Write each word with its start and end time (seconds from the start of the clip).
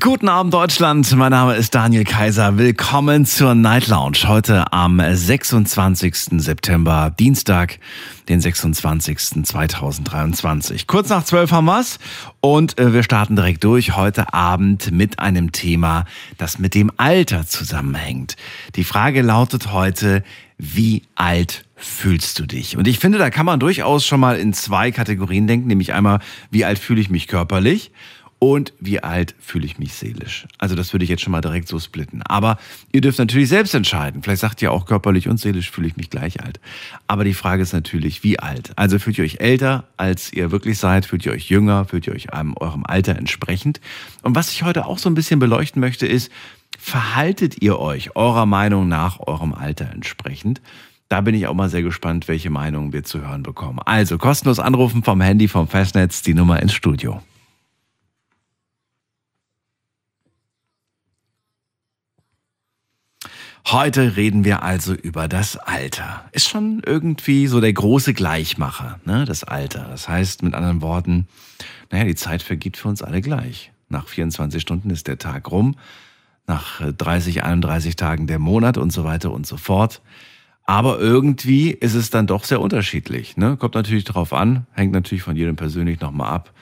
Guten 0.00 0.30
Abend 0.30 0.54
Deutschland, 0.54 1.14
mein 1.14 1.30
Name 1.30 1.56
ist 1.56 1.74
Daniel 1.74 2.04
Kaiser. 2.04 2.56
Willkommen 2.56 3.26
zur 3.26 3.54
Night 3.54 3.86
Lounge. 3.86 4.16
Heute 4.26 4.72
am 4.72 4.98
26. 4.98 6.40
September, 6.40 7.12
Dienstag, 7.18 7.78
den 8.30 8.40
26. 8.40 9.44
2023. 9.44 10.86
Kurz 10.86 11.10
nach 11.10 11.22
12 11.22 11.50
haben 11.50 11.66
wir's 11.66 11.98
und 12.40 12.78
äh, 12.78 12.94
wir 12.94 13.02
starten 13.02 13.36
direkt 13.36 13.62
durch 13.62 13.94
heute 13.94 14.32
Abend 14.32 14.90
mit 14.90 15.18
einem 15.18 15.52
Thema, 15.52 16.06
das 16.38 16.58
mit 16.58 16.74
dem 16.74 16.90
Alter 16.96 17.46
zusammenhängt. 17.46 18.36
Die 18.76 18.84
Frage 18.84 19.20
lautet 19.20 19.70
heute, 19.70 20.24
wie 20.56 21.02
alt 21.14 21.66
fühlst 21.76 22.38
du 22.38 22.46
dich? 22.46 22.78
Und 22.78 22.88
ich 22.88 22.98
finde, 22.98 23.18
da 23.18 23.28
kann 23.28 23.44
man 23.44 23.60
durchaus 23.60 24.06
schon 24.06 24.20
mal 24.20 24.38
in 24.38 24.54
zwei 24.54 24.92
Kategorien 24.92 25.46
denken, 25.46 25.66
nämlich 25.66 25.92
einmal, 25.92 26.20
wie 26.50 26.64
alt 26.64 26.78
fühle 26.78 27.02
ich 27.02 27.10
mich 27.10 27.28
körperlich? 27.28 27.90
Und 28.44 28.74
wie 28.78 29.02
alt 29.02 29.34
fühle 29.40 29.64
ich 29.64 29.78
mich 29.78 29.94
seelisch. 29.94 30.46
Also 30.58 30.74
das 30.74 30.92
würde 30.92 31.04
ich 31.04 31.08
jetzt 31.08 31.22
schon 31.22 31.30
mal 31.30 31.40
direkt 31.40 31.66
so 31.66 31.78
splitten. 31.78 32.20
Aber 32.24 32.58
ihr 32.92 33.00
dürft 33.00 33.18
natürlich 33.18 33.48
selbst 33.48 33.74
entscheiden. 33.74 34.22
Vielleicht 34.22 34.42
sagt 34.42 34.60
ihr 34.60 34.70
auch 34.70 34.84
körperlich 34.84 35.30
und 35.30 35.38
seelisch 35.38 35.70
fühle 35.70 35.86
ich 35.86 35.96
mich 35.96 36.10
gleich 36.10 36.42
alt. 36.42 36.60
Aber 37.06 37.24
die 37.24 37.32
Frage 37.32 37.62
ist 37.62 37.72
natürlich, 37.72 38.22
wie 38.22 38.38
alt? 38.38 38.72
Also 38.76 38.98
fühlt 38.98 39.16
ihr 39.16 39.24
euch 39.24 39.40
älter, 39.40 39.84
als 39.96 40.30
ihr 40.30 40.50
wirklich 40.50 40.76
seid? 40.76 41.06
Fühlt 41.06 41.24
ihr 41.24 41.32
euch 41.32 41.48
jünger? 41.48 41.86
Fühlt 41.86 42.06
ihr 42.06 42.12
euch 42.12 42.34
einem, 42.34 42.54
eurem 42.58 42.84
Alter 42.84 43.16
entsprechend? 43.16 43.80
Und 44.20 44.34
was 44.34 44.50
ich 44.50 44.62
heute 44.62 44.84
auch 44.84 44.98
so 44.98 45.08
ein 45.08 45.14
bisschen 45.14 45.38
beleuchten 45.38 45.80
möchte, 45.80 46.06
ist, 46.06 46.30
verhaltet 46.78 47.62
ihr 47.62 47.78
euch 47.78 48.14
eurer 48.14 48.44
Meinung 48.44 48.88
nach 48.88 49.20
eurem 49.20 49.54
Alter 49.54 49.90
entsprechend? 49.90 50.60
Da 51.08 51.22
bin 51.22 51.34
ich 51.34 51.46
auch 51.46 51.54
mal 51.54 51.70
sehr 51.70 51.82
gespannt, 51.82 52.28
welche 52.28 52.50
Meinungen 52.50 52.92
wir 52.92 53.04
zu 53.04 53.22
hören 53.22 53.42
bekommen. 53.42 53.78
Also 53.86 54.18
kostenlos 54.18 54.58
anrufen 54.58 55.02
vom 55.02 55.22
Handy, 55.22 55.48
vom 55.48 55.66
Festnetz, 55.66 56.20
die 56.20 56.34
Nummer 56.34 56.60
ins 56.60 56.74
Studio. 56.74 57.22
Heute 63.66 64.16
reden 64.16 64.44
wir 64.44 64.62
also 64.62 64.92
über 64.92 65.26
das 65.26 65.56
Alter. 65.56 66.24
Ist 66.32 66.48
schon 66.48 66.82
irgendwie 66.84 67.46
so 67.46 67.62
der 67.62 67.72
große 67.72 68.12
Gleichmacher, 68.12 69.00
ne, 69.06 69.24
das 69.24 69.42
Alter. 69.42 69.86
Das 69.88 70.06
heißt 70.06 70.42
mit 70.42 70.54
anderen 70.54 70.82
Worten, 70.82 71.28
naja, 71.90 72.04
die 72.04 72.14
Zeit 72.14 72.42
vergeht 72.42 72.76
für 72.76 72.88
uns 72.88 73.02
alle 73.02 73.22
gleich. 73.22 73.72
Nach 73.88 74.06
24 74.06 74.60
Stunden 74.60 74.90
ist 74.90 75.06
der 75.06 75.16
Tag 75.16 75.50
rum, 75.50 75.76
nach 76.46 76.82
30, 76.82 77.42
31 77.42 77.96
Tagen 77.96 78.26
der 78.26 78.38
Monat 78.38 78.76
und 78.76 78.92
so 78.92 79.04
weiter 79.04 79.32
und 79.32 79.46
so 79.46 79.56
fort. 79.56 80.02
Aber 80.64 80.98
irgendwie 80.98 81.70
ist 81.70 81.94
es 81.94 82.10
dann 82.10 82.26
doch 82.26 82.44
sehr 82.44 82.60
unterschiedlich. 82.60 83.38
Ne? 83.38 83.56
Kommt 83.56 83.74
natürlich 83.74 84.04
drauf 84.04 84.34
an, 84.34 84.66
hängt 84.72 84.92
natürlich 84.92 85.22
von 85.22 85.36
jedem 85.36 85.56
persönlich 85.56 86.00
nochmal 86.00 86.28
ab 86.28 86.52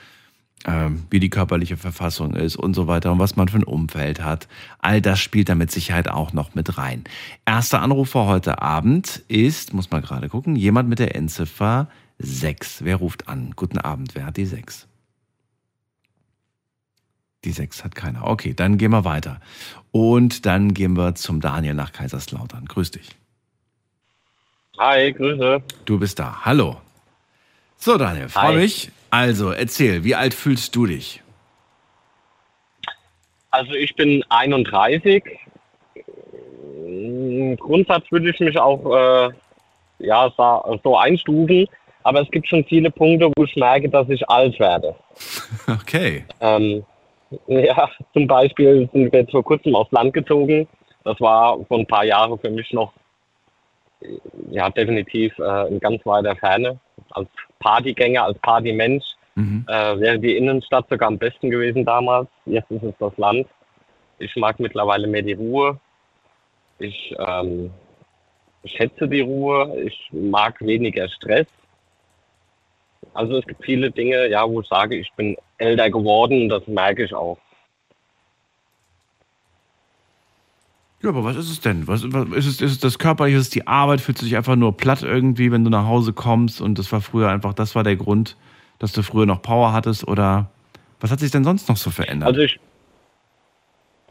wie 1.09 1.19
die 1.19 1.29
körperliche 1.29 1.75
Verfassung 1.75 2.35
ist 2.35 2.55
und 2.55 2.73
so 2.73 2.87
weiter 2.87 3.11
und 3.11 3.19
was 3.19 3.35
man 3.35 3.49
für 3.49 3.57
ein 3.57 3.63
Umfeld 3.63 4.23
hat. 4.23 4.47
All 4.79 5.01
das 5.01 5.19
spielt 5.19 5.49
da 5.49 5.55
mit 5.55 5.71
Sicherheit 5.71 6.09
auch 6.09 6.31
noch 6.31 6.55
mit 6.55 6.77
rein. 6.77 7.03
Erster 7.45 7.81
Anrufer 7.81 8.27
heute 8.27 8.61
Abend 8.61 9.23
ist, 9.27 9.73
muss 9.73 9.91
man 9.91 10.01
gerade 10.01 10.29
gucken, 10.29 10.55
jemand 10.55 10.87
mit 10.87 10.99
der 10.99 11.15
Endziffer 11.15 11.89
6. 12.19 12.85
Wer 12.85 12.95
ruft 12.95 13.27
an? 13.27 13.51
Guten 13.55 13.77
Abend, 13.77 14.15
wer 14.15 14.25
hat 14.27 14.37
die 14.37 14.45
6? 14.45 14.87
Die 17.43 17.51
6 17.51 17.83
hat 17.83 17.95
keiner. 17.95 18.25
Okay, 18.25 18.53
dann 18.53 18.77
gehen 18.77 18.91
wir 18.91 19.03
weiter. 19.03 19.41
Und 19.91 20.45
dann 20.45 20.73
gehen 20.73 20.95
wir 20.95 21.15
zum 21.15 21.41
Daniel 21.41 21.73
nach 21.73 21.91
Kaiserslautern. 21.91 22.65
Grüß 22.65 22.91
dich. 22.91 23.09
Hi, 24.79 25.11
Grüße. 25.11 25.61
Du 25.83 25.99
bist 25.99 26.19
da. 26.19 26.45
Hallo. 26.45 26.79
So, 27.77 27.97
Daniel, 27.97 28.29
freue 28.29 28.57
mich. 28.57 28.91
Also, 29.13 29.51
erzähl, 29.51 30.03
wie 30.03 30.15
alt 30.15 30.33
fühlst 30.33 30.75
du 30.75 30.87
dich? 30.87 31.21
Also 33.51 33.73
ich 33.73 33.95
bin 33.95 34.23
31. 34.29 35.23
Im 36.83 37.55
Grundsatz 37.57 38.11
würde 38.11 38.31
ich 38.31 38.39
mich 38.39 38.57
auch 38.57 38.83
äh, 39.29 39.29
ja, 39.99 40.33
so 40.83 40.97
einstufen, 40.97 41.67
aber 42.01 42.21
es 42.21 42.31
gibt 42.31 42.47
schon 42.47 42.65
viele 42.65 42.89
Punkte, 42.89 43.31
wo 43.35 43.43
ich 43.43 43.55
merke, 43.55 43.87
dass 43.87 44.09
ich 44.09 44.27
alt 44.27 44.59
werde. 44.59 44.95
Okay. 45.67 46.25
Ähm, 46.41 46.83
ja, 47.45 47.91
zum 48.13 48.25
Beispiel 48.25 48.89
sind 48.91 49.13
wir 49.13 49.19
jetzt 49.19 49.31
vor 49.31 49.43
kurzem 49.43 49.75
aufs 49.75 49.91
Land 49.91 50.13
gezogen. 50.13 50.67
Das 51.03 51.21
war 51.21 51.63
vor 51.65 51.77
ein 51.77 51.85
paar 51.85 52.03
Jahren 52.03 52.39
für 52.39 52.49
mich 52.49 52.73
noch 52.73 52.91
ja, 54.49 54.71
definitiv 54.71 55.37
äh, 55.37 55.67
in 55.67 55.79
ganz 55.79 56.03
weiter 56.03 56.35
Ferne. 56.35 56.79
Als 57.11 57.29
Partygänger, 57.63 58.25
als 58.25 58.37
Partymensch 58.39 59.05
mhm. 59.35 59.65
äh, 59.67 59.99
wäre 59.99 60.19
die 60.19 60.35
Innenstadt 60.35 60.87
sogar 60.89 61.07
am 61.07 61.17
besten 61.17 61.49
gewesen 61.49 61.85
damals. 61.85 62.27
Jetzt 62.45 62.69
ist 62.69 62.83
es 62.83 62.93
das 62.99 63.17
Land. 63.17 63.47
Ich 64.19 64.35
mag 64.35 64.59
mittlerweile 64.59 65.07
mehr 65.07 65.21
die 65.21 65.33
Ruhe. 65.33 65.79
Ich 66.79 67.15
ähm, 67.17 67.71
schätze 68.65 69.07
die 69.07 69.21
Ruhe. 69.21 69.81
Ich 69.85 70.09
mag 70.11 70.59
weniger 70.59 71.07
Stress. 71.07 71.47
Also 73.13 73.37
es 73.37 73.45
gibt 73.45 73.63
viele 73.63 73.91
Dinge, 73.91 74.27
ja, 74.27 74.47
wo 74.47 74.61
ich 74.61 74.67
sage, 74.67 74.97
ich 74.97 75.11
bin 75.13 75.37
älter 75.57 75.89
geworden. 75.89 76.49
Das 76.49 76.67
merke 76.67 77.05
ich 77.05 77.13
auch. 77.13 77.37
Ja, 81.03 81.09
aber 81.09 81.25
was 81.25 81.35
ist 81.35 81.49
es 81.49 81.59
denn? 81.59 81.85
Was, 81.87 82.03
was 82.13 82.29
ist, 82.29 82.45
es, 82.45 82.61
ist 82.61 82.71
es 82.71 82.79
das 82.79 82.97
Körperliche, 82.97 83.37
ist 83.37 83.43
es 83.43 83.49
die 83.49 83.67
Arbeit? 83.67 83.99
Fühlst 83.99 84.21
du 84.21 84.25
dich 84.25 84.37
einfach 84.37 84.55
nur 84.55 84.77
platt 84.77 85.03
irgendwie, 85.03 85.51
wenn 85.51 85.65
du 85.65 85.69
nach 85.69 85.85
Hause 85.85 86.13
kommst 86.13 86.61
und 86.61 86.79
das 86.79 86.91
war 86.93 87.01
früher 87.01 87.29
einfach, 87.29 87.53
das 87.53 87.75
war 87.75 87.83
der 87.83 87.97
Grund, 87.97 88.37
dass 88.79 88.93
du 88.93 89.03
früher 89.03 89.25
noch 89.25 89.41
Power 89.41 89.73
hattest 89.73 90.07
oder 90.07 90.49
was 91.01 91.11
hat 91.11 91.19
sich 91.19 91.31
denn 91.31 91.43
sonst 91.43 91.67
noch 91.67 91.75
so 91.75 91.89
verändert? 91.89 92.29
Also 92.29 92.41
ich, 92.41 92.57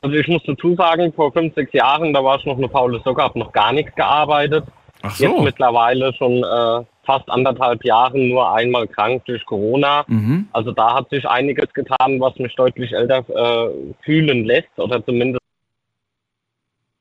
also 0.03 0.15
ich 0.17 0.29
muss 0.29 0.43
dazu 0.45 0.75
sagen, 0.75 1.11
vor 1.15 1.33
fünf, 1.33 1.55
sechs 1.55 1.73
Jahren, 1.73 2.13
da 2.13 2.23
war 2.23 2.39
ich 2.39 2.45
noch 2.45 2.59
eine 2.59 2.69
faule 2.69 3.01
Socke, 3.03 3.23
habe 3.23 3.39
noch 3.39 3.53
gar 3.53 3.73
nichts 3.73 3.95
gearbeitet. 3.95 4.65
Ach 5.01 5.17
so. 5.17 5.25
Jetzt 5.25 5.41
mittlerweile 5.41 6.13
schon 6.15 6.45
äh, 6.45 6.85
fast 7.05 7.29
anderthalb 7.31 7.83
Jahren 7.85 8.29
nur 8.29 8.53
einmal 8.55 8.87
krank 8.87 9.25
durch 9.25 9.45
Corona. 9.47 10.05
Mhm. 10.09 10.47
Also 10.53 10.73
da 10.73 10.95
hat 10.95 11.09
sich 11.09 11.27
einiges 11.27 11.73
getan, 11.73 12.21
was 12.21 12.39
mich 12.39 12.55
deutlich 12.55 12.93
älter 12.93 13.25
äh, 13.29 13.71
fühlen 14.05 14.45
lässt 14.45 14.79
oder 14.79 15.05
zumindest 15.05 15.42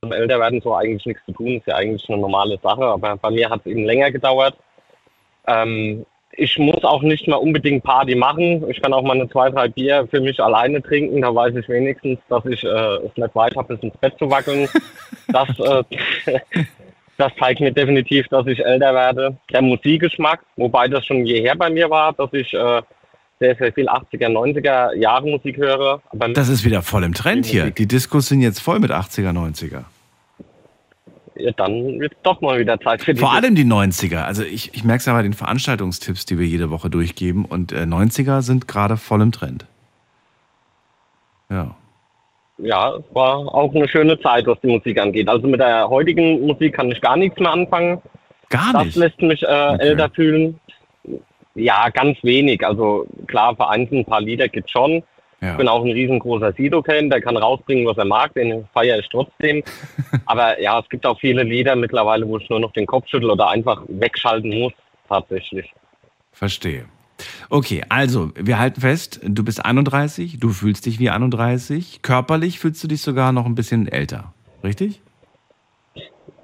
älter 0.09 0.39
werden 0.39 0.61
so 0.61 0.73
eigentlich 0.73 1.05
nichts 1.05 1.23
zu 1.25 1.31
tun, 1.31 1.57
ist 1.57 1.67
ja 1.67 1.75
eigentlich 1.75 2.09
eine 2.09 2.17
normale 2.17 2.57
Sache, 2.57 2.83
aber 2.83 3.17
bei 3.17 3.29
mir 3.29 3.49
hat 3.51 3.61
es 3.61 3.67
eben 3.67 3.85
länger 3.85 4.09
gedauert. 4.09 4.55
Ähm, 5.45 6.05
ich 6.31 6.57
muss 6.57 6.83
auch 6.83 7.03
nicht 7.03 7.27
mehr 7.27 7.39
unbedingt 7.39 7.83
Party 7.83 8.15
machen. 8.15 8.67
Ich 8.69 8.81
kann 8.81 8.93
auch 8.93 9.03
mal 9.03 9.13
eine 9.13 9.29
zwei, 9.29 9.49
drei 9.49 9.67
Bier 9.67 10.07
für 10.09 10.21
mich 10.21 10.39
alleine 10.39 10.81
trinken. 10.81 11.21
Da 11.21 11.35
weiß 11.35 11.55
ich 11.55 11.69
wenigstens, 11.69 12.17
dass 12.29 12.43
ich 12.45 12.63
äh, 12.63 12.67
es 12.67 13.15
nicht 13.15 13.35
weit 13.35 13.55
habe, 13.55 13.75
bis 13.75 13.83
ins 13.83 13.97
Bett 13.97 14.17
zu 14.17 14.29
wackeln. 14.29 14.67
Das, 15.27 15.47
äh, 15.59 15.83
das 17.17 17.31
zeigt 17.39 17.61
mir 17.61 17.71
definitiv, 17.71 18.27
dass 18.29 18.45
ich 18.47 18.59
älter 18.65 18.93
werde. 18.93 19.37
Der 19.53 19.61
Musikgeschmack, 19.61 20.41
wobei 20.57 20.89
das 20.89 21.05
schon 21.05 21.25
jeher 21.25 21.55
bei 21.55 21.69
mir 21.69 21.89
war, 21.89 22.11
dass 22.11 22.33
ich 22.33 22.53
äh, 22.53 22.81
sehr, 23.41 23.55
sehr 23.55 23.73
viel 23.73 23.89
80er, 23.89 24.29
90er 24.29 24.95
Jahre 24.95 25.27
Musik 25.27 25.57
höre. 25.57 25.99
Das 26.33 26.47
ist 26.47 26.63
wieder 26.63 26.83
voll 26.83 27.03
im 27.03 27.15
Trend 27.15 27.47
hier. 27.47 27.71
Die 27.71 27.87
Diskos 27.87 28.27
sind 28.27 28.41
jetzt 28.41 28.59
voll 28.59 28.79
mit 28.79 28.91
80er, 28.91 29.31
90er. 29.31 29.83
Ja, 31.35 31.51
dann 31.57 31.99
wird 31.99 32.13
doch 32.21 32.39
mal 32.41 32.59
wieder 32.59 32.79
Zeit 32.79 33.01
für 33.01 33.15
die. 33.15 33.19
Vor 33.19 33.33
allem 33.33 33.55
die 33.55 33.65
90er. 33.65 34.23
Also 34.25 34.43
ich, 34.43 34.75
ich 34.75 34.83
merke 34.83 34.99
es 34.99 35.05
ja 35.07 35.13
bei 35.13 35.23
den 35.23 35.33
Veranstaltungstipps, 35.33 36.27
die 36.27 36.37
wir 36.37 36.45
jede 36.45 36.69
Woche 36.69 36.91
durchgeben. 36.91 37.45
Und 37.45 37.71
äh, 37.71 37.83
90er 37.83 38.43
sind 38.43 38.67
gerade 38.67 38.95
voll 38.95 39.21
im 39.21 39.31
Trend. 39.31 39.65
Ja. 41.49 41.75
Ja, 42.59 42.95
es 42.95 43.15
war 43.15 43.37
auch 43.37 43.73
eine 43.73 43.89
schöne 43.89 44.19
Zeit, 44.19 44.45
was 44.45 44.59
die 44.61 44.67
Musik 44.67 44.99
angeht. 44.99 45.27
Also 45.27 45.47
mit 45.47 45.59
der 45.59 45.89
heutigen 45.89 46.45
Musik 46.45 46.75
kann 46.75 46.91
ich 46.91 47.01
gar 47.01 47.17
nichts 47.17 47.39
mehr 47.39 47.51
anfangen. 47.51 47.99
Gar 48.49 48.83
nicht? 48.83 48.95
Das 48.95 48.95
lässt 48.97 49.21
mich 49.21 49.41
äh, 49.41 49.45
okay. 49.45 49.77
älter 49.79 50.09
fühlen. 50.11 50.59
Ja, 51.55 51.89
ganz 51.89 52.17
wenig. 52.23 52.65
Also 52.65 53.05
klar, 53.27 53.55
vereinzelt 53.55 54.01
ein 54.01 54.05
paar 54.05 54.21
Lieder 54.21 54.47
gibt 54.47 54.69
schon. 54.69 55.03
Ja. 55.41 55.51
Ich 55.51 55.57
bin 55.57 55.67
auch 55.67 55.83
ein 55.83 55.91
riesengroßer 55.91 56.53
Sido-Fan, 56.53 57.09
der 57.09 57.19
kann 57.19 57.35
rausbringen, 57.35 57.87
was 57.87 57.97
er 57.97 58.05
mag, 58.05 58.33
den 58.35 58.67
feiere 58.73 58.99
ich 58.99 59.09
trotzdem. 59.09 59.63
Aber 60.27 60.61
ja, 60.61 60.79
es 60.79 60.87
gibt 60.87 61.05
auch 61.05 61.19
viele 61.19 61.41
Lieder 61.41 61.75
mittlerweile, 61.75 62.27
wo 62.27 62.37
ich 62.37 62.47
nur 62.49 62.59
noch 62.59 62.71
den 62.73 62.85
Kopf 62.85 63.07
schüttel 63.07 63.31
oder 63.31 63.49
einfach 63.49 63.81
wegschalten 63.87 64.59
muss, 64.59 64.73
tatsächlich. 65.09 65.73
Verstehe. 66.31 66.85
Okay, 67.49 67.83
also 67.89 68.31
wir 68.35 68.59
halten 68.59 68.81
fest, 68.81 69.19
du 69.23 69.43
bist 69.43 69.63
31, 69.65 70.39
du 70.39 70.49
fühlst 70.49 70.85
dich 70.85 70.99
wie 70.99 71.09
31. 71.09 72.01
Körperlich 72.01 72.59
fühlst 72.59 72.83
du 72.83 72.87
dich 72.87 73.01
sogar 73.01 73.31
noch 73.31 73.45
ein 73.45 73.55
bisschen 73.55 73.87
älter, 73.87 74.33
richtig? 74.63 75.01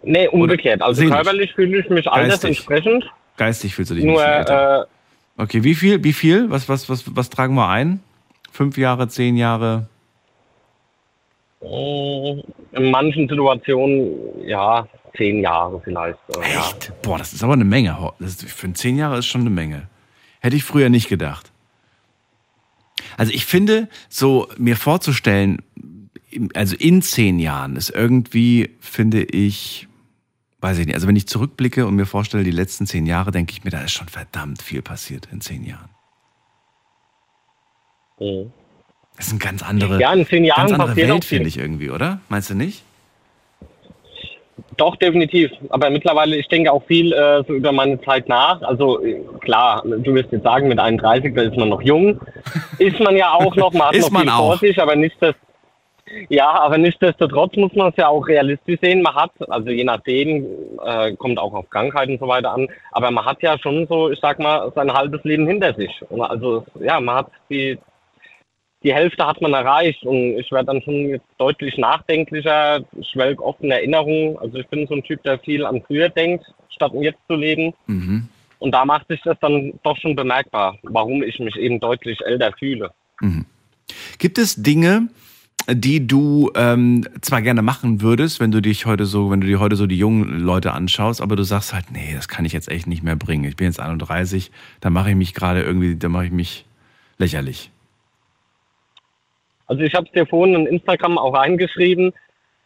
Nee, 0.03 0.27
umgekehrt. 0.27 0.81
Also 0.81 1.06
körperlich 1.06 1.53
fühle 1.53 1.80
ich 1.80 1.89
mich 1.89 2.10
alles 2.10 2.44
entsprechend. 2.44 3.06
Geistig 3.38 3.75
fühlst 3.75 3.92
du 3.92 3.95
dich 3.95 4.03
Nur, 4.03 4.24
ein 4.24 4.44
bisschen 4.44 4.56
älter. 4.56 4.81
Äh, 4.83 4.96
Okay, 5.38 5.63
wie 5.63 5.75
viel? 5.75 6.04
Wie 6.04 6.13
viel? 6.13 6.50
Was, 6.50 6.68
was, 6.68 6.89
was, 6.89 7.16
was 7.16 7.30
tragen 7.30 7.56
wir 7.56 7.68
ein? 7.69 8.01
Fünf 8.51 8.78
Jahre, 8.78 9.07
zehn 9.07 9.38
Jahre? 9.38 9.88
Mm, 11.62 12.42
In 12.72 12.92
manchen 12.92 13.28
Situationen, 13.30 14.48
ja, 14.48 14.88
zehn 15.16 15.42
Jahre 15.42 15.80
vielleicht. 15.84 16.18
äh, 16.36 16.54
Ja. 16.54 16.60
Echt? 16.62 16.92
Boah, 17.01 17.18
das 17.18 17.34
ist 17.34 17.44
aber 17.44 17.54
eine 17.54 17.66
Menge. 17.66 18.12
Ist, 18.19 18.44
für 18.50 18.72
zehn 18.74 18.98
Jahre 18.98 19.19
ist 19.19 19.28
schon 19.28 19.42
eine 19.42 19.50
Menge. 19.51 19.88
Hätte 20.39 20.56
ich 20.56 20.63
früher 20.63 20.89
nicht 20.89 21.07
gedacht. 21.10 21.51
Also 23.16 23.31
ich 23.31 23.45
finde, 23.45 23.89
so 24.10 24.48
mir 24.57 24.75
vorzustellen, 24.75 25.62
also 26.56 26.75
in 26.75 27.01
zehn 27.01 27.39
Jahren 27.39 27.75
ist 27.75 27.89
irgendwie, 27.89 28.72
finde 28.80 29.24
ich, 29.24 29.87
weiß 30.62 30.80
ich 30.80 30.86
nicht, 30.88 30.95
also 30.95 31.07
wenn 31.07 31.15
ich 31.15 31.27
zurückblicke 31.27 31.86
und 31.86 31.95
mir 31.95 32.06
vorstelle, 32.06 32.44
die 32.44 32.51
letzten 32.51 32.86
zehn 32.86 33.06
Jahre, 33.06 33.31
denke 33.31 33.51
ich 33.51 33.63
mir, 33.63 33.71
da 33.71 33.81
ist 33.81 33.92
schon 33.92 34.07
verdammt 34.07 34.62
viel 34.62 34.81
passiert 34.81 35.27
in 35.31 35.42
zehn 35.42 35.63
Jahren. 35.63 35.89
Mhm. 38.19 38.51
Das 39.15 39.27
ist 39.27 39.31
eine 39.31 39.39
ganz 39.39 39.63
andere, 39.63 40.00
Ja, 40.00 40.13
in 40.13 40.25
zehn 40.25 40.44
Jahren 40.44 40.68
ganz 40.68 40.80
andere 40.80 40.95
Welt, 40.95 41.25
finde 41.25 41.48
ich 41.48 41.57
irgendwie, 41.57 41.89
oder? 41.89 42.19
Meinst 42.30 42.50
du 42.50 42.56
nicht? 42.56 42.83
Doch, 44.75 44.95
definitiv. 44.95 45.51
Aber 45.69 45.89
mittlerweile, 45.89 46.36
ich 46.36 46.48
denke 46.48 46.71
auch 46.71 46.83
viel 46.86 47.12
äh, 47.12 47.44
so 47.48 47.53
über 47.53 47.71
meine 47.71 48.00
Zeit 48.01 48.30
nach. 48.30 48.62
Also 48.62 49.03
äh, 49.03 49.21
klar, 49.42 49.83
du 49.83 50.13
wirst 50.13 50.31
jetzt 50.31 50.44
sagen, 50.44 50.68
mit 50.68 50.77
31, 50.77 51.33
da 51.33 51.42
ist 51.44 51.57
man 51.57 51.69
noch 51.69 51.81
jung. 51.81 52.19
Ist 52.80 53.00
man 53.00 53.15
ja 53.15 53.31
auch 53.33 53.56
noch, 53.56 53.74
man 53.74 53.88
hat 53.88 53.95
Ist 53.95 54.03
noch 54.03 54.12
man 54.12 54.21
viel 54.24 54.31
auch. 54.31 54.48
vor 54.50 54.57
sich, 54.57 54.80
aber 54.80 54.95
nicht 54.95 55.15
das. 55.19 55.33
Ja, 56.30 56.50
aber 56.50 56.77
nichtsdestotrotz 56.77 57.56
muss 57.56 57.74
man 57.74 57.89
es 57.89 57.98
ja 57.98 58.07
auch 58.07 58.27
realistisch 58.27 58.80
sehen. 58.81 59.01
Man 59.01 59.15
hat, 59.15 59.31
also 59.50 59.69
je 59.69 59.83
nachdem, 59.83 60.45
äh, 60.83 61.13
kommt 61.15 61.39
auch 61.39 61.54
auf 61.54 61.69
Krankheiten 61.69 62.13
und 62.13 62.19
so 62.19 62.27
weiter 62.27 62.54
an, 62.54 62.68
aber 62.92 63.12
man 63.12 63.25
hat 63.25 63.42
ja 63.42 63.57
schon 63.59 63.88
so, 63.88 64.09
ich 64.09 64.19
sag 64.19 64.39
mal, 64.39 64.71
sein 64.75 64.92
halbes 64.92 65.24
Leben 65.24 65.48
hinter 65.48 65.74
sich. 65.74 65.92
Und 66.09 66.21
also 66.21 66.65
ja, 66.80 67.00
man 67.00 67.15
hat 67.15 67.31
die, 67.50 67.77
die 68.83 68.94
Hälfte 68.94 69.25
hat 69.25 69.42
man 69.42 69.54
erreicht 69.54 70.04
und 70.04 70.38
ich 70.38 70.51
werde 70.51 70.68
dann 70.68 70.81
schon 70.81 71.19
deutlich 71.38 71.77
nachdenklicher, 71.77 72.83
schwelg 73.12 73.42
oft 73.42 73.62
in 73.62 73.71
Erinnerungen. 73.71 74.38
Also 74.38 74.57
ich 74.57 74.68
bin 74.68 74.88
so 74.88 74.95
ein 74.95 75.03
Typ, 75.03 75.21
der 75.24 75.39
viel 75.39 75.65
an 75.65 75.83
früher 75.86 76.10
denkt, 76.10 76.45
statt 76.69 76.92
im 76.94 77.01
Jetzt 77.01 77.19
zu 77.27 77.36
leben. 77.36 77.74
Mhm. 77.88 78.30
Und 78.60 78.71
da 78.71 78.86
macht 78.86 79.07
sich 79.07 79.21
das 79.24 79.38
dann 79.42 79.74
doch 79.83 79.98
schon 79.98 80.15
bemerkbar, 80.15 80.77
warum 80.83 81.21
ich 81.21 81.39
mich 81.39 81.56
eben 81.57 81.80
deutlich 81.80 82.19
älter 82.25 82.51
fühle. 82.57 82.92
Gibt 84.19 84.38
es 84.38 84.56
Dinge, 84.56 85.10
die 85.69 86.07
du 86.07 86.51
ähm, 86.55 87.05
zwar 87.21 87.41
gerne 87.41 87.61
machen 87.61 88.01
würdest, 88.01 88.39
wenn 88.39 88.51
du 88.51 88.61
dich 88.61 88.85
heute 88.85 89.05
so, 89.05 89.29
wenn 89.31 89.41
du 89.41 89.47
dir 89.47 89.59
heute 89.59 89.75
so 89.75 89.85
die 89.85 89.97
jungen 89.97 90.39
Leute 90.39 90.71
anschaust, 90.71 91.21
aber 91.21 91.35
du 91.35 91.43
sagst 91.43 91.73
halt, 91.73 91.91
nee, 91.91 92.13
das 92.15 92.27
kann 92.27 92.45
ich 92.45 92.53
jetzt 92.53 92.69
echt 92.69 92.87
nicht 92.87 93.03
mehr 93.03 93.15
bringen. 93.17 93.43
Ich 93.43 93.57
bin 93.57 93.67
jetzt 93.67 93.79
31, 93.79 94.51
da 94.79 94.89
mache 94.89 95.09
ich 95.09 95.15
mich 95.15 95.33
gerade 95.33 95.61
irgendwie, 95.61 95.95
da 95.97 96.07
mache 96.07 96.25
ich 96.25 96.31
mich 96.31 96.65
lächerlich. 97.17 97.69
Also 99.65 99.83
ich 99.83 99.93
habe 99.93 100.05
es 100.05 100.11
dir 100.13 100.25
vorhin 100.25 100.55
in 100.55 100.67
Instagram 100.67 101.17
auch 101.17 101.33
reingeschrieben. 101.33 102.13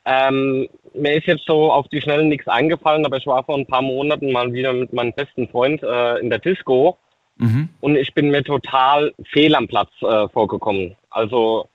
Ähm, 0.05 0.67
mir 0.93 1.15
ist 1.15 1.25
jetzt 1.25 1.45
so 1.47 1.71
auf 1.71 1.87
die 1.87 2.01
Schnelle 2.01 2.25
nichts 2.25 2.47
eingefallen, 2.47 3.05
aber 3.05 3.17
ich 3.17 3.25
war 3.25 3.43
vor 3.43 3.57
ein 3.57 3.65
paar 3.65 3.81
Monaten 3.81 4.31
mal 4.31 4.53
wieder 4.53 4.73
mit 4.73 4.93
meinem 4.93 5.13
besten 5.13 5.47
Freund 5.47 5.81
äh, 5.83 6.17
in 6.19 6.29
der 6.29 6.39
Disco 6.39 6.97
Mhm. 7.37 7.69
und 7.79 7.95
ich 7.95 8.13
bin 8.13 8.29
mir 8.29 8.43
total 8.43 9.15
fehl 9.31 9.55
am 9.55 9.67
Platz 9.67 9.89
äh, 10.01 10.27
vorgekommen. 10.29 10.95
Also 11.09 11.67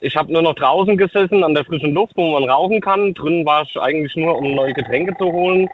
ich 0.00 0.16
habe 0.16 0.32
nur 0.32 0.42
noch 0.42 0.54
draußen 0.54 0.96
gesessen 0.96 1.42
an 1.42 1.54
der 1.54 1.64
frischen 1.64 1.94
Luft, 1.94 2.12
wo 2.16 2.38
man 2.38 2.48
rauchen 2.48 2.80
kann. 2.80 3.14
Drinnen 3.14 3.46
war 3.46 3.62
ich 3.62 3.76
eigentlich 3.80 4.14
nur, 4.16 4.36
um 4.36 4.54
neue 4.54 4.74
Getränke 4.74 5.14
zu 5.16 5.24
holen. 5.24 5.68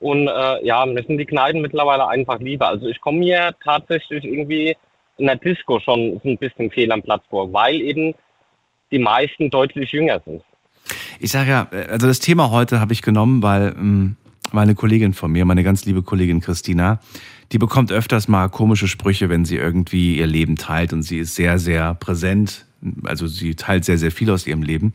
Und 0.00 0.28
äh, 0.28 0.66
ja, 0.66 0.84
mir 0.84 1.02
sind 1.04 1.18
die 1.18 1.24
Kneipen 1.24 1.62
mittlerweile 1.62 2.06
einfach 2.06 2.38
lieber. 2.38 2.68
Also 2.68 2.86
ich 2.86 3.00
komme 3.00 3.18
mir 3.18 3.54
tatsächlich 3.64 4.24
irgendwie 4.24 4.76
in 5.16 5.26
der 5.26 5.36
Disco 5.36 5.80
schon 5.80 6.20
ein 6.22 6.36
bisschen 6.36 6.70
fehl 6.70 6.92
am 6.92 7.02
Platz 7.02 7.22
vor, 7.30 7.50
weil 7.52 7.80
eben 7.80 8.14
die 8.90 8.98
meisten 8.98 9.48
deutlich 9.48 9.90
jünger 9.92 10.20
sind. 10.24 10.42
Ich 11.18 11.30
sage 11.30 11.50
ja, 11.50 11.68
also 11.88 12.06
das 12.06 12.20
Thema 12.20 12.50
heute 12.50 12.78
habe 12.78 12.92
ich 12.92 13.00
genommen, 13.00 13.42
weil 13.42 13.74
ähm, 13.76 14.16
meine 14.52 14.74
Kollegin 14.74 15.14
von 15.14 15.32
mir, 15.32 15.46
meine 15.46 15.64
ganz 15.64 15.86
liebe 15.86 16.02
Kollegin 16.02 16.40
Christina, 16.40 17.00
die 17.52 17.58
bekommt 17.58 17.90
öfters 17.90 18.28
mal 18.28 18.48
komische 18.48 18.88
Sprüche, 18.88 19.30
wenn 19.30 19.46
sie 19.46 19.56
irgendwie 19.56 20.18
ihr 20.18 20.26
Leben 20.26 20.56
teilt 20.56 20.92
und 20.92 21.02
sie 21.02 21.18
ist 21.18 21.34
sehr, 21.34 21.58
sehr 21.58 21.94
präsent. 21.94 22.65
Also 23.04 23.26
sie 23.26 23.54
teilt 23.54 23.84
sehr, 23.84 23.98
sehr 23.98 24.10
viel 24.10 24.30
aus 24.30 24.46
ihrem 24.46 24.62
Leben. 24.62 24.92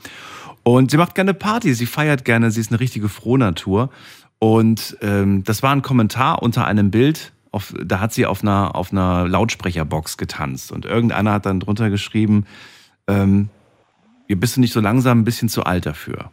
Und 0.64 0.92
sie 0.92 0.98
macht 0.98 1.16
gerne 1.16 1.34
Party, 1.34 1.74
sie 1.74 1.86
feiert 1.86 2.26
gerne, 2.26 2.52
sie 2.52 2.62
ist 2.62 2.72
eine 2.72 2.80
richtige 2.80 3.10
Frohnatur. 3.10 3.90
Und 4.40 4.98
ähm, 5.02 5.44
das 5.44 5.64
war 5.64 5.72
ein 5.72 5.82
Kommentar 5.82 6.42
unter 6.42 6.66
einem 6.66 6.92
Bild, 6.92 7.32
auf, 7.52 7.74
da 7.84 8.00
hat 8.00 8.14
sie 8.14 8.26
auf 8.26 8.42
einer, 8.42 8.76
auf 8.76 8.92
einer 8.92 9.28
Lautsprecherbox 9.28 10.18
getanzt. 10.18 10.72
Und 10.72 10.86
irgendeiner 10.86 11.34
hat 11.34 11.46
dann 11.46 11.60
drunter 11.60 11.90
geschrieben, 11.90 12.46
ähm, 13.08 13.50
bist 14.28 14.56
du 14.56 14.62
nicht 14.62 14.72
so 14.74 14.80
langsam 14.80 15.20
ein 15.20 15.24
bisschen 15.26 15.50
zu 15.50 15.64
alt 15.64 15.86
dafür. 15.86 16.32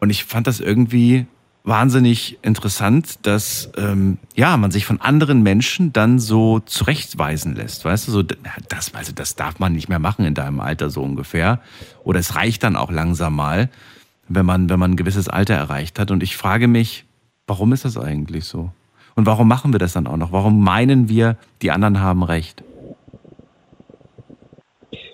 Und 0.00 0.10
ich 0.10 0.24
fand 0.24 0.46
das 0.46 0.60
irgendwie 0.60 1.26
wahnsinnig 1.64 2.38
interessant, 2.42 3.18
dass 3.22 3.70
ähm, 3.76 4.18
ja 4.34 4.56
man 4.56 4.70
sich 4.70 4.86
von 4.86 5.00
anderen 5.00 5.42
Menschen 5.42 5.92
dann 5.92 6.18
so 6.18 6.60
zurechtweisen 6.60 7.54
lässt, 7.54 7.84
weißt 7.84 8.08
du, 8.08 8.12
so 8.12 8.22
das, 8.22 8.94
also 8.94 9.12
das 9.12 9.36
darf 9.36 9.58
man 9.58 9.72
nicht 9.72 9.88
mehr 9.88 9.98
machen 9.98 10.24
in 10.24 10.34
deinem 10.34 10.60
Alter 10.60 10.90
so 10.90 11.02
ungefähr, 11.02 11.60
oder 12.02 12.18
es 12.18 12.34
reicht 12.34 12.62
dann 12.62 12.76
auch 12.76 12.90
langsam 12.90 13.34
mal, 13.34 13.68
wenn 14.28 14.46
man 14.46 14.70
wenn 14.70 14.78
man 14.78 14.92
ein 14.92 14.96
gewisses 14.96 15.28
Alter 15.28 15.54
erreicht 15.54 15.98
hat. 15.98 16.10
Und 16.10 16.22
ich 16.22 16.36
frage 16.36 16.68
mich, 16.68 17.04
warum 17.46 17.72
ist 17.72 17.84
das 17.84 17.96
eigentlich 17.96 18.44
so? 18.44 18.72
Und 19.14 19.26
warum 19.26 19.48
machen 19.48 19.72
wir 19.72 19.78
das 19.78 19.92
dann 19.92 20.06
auch 20.06 20.16
noch? 20.16 20.32
Warum 20.32 20.62
meinen 20.62 21.08
wir, 21.08 21.36
die 21.62 21.72
anderen 21.72 22.00
haben 22.00 22.22
recht? 22.22 22.62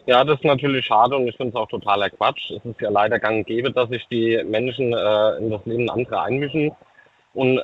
Ja, 0.07 0.23
das 0.23 0.37
ist 0.37 0.45
natürlich 0.45 0.87
schade 0.87 1.17
und 1.17 1.27
ich 1.27 1.37
finde 1.37 1.51
es 1.51 1.57
auch 1.57 1.69
totaler 1.69 2.11
Quatsch. 2.11 2.51
Es 2.51 2.65
ist 2.65 2.81
ja 2.81 2.91
leider 2.91 3.19
gang 3.19 3.39
und 3.39 3.47
gäbe, 3.47 3.73
dass 3.73 3.89
sich 3.89 4.07
die 4.09 4.41
Menschen 4.45 4.93
äh, 4.93 5.37
in 5.39 5.51
das 5.51 5.67
Leben 5.67 5.91
anderer 5.91 6.23
einmischen. 6.23 6.71
Und 7.35 7.61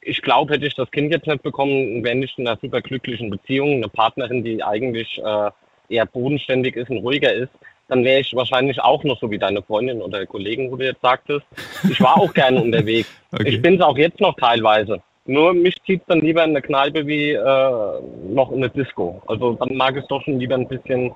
ich 0.00 0.22
glaube, 0.22 0.54
hätte 0.54 0.66
ich 0.66 0.74
das 0.74 0.90
Kind 0.92 1.12
jetzt 1.12 1.26
nicht 1.26 1.42
bekommen, 1.42 2.02
wäre 2.04 2.14
nicht 2.14 2.38
in 2.38 2.46
einer 2.46 2.58
super 2.60 2.80
glücklichen 2.80 3.28
Beziehung, 3.28 3.74
eine 3.74 3.88
Partnerin, 3.88 4.44
die 4.44 4.62
eigentlich 4.62 5.20
äh, 5.22 5.50
eher 5.88 6.06
bodenständig 6.06 6.76
ist 6.76 6.90
und 6.90 6.98
ruhiger 6.98 7.32
ist, 7.32 7.50
dann 7.88 8.04
wäre 8.04 8.20
ich 8.20 8.34
wahrscheinlich 8.34 8.80
auch 8.80 9.02
noch 9.02 9.18
so 9.20 9.30
wie 9.30 9.38
deine 9.38 9.62
Freundin 9.62 10.00
oder 10.00 10.24
Kollegen, 10.24 10.70
wo 10.70 10.76
du 10.76 10.84
jetzt 10.84 11.02
sagtest. 11.02 11.44
Ich 11.90 12.00
war 12.00 12.16
auch 12.16 12.32
gerne 12.32 12.62
unterwegs. 12.62 13.10
Okay. 13.32 13.48
Ich 13.48 13.60
bin 13.60 13.74
es 13.74 13.80
auch 13.80 13.98
jetzt 13.98 14.20
noch 14.20 14.36
teilweise. 14.36 15.02
Nur 15.26 15.52
mich 15.52 15.76
zieht 15.84 16.02
dann 16.06 16.20
lieber 16.20 16.44
in 16.44 16.50
eine 16.50 16.62
Kneipe 16.62 17.06
wie 17.06 17.32
äh, 17.32 18.00
noch 18.32 18.52
in 18.52 18.58
eine 18.58 18.70
Disco. 18.70 19.20
Also 19.26 19.54
dann 19.54 19.76
mag 19.76 19.96
ich 19.96 20.02
es 20.02 20.08
doch 20.08 20.22
schon 20.22 20.38
lieber 20.38 20.54
ein 20.54 20.68
bisschen 20.68 21.12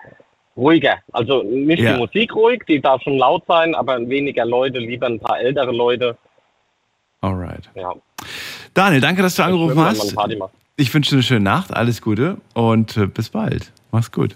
ruhiger. 0.56 0.96
Also 1.12 1.42
nicht 1.42 1.80
Ja. 1.82 1.94
die 1.94 1.98
Musik 1.98 2.34
ruhig, 2.34 2.62
die 2.68 2.80
darf 2.80 3.02
schon 3.02 3.18
laut 3.18 3.44
sein, 3.46 3.74
aber 3.74 3.98
weniger 4.08 4.44
Leute, 4.44 4.78
lieber 4.78 5.06
ein 5.06 5.20
paar 5.20 5.38
ältere 5.40 5.72
Leute. 5.72 6.16
Alright. 7.20 7.68
Ja. 7.74 7.94
Daniel, 8.74 9.00
danke, 9.00 9.22
dass 9.22 9.36
du 9.36 9.42
angerufen 9.44 9.70
wenn 9.70 9.84
man 9.84 9.88
hast. 9.96 10.14
Ich 10.76 10.92
wünsche 10.92 11.10
dir 11.10 11.16
eine 11.16 11.22
schöne 11.22 11.40
Nacht, 11.40 11.74
alles 11.74 12.02
Gute 12.02 12.38
und 12.54 12.96
äh, 12.96 13.06
bis 13.06 13.30
bald. 13.30 13.72
Mach's 13.92 14.10
gut. 14.10 14.34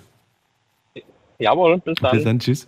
Jawohl, 1.41 1.79
bis 1.79 1.95
dann. 2.01 2.11
Bis 2.17 2.25
dann, 2.25 2.39
tschüss. 2.41 2.67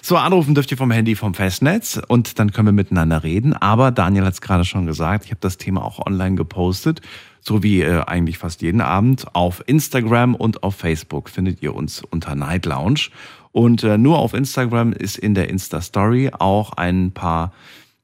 So, 0.00 0.16
anrufen 0.16 0.54
dürft 0.54 0.70
ihr 0.70 0.76
vom 0.76 0.90
Handy 0.92 1.16
vom 1.16 1.34
Festnetz 1.34 2.00
und 2.06 2.38
dann 2.38 2.52
können 2.52 2.68
wir 2.68 2.72
miteinander 2.72 3.24
reden. 3.24 3.52
Aber 3.54 3.90
Daniel 3.90 4.24
hat 4.24 4.34
es 4.34 4.40
gerade 4.40 4.64
schon 4.64 4.86
gesagt, 4.86 5.24
ich 5.24 5.30
habe 5.32 5.40
das 5.40 5.56
Thema 5.56 5.84
auch 5.84 6.04
online 6.06 6.36
gepostet, 6.36 7.00
so 7.42 7.62
wie 7.62 7.82
äh, 7.82 8.02
eigentlich 8.06 8.38
fast 8.38 8.62
jeden 8.62 8.80
Abend. 8.80 9.34
Auf 9.34 9.62
Instagram 9.66 10.34
und 10.34 10.62
auf 10.62 10.76
Facebook 10.76 11.28
findet 11.28 11.60
ihr 11.62 11.74
uns 11.74 12.02
unter 12.02 12.34
Night 12.34 12.64
Lounge. 12.66 13.08
Und 13.50 13.82
äh, 13.82 13.98
nur 13.98 14.18
auf 14.18 14.32
Instagram 14.32 14.92
ist 14.92 15.18
in 15.18 15.34
der 15.34 15.50
Insta-Story 15.50 16.30
auch 16.38 16.72
ein 16.72 17.12
paar, 17.12 17.52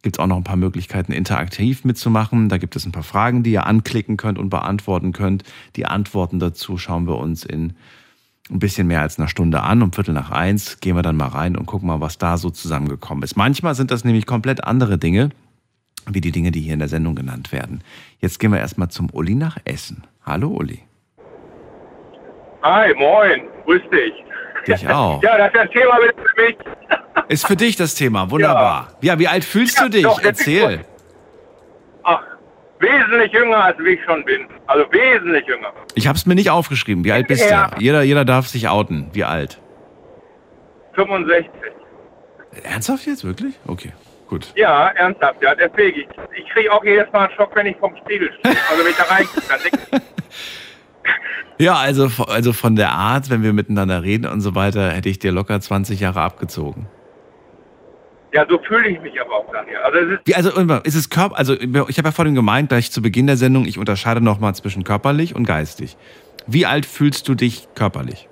gibt's 0.02 0.18
auch 0.18 0.26
noch 0.26 0.36
ein 0.36 0.44
paar 0.44 0.56
Möglichkeiten, 0.56 1.12
interaktiv 1.12 1.84
mitzumachen. 1.84 2.48
Da 2.48 2.58
gibt 2.58 2.76
es 2.76 2.84
ein 2.84 2.92
paar 2.92 3.04
Fragen, 3.04 3.44
die 3.44 3.52
ihr 3.52 3.66
anklicken 3.66 4.16
könnt 4.16 4.38
und 4.38 4.50
beantworten 4.50 5.12
könnt. 5.12 5.44
Die 5.76 5.86
Antworten 5.86 6.38
dazu 6.38 6.76
schauen 6.76 7.06
wir 7.06 7.16
uns 7.16 7.44
in 7.44 7.74
ein 8.50 8.58
bisschen 8.58 8.86
mehr 8.86 9.02
als 9.02 9.18
einer 9.18 9.28
Stunde 9.28 9.62
an. 9.62 9.82
Um 9.82 9.92
Viertel 9.92 10.14
nach 10.14 10.30
eins 10.30 10.80
gehen 10.80 10.96
wir 10.96 11.02
dann 11.02 11.16
mal 11.16 11.28
rein 11.28 11.56
und 11.56 11.66
gucken 11.66 11.86
mal, 11.86 12.00
was 12.00 12.18
da 12.18 12.38
so 12.38 12.50
zusammengekommen 12.50 13.22
ist. 13.22 13.36
Manchmal 13.36 13.74
sind 13.74 13.90
das 13.90 14.04
nämlich 14.04 14.26
komplett 14.26 14.64
andere 14.64 14.98
Dinge, 14.98 15.30
wie 16.14 16.20
die 16.20 16.32
Dinge, 16.32 16.50
die 16.50 16.60
hier 16.60 16.72
in 16.74 16.78
der 16.78 16.88
Sendung 16.88 17.14
genannt 17.14 17.52
werden. 17.52 17.82
Jetzt 18.20 18.38
gehen 18.40 18.52
wir 18.52 18.58
erstmal 18.58 18.88
zum 18.88 19.08
Uli 19.12 19.34
nach 19.34 19.56
Essen. 19.64 20.04
Hallo 20.24 20.48
Uli. 20.48 20.80
Hi, 22.62 22.92
moin, 22.94 23.42
grüß 23.64 23.82
dich. 23.92 24.12
Dich 24.66 24.88
auch. 24.88 25.22
Ja, 25.22 25.38
das 25.38 25.52
ist 25.54 25.60
ein 25.60 25.70
Thema 25.70 25.98
mit 26.04 26.14
für 26.16 26.42
mich. 26.42 26.56
Ist 27.28 27.46
für 27.46 27.56
dich 27.56 27.76
das 27.76 27.94
Thema. 27.94 28.30
Wunderbar. 28.30 28.88
Ja, 29.02 29.18
wie 29.18 29.28
alt 29.28 29.44
fühlst 29.44 29.78
du 29.78 29.82
Ja, 29.84 29.88
dich? 29.90 30.02
doch, 30.02 30.18
Erzähl. 30.22 30.80
Ach, 32.04 32.22
wesentlich 32.80 33.30
jünger, 33.32 33.64
als 33.64 33.78
wie 33.80 33.90
ich 33.90 34.00
schon 34.06 34.24
bin. 34.24 34.46
Also 34.66 34.84
wesentlich 34.92 35.46
jünger. 35.46 35.70
Ich 35.94 36.06
habe 36.06 36.16
es 36.16 36.24
mir 36.24 36.34
nicht 36.34 36.48
aufgeschrieben. 36.48 37.04
Wie 37.04 37.12
alt 37.12 37.28
bist 37.28 37.48
Ja. 37.50 37.68
du? 37.68 37.82
Jeder, 37.82 38.02
jeder 38.02 38.24
darf 38.24 38.46
sich 38.48 38.68
outen. 38.68 39.10
Wie 39.12 39.24
alt? 39.24 39.60
65. 40.94 41.50
Ernsthaft 42.64 43.06
jetzt? 43.06 43.24
Wirklich? 43.24 43.54
Okay, 43.66 43.92
gut. 44.28 44.52
Ja, 44.54 44.88
ernsthaft, 44.88 45.42
ja, 45.42 45.54
deswegen. 45.54 46.00
Ich, 46.00 46.08
ich 46.36 46.48
kriege 46.50 46.72
auch 46.72 46.84
jedes 46.84 47.10
Mal 47.12 47.26
einen 47.26 47.34
Schock, 47.34 47.54
wenn 47.54 47.66
ich 47.66 47.76
vom 47.78 47.96
Spiegel 47.96 48.30
stehe. 48.38 48.56
Also 48.70 48.84
wenn 48.84 48.90
ich 48.90 48.96
da 48.96 49.04
dann 49.08 49.60
ich, 49.64 50.02
Ja, 51.60 51.74
also, 51.74 52.08
also 52.26 52.52
von 52.52 52.76
der 52.76 52.92
Art, 52.92 53.30
wenn 53.30 53.42
wir 53.42 53.52
miteinander 53.52 54.02
reden 54.04 54.26
und 54.26 54.40
so 54.40 54.54
weiter, 54.54 54.92
hätte 54.92 55.08
ich 55.08 55.18
dir 55.18 55.32
locker 55.32 55.60
20 55.60 55.98
Jahre 55.98 56.20
abgezogen. 56.20 56.86
Ja, 58.32 58.46
so 58.48 58.58
fühle 58.58 58.88
ich 58.88 59.00
mich 59.00 59.20
aber 59.20 59.32
auch. 59.32 59.52
Also 59.84 59.98
es 59.98 60.12
ist, 60.12 60.20
Wie, 60.26 60.34
also 60.34 60.64
mal, 60.64 60.80
ist 60.84 60.94
es 60.94 61.10
Körper, 61.10 61.36
also 61.36 61.54
ich 61.54 61.98
habe 61.98 62.08
ja 62.08 62.12
vorhin 62.12 62.34
gemeint, 62.34 62.68
gleich 62.68 62.92
zu 62.92 63.02
Beginn 63.02 63.26
der 63.26 63.36
Sendung, 63.36 63.64
ich 63.64 63.78
unterscheide 63.78 64.20
nochmal 64.20 64.54
zwischen 64.54 64.84
körperlich 64.84 65.34
und 65.34 65.44
geistig. 65.44 65.96
Wie 66.46 66.66
alt 66.66 66.86
fühlst 66.86 67.26
du 67.28 67.34
dich 67.34 67.68
körperlich? 67.74 68.28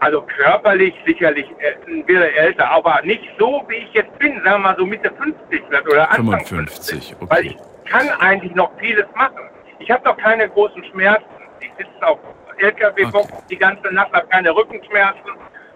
Also 0.00 0.22
körperlich 0.22 0.94
sicherlich 1.06 1.46
äh, 1.58 1.74
ein 1.90 2.04
bisschen 2.04 2.22
älter, 2.22 2.70
aber 2.70 3.00
nicht 3.04 3.22
so, 3.38 3.62
wie 3.68 3.76
ich 3.76 3.92
jetzt 3.92 4.18
bin, 4.18 4.34
sagen 4.42 4.62
wir 4.62 4.70
mal 4.70 4.76
so 4.76 4.84
Mitte 4.86 5.10
50 5.16 5.62
vielleicht 5.68 5.86
oder 5.86 6.10
Anfang 6.10 6.44
55, 6.44 7.16
okay. 7.20 7.26
Weil 7.30 7.46
ich 7.46 7.56
kann 7.84 8.08
eigentlich 8.20 8.54
noch 8.54 8.70
vieles 8.78 9.06
machen. 9.14 9.38
Ich 9.78 9.90
habe 9.90 10.04
noch 10.04 10.16
keine 10.16 10.48
großen 10.48 10.84
Schmerzen. 10.84 11.24
Ich 11.60 11.70
sitze 11.78 12.06
auf 12.06 12.18
LKW-Box 12.58 13.32
Okay. 13.32 13.42
die 13.50 13.56
ganze 13.56 13.88
Nacht, 13.94 14.12
habe 14.12 14.26
keine 14.28 14.54
Rückenschmerzen 14.54 15.30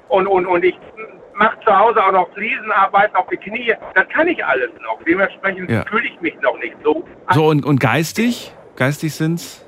und, 0.08 0.26
und, 0.26 0.46
und 0.46 0.64
ich 0.64 0.78
mache 1.34 1.58
zu 1.64 1.76
Hause 1.76 2.04
auch 2.04 2.12
noch 2.12 2.32
Fliesenarbeit 2.34 3.14
auf 3.14 3.26
die 3.28 3.36
Knie. 3.38 3.74
Das 3.94 4.08
kann 4.10 4.28
ich 4.28 4.44
alles 4.44 4.70
noch. 4.82 5.02
Dementsprechend 5.06 5.70
Ja. 5.70 5.84
fühle 5.86 6.06
ich 6.06 6.20
mich 6.20 6.34
noch 6.40 6.56
nicht 6.58 6.76
so. 6.84 7.04
So, 7.32 7.46
und, 7.46 7.64
und 7.64 7.80
geistig? 7.80 8.52
Geistig 8.76 9.14
sind's? 9.14 9.63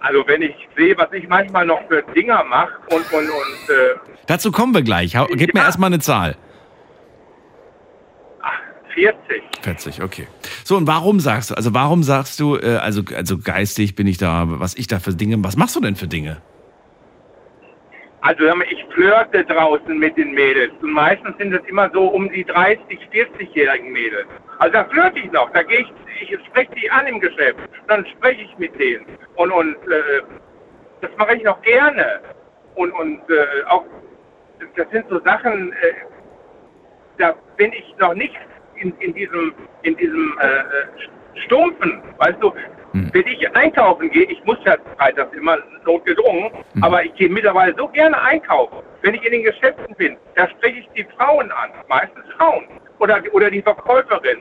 Also 0.00 0.26
wenn 0.26 0.42
ich 0.42 0.54
sehe, 0.76 0.96
was 0.96 1.12
ich 1.12 1.28
manchmal 1.28 1.66
noch 1.66 1.86
für 1.88 2.02
Dinger 2.14 2.42
mache 2.44 2.72
und, 2.90 3.12
und, 3.12 3.28
und 3.28 3.74
äh, 3.74 3.98
Dazu 4.26 4.50
kommen 4.50 4.74
wir 4.74 4.82
gleich. 4.82 5.16
Hau- 5.16 5.26
Gib 5.26 5.52
mir 5.54 5.60
Ja. 5.60 5.66
erstmal 5.66 5.88
eine 5.88 5.98
Zahl. 6.00 6.36
40. 8.94 9.42
40, 9.62 10.02
okay. 10.02 10.26
So, 10.64 10.76
und 10.76 10.86
warum 10.86 11.20
sagst 11.20 11.50
du, 11.50 11.54
also 11.54 11.72
warum 11.74 12.02
sagst 12.02 12.40
du, 12.40 12.56
äh, 12.56 12.76
also, 12.82 13.02
also 13.14 13.38
geistig 13.38 13.94
bin 13.94 14.06
ich 14.08 14.18
da, 14.18 14.44
was 14.48 14.74
ich 14.74 14.88
da 14.88 14.98
für 14.98 15.14
Dinge, 15.14 15.36
was 15.44 15.56
machst 15.56 15.76
du 15.76 15.80
denn 15.80 15.94
für 15.94 16.08
Dinge? 16.08 16.38
Also 18.22 18.44
ich 18.70 18.84
flirte 18.92 19.44
draußen 19.44 19.96
mit 19.96 20.16
den 20.16 20.32
Mädels 20.32 20.72
und 20.82 20.92
meistens 20.92 21.36
sind 21.38 21.54
es 21.54 21.62
immer 21.68 21.88
so 21.92 22.02
um 22.08 22.30
die 22.32 22.44
30, 22.44 22.80
40-jährigen 23.12 23.92
Mädels. 23.92 24.26
Also 24.60 24.74
da 24.74 24.84
flirte 24.84 25.18
ich 25.18 25.32
noch, 25.32 25.50
da 25.52 25.62
gehe 25.62 25.80
ich, 25.80 25.92
ich 26.20 26.46
spreche 26.46 26.70
die 26.74 26.90
an 26.90 27.06
im 27.06 27.18
Geschäft, 27.18 27.58
dann 27.88 28.04
spreche 28.06 28.42
ich 28.42 28.58
mit 28.58 28.78
denen. 28.78 29.06
Und 29.36 29.50
und 29.50 29.74
äh, 29.90 30.20
das 31.00 31.10
mache 31.16 31.36
ich 31.36 31.42
noch 31.42 31.60
gerne. 31.62 32.20
Und 32.74 32.92
und 32.92 33.22
äh, 33.30 33.64
auch 33.68 33.84
das 34.76 34.86
sind 34.90 35.06
so 35.08 35.18
Sachen, 35.20 35.72
äh, 35.72 35.76
da 37.16 37.34
bin 37.56 37.72
ich 37.72 37.94
noch 37.98 38.12
nicht 38.12 38.36
in, 38.76 38.92
in 38.98 39.14
diesem 39.14 39.54
in 39.82 39.96
diesem 39.96 40.38
äh, 40.42 40.46
äh, 40.46 41.40
Stumpfen, 41.46 42.02
weißt 42.18 42.42
du, 42.42 42.52
wenn 42.92 43.26
ich 43.26 43.56
einkaufen 43.56 44.10
gehe, 44.10 44.24
ich 44.24 44.44
muss 44.44 44.58
ja 44.66 44.76
freitags 44.98 45.34
immer 45.34 45.56
notgedrungen, 45.86 46.50
aber 46.82 47.02
ich 47.02 47.14
gehe 47.14 47.30
mittlerweile 47.30 47.74
so 47.78 47.88
gerne 47.88 48.20
einkaufen. 48.20 48.78
Wenn 49.00 49.14
ich 49.14 49.24
in 49.24 49.32
den 49.32 49.44
Geschäften 49.44 49.94
bin, 49.94 50.18
da 50.34 50.46
spreche 50.50 50.80
ich 50.80 50.88
die 50.94 51.06
Frauen 51.16 51.50
an, 51.52 51.70
meistens 51.88 52.24
Frauen 52.36 52.66
oder 53.00 53.20
oder 53.32 53.50
die 53.50 53.62
Verkäuferin. 53.62 54.38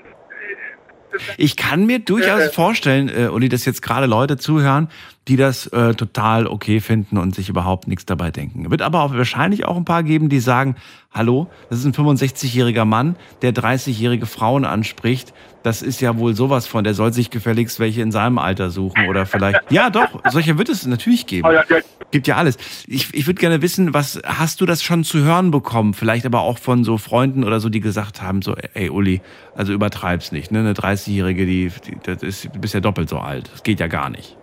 Ich 1.37 1.55
kann 1.55 1.87
mir 1.87 1.99
durchaus 1.99 2.41
Äh, 2.41 2.45
äh. 2.45 2.51
vorstellen, 2.51 3.09
äh, 3.09 3.29
Uli, 3.29 3.49
dass 3.49 3.65
jetzt 3.65 3.81
gerade 3.81 4.05
Leute 4.05 4.37
zuhören, 4.37 4.89
die 5.27 5.37
das 5.37 5.65
äh, 5.67 5.95
total 5.95 6.45
okay 6.45 6.79
finden 6.81 7.17
und 7.17 7.33
sich 7.33 7.49
überhaupt 7.49 7.87
nichts 7.87 8.05
dabei 8.05 8.29
denken. 8.31 8.69
Wird 8.69 8.81
aber 8.83 9.01
auch 9.01 9.13
wahrscheinlich 9.13 9.65
auch 9.65 9.75
ein 9.75 9.85
paar 9.85 10.03
geben, 10.03 10.29
die 10.29 10.39
sagen, 10.39 10.75
hallo, 11.11 11.47
das 11.69 11.79
ist 11.79 11.85
ein 11.85 11.93
65-jähriger 11.93 12.85
Mann, 12.85 13.15
der 13.41 13.53
30-jährige 13.53 14.27
Frauen 14.27 14.65
anspricht. 14.65 15.33
Das 15.63 15.81
ist 15.81 15.99
ja 15.99 16.17
wohl 16.17 16.35
sowas 16.35 16.67
von, 16.67 16.83
der 16.83 16.93
soll 16.93 17.11
sich 17.11 17.29
gefälligst 17.29 17.79
welche 17.79 18.01
in 18.01 18.11
seinem 18.11 18.37
Alter 18.37 18.69
suchen 18.69 19.07
oder 19.09 19.25
vielleicht. 19.25 19.59
Ja, 19.69 19.89
doch, 19.89 20.21
solche 20.29 20.57
wird 20.57 20.69
es 20.69 20.85
natürlich 20.85 21.27
geben. 21.27 21.47
Das, 21.51 21.83
Gibt 22.11 22.27
ja 22.27 22.37
alles. 22.37 22.57
Ich, 22.87 23.13
ich 23.13 23.27
würde 23.27 23.39
gerne 23.39 23.61
wissen, 23.61 23.93
was 23.93 24.21
hast 24.25 24.61
du 24.61 24.65
das 24.65 24.81
schon 24.81 25.03
zu 25.03 25.19
hören 25.23 25.51
bekommen? 25.51 25.93
Vielleicht 25.93 26.25
aber 26.25 26.41
auch 26.41 26.57
von 26.57 26.83
so 26.83 26.97
Freunden 26.97 27.43
oder 27.43 27.59
so, 27.59 27.69
die 27.69 27.81
gesagt 27.81 28.21
haben, 28.21 28.41
so, 28.41 28.55
ey 28.73 28.89
Uli, 28.89 29.21
also 29.55 29.73
übertreib's 29.73 30.31
nicht. 30.31 30.51
Ne? 30.51 30.59
Eine 30.59 30.73
30-Jährige, 30.73 31.45
die, 31.45 31.71
die 31.85 31.97
das 32.01 32.23
ist, 32.23 32.45
du 32.45 32.59
bist 32.59 32.73
ja 32.73 32.79
doppelt 32.79 33.09
so 33.09 33.17
alt. 33.17 33.51
Das 33.51 33.61
geht 33.61 33.79
ja 33.79 33.87
gar 33.87 34.09
nicht. 34.09 34.37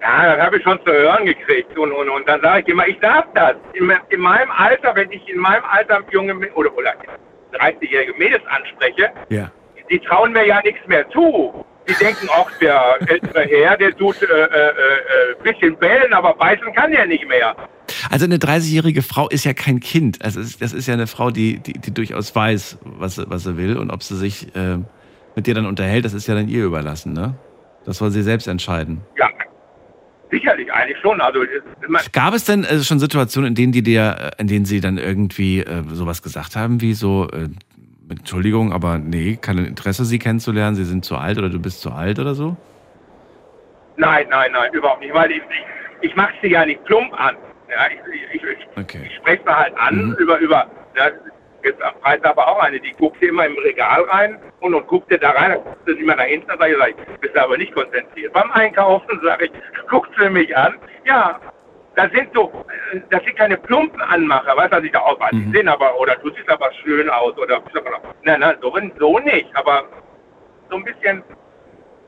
Ja, 0.00 0.36
das 0.36 0.46
habe 0.46 0.58
ich 0.58 0.62
schon 0.62 0.78
zu 0.86 0.92
hören 0.92 1.24
gekriegt. 1.24 1.76
Und, 1.76 1.90
und, 1.92 2.08
und 2.08 2.28
dann 2.28 2.40
sage 2.42 2.62
ich 2.62 2.68
immer, 2.68 2.86
ich 2.86 2.98
darf 3.00 3.24
das. 3.34 3.56
In, 3.72 3.90
in 4.10 4.20
meinem 4.20 4.50
Alter, 4.50 4.94
wenn 4.94 5.10
ich 5.10 5.26
in 5.28 5.38
meinem 5.40 5.64
Alter 5.64 6.00
junge 6.12 6.34
oder, 6.54 6.76
oder 6.76 6.94
30-jährige 7.52 8.14
Mädels 8.18 8.42
anspreche, 8.46 9.10
Ja. 9.28 9.50
die 9.90 9.98
trauen 10.00 10.32
mir 10.32 10.46
ja 10.46 10.60
nichts 10.62 10.86
mehr 10.86 11.08
zu. 11.10 11.64
Die 11.88 11.94
denken 12.04 12.28
auch, 12.28 12.50
der 12.60 12.96
ältere 13.06 13.44
Herr, 13.44 13.76
der 13.78 13.96
tut 13.96 14.20
äh, 14.20 14.26
äh, 14.26 14.68
äh, 14.68 14.72
bisschen 15.42 15.74
bellen, 15.78 16.12
aber 16.12 16.34
beißen 16.34 16.70
kann 16.74 16.92
er 16.92 17.06
nicht 17.06 17.26
mehr. 17.26 17.56
Also 18.10 18.26
eine 18.26 18.36
30-jährige 18.36 19.00
Frau 19.00 19.28
ist 19.30 19.44
ja 19.44 19.54
kein 19.54 19.80
Kind. 19.80 20.22
Also 20.22 20.40
das 20.60 20.72
ist 20.74 20.86
ja 20.86 20.92
eine 20.94 21.06
Frau, 21.06 21.30
die, 21.30 21.58
die, 21.60 21.72
die 21.72 21.94
durchaus 21.94 22.34
weiß, 22.36 22.78
was, 22.84 23.14
sie- 23.14 23.30
was 23.30 23.44
sie 23.44 23.56
will. 23.56 23.78
Und 23.78 23.90
ob 23.90 24.02
sie 24.02 24.16
sich 24.16 24.54
äh, 24.54 24.76
mit 25.34 25.46
dir 25.46 25.54
dann 25.54 25.64
unterhält, 25.64 26.04
das 26.04 26.12
ist 26.12 26.26
ja 26.28 26.34
dann 26.34 26.48
ihr 26.48 26.64
überlassen. 26.66 27.14
Ne? 27.14 27.34
Das 27.86 27.96
soll 27.96 28.10
sie 28.10 28.22
selbst 28.22 28.48
entscheiden. 28.48 29.00
Ja, 29.18 29.30
sicherlich, 30.30 30.72
eigentlich 30.72 30.98
schon. 31.00 31.20
Also, 31.20 31.40
Gab 32.12 32.34
es 32.34 32.44
denn 32.44 32.64
äh, 32.64 32.80
schon 32.80 32.98
Situationen, 32.98 33.48
in 33.48 33.54
denen 33.54 33.72
die 33.72 33.82
dir, 33.82 34.32
äh, 34.38 34.40
in 34.40 34.46
denen 34.48 34.64
sie 34.64 34.80
dann 34.80 34.98
irgendwie 34.98 35.60
äh, 35.60 35.82
sowas 35.92 36.22
gesagt 36.22 36.56
haben, 36.56 36.80
wie 36.80 36.94
so, 36.94 37.28
äh, 37.32 37.48
Entschuldigung, 38.10 38.72
aber 38.72 38.98
nee, 38.98 39.36
kein 39.40 39.58
Interesse, 39.58 40.04
sie 40.04 40.18
kennenzulernen, 40.18 40.76
sie 40.76 40.84
sind 40.84 41.04
zu 41.04 41.16
alt 41.16 41.36
oder 41.38 41.50
du 41.50 41.58
bist 41.60 41.80
zu 41.80 41.90
alt 41.92 42.18
oder 42.18 42.34
so? 42.34 42.56
nein, 43.96 44.26
nein, 44.30 44.50
nein, 44.52 44.72
überhaupt 44.72 45.00
nicht. 45.00 45.12
Weil 45.12 45.30
ich, 45.32 45.38
ich, 46.00 46.10
ich 46.10 46.16
mache 46.16 46.32
sie 46.40 46.48
ja 46.50 46.64
nicht 46.64 46.82
plump 46.84 47.12
an. 47.20 47.34
Ja, 47.68 47.86
ich, 47.92 48.34
ich, 48.34 48.42
ich, 48.42 48.58
Okay. 48.76 49.00
ich 49.04 49.16
spreche 49.16 49.42
sie 49.44 49.54
halt 49.54 49.76
an 49.76 49.96
Mhm. 50.06 50.12
über, 50.20 50.38
über, 50.38 50.66
ja, 50.96 51.10
jetzt 51.64 51.82
am 51.82 51.94
Freitag 52.02 52.30
aber 52.30 52.48
auch 52.48 52.60
eine, 52.60 52.80
die 52.80 52.92
guckt 52.92 53.22
immer 53.22 53.46
im 53.46 53.58
Regal 53.58 54.02
rein 54.04 54.40
und, 54.60 54.74
und 54.74 54.86
guckt 54.86 55.10
dir 55.10 55.18
da 55.18 55.30
rein, 55.30 55.50
dann 55.52 55.62
guckt 55.62 55.80
sie 55.86 55.92
immer 55.92 56.16
dahinter, 56.16 56.56
sag 56.58 56.70
ich, 56.70 56.76
sag 56.78 56.88
ich, 56.90 56.96
bist 57.20 57.36
aber 57.36 57.56
nicht 57.58 57.74
konzentriert. 57.74 58.32
Beim 58.32 58.50
Einkaufen 58.52 59.20
sage 59.24 59.46
ich, 59.46 59.52
guckt 59.88 60.10
sie 60.18 60.30
mich 60.30 60.56
an, 60.56 60.78
ja, 61.04 61.40
das 61.96 62.10
sind 62.12 62.28
so, 62.34 62.52
äh, 62.92 63.00
das 63.10 63.22
sind 63.24 63.36
keine 63.36 63.56
plumpen 63.56 64.00
Anmacher, 64.02 64.56
weißt 64.56 64.72
du, 64.72 64.82
ich 64.82 64.92
da 64.92 65.00
auch 65.00 65.18
weiß, 65.20 65.32
Mhm. 65.32 65.52
sehen 65.52 65.68
aber, 65.68 65.98
oder 65.98 66.14
du 66.16 66.30
siehst 66.30 66.48
aber 66.48 66.70
schön 66.84 67.10
aus, 67.10 67.36
oder, 67.38 67.62
nein, 68.22 68.40
nein, 68.40 68.56
so, 68.60 68.72
so 68.98 69.18
nicht, 69.18 69.54
aber 69.56 69.84
so 70.70 70.76
ein 70.76 70.84
bisschen, 70.84 71.22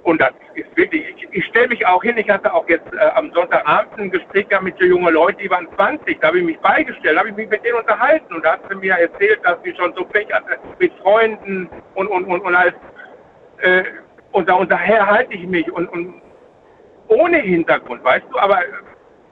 und 0.03 0.21
das 0.21 0.31
ist 0.55 0.75
wirklich, 0.77 1.05
ich, 1.17 1.29
ich 1.31 1.45
stelle 1.47 1.69
mich 1.69 1.87
auch 1.87 2.03
hin, 2.03 2.17
ich 2.17 2.29
hatte 2.29 2.53
auch 2.53 2.69
jetzt 2.69 2.87
äh, 2.95 2.99
am 3.15 3.31
Sonntagabend 3.33 3.99
ein 3.99 4.11
Gespräch 4.11 4.49
gehabt 4.49 4.65
mit 4.65 4.77
so 4.79 4.85
jungen 4.87 5.13
Leuten, 5.13 5.39
die 5.43 5.51
waren 5.51 5.69
20, 5.77 6.21
da 6.21 6.29
habe 6.29 6.39
ich 6.39 6.45
mich 6.45 6.59
beigestellt, 6.61 7.19
habe 7.19 7.29
ich 7.29 7.37
mich 7.37 7.49
mit 7.49 7.65
denen 7.65 7.79
unterhalten 7.79 8.33
und 8.35 8.45
da 8.45 8.53
hat 8.53 8.61
sie 8.69 8.77
mir 8.77 8.95
erzählt, 8.95 9.41
dass 9.45 9.59
sie 9.63 9.75
schon 9.77 9.93
so 9.97 10.05
Pech 10.05 10.33
hatte 10.33 10.59
mit 10.79 10.93
Freunden 11.03 11.69
und, 11.95 12.07
und, 12.09 12.25
und, 12.25 12.41
und 12.41 12.55
alles. 12.55 12.75
Äh, 13.59 13.85
und 14.33 14.49
da 14.49 14.55
unterhalte 14.55 15.35
ich 15.35 15.47
mich 15.47 15.71
und, 15.73 15.87
und 15.89 16.15
ohne 17.09 17.39
Hintergrund, 17.39 18.03
weißt 18.05 18.27
du, 18.31 18.39
aber 18.39 18.61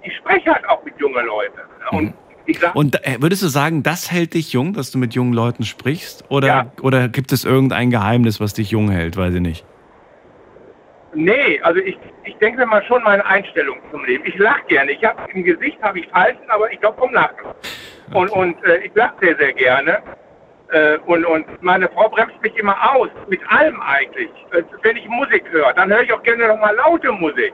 ich 0.03 0.15
spreche 0.17 0.53
halt 0.53 0.69
auch 0.69 0.85
mit 0.85 0.95
jungen 0.99 1.25
Leuten. 1.27 1.59
Und 1.93 2.15
ich 2.47 2.59
sag, 2.59 2.75
Und 2.75 2.97
äh, 3.07 3.17
würdest 3.21 3.43
du 3.43 3.49
sagen, 3.49 3.83
das 3.83 4.11
hält 4.11 4.35
dich 4.35 4.53
jung, 4.53 4.73
dass 4.73 4.91
du 4.91 4.99
mit 4.99 5.15
jungen 5.15 5.33
Leuten 5.33 5.65
sprichst? 5.65 6.25
Oder, 6.31 6.47
Ja. 6.49 6.73
oder 6.83 7.09
gibt 7.09 7.33
es 7.33 7.45
irgendein 7.45 7.91
Geheimnis, 7.91 8.41
was 8.41 8.55
dich 8.55 8.71
jung 8.71 8.91
hält? 8.91 9.17
Weiß 9.17 9.35
ich 9.35 9.41
nicht. 9.41 9.65
Nee, 11.19 11.61
also 11.63 11.81
ich, 11.81 11.99
ich 12.25 12.37
denke 12.37 12.61
mir 12.61 12.67
mal 12.67 12.85
schon 12.85 13.03
meine 13.03 13.27
Einstellung 13.27 13.79
zum 13.91 14.05
Leben. 14.05 14.25
Ich 14.25 14.39
lache 14.39 14.63
gerne. 14.69 14.93
Ich 14.93 15.03
habe 15.05 15.21
im 15.33 15.43
Gesicht 15.43 15.77
habe 15.83 15.99
ich 15.99 16.07
Falten, 16.11 16.49
aber 16.49 16.73
ich 16.73 16.79
glaube 16.81 16.97
vom 16.99 17.13
Lachen. 17.13 17.35
Und, 18.15 18.31
und 18.31 18.63
äh, 18.65 18.79
ich 18.85 18.95
lache 18.95 19.15
sehr, 19.21 19.37
sehr 19.37 19.53
gerne. 19.53 19.99
Äh, 20.71 20.99
und, 21.07 21.25
und 21.25 21.61
meine 21.61 21.89
Frau 21.89 22.09
bremst 22.09 22.41
mich 22.41 22.55
immer 22.57 22.77
aus, 22.95 23.09
mit 23.29 23.41
allem 23.51 23.81
eigentlich. 23.81 24.29
Äh, 24.53 24.63
wenn 24.83 24.97
ich 24.97 25.09
Musik 25.09 25.43
höre, 25.51 25.73
dann 25.73 25.91
höre 25.91 26.03
ich 26.03 26.13
auch 26.13 26.23
gerne 26.23 26.47
noch 26.47 26.61
mal 26.61 26.75
laute 26.77 27.11
Musik. 27.11 27.53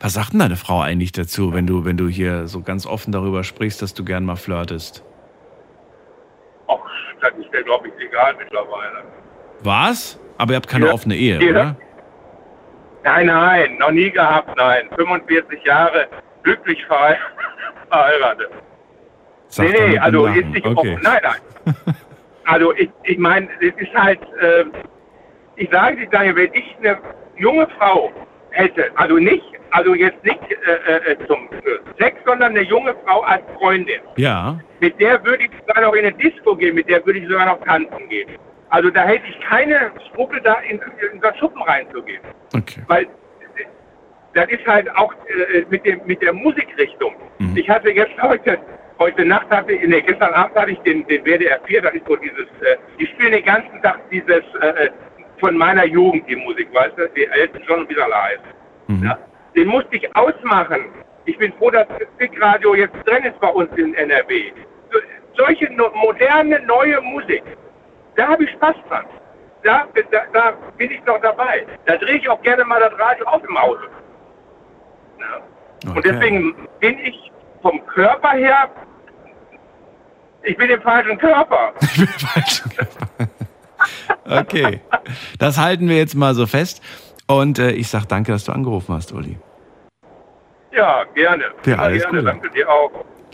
Was 0.00 0.14
sagt 0.14 0.32
denn 0.32 0.38
deine 0.38 0.54
Frau 0.56 0.80
eigentlich 0.80 1.10
dazu, 1.10 1.52
wenn 1.52 1.66
du, 1.66 1.84
wenn 1.84 1.96
du 1.96 2.06
hier 2.06 2.46
so 2.46 2.62
ganz 2.62 2.86
offen 2.86 3.10
darüber 3.10 3.42
sprichst, 3.42 3.82
dass 3.82 3.92
du 3.92 4.04
gern 4.04 4.24
mal 4.24 4.36
flirtest? 4.36 5.04
Ach, 6.68 6.76
das 7.20 7.32
ist 7.40 7.52
mir, 7.52 7.64
glaube 7.64 7.88
ich, 7.88 7.94
egal 8.06 8.36
mittlerweile. 8.38 9.02
Was? 9.64 10.20
Aber 10.38 10.52
ihr 10.52 10.56
habt 10.56 10.68
keine 10.68 10.86
Ja. 10.86 10.92
offene 10.92 11.16
Ehe, 11.16 11.42
Ja. 11.42 11.50
oder? 11.50 11.76
Nein, 13.02 13.26
nein, 13.26 13.76
noch 13.78 13.90
nie 13.90 14.10
gehabt, 14.10 14.56
nein. 14.56 14.88
45 14.96 15.62
Jahre 15.64 16.06
glücklich 16.42 16.84
verhe- 16.86 17.16
verheiratet. 17.88 18.50
Sagt 19.48 19.70
nee, 19.70 19.88
nee, 19.88 19.98
also 19.98 20.26
ist 20.26 20.46
nicht 20.46 20.66
okay. 20.66 20.76
offen. 20.76 21.00
Nein, 21.02 21.20
nein. 21.22 21.74
Also 22.44 22.74
ich, 22.74 22.90
ich 23.04 23.18
meine, 23.18 23.48
es 23.60 23.72
ist 23.76 23.94
halt, 23.94 24.18
äh, 24.40 24.64
ich 25.54 25.70
sage 25.70 25.98
dir, 25.98 26.08
Daniel, 26.08 26.34
wenn 26.34 26.52
ich 26.54 26.74
eine 26.78 26.98
junge 27.36 27.68
Frau 27.78 28.10
hätte, 28.50 28.90
also 28.96 29.18
nicht, 29.18 29.44
also 29.70 29.94
jetzt 29.94 30.24
nicht 30.24 30.40
äh, 30.50 31.12
äh, 31.12 31.26
zum 31.28 31.48
Sex, 32.00 32.16
sondern 32.26 32.50
eine 32.56 32.62
junge 32.62 32.96
Frau 33.06 33.20
als 33.20 33.42
Freundin, 33.56 34.00
Ja. 34.16 34.58
mit 34.80 35.00
der 35.00 35.22
würde 35.24 35.44
ich 35.44 35.50
sogar 35.60 35.84
noch 35.84 35.92
in 35.92 36.06
eine 36.06 36.12
Disco 36.16 36.56
gehen, 36.56 36.74
mit 36.74 36.88
der 36.88 37.06
würde 37.06 37.20
ich 37.20 37.28
sogar 37.28 37.46
noch 37.46 37.62
tanzen 37.64 38.08
gehen. 38.08 38.30
Also 38.70 38.90
da 38.90 39.02
hätte 39.04 39.26
ich 39.28 39.38
keine 39.42 39.92
Skrupel, 40.10 40.40
da 40.40 40.54
in, 40.68 40.80
in 41.12 41.20
das 41.20 41.36
Schuppen 41.38 41.62
reinzugehen. 41.62 42.22
Okay. 42.54 42.82
Weil 42.88 43.04
äh, 43.04 43.08
das 44.34 44.48
ist 44.48 44.66
halt 44.66 44.90
auch 44.96 45.12
äh, 45.12 45.64
mit, 45.70 45.84
dem, 45.84 46.00
mit 46.06 46.22
der 46.22 46.32
Musikrichtung. 46.32 47.14
Mhm. 47.38 47.56
Ich 47.56 47.68
hatte 47.68 47.90
jetzt 47.90 48.20
heute, 48.22 48.58
heute 48.98 49.24
Nacht 49.24 49.50
hatte, 49.50 49.76
der 49.76 50.02
gestern 50.02 50.32
Abend 50.34 50.56
hatte 50.56 50.72
ich 50.72 50.78
den, 50.80 51.06
den 51.06 51.24
WDR 51.24 51.60
4, 51.66 51.82
das 51.82 51.94
ist 51.94 52.06
so 52.06 52.16
dieses, 52.16 52.46
äh, 52.60 52.76
die 52.98 53.06
spielen 53.06 53.32
den 53.32 53.44
ganzen 53.44 53.80
Tag 53.82 53.98
dieses 54.10 54.42
äh, 54.60 54.90
von 55.38 55.56
meiner 55.56 55.86
Jugend 55.86 56.28
die 56.28 56.36
Musik, 56.36 56.72
weißt 56.72 56.98
du, 56.98 57.08
die 57.10 57.24
Elton 57.24 57.62
John 57.66 57.88
wieder 57.88 58.08
live. 58.08 58.40
Mhm. 58.88 59.04
Ja, 59.04 59.18
den 59.56 59.68
musste 59.68 59.96
ich 59.96 60.16
ausmachen. 60.16 60.86
Ich 61.24 61.36
bin 61.38 61.52
froh, 61.54 61.70
dass 61.70 61.88
das 61.88 62.08
Big 62.18 62.40
Radio 62.40 62.74
jetzt 62.74 62.94
drin 63.06 63.24
ist 63.24 63.38
bei 63.40 63.48
uns 63.48 63.70
in 63.76 63.94
NRW. 63.94 64.52
So, 64.92 64.98
solche 65.36 65.72
no, 65.72 65.90
moderne, 65.94 66.60
neue 66.66 67.00
Musik, 67.00 67.42
da 68.16 68.28
habe 68.28 68.44
ich 68.44 68.50
Spaß 68.50 68.76
dran. 68.88 69.04
Da, 69.62 69.86
da, 70.10 70.20
da 70.32 70.52
bin 70.78 70.90
ich 70.90 71.04
noch 71.04 71.20
dabei. 71.20 71.66
Da 71.86 71.96
drehe 71.96 72.16
ich 72.16 72.28
auch 72.28 72.40
gerne 72.42 72.64
mal 72.64 72.80
das 72.80 72.98
Radio 72.98 73.26
auf 73.26 73.42
im 73.46 73.56
Auto. 73.56 73.82
Ja. 75.18 75.90
Und 75.90 75.98
Okay. 75.98 76.12
deswegen 76.12 76.54
bin 76.80 76.98
ich 76.98 77.30
vom 77.62 77.84
Körper 77.86 78.30
her, 78.30 78.68
ich 80.42 80.56
bin 80.56 80.70
im 80.70 80.80
falschen 80.80 81.18
Körper. 81.18 81.72
okay. 84.30 84.80
Das 85.38 85.58
halten 85.58 85.88
wir 85.88 85.96
jetzt 85.96 86.14
mal 86.14 86.34
so 86.34 86.46
fest. 86.46 86.82
Und 87.26 87.58
äh, 87.58 87.70
ich 87.72 87.88
sag 87.88 88.06
danke, 88.06 88.32
dass 88.32 88.44
du 88.44 88.52
angerufen 88.52 88.94
hast, 88.94 89.12
Uli. 89.12 89.38
Ja, 90.72 91.04
gerne. 91.14 91.44
Ja, 91.64 91.76
alles 91.76 92.02
gerne. 92.02 92.18
Gute. 92.20 92.24
Danke 92.32 92.50
dir 92.50 92.68
auch. 92.70 92.90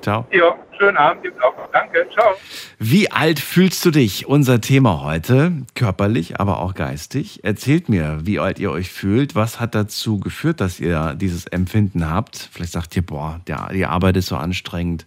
Ciao. 0.07 0.25
Ja, 0.31 0.55
schönen 0.79 0.97
Abend 0.97 1.25
gibt's 1.25 1.43
auch. 1.43 1.53
Danke, 1.73 2.07
ciao. 2.15 2.35
Wie 2.79 3.11
alt 3.11 3.41
fühlst 3.41 3.85
du 3.85 3.91
dich? 3.91 4.29
Unser 4.29 4.61
Thema 4.61 5.03
heute, 5.03 5.51
körperlich, 5.75 6.39
aber 6.39 6.61
auch 6.61 6.75
geistig. 6.75 7.43
Erzählt 7.43 7.89
mir, 7.89 8.21
wie 8.23 8.39
alt 8.39 8.61
ihr 8.61 8.71
euch 8.71 8.89
fühlt. 8.89 9.35
Was 9.35 9.59
hat 9.59 9.75
dazu 9.75 10.21
geführt, 10.21 10.61
dass 10.61 10.79
ihr 10.79 11.15
dieses 11.15 11.49
Empfinden 11.49 12.09
habt? 12.09 12.51
Vielleicht 12.53 12.71
sagt 12.71 12.95
ihr, 12.95 13.05
boah, 13.05 13.41
der, 13.49 13.71
die 13.73 13.85
Arbeit 13.85 14.17
ist 14.17 14.29
so 14.29 14.37
anstrengend 14.37 15.07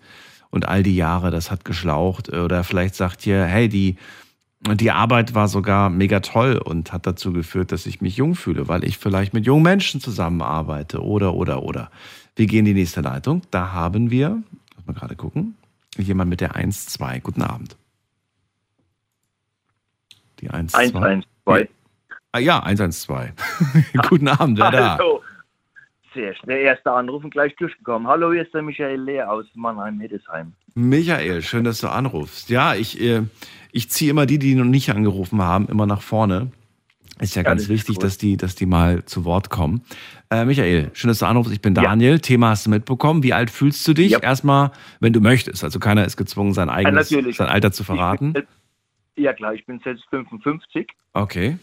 und 0.50 0.68
all 0.68 0.84
die 0.84 0.98
Jahre, 0.98 1.32
das 1.32 1.50
hat 1.50 1.63
geschlaucht. 1.63 2.27
Oder 2.27 2.65
vielleicht 2.65 2.96
sagt 2.96 3.25
ihr, 3.25 3.46
hey, 3.46 3.70
die, 3.70 3.96
die 4.74 4.91
Arbeit 4.91 5.34
war 5.34 5.48
sogar 5.48 5.89
mega 5.89 6.20
toll 6.20 6.58
und 6.58 6.91
hat 6.91 7.08
dazu 7.08 7.32
geführt, 7.32 7.72
dass 7.72 7.86
ich 7.86 8.01
mich 8.01 8.18
jung 8.18 8.36
fühle, 8.36 8.68
weil 8.68 8.84
ich 8.84 8.98
vielleicht 8.98 9.34
mit 9.34 9.46
jungen 9.46 9.63
Menschen 9.63 10.01
zusammenarbeite. 10.01 11.01
Oder, 11.01 11.36
oder, 11.36 11.63
oder. 11.63 11.89
Wir 12.39 12.48
gehen 12.48 12.60
in 12.60 12.74
die 12.74 12.74
nächste 12.74 13.01
Leitung. 13.01 13.41
Da 13.51 13.74
haben 13.74 14.12
wir, 14.12 14.41
mal 14.89 15.00
gerade 15.00 15.15
gucken, 15.15 15.55
jemand 15.98 16.29
mit 16.29 16.41
der 16.41 16.55
1-2. 16.55 17.22
Guten 17.22 17.41
Abend. 17.41 17.77
Die 20.39 20.50
1, 20.50 20.72
2. 20.72 20.79
112. 20.79 21.69
Ah, 22.31 22.39
ja, 22.39 22.60
112. 22.60 23.31
Guten 24.10 24.27
Abend, 24.27 24.60
wer 24.60 24.72
da? 24.72 24.98
Hallo. 24.98 25.24
Sehr 26.13 26.34
schnell. 26.36 26.60
Erster 26.60 26.96
Anruf 26.96 27.24
und 27.24 27.31
gleich 27.31 27.55
durchgekommen. 27.55 28.08
Hallo, 28.08 28.31
hier 28.31 28.43
ist 28.43 28.53
der 28.53 28.62
Michael 28.62 29.01
Lehr 29.01 29.31
aus 29.31 29.46
Mannheim-Hiddesheim. 29.53 30.53
Michael, 30.74 31.41
schön, 31.41 31.63
dass 31.63 31.81
du 31.81 31.88
anrufst. 31.88 32.50
Ja, 32.50 32.74
ich, 32.74 33.00
äh, 33.01 33.24
ich 33.72 33.89
ziehe 33.89 34.12
immer 34.12 34.25
die, 34.25 34.39
die 34.39 34.55
noch 34.55 34.65
nicht 34.65 34.89
angerufen 34.89 35.41
haben, 35.41 35.67
immer 35.67 35.86
nach 35.86 36.01
vorne. 36.01 36.51
Ist 37.22 37.36
ja, 37.36 37.42
Ja, 37.42 37.50
ganz 37.50 37.68
wichtig, 37.70 37.98
cool. 37.98 38.02
dass, 38.04 38.18
die, 38.18 38.38
dass 38.38 38.56
die 38.56 38.66
mal 38.66 39.04
zu 39.06 39.26
Wort 39.26 39.50
kommen. 39.50 39.82
Äh, 40.30 40.46
Michael, 40.46 40.90
schön, 40.94 41.10
dass 41.10 41.20
du 41.20 41.26
anrufst. 41.26 41.52
Ich 41.52 41.62
bin 41.62 41.74
Daniel. 41.74 42.20
Thema 42.20 42.50
hast 42.50 42.66
du 42.66 42.70
mitbekommen. 42.70 43.24
Wie 43.24 43.34
alt 43.34 43.50
fühlst 43.50 43.88
du 43.88 43.94
dich? 43.94 44.12
Ja. 44.12 44.20
Erstmal, 44.20 44.72
wenn 45.00 45.12
du 45.14 45.20
möchtest. 45.20 45.64
Also 45.64 45.80
keiner 45.80 46.06
ist 46.06 46.18
gezwungen, 46.18 46.54
sein 46.54 46.70
eigenes 46.70 47.12
natürlich. 47.12 47.38
sein 47.38 47.48
Alter 47.50 47.72
zu 47.72 47.84
verraten. 47.84 48.34
Bin, 48.34 48.48
ja 49.18 49.34
klar, 49.34 49.54
ich 49.54 49.66
bin 49.66 49.80
selbst 49.84 50.06
55 50.12 50.88
Okay. 51.14 51.58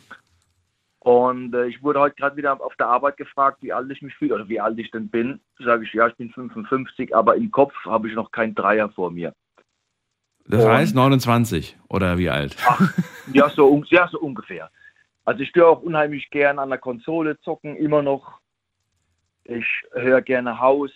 und 0.99 1.55
äh, 1.55 1.67
ich 1.69 1.83
wurde 1.83 2.01
heute 2.01 2.17
gerade 2.17 2.37
wieder 2.37 2.61
auf 2.61 2.75
der 2.77 2.89
Arbeit 2.89 3.17
gefragt, 3.17 3.59
wie 3.63 3.73
alt 3.73 3.91
ich 3.91 4.03
mich 4.03 4.15
fühle 4.15 4.35
oder 4.35 4.49
wie 4.49 4.61
alt 4.61 4.79
ich 4.79 4.91
denn 4.91 5.09
bin. 5.09 5.41
Sage 5.65 5.85
ich, 5.85 5.93
ja, 5.95 6.09
ich 6.09 6.17
bin 6.17 6.31
55, 6.31 7.15
aber 7.17 7.37
im 7.37 7.51
Kopf 7.51 7.73
habe 7.87 8.09
ich 8.09 8.15
noch 8.15 8.31
kein 8.31 8.55
Dreier 8.55 8.91
vor 8.91 9.11
mir. 9.11 9.33
Das 10.49 10.65
heißt 10.67 10.95
29 10.95 11.77
oder 11.89 12.19
wie 12.19 12.29
alt? 12.31 12.57
Ja, 13.33 13.49
so, 13.49 13.83
ja, 13.88 14.07
so 14.09 14.21
ungefähr. 14.21 14.71
Also 15.27 15.43
ich 15.43 15.49
störe 15.51 15.69
auch 15.69 15.83
unheimlich 15.83 16.31
gern 16.31 16.59
an 16.59 16.71
der 16.71 16.79
Konsole 16.79 17.39
zocken, 17.41 17.77
immer 17.77 18.01
noch. 18.01 18.39
Ich 19.45 19.67
höre 19.93 20.23
gerne 20.23 20.61
Haus 20.61 20.93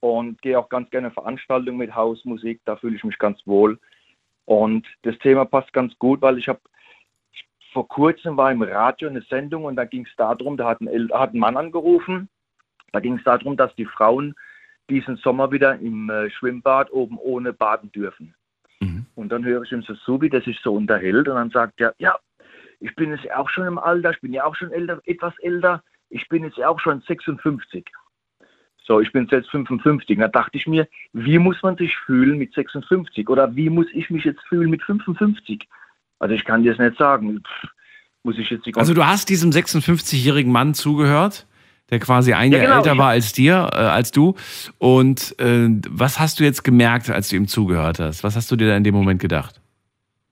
und 0.00 0.40
gehe 0.42 0.58
auch 0.58 0.68
ganz 0.68 0.90
gerne 0.90 1.10
Veranstaltungen 1.10 1.78
mit 1.78 1.94
Hausmusik, 1.94 2.60
da 2.66 2.76
fühle 2.76 2.96
ich 2.96 3.04
mich 3.04 3.18
ganz 3.18 3.40
wohl. 3.46 3.80
Und 4.44 4.86
das 5.02 5.18
Thema 5.18 5.46
passt 5.46 5.72
ganz 5.72 5.98
gut, 5.98 6.20
weil 6.20 6.36
ich 6.38 6.46
habe 6.46 6.60
vor 7.72 7.88
kurzem 7.88 8.36
war 8.36 8.52
im 8.52 8.62
Radio 8.62 9.08
eine 9.08 9.22
Sendung 9.22 9.64
und 9.64 9.76
da 9.76 9.86
ging 9.86 10.06
es 10.06 10.14
darum, 10.16 10.58
da 10.58 10.68
hat 10.68 10.82
ein, 10.82 11.10
hat 11.12 11.32
ein 11.32 11.38
Mann 11.38 11.56
angerufen, 11.56 12.28
da 12.92 13.00
ging 13.00 13.16
es 13.16 13.24
darum, 13.24 13.56
dass 13.56 13.74
die 13.76 13.86
Frauen 13.86 14.34
diesen 14.90 15.16
Sommer 15.16 15.50
wieder 15.50 15.78
im 15.78 16.10
äh, 16.10 16.30
Schwimmbad 16.30 16.92
oben 16.92 17.16
ohne 17.16 17.54
baden 17.54 17.90
dürfen. 17.92 18.34
Mhm. 18.80 19.06
Und 19.14 19.30
dann 19.30 19.44
höre 19.44 19.62
ich 19.62 19.72
im 19.72 19.82
Suzubi, 19.82 20.28
der 20.28 20.42
sich 20.42 20.60
so 20.60 20.74
unterhält 20.74 21.28
und 21.28 21.34
dann 21.36 21.50
sagt 21.50 21.80
er, 21.80 21.94
ja, 21.98 22.14
ich 22.84 22.94
bin 22.96 23.12
jetzt 23.12 23.30
auch 23.32 23.48
schon 23.48 23.66
im 23.66 23.78
Alter, 23.78 24.10
ich 24.10 24.20
bin 24.20 24.34
ja 24.34 24.44
auch 24.44 24.54
schon 24.54 24.70
älter, 24.70 25.00
etwas 25.06 25.32
älter, 25.38 25.82
ich 26.10 26.28
bin 26.28 26.44
jetzt 26.44 26.62
auch 26.62 26.78
schon 26.78 27.00
56. 27.00 27.86
So, 28.86 29.00
ich 29.00 29.10
bin 29.10 29.26
jetzt 29.30 29.48
55. 29.48 30.18
Da 30.18 30.28
dachte 30.28 30.58
ich 30.58 30.66
mir, 30.66 30.86
wie 31.14 31.38
muss 31.38 31.56
man 31.62 31.78
sich 31.78 31.96
fühlen 32.04 32.36
mit 32.36 32.52
56 32.52 33.26
oder 33.30 33.56
wie 33.56 33.70
muss 33.70 33.86
ich 33.94 34.10
mich 34.10 34.24
jetzt 34.24 34.42
fühlen 34.48 34.68
mit 34.68 34.82
55? 34.82 35.66
Also 36.18 36.34
ich 36.34 36.44
kann 36.44 36.62
dir 36.62 36.74
das 36.74 36.78
nicht 36.78 36.98
sagen. 36.98 37.40
Pff, 37.40 37.70
muss 38.22 38.36
ich 38.36 38.50
jetzt 38.50 38.66
die 38.66 38.74
Also 38.74 38.92
du 38.92 39.06
hast 39.06 39.30
diesem 39.30 39.50
56-jährigen 39.50 40.52
Mann 40.52 40.74
zugehört, 40.74 41.46
der 41.88 42.00
quasi 42.00 42.34
ein 42.34 42.52
Ja, 42.52 42.58
Jahr 42.58 42.66
genau. 42.66 42.78
älter 42.80 42.98
war 42.98 43.08
als 43.08 43.32
dir, 43.32 43.70
äh, 43.72 43.76
als 43.76 44.10
du. 44.10 44.34
Und 44.76 45.34
äh, 45.38 45.70
was 45.88 46.20
hast 46.20 46.38
du 46.38 46.44
jetzt 46.44 46.64
gemerkt, 46.64 47.08
als 47.08 47.30
du 47.30 47.36
ihm 47.36 47.48
zugehört 47.48 47.98
hast? 47.98 48.24
Was 48.24 48.36
hast 48.36 48.50
du 48.50 48.56
dir 48.56 48.68
da 48.68 48.76
in 48.76 48.84
dem 48.84 48.94
Moment 48.94 49.22
gedacht? 49.22 49.62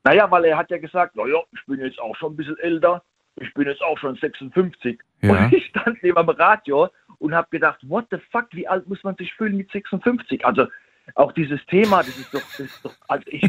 Naja, 0.05 0.31
weil 0.31 0.45
er 0.45 0.57
hat 0.57 0.71
ja 0.71 0.79
gesagt, 0.79 1.17
naja, 1.17 1.41
ich 1.53 1.65
bin 1.67 1.81
jetzt 1.81 2.01
auch 2.01 2.17
schon 2.17 2.33
ein 2.33 2.37
bisschen 2.37 2.59
älter, 2.59 3.03
ich 3.37 3.53
bin 3.55 3.67
jetzt 3.67 3.83
auch 3.83 3.99
schon 3.99 4.17
56. 4.17 5.01
Ja. 5.21 5.31
Und 5.31 5.53
ich 5.53 5.67
stand 5.67 6.03
neben 6.03 6.19
am 6.19 6.29
Radio 6.29 6.89
und 7.19 7.35
habe 7.35 7.49
gedacht, 7.51 7.79
what 7.89 8.07
the 8.11 8.19
fuck, 8.31 8.47
wie 8.53 8.67
alt 8.67 8.89
muss 8.89 9.03
man 9.05 9.17
sich 9.17 9.33
fühlen 9.35 9.57
mit 9.57 9.71
56? 9.71 10.45
Also 10.45 10.67
auch 11.15 11.33
dieses 11.33 11.65
Thema, 11.67 11.99
das 11.99 12.17
ist 12.19 12.35
doch, 12.35 12.41
das 12.41 12.61
ist 12.61 12.85
doch 12.85 12.95
also 13.09 13.25
ich, 13.27 13.45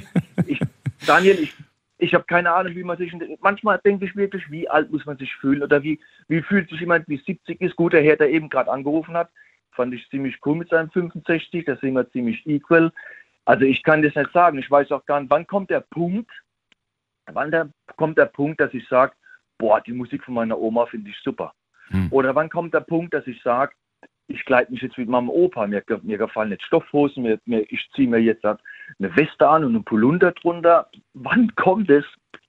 ich, 0.45 0.59
Daniel, 1.05 1.39
ich, 1.39 1.53
ich 1.97 2.13
habe 2.13 2.23
keine 2.25 2.51
Ahnung, 2.51 2.75
wie 2.75 2.83
man 2.83 2.97
sich, 2.97 3.13
manchmal 3.41 3.79
denke 3.79 4.05
ich 4.05 4.15
wirklich, 4.15 4.49
wie 4.49 4.69
alt 4.69 4.91
muss 4.91 5.05
man 5.05 5.17
sich 5.17 5.33
fühlen 5.35 5.63
oder 5.63 5.81
wie, 5.83 5.99
wie 6.27 6.41
fühlt 6.41 6.69
sich 6.69 6.79
jemand, 6.79 7.07
wie 7.07 7.17
70 7.17 7.61
ist. 7.61 7.75
Gut, 7.75 7.93
der 7.93 8.03
Herr, 8.03 8.17
der 8.17 8.29
eben 8.29 8.49
gerade 8.49 8.71
angerufen 8.71 9.15
hat, 9.15 9.29
fand 9.71 9.93
ich 9.93 10.07
ziemlich 10.09 10.37
cool 10.45 10.55
mit 10.55 10.69
seinem 10.69 10.91
65, 10.91 11.65
da 11.65 11.75
sind 11.77 11.93
wir 11.93 12.09
ziemlich 12.11 12.45
equal. 12.45 12.91
Also 13.45 13.65
ich 13.65 13.83
kann 13.83 14.01
das 14.01 14.15
nicht 14.15 14.31
sagen, 14.31 14.57
ich 14.57 14.69
weiß 14.69 14.91
auch 14.91 15.05
gar 15.05 15.19
nicht, 15.19 15.29
wann 15.29 15.47
kommt 15.47 15.69
der 15.69 15.81
Punkt, 15.81 16.31
wann 17.31 17.51
der, 17.51 17.69
kommt 17.97 18.17
der 18.17 18.25
Punkt, 18.25 18.59
dass 18.59 18.73
ich 18.73 18.87
sage, 18.87 19.13
boah, 19.57 19.81
die 19.81 19.93
Musik 19.93 20.23
von 20.23 20.33
meiner 20.33 20.57
Oma 20.57 20.85
finde 20.85 21.09
ich 21.09 21.17
super. 21.19 21.53
Hm. 21.87 22.07
Oder 22.11 22.35
wann 22.35 22.49
kommt 22.49 22.73
der 22.73 22.81
Punkt, 22.81 23.13
dass 23.13 23.27
ich 23.27 23.41
sage, 23.43 23.73
ich 24.27 24.43
kleide 24.45 24.71
mich 24.71 24.81
jetzt 24.81 24.97
mit 24.97 25.09
meinem 25.09 25.29
Opa, 25.29 25.67
mir, 25.67 25.83
mir 26.01 26.17
gefallen 26.17 26.49
nicht 26.49 26.63
Stoffhosen, 26.63 27.23
mir, 27.23 27.39
mir, 27.45 27.65
ich 27.69 27.89
ziehe 27.93 28.07
mir 28.07 28.19
jetzt 28.19 28.45
eine 28.45 28.57
Weste 28.99 29.47
an 29.47 29.63
und 29.63 29.75
einen 29.75 29.83
Polunder 29.83 30.31
drunter. 30.31 30.89
Wann 31.13 31.53
kommt 31.55 31.89
es? 31.89 32.05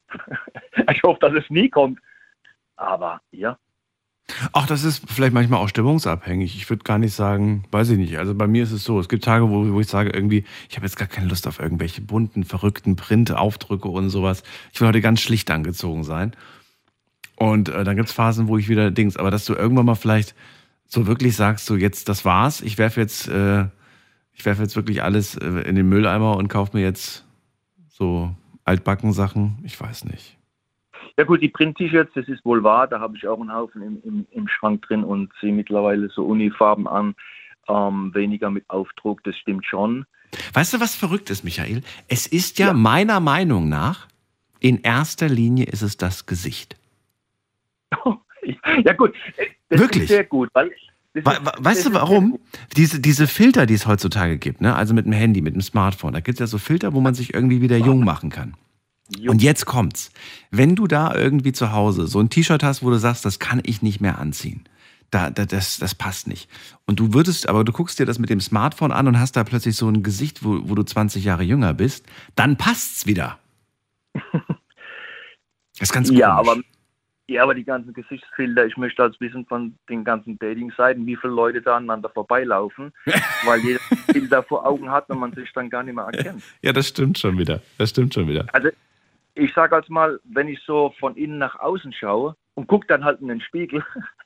ich 0.90 1.02
hoffe, 1.02 1.20
dass 1.20 1.34
es 1.34 1.50
nie 1.50 1.68
kommt. 1.68 1.98
Aber 2.76 3.20
ja, 3.30 3.58
Ach, 4.52 4.66
das 4.66 4.84
ist 4.84 5.02
vielleicht 5.06 5.34
manchmal 5.34 5.60
auch 5.60 5.68
stimmungsabhängig. 5.68 6.56
Ich 6.56 6.68
würde 6.70 6.82
gar 6.82 6.98
nicht 6.98 7.14
sagen, 7.14 7.64
weiß 7.70 7.90
ich 7.90 7.98
nicht. 7.98 8.18
Also 8.18 8.34
bei 8.34 8.46
mir 8.46 8.62
ist 8.62 8.72
es 8.72 8.82
so, 8.82 8.98
es 8.98 9.08
gibt 9.08 9.24
Tage, 9.24 9.50
wo, 9.50 9.70
wo 9.70 9.80
ich 9.80 9.86
sage 9.86 10.10
irgendwie, 10.10 10.44
ich 10.70 10.76
habe 10.76 10.86
jetzt 10.86 10.96
gar 10.96 11.08
keine 11.08 11.28
Lust 11.28 11.46
auf 11.46 11.60
irgendwelche 11.60 12.00
bunten, 12.00 12.44
verrückten 12.44 12.96
Print-Aufdrücke 12.96 13.88
und 13.88 14.08
sowas. 14.08 14.42
Ich 14.72 14.80
will 14.80 14.88
heute 14.88 15.02
ganz 15.02 15.20
schlicht 15.20 15.50
angezogen 15.50 16.04
sein. 16.04 16.32
Und 17.36 17.68
äh, 17.68 17.84
dann 17.84 17.96
gibt 17.96 18.08
es 18.08 18.14
Phasen, 18.14 18.48
wo 18.48 18.56
ich 18.56 18.68
wieder 18.68 18.90
Dings, 18.90 19.16
aber 19.16 19.30
dass 19.30 19.44
du 19.44 19.54
irgendwann 19.54 19.86
mal 19.86 19.94
vielleicht 19.94 20.34
so 20.86 21.06
wirklich 21.06 21.36
sagst, 21.36 21.66
so 21.66 21.76
jetzt, 21.76 22.08
das 22.08 22.24
war's, 22.24 22.60
ich 22.62 22.78
werfe 22.78 23.00
jetzt, 23.00 23.28
äh, 23.28 23.66
ich 24.32 24.44
werfe 24.46 24.62
jetzt 24.62 24.76
wirklich 24.76 25.02
alles 25.02 25.36
äh, 25.36 25.46
in 25.46 25.74
den 25.74 25.88
Mülleimer 25.88 26.36
und 26.36 26.48
kaufe 26.48 26.76
mir 26.76 26.82
jetzt 26.82 27.24
so 27.88 28.34
altbacken 28.64 29.12
Sachen, 29.12 29.58
ich 29.64 29.78
weiß 29.78 30.04
nicht. 30.04 30.38
Ja 31.16 31.24
gut, 31.24 31.42
die 31.42 31.48
Print-T-Shirts, 31.48 32.12
das 32.14 32.26
ist 32.26 32.44
wohl 32.44 32.64
wahr, 32.64 32.88
da 32.88 32.98
habe 32.98 33.16
ich 33.16 33.26
auch 33.26 33.40
einen 33.40 33.52
Haufen 33.52 33.82
im, 33.82 34.02
im, 34.04 34.26
im 34.32 34.48
Schrank 34.48 34.82
drin 34.82 35.04
und 35.04 35.30
ziehe 35.38 35.52
mittlerweile 35.52 36.08
so 36.08 36.24
Unifarben 36.24 36.88
an, 36.88 37.14
ähm, 37.68 38.12
weniger 38.14 38.50
mit 38.50 38.68
Aufdruck, 38.68 39.22
das 39.22 39.36
stimmt 39.36 39.64
schon. 39.64 40.06
Weißt 40.52 40.74
du, 40.74 40.80
was 40.80 40.96
verrückt 40.96 41.30
ist, 41.30 41.44
Michael? 41.44 41.82
Es 42.08 42.26
ist 42.26 42.58
ja, 42.58 42.72
meiner 42.72 43.20
Meinung 43.20 43.68
nach, 43.68 44.08
in 44.58 44.80
erster 44.80 45.28
Linie 45.28 45.66
ist 45.66 45.82
es 45.82 45.96
das 45.96 46.26
Gesicht. 46.26 46.76
ja 48.84 48.92
gut, 48.94 49.14
das 49.68 49.78
Wirklich? 49.78 50.04
ist 50.04 50.08
sehr 50.08 50.24
gut, 50.24 50.48
weil... 50.52 50.72
weißt 51.12 51.86
du 51.86 51.92
warum? 51.92 52.40
Diese, 52.76 52.98
diese 52.98 53.28
Filter, 53.28 53.66
die 53.66 53.74
es 53.74 53.86
heutzutage 53.86 54.36
gibt, 54.36 54.60
ne? 54.60 54.74
also 54.74 54.94
mit 54.94 55.06
dem 55.06 55.12
Handy, 55.12 55.42
mit 55.42 55.54
dem 55.54 55.62
Smartphone, 55.62 56.12
da 56.12 56.18
gibt 56.18 56.36
es 56.36 56.40
ja 56.40 56.46
so 56.48 56.58
Filter, 56.58 56.92
wo 56.92 57.00
man 57.00 57.14
sich 57.14 57.34
irgendwie 57.34 57.60
wieder 57.60 57.76
jung 57.76 58.04
machen 58.04 58.30
kann. 58.30 58.54
Jo. 59.18 59.30
Und 59.30 59.42
jetzt 59.42 59.66
kommt's. 59.66 60.10
Wenn 60.50 60.76
du 60.76 60.86
da 60.86 61.14
irgendwie 61.14 61.52
zu 61.52 61.72
Hause 61.72 62.06
so 62.06 62.20
ein 62.20 62.30
T-Shirt 62.30 62.62
hast, 62.62 62.82
wo 62.82 62.90
du 62.90 62.98
sagst, 62.98 63.24
das 63.24 63.38
kann 63.38 63.60
ich 63.64 63.82
nicht 63.82 64.00
mehr 64.00 64.18
anziehen, 64.18 64.64
da, 65.10 65.30
da, 65.30 65.44
das, 65.44 65.78
das 65.78 65.94
passt 65.94 66.26
nicht. 66.26 66.48
Und 66.86 66.98
du 67.00 67.12
würdest, 67.12 67.48
aber 67.48 67.64
du 67.64 67.72
guckst 67.72 67.98
dir 67.98 68.06
das 68.06 68.18
mit 68.18 68.30
dem 68.30 68.40
Smartphone 68.40 68.92
an 68.92 69.06
und 69.06 69.20
hast 69.20 69.36
da 69.36 69.44
plötzlich 69.44 69.76
so 69.76 69.88
ein 69.88 70.02
Gesicht, 70.02 70.42
wo, 70.44 70.68
wo 70.68 70.74
du 70.74 70.82
20 70.82 71.22
Jahre 71.24 71.42
jünger 71.42 71.74
bist, 71.74 72.06
dann 72.34 72.56
passt's 72.56 73.06
wieder. 73.06 73.38
Das 75.78 75.88
ist 75.88 75.92
ganz 75.92 76.08
Ja, 76.10 76.36
komisch. 76.36 76.50
aber, 76.50 76.60
ja, 77.26 77.42
aber 77.42 77.54
die 77.54 77.64
ganzen 77.64 77.92
Gesichtsfilter, 77.92 78.64
ich 78.66 78.76
möchte 78.76 79.02
als 79.02 79.18
wissen 79.20 79.44
von 79.46 79.76
den 79.88 80.04
ganzen 80.04 80.38
Dating-Seiten, 80.38 81.04
wie 81.04 81.16
viele 81.16 81.32
Leute 81.32 81.60
da 81.62 81.76
aneinander 81.78 82.10
vorbeilaufen, 82.10 82.92
weil 83.44 83.58
jeder 83.60 83.80
Filter 84.12 84.42
vor 84.44 84.64
Augen 84.64 84.88
hat 84.90 85.10
und 85.10 85.18
man 85.18 85.32
sich 85.34 85.50
dann 85.52 85.68
gar 85.70 85.82
nicht 85.82 85.94
mehr 85.96 86.04
erkennt. 86.04 86.44
Ja, 86.62 86.72
das 86.72 86.86
stimmt 86.88 87.18
schon 87.18 87.38
wieder. 87.38 87.60
Das 87.76 87.90
stimmt 87.90 88.14
schon 88.14 88.28
wieder. 88.28 88.46
Also 88.52 88.68
ich 89.34 89.52
sage 89.54 89.74
als 89.76 89.88
mal, 89.88 90.20
wenn 90.24 90.48
ich 90.48 90.60
so 90.64 90.94
von 90.98 91.16
innen 91.16 91.38
nach 91.38 91.58
außen 91.58 91.92
schaue 91.92 92.36
und 92.54 92.66
gucke 92.66 92.86
dann 92.86 93.04
halt 93.04 93.20
in 93.20 93.28
den 93.28 93.40
Spiegel, 93.40 93.84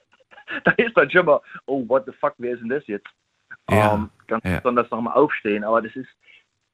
da 0.65 0.73
ist 0.73 0.97
dann 0.97 1.11
schon 1.11 1.27
mal, 1.27 1.41
oh, 1.67 1.89
what 1.89 2.05
the 2.07 2.13
fuck, 2.13 2.35
wer 2.39 2.55
ist 2.55 2.61
denn 2.61 2.69
das 2.69 2.87
jetzt? 2.87 3.09
Ja, 3.71 3.95
Ähm, 3.95 4.11
ganz 4.27 4.45
ja. 4.45 4.57
besonders 4.61 4.91
nochmal 4.91 5.15
aufstehen, 5.15 5.65
aber 5.65 5.83
das 5.83 5.95
ist, 5.97 6.09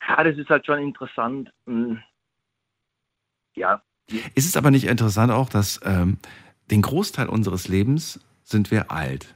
ja, 0.08 0.22
das 0.22 0.36
ist 0.36 0.48
halt 0.50 0.66
schon 0.66 0.78
interessant. 0.80 1.52
Mm. 1.66 1.94
Ja, 3.56 3.82
Ist 4.34 4.46
es 4.46 4.56
aber 4.56 4.70
nicht 4.72 4.84
interessant 4.86 5.30
auch, 5.32 5.48
dass 5.48 5.80
ähm, 5.84 6.18
den 6.70 6.82
Großteil 6.82 7.28
unseres 7.28 7.68
Lebens 7.68 8.20
sind 8.42 8.70
wir 8.72 8.90
alt? 8.90 9.34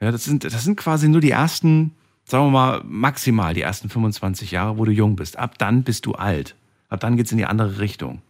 Ja, 0.00 0.10
das 0.10 0.24
sind, 0.24 0.44
das 0.44 0.64
sind 0.64 0.76
quasi 0.76 1.08
nur 1.08 1.20
die 1.20 1.30
ersten, 1.30 1.94
sagen 2.24 2.46
wir 2.46 2.50
mal, 2.50 2.82
maximal 2.84 3.54
die 3.54 3.62
ersten 3.62 3.88
25 3.88 4.50
Jahre, 4.50 4.76
wo 4.76 4.84
du 4.84 4.90
jung 4.90 5.14
bist. 5.16 5.38
Ab 5.38 5.56
dann 5.58 5.84
bist 5.84 6.04
du 6.06 6.12
alt. 6.14 6.56
Ab 6.94 7.00
dann 7.00 7.16
geht's 7.16 7.32
in 7.32 7.38
die 7.38 7.44
andere 7.44 7.80
Richtung. 7.80 8.22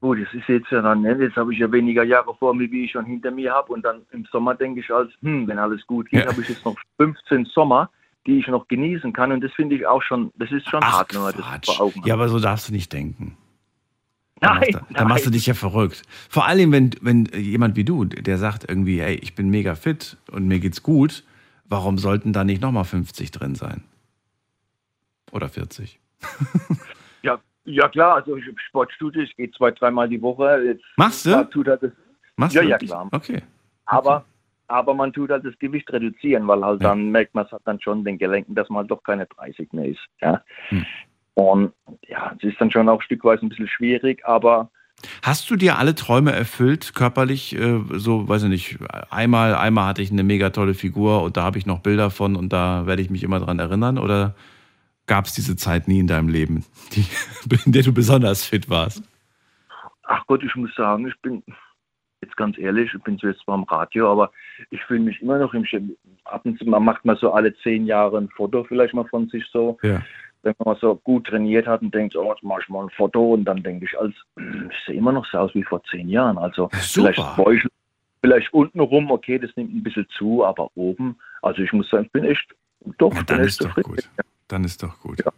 Gut, 0.00 0.18
das 0.22 0.32
ist 0.32 0.48
jetzt 0.48 0.70
ja 0.70 0.80
dann, 0.80 1.02
ne? 1.02 1.16
jetzt 1.20 1.34
habe 1.36 1.52
ich 1.52 1.58
ja 1.58 1.70
weniger 1.72 2.04
Jahre 2.04 2.32
vor 2.36 2.54
mir, 2.54 2.70
wie 2.70 2.84
ich 2.84 2.92
schon 2.92 3.04
hinter 3.04 3.32
mir 3.32 3.52
habe. 3.52 3.72
Und 3.72 3.84
dann 3.84 4.02
im 4.12 4.24
Sommer 4.30 4.54
denke 4.54 4.80
ich 4.80 4.90
als, 4.90 5.10
hm, 5.22 5.48
wenn 5.48 5.58
alles 5.58 5.84
gut 5.88 6.08
geht, 6.08 6.24
Ja. 6.24 6.30
habe 6.30 6.40
ich 6.40 6.48
jetzt 6.48 6.64
noch 6.64 6.76
15 6.98 7.46
Sommer, 7.46 7.90
die 8.24 8.38
ich 8.38 8.46
noch 8.46 8.68
genießen 8.68 9.12
kann. 9.12 9.32
Und 9.32 9.42
das 9.42 9.52
finde 9.54 9.74
ich 9.74 9.86
auch 9.86 10.02
schon, 10.02 10.30
das 10.36 10.52
ist 10.52 10.68
schon 10.70 10.84
hart, 10.84 11.12
wenn 11.12 11.22
man 11.22 11.34
das 11.34 11.44
vor 11.64 11.80
Augen 11.86 12.00
hat. 12.00 12.06
Ja, 12.06 12.14
aber 12.14 12.28
so 12.28 12.38
darfst 12.38 12.68
du 12.68 12.72
nicht 12.72 12.92
denken. 12.92 13.36
Da 14.38 14.54
nein, 14.54 14.58
machst, 14.60 14.74
du, 14.74 14.94
da 14.94 15.04
machst 15.04 15.26
du 15.26 15.30
dich 15.30 15.46
ja 15.46 15.54
verrückt. 15.54 16.04
Vor 16.28 16.46
allem, 16.46 16.70
wenn, 16.70 16.90
wenn 17.00 17.24
jemand 17.34 17.74
wie 17.74 17.82
du, 17.82 18.04
der 18.04 18.38
sagt 18.38 18.68
irgendwie, 18.68 19.00
hey, 19.00 19.16
ich 19.16 19.34
bin 19.34 19.48
mega 19.50 19.74
fit 19.74 20.16
und 20.30 20.46
mir 20.46 20.60
geht's 20.60 20.84
gut, 20.84 21.24
warum 21.64 21.98
sollten 21.98 22.32
da 22.32 22.44
nicht 22.44 22.62
nochmal 22.62 22.84
50 22.84 23.32
drin 23.32 23.56
sein? 23.56 23.82
Oder 25.32 25.48
40? 25.48 25.98
Ja, 27.22 27.38
ja 27.64 27.88
klar, 27.88 28.16
also 28.16 28.36
ich 28.36 28.46
habe 28.46 28.56
Sportstudio, 28.68 29.22
ich 29.22 29.36
gehe 29.36 29.50
zwei, 29.52 29.70
dreimal 29.70 30.08
die 30.08 30.20
Woche. 30.22 30.62
Jetzt 30.64 30.84
Machst 30.96 31.26
du? 31.26 31.44
tut 31.50 31.66
er 31.68 31.76
das, 31.76 31.90
Machst 32.36 32.54
Ja, 32.54 32.62
du 32.62 32.68
ja, 32.68 32.78
klar. 32.78 33.08
Okay. 33.12 33.42
aber, 33.86 34.24
aber 34.68 34.94
man 34.94 35.12
tut 35.12 35.30
halt 35.30 35.44
das 35.44 35.58
Gewicht 35.58 35.92
reduzieren, 35.92 36.46
weil 36.46 36.64
halt 36.64 36.82
Ja. 36.82 36.90
dann 36.90 37.10
merkt 37.10 37.34
man 37.34 37.46
es 37.46 37.52
halt 37.52 37.62
dann 37.64 37.80
schon 37.80 38.04
den 38.04 38.18
Gelenken, 38.18 38.54
dass 38.54 38.68
man 38.68 38.78
halt 38.80 38.90
doch 38.90 39.02
keine 39.02 39.26
30 39.26 39.72
mehr 39.72 39.86
ist. 39.86 40.00
Ja. 40.20 40.42
Hm. 40.68 40.86
Und 41.34 41.72
ja, 42.08 42.34
es 42.38 42.44
ist 42.44 42.60
dann 42.60 42.70
schon 42.70 42.88
auch 42.88 43.00
stückweise 43.02 43.44
ein 43.46 43.48
bisschen 43.48 43.68
schwierig, 43.68 44.24
aber 44.26 44.70
Hast 45.22 45.48
du 45.48 45.54
dir 45.54 45.78
alle 45.78 45.94
Träume 45.94 46.32
erfüllt, 46.32 46.92
körperlich? 46.96 47.54
Äh, 47.56 47.82
so, 47.92 48.28
weiß 48.28 48.42
ich 48.42 48.48
nicht, 48.48 48.78
einmal, 49.10 49.54
einmal 49.54 49.86
hatte 49.86 50.02
ich 50.02 50.10
eine 50.10 50.24
mega 50.24 50.50
tolle 50.50 50.74
Figur 50.74 51.22
und 51.22 51.36
da 51.36 51.44
habe 51.44 51.56
ich 51.56 51.66
noch 51.66 51.78
Bilder 51.78 52.10
von 52.10 52.34
und 52.34 52.52
da 52.52 52.84
werde 52.86 53.00
ich 53.02 53.08
mich 53.08 53.22
immer 53.22 53.38
dran 53.38 53.60
erinnern? 53.60 53.96
Oder 53.98 54.34
gab 55.08 55.24
es 55.26 55.32
diese 55.34 55.56
Zeit 55.56 55.88
nie 55.88 55.98
in 55.98 56.06
deinem 56.06 56.28
Leben, 56.28 56.64
die, 56.92 57.04
in 57.66 57.72
der 57.72 57.82
du 57.82 57.92
besonders 57.92 58.44
fit 58.44 58.70
warst? 58.70 59.02
ach 60.10 60.24
Gott, 60.26 60.42
ich 60.42 60.54
muss 60.54 60.74
sagen, 60.74 61.06
ich 61.06 61.20
bin 61.20 61.42
jetzt 62.22 62.36
ganz 62.36 62.56
ehrlich, 62.56 62.90
ich 62.94 63.02
bin 63.02 63.16
jetzt 63.22 63.40
zwar 63.40 63.54
am 63.56 63.64
Radio, 63.64 64.10
aber 64.10 64.30
ich 64.70 64.82
fühle 64.84 65.00
mich 65.00 65.20
immer 65.20 65.38
noch 65.38 65.52
im 65.52 65.64
Sch- 65.64 65.82
ab 66.24 66.42
und 66.46 66.58
zu 66.58 66.64
man 66.64 66.82
macht 66.84 67.04
mal 67.04 67.16
so 67.18 67.32
alle 67.32 67.54
zehn 67.58 67.84
Jahre 67.86 68.16
ein 68.18 68.28
Foto 68.30 68.64
vielleicht 68.64 68.94
mal 68.94 69.04
von 69.06 69.28
sich 69.28 69.44
so. 69.52 69.76
Ja. 69.82 70.00
wenn 70.42 70.54
man 70.64 70.76
so 70.80 70.94
gut 70.96 71.26
trainiert 71.26 71.66
hat 71.66 71.82
und 71.82 71.92
denkt, 71.94 72.16
oh, 72.16 72.30
jetzt 72.32 72.42
mache 72.42 72.60
ich 72.62 72.68
mal 72.68 72.84
ein 72.84 72.90
Foto 72.90 73.34
und 73.34 73.44
dann 73.44 73.62
denke 73.62 73.84
ich, 73.84 73.98
als 73.98 74.14
ich 74.36 74.76
sehe 74.86 74.94
immer 74.94 75.12
noch 75.12 75.26
so 75.26 75.36
aus 75.38 75.54
wie 75.54 75.64
vor 75.64 75.82
zehn 75.90 76.08
Jahren. 76.08 76.38
Also 76.38 76.70
super. 76.80 77.12
vielleicht 77.12 77.36
Bäuchel, 77.36 77.70
vielleicht 78.22 78.52
unten 78.54 78.80
rum, 78.80 79.10
okay, 79.10 79.38
das 79.38 79.50
nimmt 79.56 79.74
ein 79.74 79.82
bisschen 79.82 80.06
zu, 80.16 80.44
aber 80.44 80.70
oben, 80.74 81.16
also 81.42 81.60
ich 81.60 81.72
muss 81.72 81.90
sagen, 81.90 82.04
ich 82.06 82.12
bin 82.12 82.24
echt, 82.24 82.54
doch, 82.98 83.12
Ja, 83.14 83.22
dann 83.24 83.40
ist 83.40 83.60
echt 83.60 83.60
doch 83.60 83.74
zufrieden. 83.74 83.90
gut. 83.96 84.08
Dann 84.48 84.64
ist 84.64 84.82
doch 84.82 84.98
gut. 85.00 85.20
Ja. 85.24 85.32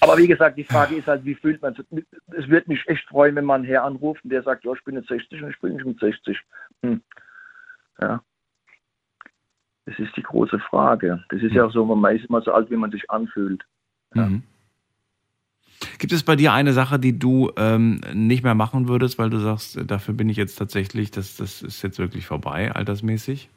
Aber 0.00 0.18
wie 0.18 0.26
gesagt, 0.26 0.58
die 0.58 0.64
Frage 0.64 0.96
ist 0.96 1.06
halt, 1.06 1.24
wie 1.24 1.34
fühlt 1.34 1.62
man 1.62 1.74
sich? 1.74 1.86
Es 2.26 2.48
würde 2.48 2.68
mich 2.68 2.86
echt 2.88 3.06
freuen, 3.08 3.36
wenn 3.36 3.44
man 3.44 3.62
einen 3.62 3.64
Herr 3.64 3.84
anruft 3.84 4.22
und 4.22 4.30
der 4.30 4.42
sagt, 4.42 4.64
ja, 4.64 4.72
ich 4.72 4.84
bin 4.84 4.96
jetzt 4.96 5.08
60 5.08 5.42
und 5.42 5.50
ich 5.50 5.60
bin 5.60 5.74
nicht 5.74 5.86
mit 5.86 5.98
60. 5.98 6.38
Hm. 6.82 7.00
Ja. 8.00 8.22
Das 9.86 9.98
ist 9.98 10.16
die 10.16 10.22
große 10.22 10.58
Frage. 10.58 11.24
Das 11.30 11.42
ist 11.42 11.52
ja 11.52 11.64
auch 11.64 11.72
so, 11.72 11.84
man 11.84 12.16
ist 12.16 12.26
immer 12.26 12.42
so 12.42 12.52
alt, 12.52 12.70
wie 12.70 12.76
man 12.76 12.90
sich 12.90 13.10
anfühlt. 13.10 13.64
Ja. 14.14 14.26
Mhm. 14.26 14.42
Gibt 15.98 16.12
es 16.12 16.22
bei 16.22 16.36
dir 16.36 16.52
eine 16.52 16.72
Sache, 16.72 16.98
die 16.98 17.18
du 17.18 17.50
ähm, 17.56 18.00
nicht 18.12 18.44
mehr 18.44 18.54
machen 18.54 18.88
würdest, 18.88 19.18
weil 19.18 19.30
du 19.30 19.38
sagst, 19.38 19.78
dafür 19.90 20.14
bin 20.14 20.28
ich 20.28 20.36
jetzt 20.36 20.56
tatsächlich, 20.56 21.10
das, 21.10 21.36
das 21.36 21.62
ist 21.62 21.82
jetzt 21.82 21.98
wirklich 21.98 22.26
vorbei, 22.26 22.72
altersmäßig? 22.72 23.50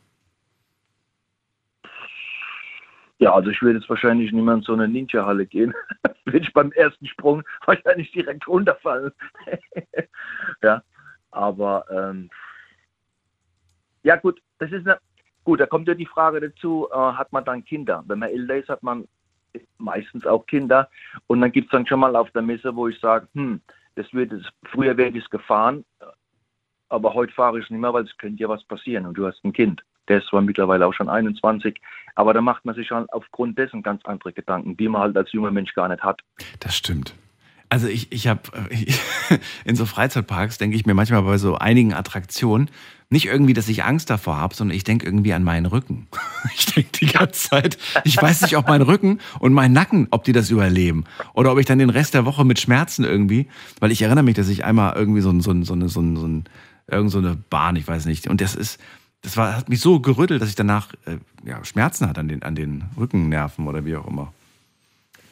Ja, 3.19 3.33
also 3.33 3.49
ich 3.49 3.61
würde 3.61 3.79
jetzt 3.79 3.89
wahrscheinlich 3.89 4.31
nicht 4.31 4.43
mehr 4.43 4.53
in 4.53 4.61
so 4.61 4.73
eine 4.73 4.87
Ninja-Halle 4.87 5.45
gehen. 5.47 5.73
würde 6.25 6.39
ich 6.39 6.53
beim 6.53 6.71
ersten 6.73 7.07
Sprung 7.07 7.43
wahrscheinlich 7.65 8.11
direkt 8.11 8.47
runterfallen. 8.47 9.11
ja, 10.61 10.83
aber 11.31 11.85
ähm, 11.89 12.29
ja 14.03 14.15
gut, 14.17 14.41
das 14.59 14.71
ist 14.71 14.87
eine, 14.87 14.99
gut, 15.43 15.59
da 15.59 15.65
kommt 15.65 15.87
ja 15.87 15.95
die 15.95 16.05
Frage 16.05 16.39
dazu, 16.39 16.87
äh, 16.91 16.95
hat 16.95 17.31
man 17.31 17.43
dann 17.45 17.65
Kinder? 17.65 18.03
Wenn 18.07 18.19
man 18.19 18.29
älter 18.29 18.57
ist, 18.57 18.69
hat 18.69 18.83
man 18.83 19.07
meistens 19.79 20.25
auch 20.27 20.45
Kinder 20.45 20.87
und 21.25 21.41
dann 21.41 21.51
gibt 21.51 21.67
es 21.67 21.71
dann 21.71 21.87
schon 21.87 21.99
mal 21.99 22.15
auf 22.15 22.29
der 22.31 22.43
Messe, 22.43 22.75
wo 22.75 22.87
ich 22.87 22.99
sage, 22.99 23.27
hm, 23.33 23.61
das 23.95 24.11
wird 24.13 24.31
es, 24.31 24.45
früher 24.65 24.95
wäre 24.95 25.09
ich 25.09 25.23
es 25.23 25.29
gefahren, 25.31 25.83
aber 26.89 27.13
heute 27.15 27.33
fahre 27.33 27.57
ich 27.57 27.65
es 27.65 27.71
nicht 27.71 27.79
mehr, 27.79 27.93
weil 27.93 28.03
es 28.03 28.17
könnte 28.17 28.43
ja 28.43 28.49
was 28.49 28.63
passieren 28.65 29.07
und 29.07 29.17
du 29.17 29.25
hast 29.25 29.43
ein 29.43 29.53
Kind. 29.53 29.83
Der 30.09 30.19
ist 30.19 30.27
zwar 30.27 30.41
mittlerweile 30.41 30.85
auch 30.85 30.93
schon 30.93 31.09
21, 31.09 31.79
aber 32.15 32.33
da 32.33 32.41
macht 32.41 32.65
man 32.65 32.75
sich 32.75 32.89
halt 32.91 33.11
aufgrund 33.13 33.57
dessen 33.57 33.83
ganz 33.83 34.03
andere 34.05 34.33
Gedanken, 34.33 34.75
die 34.77 34.87
man 34.87 35.01
halt 35.01 35.17
als 35.17 35.31
junger 35.31 35.51
Mensch 35.51 35.73
gar 35.73 35.87
nicht 35.87 36.03
hat. 36.03 36.21
Das 36.59 36.75
stimmt. 36.75 37.13
Also 37.69 37.87
ich, 37.87 38.11
ich 38.13 38.27
habe 38.27 38.41
in 39.65 39.75
so 39.75 39.85
Freizeitparks 39.85 40.57
denke 40.57 40.77
ich 40.77 40.85
mir 40.85 40.93
manchmal 40.93 41.21
bei 41.23 41.37
so 41.37 41.55
einigen 41.57 41.93
Attraktionen 41.93 42.69
nicht 43.09 43.25
irgendwie, 43.25 43.53
dass 43.53 43.67
ich 43.69 43.83
Angst 43.85 44.09
davor 44.09 44.37
habe, 44.37 44.53
sondern 44.55 44.75
ich 44.75 44.83
denke 44.83 45.05
irgendwie 45.05 45.33
an 45.33 45.43
meinen 45.43 45.65
Rücken. 45.65 46.07
Ich 46.55 46.65
denke 46.67 46.91
die 47.01 47.07
ganze 47.07 47.49
Zeit, 47.49 47.77
ich 48.05 48.21
weiß 48.21 48.43
nicht, 48.43 48.55
ob 48.55 48.69
mein 48.69 48.81
Rücken 48.81 49.19
und 49.39 49.51
mein 49.51 49.73
Nacken, 49.73 50.07
ob 50.11 50.23
die 50.23 50.31
das 50.31 50.49
überleben 50.49 51.03
oder 51.33 51.51
ob 51.51 51.59
ich 51.59 51.65
dann 51.65 51.77
den 51.79 51.89
Rest 51.89 52.13
der 52.13 52.23
Woche 52.25 52.45
mit 52.45 52.57
Schmerzen 52.59 53.03
irgendwie, 53.03 53.47
weil 53.81 53.91
ich 53.91 54.01
erinnere 54.01 54.23
mich, 54.23 54.35
dass 54.35 54.47
ich 54.47 54.63
einmal 54.63 54.95
irgendwie 54.95 55.19
so, 55.21 55.29
ein- 55.29 55.41
so, 55.41 55.51
ein- 55.51 55.63
so 55.63 55.73
eine 55.73 55.89
so, 55.89 55.99
ein- 55.99 56.15
so, 56.15 56.25
ein- 56.25 57.09
so 57.09 57.17
eine 57.17 57.35
Bahn, 57.49 57.75
ich 57.75 57.85
weiß 57.87 58.05
nicht, 58.05 58.27
und 58.27 58.39
das 58.39 58.55
ist 58.55 58.79
das 59.21 59.35
war, 59.37 59.55
hat 59.57 59.69
mich 59.69 59.81
so 59.81 59.99
gerüttelt, 59.99 60.41
dass 60.41 60.49
ich 60.49 60.55
danach 60.55 60.93
äh, 61.05 61.17
ja, 61.43 61.63
Schmerzen 61.65 62.07
hatte 62.07 62.19
an 62.19 62.27
den, 62.27 62.43
an 62.43 62.55
den 62.55 62.83
Rückennerven 62.97 63.67
oder 63.67 63.83
wie 63.85 63.95
auch 63.95 64.07
immer. 64.07 64.33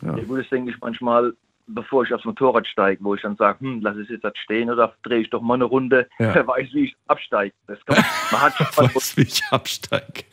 Ja. 0.02 0.18
Ja. 0.18 0.24
Gut, 0.24 0.40
das 0.42 0.50
denke 0.50 0.72
ich 0.72 0.78
manchmal, 0.82 1.34
bevor 1.68 2.04
ich 2.04 2.14
aufs 2.14 2.26
Motorrad 2.26 2.68
steige, 2.68 3.04
wo 3.04 3.16
ich 3.16 3.22
dann 3.22 3.36
sage, 3.38 3.60
hm, 3.62 3.82
lass 3.82 3.96
es 3.98 4.10
jetzt 4.10 4.24
halt 4.24 4.38
stehen 4.38 4.70
oder 4.70 4.94
drehe 5.04 5.20
ich 5.20 5.30
doch 5.30 5.42
mal 5.42 5.54
eine 5.56 5.64
Runde, 5.66 6.08
Ja. 6.20 6.34
wer 6.36 6.48
weiß, 6.48 6.68
wie 6.74 6.86
ich 6.86 6.96
absteige. 7.08 7.54
Das 7.68 7.80
kann 7.86 8.04
man, 8.32 8.42
hat 8.42 8.54
schon 8.56 8.68
mal, 8.86 8.96
Weiß, 8.96 9.18
wie 9.18 9.22
ich 9.22 9.44
absteige. 9.52 10.24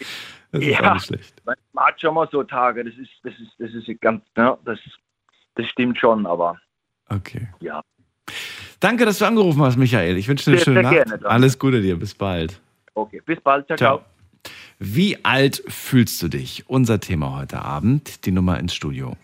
Das 0.50 0.60
ist 0.62 0.68
Ja. 0.68 0.90
auch 0.90 0.94
nicht 0.94 1.06
schlecht. 1.06 1.42
man, 1.44 1.56
hat 1.76 2.00
schon 2.00 2.14
mal 2.14 2.28
so 2.30 2.42
Tage, 2.42 2.84
das 2.84 2.94
ist, 2.94 3.10
das 3.22 3.32
ist, 3.34 3.52
das 3.58 3.70
ist 3.72 4.00
ganz, 4.00 4.22
ja, 4.36 4.58
das, 4.64 4.78
das 5.54 5.66
stimmt 5.68 5.98
schon, 5.98 6.26
aber 6.26 6.58
Okay. 7.08 7.48
Ja. 7.60 7.82
Danke, 8.80 9.04
dass 9.04 9.18
du 9.18 9.26
angerufen 9.26 9.60
hast, 9.62 9.76
Michael. 9.76 10.16
Ich 10.16 10.26
wünsche 10.28 10.44
dir 10.46 10.52
eine 10.52 10.58
Sehr, 10.58 10.64
schöne 10.64 10.80
sehr 10.88 11.00
Nacht. 11.04 11.10
gerne. 11.20 11.26
Alles 11.30 11.58
Gute 11.58 11.80
dir. 11.82 11.96
Bis 11.98 12.14
bald. 12.14 12.58
Okay. 12.94 13.20
Bis 13.24 13.40
bald, 13.40 13.66
ciao, 13.66 13.76
ciao. 13.76 13.98
Ciao. 13.98 14.52
Wie 14.78 15.24
alt 15.24 15.62
fühlst 15.68 16.20
du 16.22 16.28
dich? 16.28 16.68
Unser 16.68 16.98
Thema 16.98 17.36
heute 17.36 17.62
Abend. 17.62 18.26
Die 18.26 18.32
Nummer 18.32 18.58
ins 18.58 18.74
Studio. 18.74 19.16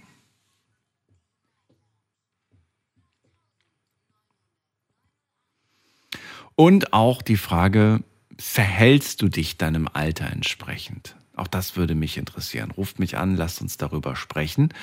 Und 6.54 6.92
auch 6.92 7.22
die 7.22 7.37
Frage, 7.37 8.02
verhältst 8.37 9.22
du 9.22 9.28
dich 9.28 9.59
deinem 9.59 9.88
Alter 9.92 10.31
entsprechend? 10.31 11.16
Auch 11.37 11.46
das 11.46 11.76
würde 11.76 11.94
mich 11.94 12.18
interessieren. 12.18 12.72
Ruft 12.72 12.98
mich 12.98 13.16
an, 13.16 13.37
lasst 13.37 13.62
uns 13.62 13.76
darüber 13.76 14.16
sprechen. 14.16 14.74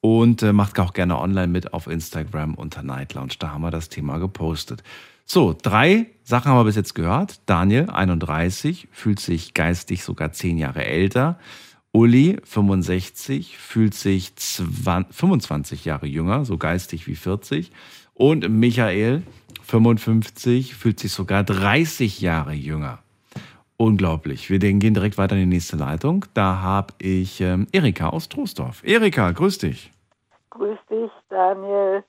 Und 0.00 0.42
äh, 0.42 0.52
macht 0.52 0.80
auch 0.80 0.92
gerne 0.92 1.18
online 1.18 1.48
mit 1.48 1.72
auf 1.72 1.86
Instagram 1.86 2.54
unter 2.54 2.82
Night 2.82 3.14
Lounge. 3.14 3.34
Da 3.38 3.50
haben 3.50 3.62
wir 3.62 3.70
das 3.70 3.90
Thema 3.90 4.18
gepostet. 4.18 4.82
So, 5.32 5.54
drei 5.54 6.06
Sachen 6.24 6.50
haben 6.50 6.58
wir 6.58 6.64
bis 6.64 6.74
jetzt 6.74 6.96
gehört. 6.96 7.40
Daniel, 7.46 7.88
31, 7.88 8.88
fühlt 8.90 9.20
sich 9.20 9.54
geistig 9.54 10.02
sogar 10.02 10.32
zehn 10.32 10.58
Jahre 10.58 10.84
älter. 10.84 11.38
Uli, 11.92 12.40
65, 12.42 13.56
fühlt 13.56 13.94
sich 13.94 14.34
20, 14.34 15.14
25 15.14 15.84
Jahre 15.84 16.08
jünger, 16.08 16.44
so 16.44 16.58
geistig 16.58 17.06
wie 17.06 17.14
40. 17.14 17.70
Und 18.12 18.48
Michael, 18.48 19.22
55, 19.62 20.74
fühlt 20.74 20.98
sich 20.98 21.12
sogar 21.12 21.44
30 21.44 22.20
Jahre 22.20 22.54
jünger. 22.54 22.98
Unglaublich. 23.76 24.50
Wir 24.50 24.58
gehen 24.58 24.80
direkt 24.80 25.16
weiter 25.16 25.36
in 25.36 25.42
die 25.42 25.54
nächste 25.54 25.76
Leitung. 25.76 26.24
Da 26.34 26.60
habe 26.60 26.94
ich 26.98 27.40
ähm, 27.40 27.68
Erika 27.70 28.08
aus 28.08 28.28
Troisdorf. 28.28 28.82
Erika, 28.82 29.30
grüß 29.30 29.58
dich. 29.58 29.92
Grüß 30.50 30.78
dich, 30.90 31.12
Daniel. 31.28 32.02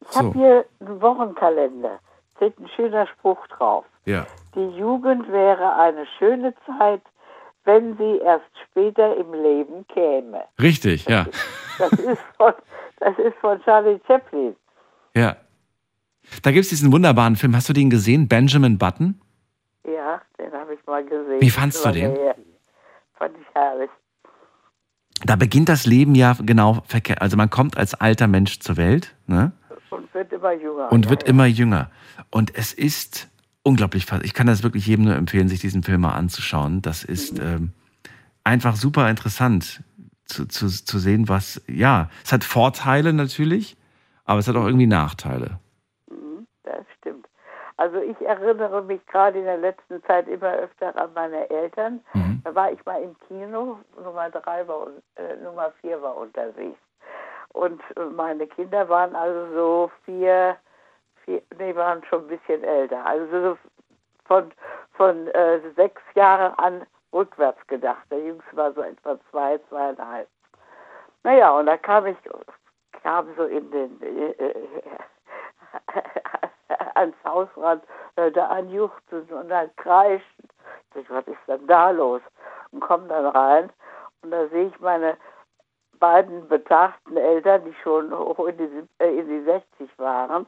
Ich 0.00 0.12
So. 0.12 0.20
habe 0.20 0.32
hier 0.38 0.64
einen 0.78 1.02
Wochenkalender. 1.02 1.98
Steht 2.38 2.58
ein 2.58 2.68
schöner 2.76 3.06
Spruch 3.08 3.44
drauf. 3.48 3.84
Ja. 4.04 4.26
Die 4.54 4.78
Jugend 4.78 5.30
wäre 5.30 5.76
eine 5.76 6.06
schöne 6.18 6.54
Zeit, 6.64 7.02
wenn 7.64 7.96
sie 7.96 8.18
erst 8.24 8.46
später 8.70 9.16
im 9.16 9.32
Leben 9.32 9.84
käme. 9.88 10.44
Richtig, 10.60 11.06
ja. 11.06 11.26
Das 11.78 11.92
ist 11.92 12.22
von, 12.36 12.52
das 13.00 13.18
ist 13.18 13.36
von 13.40 13.60
Charlie 13.62 14.00
Chaplin. 14.06 14.56
Ja. 15.14 15.36
Da 16.42 16.52
gibt 16.52 16.64
es 16.64 16.70
diesen 16.70 16.92
wunderbaren 16.92 17.36
Film. 17.36 17.56
Hast 17.56 17.68
du 17.68 17.72
den 17.72 17.90
gesehen? 17.90 18.28
Benjamin 18.28 18.78
Button? 18.78 19.20
Ja, 19.84 20.22
den 20.38 20.52
habe 20.52 20.74
ich 20.74 20.86
mal 20.86 21.04
gesehen. 21.04 21.40
Wie 21.40 21.50
fandst 21.50 21.84
du 21.84 21.90
den? 21.90 22.12
her. 22.12 22.34
Fand 23.14 23.36
ich 23.36 23.46
herrlich. 23.54 23.90
Da 25.24 25.34
beginnt 25.36 25.68
das 25.68 25.86
Leben 25.86 26.14
ja 26.14 26.36
genau 26.40 26.82
verkehrt. 26.86 27.20
Also 27.20 27.36
man 27.36 27.50
kommt 27.50 27.76
als 27.76 27.94
alter 27.94 28.28
Mensch 28.28 28.60
zur 28.60 28.76
Welt 28.76 29.16
ne? 29.26 29.52
Und 29.90 30.12
wird 30.14 30.32
immer 30.32 30.52
jünger. 30.52 30.92
und 30.92 31.04
ja, 31.06 31.10
wird 31.10 31.22
ja. 31.24 31.28
immer 31.28 31.46
jünger. 31.46 31.90
Und 32.30 32.54
es 32.54 32.72
ist 32.72 33.28
unglaublich. 33.62 34.06
Ich 34.22 34.34
kann 34.34 34.46
das 34.46 34.62
wirklich 34.62 34.86
jedem 34.86 35.04
nur 35.04 35.14
empfehlen, 35.14 35.48
sich 35.48 35.60
diesen 35.60 35.82
Film 35.82 36.02
mal 36.02 36.12
anzuschauen. 36.12 36.82
Das 36.82 37.04
ist 37.04 37.38
ähm, 37.38 37.72
einfach 38.44 38.76
super 38.76 39.08
interessant 39.10 39.82
zu, 40.24 40.46
zu, 40.46 40.68
zu 40.68 40.98
sehen, 40.98 41.28
was, 41.28 41.62
ja, 41.66 42.08
es 42.24 42.32
hat 42.32 42.44
Vorteile 42.44 43.12
natürlich, 43.12 43.76
aber 44.24 44.40
es 44.40 44.48
hat 44.48 44.56
auch 44.56 44.66
irgendwie 44.66 44.86
Nachteile. 44.86 45.58
Das 46.62 46.84
stimmt. 46.98 47.26
Also 47.76 47.98
ich 47.98 48.20
erinnere 48.20 48.82
mich 48.82 49.04
gerade 49.06 49.38
in 49.38 49.44
der 49.44 49.58
letzten 49.58 50.02
Zeit 50.04 50.28
immer 50.28 50.52
öfter 50.52 50.96
an 50.96 51.10
meine 51.14 51.48
Eltern. 51.48 52.00
Mhm. 52.12 52.42
Da 52.44 52.54
war 52.54 52.72
ich 52.72 52.84
mal 52.84 53.02
im 53.02 53.16
Kino, 53.26 53.78
Nummer 54.02 54.30
drei 54.30 54.66
war 54.68 54.88
äh, 55.16 55.36
Nummer 55.42 55.72
vier 55.80 56.00
war 56.02 56.16
unterwegs. 56.16 56.78
Und 57.52 57.80
äh, 57.96 58.04
meine 58.04 58.46
Kinder 58.46 58.88
waren 58.88 59.14
also 59.16 59.54
so 59.54 59.90
vier, 60.04 60.56
vier 61.24 61.42
nee, 61.58 61.74
waren 61.74 62.04
schon 62.04 62.24
ein 62.24 62.28
bisschen 62.28 62.62
älter. 62.62 63.04
Also 63.04 63.26
so 63.30 63.58
von, 64.26 64.52
von 64.92 65.28
äh, 65.28 65.60
sechs 65.74 66.02
Jahren 66.14 66.54
an 66.58 66.86
rückwärts 67.12 67.66
gedacht. 67.66 68.02
Der 68.10 68.20
Jüngste 68.20 68.56
war 68.56 68.72
so 68.72 68.82
etwa 68.82 69.18
zwei, 69.30 69.58
zweieinhalb. 69.68 70.28
Naja, 71.24 71.50
und 71.50 71.66
da 71.66 71.76
kam 71.76 72.06
ich, 72.06 72.16
kam 73.02 73.26
so 73.36 73.44
in 73.44 73.70
den, 73.70 74.00
äh, 74.02 74.30
äh, 74.30 74.68
ans 76.94 77.16
Hausrand, 77.24 77.82
hörte 78.16 78.44
an 78.44 78.70
juchzen 78.70 79.28
und 79.30 79.48
dann 79.48 79.74
kreischen. 79.76 80.48
Ich 80.94 81.06
dachte, 81.06 81.14
was 81.14 81.26
ist 81.26 81.48
denn 81.48 81.66
da 81.66 81.90
los? 81.90 82.22
Und 82.72 82.80
komme 82.80 83.08
dann 83.08 83.26
rein 83.26 83.70
und 84.22 84.30
da 84.30 84.46
sehe 84.48 84.66
ich 84.66 84.80
meine 84.80 85.16
beiden 85.98 86.48
betagten 86.48 87.16
Eltern, 87.16 87.64
die 87.64 87.74
schon 87.82 88.16
hoch 88.16 88.46
in 88.46 88.56
die, 88.58 89.04
äh, 89.04 89.18
in 89.18 89.28
die 89.28 89.44
60 89.44 89.98
waren, 89.98 90.46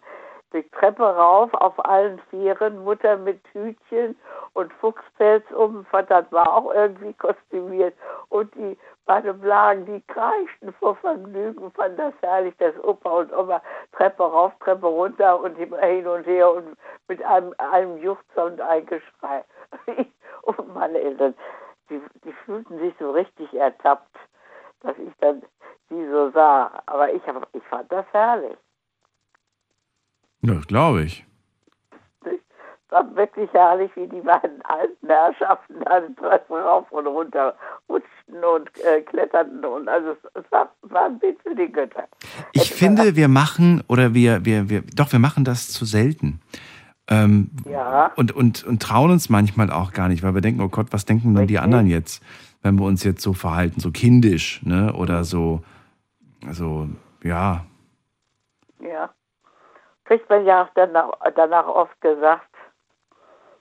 die 0.52 0.68
Treppe 0.70 1.04
rauf 1.04 1.52
auf 1.54 1.84
allen 1.84 2.20
Vieren, 2.30 2.82
Mutter 2.82 3.16
mit 3.16 3.40
Hütchen 3.52 4.16
und 4.54 4.72
Fuchspelz 4.74 5.44
um, 5.52 5.84
Vater 5.86 6.26
war 6.30 6.52
auch 6.52 6.74
irgendwie 6.74 7.12
kostümiert 7.14 7.94
und 8.30 8.52
die 8.56 8.76
beiden 9.06 9.42
lagen, 9.42 9.86
die 9.86 10.00
kreischten 10.08 10.72
vor 10.74 10.96
Vergnügen, 10.96 11.70
fanden 11.72 11.96
das 11.96 12.14
herrlich, 12.20 12.54
dass 12.58 12.78
Opa 12.82 13.10
und 13.10 13.32
Oma 13.32 13.62
Treppe 13.92 14.22
rauf, 14.22 14.52
Treppe 14.60 14.86
runter 14.86 15.40
und 15.40 15.58
immer 15.58 15.78
hin 15.78 16.06
und 16.06 16.26
her 16.26 16.52
und 16.52 16.76
mit 17.08 17.22
einem, 17.24 17.54
einem 17.58 17.98
Juchzer 17.98 18.44
und 18.44 18.60
ein 18.60 18.86
Geschrei. 18.86 19.44
Und 20.42 20.74
meine 20.74 20.98
Eltern, 20.98 21.34
die, 21.88 22.00
die 22.24 22.32
fühlten 22.44 22.78
sich 22.78 22.94
so 22.98 23.10
richtig 23.10 23.52
ertappt, 23.54 24.16
dass 24.82 24.96
ich 24.98 25.12
dann 25.20 25.42
die 25.90 26.06
so 26.10 26.30
sah. 26.32 26.82
Aber 26.86 27.12
ich, 27.12 27.22
hab, 27.26 27.48
ich 27.52 27.62
fand 27.64 27.90
das 27.90 28.06
herrlich. 28.12 28.56
Ja, 30.42 30.54
glaube 30.66 31.02
ich. 31.02 31.24
Es 32.24 32.92
war 32.92 33.14
wirklich 33.14 33.52
herrlich, 33.52 33.90
wie 33.94 34.08
die 34.08 34.20
beiden 34.20 34.60
alten 34.64 35.06
Herrschaften 35.06 35.74
da 35.84 36.00
die 36.00 36.14
Treppe 36.16 36.54
rauf 36.54 36.90
und 36.90 37.06
runter 37.06 37.54
rutschten 37.88 38.42
und 38.42 38.68
äh, 38.84 39.00
kletterten. 39.02 39.64
Und 39.64 39.88
also 39.88 40.16
es, 40.34 40.50
war, 40.50 40.72
war 40.82 41.04
ein 41.04 41.18
Bild 41.20 41.38
für 41.42 41.54
die 41.54 41.70
Götter. 41.70 42.08
Ich 42.52 42.62
Hätte 42.70 42.74
finde, 42.74 43.16
wir 43.16 43.28
machen, 43.28 43.84
oder 43.86 44.12
wir, 44.12 44.44
wir, 44.44 44.68
wir, 44.68 44.82
doch, 44.82 45.12
wir 45.12 45.20
machen 45.20 45.44
das 45.44 45.68
zu 45.68 45.84
selten. 45.84 46.40
Ähm, 47.08 47.50
Ja. 47.68 48.10
und, 48.16 48.32
und, 48.32 48.64
und 48.64 48.82
trauen 48.82 49.10
uns 49.12 49.28
manchmal 49.28 49.70
auch 49.70 49.92
gar 49.92 50.08
nicht, 50.08 50.24
weil 50.24 50.34
wir 50.34 50.40
denken, 50.40 50.60
oh 50.60 50.68
Gott, 50.68 50.88
was 50.90 51.04
denken 51.04 51.34
denn 51.36 51.46
die 51.46 51.58
anderen 51.60 51.86
jetzt, 51.86 52.24
wenn 52.62 52.78
wir 52.78 52.84
uns 52.84 53.04
jetzt 53.04 53.22
so 53.22 53.32
verhalten, 53.32 53.80
so 53.80 53.90
kindisch, 53.90 54.60
ne? 54.64 54.92
Oder 54.92 55.24
so, 55.24 55.62
also, 56.46 56.88
ja. 57.22 57.64
Ja. 58.80 59.10
Kriegt 60.04 60.28
man 60.28 60.44
ja 60.44 60.64
auch 60.64 60.70
danach, 60.74 61.10
danach 61.36 61.66
oft 61.66 62.00
gesagt, 62.00 62.48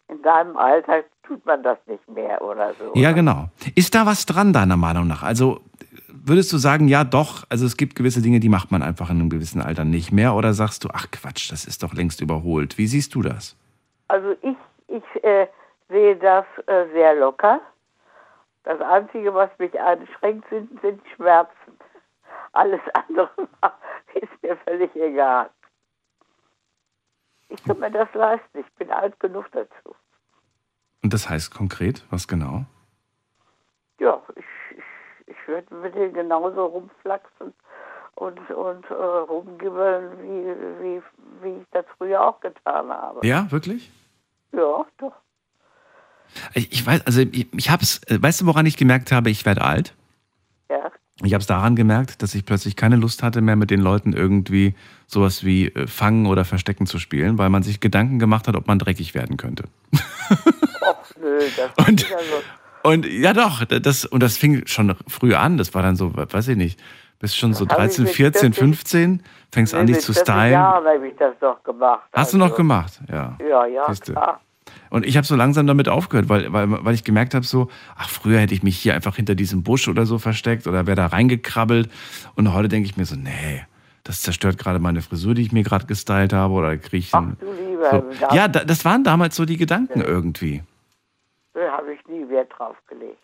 in 0.08 0.22
deinem 0.24 0.58
Alter 0.58 1.04
tut 1.24 1.46
man 1.46 1.62
das 1.62 1.78
nicht 1.86 2.08
mehr 2.10 2.42
oder 2.42 2.74
so. 2.74 2.92
Ja, 2.96 3.12
genau. 3.12 3.50
Ist 3.76 3.94
da 3.94 4.06
was 4.06 4.26
dran, 4.26 4.54
deiner 4.54 4.78
Meinung 4.78 5.08
nach? 5.08 5.22
Also, 5.22 5.62
würdest 6.08 6.52
du 6.52 6.58
sagen, 6.58 6.88
ja, 6.88 7.04
doch, 7.04 7.46
also 7.50 7.66
es 7.66 7.78
gibt 7.78 7.96
gewisse 7.96 8.22
Dinge, 8.22 8.40
die 8.40 8.50
macht 8.50 8.72
man 8.72 8.82
einfach 8.82 9.10
in 9.10 9.20
einem 9.20 9.30
gewissen 9.30 9.62
Alter 9.62 9.86
nicht 9.86 10.12
mehr? 10.12 10.34
Oder 10.34 10.54
sagst 10.54 10.84
du, 10.84 10.90
ach 10.92 11.12
Quatsch, 11.12 11.52
das 11.52 11.66
ist 11.66 11.84
doch 11.84 11.94
längst 11.94 12.22
überholt? 12.22 12.78
Wie 12.78 12.88
siehst 12.88 13.14
du 13.16 13.22
das? 13.22 13.56
Also 14.08 14.32
ich, 14.42 14.58
ich 14.88 15.24
äh, 15.24 15.48
sehe 15.90 16.16
das 16.16 16.46
äh, 16.66 16.86
sehr 16.94 17.16
locker. 17.16 17.62
Das 18.64 18.82
Einzige, 18.82 19.34
was 19.34 19.50
mich 19.58 19.80
einschränkt, 19.80 20.48
sind, 20.50 20.82
sind 20.82 21.02
Schmerzen. 21.16 21.80
Alles 22.52 22.82
andere 22.94 23.30
ist 24.16 24.44
mir 24.44 24.58
völlig 24.58 24.96
egal. 24.96 25.50
Ich 27.50 27.64
kann 27.64 27.80
mir 27.80 27.92
das 27.92 28.14
leisten. 28.14 28.60
Ich 28.60 28.72
bin 28.74 28.92
alt 28.92 29.20
genug 29.20 29.46
dazu. 29.52 29.96
Und 31.02 31.14
das 31.14 31.30
heißt 31.30 31.54
konkret, 31.54 32.06
was 32.10 32.28
genau? 32.28 32.66
Ja, 34.00 34.22
ich, 34.36 34.46
ich, 34.78 35.28
ich 35.28 35.48
würde 35.48 35.74
mit 35.76 35.96
denen 35.96 36.14
genauso 36.14 36.66
rumflaxen 36.66 37.54
und, 38.16 38.52
und 38.52 38.90
äh, 38.90 38.94
rumgibbeln, 38.94 40.22
wie, 40.22 40.84
wie, 40.84 41.04
wie 41.42 41.62
ich 41.62 41.68
das 41.72 41.86
früher 41.98 42.22
auch 42.22 42.40
getan 42.42 42.90
habe. 42.90 43.26
Ja, 43.26 43.50
wirklich? 43.52 43.92
Ja, 44.52 44.86
doch. 44.98 45.16
Ich, 46.54 46.72
ich 46.72 46.86
weiß, 46.86 47.06
also 47.06 47.22
ich, 47.22 47.48
ich 47.54 47.70
hab's, 47.70 48.02
äh, 48.08 48.22
weißt 48.22 48.42
du, 48.42 48.46
woran 48.46 48.66
ich 48.66 48.78
gemerkt 48.78 49.12
habe, 49.12 49.30
ich 49.30 49.46
werde 49.46 49.62
alt? 49.62 49.94
Ja. 50.70 50.92
Ich 51.24 51.34
habe 51.34 51.42
es 51.42 51.48
daran 51.48 51.76
gemerkt, 51.76 52.22
dass 52.22 52.34
ich 52.36 52.46
plötzlich 52.46 52.76
keine 52.76 52.96
Lust 52.96 53.24
hatte 53.24 53.42
mehr 53.42 53.56
mit 53.58 53.72
den 53.72 53.82
Leuten 53.82 54.14
irgendwie 54.14 54.74
sowas 55.08 55.44
wie 55.44 55.68
äh, 55.68 55.88
Fangen 55.88 56.28
oder 56.28 56.46
Verstecken 56.46 56.86
zu 56.86 56.98
spielen, 57.00 57.38
weil 57.38 57.50
man 57.50 57.64
sich 57.64 57.80
Gedanken 57.80 58.20
gemacht 58.20 58.48
hat, 58.48 58.56
ob 58.56 58.68
man 58.68 58.80
dreckig 58.80 59.16
werden 59.16 59.36
könnte. 59.38 59.66
Och, 59.94 61.16
nö, 61.22 61.40
das 61.58 61.88
Und- 61.88 62.02
ist 62.02 62.10
ja 62.10 62.18
so. 62.20 62.90
Und 62.90 63.06
ja 63.06 63.34
doch, 63.34 63.66
das, 63.66 64.06
und 64.06 64.24
das 64.24 64.38
fing 64.38 64.66
schon 64.66 64.96
früh 65.08 65.34
an, 65.36 65.58
das 65.58 65.74
war 65.74 65.82
dann 65.84 65.98
so, 65.98 66.14
weiß 66.16 66.48
ich 66.48 66.56
nicht, 66.56 66.80
bis 67.20 67.36
schon 67.36 67.54
so 67.54 67.66
Das 67.66 67.78
hab 67.78 67.84
ich 67.90 67.96
13, 67.98 68.06
mit 68.06 68.14
14, 68.16 68.54
14 68.54 68.54
15, 68.54 69.24
fängst 69.52 69.74
an, 69.74 69.82
Nee, 69.82 69.86
dich 69.88 69.96
mit 69.98 70.02
zu 70.04 70.14
40 70.14 70.22
stylen. 70.34 70.52
Jahren 70.54 70.86
habe 70.86 71.08
ich 71.10 71.14
das 71.18 71.34
doch 71.42 71.62
gemacht. 71.64 72.04
Hast 72.14 72.32
du 72.34 72.38
also. 72.38 72.48
noch 72.48 72.56
gemacht? 72.56 72.94
Ja. 73.12 73.36
Ja, 73.46 73.66
ja, 73.66 73.86
Siehste. 73.90 74.14
klar. 74.14 74.40
Und 74.90 75.06
ich 75.06 75.18
habe 75.18 75.26
so 75.28 75.36
langsam 75.36 75.68
damit 75.68 75.88
aufgehört, 75.90 76.30
weil, 76.30 76.52
weil, 76.52 76.68
weil 76.84 76.94
ich 76.94 77.04
gemerkt 77.04 77.34
habe, 77.34 77.46
so, 77.46 77.70
ach, 77.96 78.10
früher 78.10 78.40
hätte 78.40 78.54
ich 78.54 78.64
mich 78.64 78.78
hier 78.78 78.94
einfach 78.96 79.16
hinter 79.16 79.36
diesem 79.36 79.64
Busch 79.64 79.88
oder 79.88 80.06
so 80.06 80.18
versteckt 80.20 80.68
oder 80.68 80.88
wäre 80.88 80.96
da 80.96 81.08
reingekrabbelt. 81.08 81.90
Und 82.36 82.54
heute 82.54 82.68
denke 82.70 82.88
ich 82.90 82.98
mir 82.98 83.06
so, 83.06 83.16
nee, 83.16 83.66
das 84.04 84.22
zerstört 84.22 84.58
gerade 84.58 84.80
meine 84.80 85.02
Frisur, 85.02 85.34
die 85.36 85.44
ich 85.44 85.52
mir 85.52 85.64
gerade 85.64 85.86
gestylt 85.86 86.34
habe 86.34 86.54
oder 86.54 86.78
kriege 86.78 86.98
ich 86.98 87.14
Ach 87.14 87.20
einen- 87.20 87.38
du 87.40 87.52
lieber, 87.52 87.90
so. 87.92 88.06
da, 88.20 88.34
Ja, 88.36 88.48
da, 88.48 88.64
das 88.64 88.84
waren 88.86 89.04
damals 89.04 89.36
so 89.36 89.46
die 89.46 89.58
Gedanken 89.58 90.02
irgendwie. 90.02 90.64
da 91.54 91.72
habe 91.72 91.94
ich 91.94 92.06
nie 92.08 92.28
Wert 92.30 92.52
drauf 92.58 92.78
gelegt. 92.88 93.18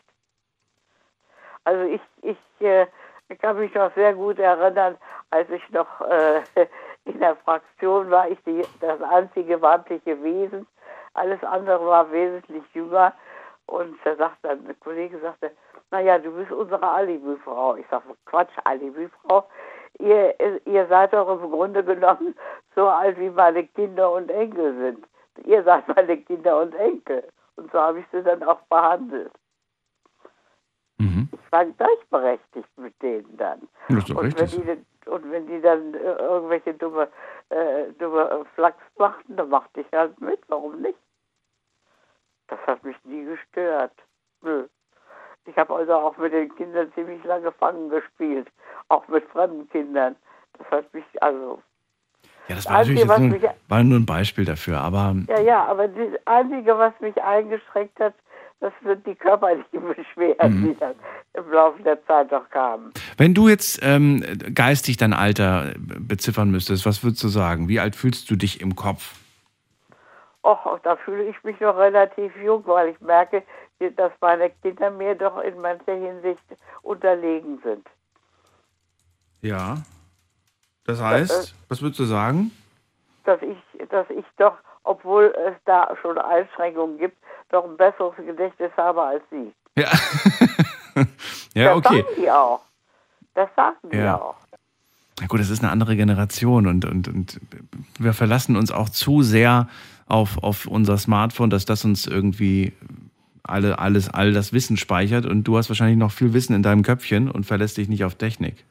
Also 1.64 1.84
ich, 1.92 2.02
ich, 2.22 2.66
äh, 2.66 2.86
ich 3.30 3.40
kann 3.40 3.58
mich 3.58 3.74
noch 3.74 3.94
sehr 3.96 4.14
gut 4.14 4.38
erinnern, 4.38 4.96
als 5.32 5.50
ich 5.50 5.68
noch 5.72 5.88
äh, 6.02 6.42
in 7.06 7.20
der 7.20 7.36
Fraktion 7.38 8.10
war, 8.12 8.30
ich 8.30 8.38
die, 8.46 8.62
das 8.82 9.02
einzige 9.02 9.62
weibliche 9.62 10.22
Wesen. 10.24 10.68
Alles 11.16 11.44
andere 11.44 11.86
war 11.86 12.12
wesentlich 12.12 12.64
jünger. 12.74 13.14
Und 13.68 13.98
da 14.04 14.16
sagt 14.16 14.38
dann, 14.44 14.66
ein 14.68 14.80
Kollege 14.80 15.20
sagte, 15.20 15.52
naja, 15.92 16.20
du 16.20 16.32
bist 16.32 16.52
unsere 16.52 16.88
Alibi-Frau. 16.88 17.76
Ich 17.78 17.88
sage, 17.90 18.04
Quatsch, 18.26 18.52
Alibi-Frau. 18.64 19.46
Ihr, 20.00 20.36
ihr 20.66 20.88
seid 20.88 21.14
doch 21.14 21.42
im 21.42 21.50
Grunde 21.50 21.84
genommen 21.84 22.36
so 22.76 22.88
alt, 22.88 23.18
wie 23.18 23.30
meine 23.30 23.66
Kinder 23.66 24.12
und 24.12 24.30
Enkel 24.30 24.76
sind. 24.78 25.08
Ihr 25.48 25.64
seid 25.64 25.88
meine 25.96 26.18
Kinder 26.18 26.62
und 26.62 26.76
Enkel. 26.76 27.24
Und 27.56 27.72
so 27.72 27.80
habe 27.80 28.00
ich 28.00 28.06
sie 28.12 28.22
dann 28.22 28.44
auch 28.44 28.60
behandelt. 28.70 29.32
Mhm. 30.98 31.30
Ich 31.32 31.52
war 31.52 31.66
gleichberechtigt 31.66 32.78
mit 32.78 33.02
denen 33.02 33.38
dann. 33.38 33.62
Das 33.90 34.00
ist 34.00 34.10
doch 34.10 34.18
Und 34.22 34.38
wenn, 34.40 34.48
die, 34.48 34.66
dann- 34.66 34.86
und 35.14 35.32
wenn 35.32 35.48
die 35.48 35.62
dann 35.62 35.94
äh, 35.94 35.98
irgendwelche 35.98 36.74
dumme, 36.74 37.08
äh, 37.50 37.92
dumme 38.00 38.46
Flachs 38.56 38.82
machten, 38.98 39.36
dann 39.38 39.50
machte 39.50 39.82
ich 39.82 39.88
halt 39.94 40.20
mit. 40.20 40.40
Warum 40.48 40.82
nicht? 40.82 40.98
Das 42.48 42.60
hat 42.68 42.84
mich 42.84 42.96
nie 43.04 43.26
gestört. 43.26 43.94
Nö. 44.42 44.66
Ich 45.48 45.56
habe 45.58 45.76
also 45.76 45.94
auch 45.94 46.18
mit 46.18 46.34
den 46.34 46.54
Kindern 46.56 46.92
ziemlich 46.96 47.24
lange 47.24 47.52
Fangen 47.52 47.90
gespielt. 47.90 48.48
Auch 48.90 49.08
mit 49.08 49.24
fremden 49.30 49.70
Kindern. 49.70 50.16
Das 50.58 50.68
hat 50.72 50.94
mich, 50.94 51.04
also, 51.22 51.62
Ja, 52.48 52.56
das 52.56 52.64
Das 52.64 52.66
war 52.74 52.80
natürlich 52.80 53.02
Einzige, 53.12 53.34
jetzt 53.36 53.44
nur, 53.44 53.54
war 53.70 53.84
nur 53.84 54.00
ein 54.00 54.06
Beispiel 54.06 54.46
dafür, 54.46 54.80
aber 54.80 55.16
ja, 55.28 55.40
ja, 55.42 55.66
aber 55.66 55.88
das 55.88 56.08
Einzige, 56.26 56.78
was 56.78 56.94
mich 57.00 57.22
eingeschränkt 57.22 58.00
hat, 58.00 58.14
das 58.62 58.72
sind 58.84 59.06
die 59.06 59.16
körperlichen 59.16 59.82
Beschwerden, 59.96 60.62
Mhm. 60.62 60.68
die 60.74 60.80
dann 60.80 60.96
im 61.34 61.52
Laufe 61.52 61.84
der 61.84 62.04
Zeit 62.06 62.32
noch 62.32 62.50
kamen. 62.50 62.94
wenn 63.18 63.34
du 63.34 63.50
jetzt 63.50 63.80
ähm, 63.84 64.24
geistig 64.54 64.98
dein 64.98 65.14
Alter 65.14 65.74
beziffern 65.78 66.50
müsstest, 66.52 66.86
was 66.86 67.04
würdest 67.04 67.24
du 67.24 67.28
sagen? 67.28 67.68
Wie 67.68 67.80
alt 67.80 67.96
fühlst 67.96 68.30
du 68.32 68.36
dich 68.36 68.62
im 68.62 68.76
Kopf? 68.76 69.14
Och, 70.46 70.80
da 70.84 70.96
fühle 70.96 71.24
ich 71.24 71.44
mich 71.44 71.60
noch 71.60 71.76
relativ 71.76 72.32
jung, 72.36 72.62
weil 72.68 72.90
ich 72.90 73.02
merke, 73.02 73.42
dass 73.80 74.12
meine 74.22 74.52
Kinder 74.62 74.92
mir 74.92 75.16
doch 75.16 75.40
in 75.42 75.60
mancher 75.60 75.96
Hinsicht 75.96 76.44
unterlegen 76.84 77.60
sind. 77.64 77.88
Ja. 79.42 79.78
Das 80.86 81.02
heißt, 81.02 81.56
was 81.68 81.82
würdest 81.82 82.00
du 82.00 82.04
sagen? 82.04 82.52
Dass 83.24 83.42
ich, 83.42 83.58
dass 83.90 84.08
ich 84.12 84.26
doch, 84.38 84.54
obwohl 84.84 85.34
es 85.48 85.56
da 85.66 85.96
schon 86.00 86.20
Einschränkungen 86.20 87.00
gibt, 87.00 87.18
doch 87.50 87.66
ein 87.66 87.76
besseres 87.76 88.16
Gedächtnis 88.18 88.72
habe 88.78 89.02
als 89.02 89.24
sie. 89.32 89.52
Ja. 89.76 89.90
ja, 91.56 91.74
das 91.74 91.78
okay. 91.78 92.02
sagen 92.04 92.16
die 92.18 92.30
auch. 92.30 92.62
Das 93.34 93.50
sagen 93.56 93.78
die 93.92 93.98
Ja. 93.98 94.22
auch. 94.22 94.36
Na 95.20 95.26
gut, 95.26 95.40
das 95.40 95.50
ist 95.50 95.64
eine 95.64 95.72
andere 95.72 95.96
Generation 95.96 96.68
und, 96.68 96.86
und, 96.86 97.08
und 97.08 97.40
wir 97.98 98.14
verlassen 98.14 98.58
uns 98.58 98.72
auch 98.72 98.90
zu 98.90 99.24
sehr 99.24 99.68
auf, 100.08 100.38
auf 100.44 100.68
unser 100.68 100.98
Smartphone, 100.98 101.50
dass 101.50 101.66
das 101.66 101.84
uns 101.86 102.06
irgendwie 102.08 102.74
alle, 103.44 103.80
alles, 103.80 104.10
all 104.10 104.34
das 104.34 104.54
Wissen 104.54 104.78
speichert 104.78 105.26
und 105.26 105.44
du 105.44 105.58
hast 105.58 105.70
wahrscheinlich 105.70 105.98
noch 105.98 106.12
viel 106.12 106.34
Wissen 106.34 106.56
in 106.56 106.64
deinem 106.64 106.84
Köpfchen 106.84 107.30
und 107.30 107.46
verlässt 107.46 107.78
dich 107.78 107.90
nicht 107.90 108.04
auf 108.04 108.16
Technik. 108.16 108.66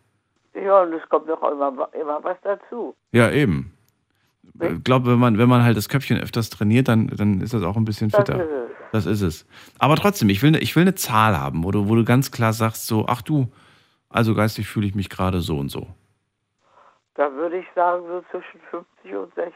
Ja, 0.55 0.83
und 0.83 0.93
es 0.93 1.09
kommt 1.09 1.29
doch 1.29 1.43
immer, 1.51 1.89
immer 2.01 2.23
was 2.23 2.37
dazu. 2.43 2.95
Ja, 3.13 3.31
eben. 3.31 3.73
Ich 4.61 4.85
glaube, 4.85 5.11
wenn 5.11 5.19
man, 5.19 5.39
wenn 5.39 5.49
man 5.49 5.65
halt 5.65 5.77
das 5.77 5.89
Köpfchen 5.89 6.19
öfters 6.21 6.51
trainiert, 6.51 6.87
dann, 6.89 7.09
dann 7.09 7.41
ist 7.41 7.55
das 7.55 7.63
auch 7.63 7.77
ein 7.77 7.85
bisschen 7.85 8.11
Das 8.11 8.21
fitter. 8.21 8.43
ist 8.45 8.51
es. 8.51 8.71
Das 8.93 9.07
ist 9.07 9.21
es. 9.23 9.47
Aber 9.81 9.97
trotzdem, 9.97 10.29
ich 10.29 10.43
will, 10.43 10.53
ne- 10.53 10.59
ich 10.61 10.77
will 10.77 10.83
eine 10.83 10.95
Zahl 10.95 11.37
haben, 11.37 11.65
wo 11.65 11.73
du, 11.73 11.89
wo 11.89 11.97
du 11.97 12.05
ganz 12.05 12.31
klar 12.31 12.53
sagst, 12.53 12.87
so, 12.87 13.07
ach 13.09 13.23
du, 13.23 13.49
also 14.09 14.35
geistig 14.35 14.69
fühle 14.69 14.87
ich 14.87 14.95
mich 14.95 15.09
gerade 15.11 15.41
so 15.41 15.59
und 15.59 15.71
so. 15.71 15.89
Da 17.17 17.33
würde 17.33 17.59
ich 17.59 17.67
sagen, 17.75 18.05
so 18.07 18.23
zwischen 18.31 18.61
50 18.71 19.15
und 19.17 19.35
60. 19.35 19.55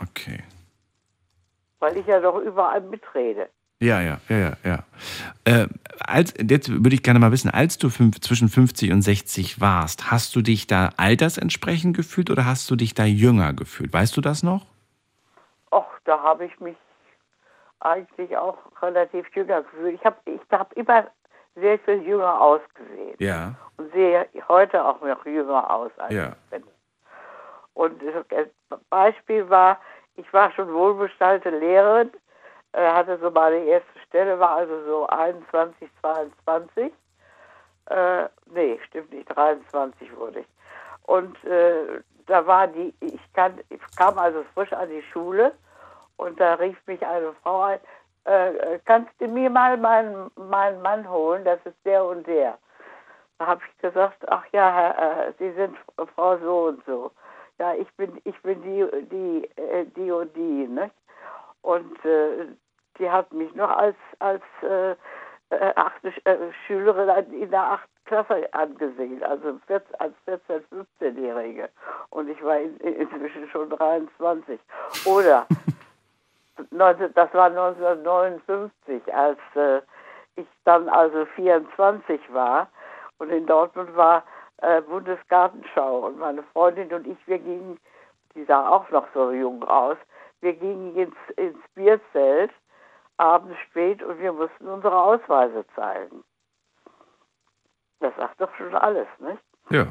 Okay. 0.00 0.42
Weil 1.78 1.96
ich 1.96 2.06
ja 2.06 2.20
doch 2.20 2.38
überall 2.38 2.80
mitrede. 2.80 3.48
Ja, 3.80 4.00
ja, 4.00 4.18
ja, 4.30 4.36
ja, 4.38 4.52
ja. 4.64 4.78
Äh, 5.44 5.68
als, 6.00 6.32
jetzt 6.40 6.70
würde 6.70 6.94
ich 6.94 7.02
gerne 7.02 7.18
mal 7.18 7.30
wissen, 7.30 7.50
als 7.50 7.76
du 7.76 7.90
fünf, 7.90 8.20
zwischen 8.20 8.48
50 8.48 8.90
und 8.90 9.02
60 9.02 9.60
warst, 9.60 10.10
hast 10.10 10.34
du 10.34 10.40
dich 10.40 10.66
da 10.66 10.90
altersentsprechend 10.96 11.94
gefühlt 11.94 12.30
oder 12.30 12.46
hast 12.46 12.70
du 12.70 12.76
dich 12.76 12.94
da 12.94 13.04
jünger 13.04 13.52
gefühlt? 13.52 13.92
Weißt 13.92 14.16
du 14.16 14.22
das 14.22 14.42
noch? 14.42 14.64
Och, 15.70 15.84
da 16.04 16.22
habe 16.22 16.46
ich 16.46 16.58
mich 16.58 16.76
eigentlich 17.80 18.34
auch 18.36 18.56
relativ 18.80 19.26
jünger 19.34 19.62
gefühlt. 19.62 19.94
Ich 19.94 20.04
habe 20.06 20.16
ich 20.24 20.40
hab 20.50 20.72
immer 20.72 21.06
sehr 21.54 21.78
viel 21.80 22.02
jünger 22.02 22.40
ausgesehen. 22.40 23.16
Ja. 23.18 23.54
Und 23.76 23.92
sehe 23.92 24.26
heute 24.48 24.82
auch 24.82 25.02
noch 25.02 25.26
jünger 25.26 25.70
aus 25.70 25.90
als 25.98 26.14
Ja. 26.14 26.28
ich 26.28 26.50
bin. 26.50 26.62
Und 27.74 28.00
das 28.30 28.48
Beispiel 28.88 29.48
war, 29.50 29.78
ich 30.16 30.32
war 30.32 30.50
schon 30.52 30.72
wohlbestallte 30.72 31.50
Lehrerin, 31.50 32.10
äh, 32.72 32.86
hatte 32.92 33.18
so 33.18 33.30
meine 33.30 33.58
erste 33.64 33.98
Stelle, 34.06 34.38
war 34.38 34.56
also 34.56 34.84
so 34.84 35.06
21, 35.06 35.88
22. 36.00 36.92
Äh, 37.86 38.24
nee, 38.46 38.78
stimmt 38.86 39.12
nicht, 39.12 39.28
23 39.34 40.16
wurde 40.16 40.40
ich. 40.40 40.46
Und 41.04 41.42
äh, 41.44 42.00
da 42.26 42.46
war 42.46 42.66
die, 42.66 42.92
ich, 43.00 43.32
kann, 43.32 43.60
ich 43.70 43.80
kam 43.96 44.18
also 44.18 44.44
frisch 44.54 44.72
an 44.72 44.88
die 44.88 45.02
Schule 45.02 45.52
und 46.16 46.40
da 46.40 46.54
rief 46.54 46.76
mich 46.86 47.04
eine 47.06 47.32
Frau 47.42 47.62
ein, 47.62 47.80
äh, 48.26 48.56
äh, 48.56 48.80
kannst 48.84 49.12
du 49.20 49.28
mir 49.28 49.48
mal 49.48 49.76
meinen, 49.76 50.30
meinen 50.34 50.82
Mann 50.82 51.08
holen, 51.08 51.44
das 51.44 51.60
ist 51.64 51.76
der 51.84 52.04
und 52.04 52.26
der. 52.26 52.58
Da 53.38 53.46
habe 53.46 53.60
ich 53.68 53.78
gesagt, 53.78 54.16
ach 54.28 54.44
ja, 54.52 54.72
Herr, 54.72 55.28
äh, 55.28 55.32
Sie 55.38 55.52
sind 55.52 55.76
Frau 56.14 56.36
so 56.38 56.64
und 56.66 56.84
so. 56.86 57.12
Ja, 57.58 57.74
ich 57.74 57.90
bin, 57.96 58.20
ich 58.24 58.40
bin 58.42 58.62
die, 58.62 58.86
die, 59.06 59.60
äh, 59.60 59.86
die 59.96 60.10
und 60.10 60.34
die, 60.36 60.68
ne? 60.68 60.90
Und 61.62 62.04
äh, 62.04 62.46
die 62.98 63.10
hat 63.10 63.32
mich 63.32 63.54
noch 63.54 63.70
als, 63.70 63.96
als 64.18 64.42
äh, 64.62 64.92
äh, 65.50 65.72
achte, 65.74 66.08
äh, 66.24 66.52
Schülerin 66.66 67.32
in 67.32 67.50
der 67.50 67.62
achten 67.62 67.90
Klasse 68.04 68.52
angesehen, 68.52 69.22
also 69.22 69.58
14, 69.66 69.94
als 69.98 70.14
14-, 70.26 70.62
15-Jährige. 71.00 71.68
Und 72.10 72.28
ich 72.28 72.42
war 72.42 72.58
in, 72.58 72.76
inzwischen 72.78 73.48
schon 73.50 73.70
23. 73.70 74.60
Oder 75.04 75.46
19, 76.70 77.14
das 77.14 77.32
war 77.34 77.46
1959, 77.46 79.14
als 79.14 79.38
äh, 79.54 79.80
ich 80.36 80.46
dann 80.64 80.88
also 80.88 81.26
24 81.34 82.20
war 82.32 82.68
und 83.18 83.30
in 83.30 83.46
Dortmund 83.46 83.94
war 83.96 84.24
äh, 84.58 84.80
Bundesgartenschau 84.82 86.06
und 86.06 86.18
meine 86.18 86.42
Freundin 86.52 86.92
und 86.92 87.06
ich, 87.06 87.18
wir 87.26 87.38
gingen, 87.38 87.78
die 88.34 88.44
sah 88.44 88.68
auch 88.68 88.88
noch 88.90 89.06
so 89.14 89.32
jung 89.32 89.62
aus, 89.64 89.96
wir 90.40 90.52
gingen 90.54 90.94
ins, 90.96 91.16
ins 91.36 91.58
Bierzelt 91.74 92.50
abends 93.16 93.58
spät 93.70 94.02
und 94.02 94.18
wir 94.18 94.32
mussten 94.32 94.68
unsere 94.68 95.00
Ausweise 95.00 95.64
zeigen. 95.74 96.22
Das 98.00 98.14
sagt 98.16 98.40
doch 98.40 98.54
schon 98.56 98.74
alles, 98.74 99.08
nicht? 99.18 99.42
Ja. 99.70 99.86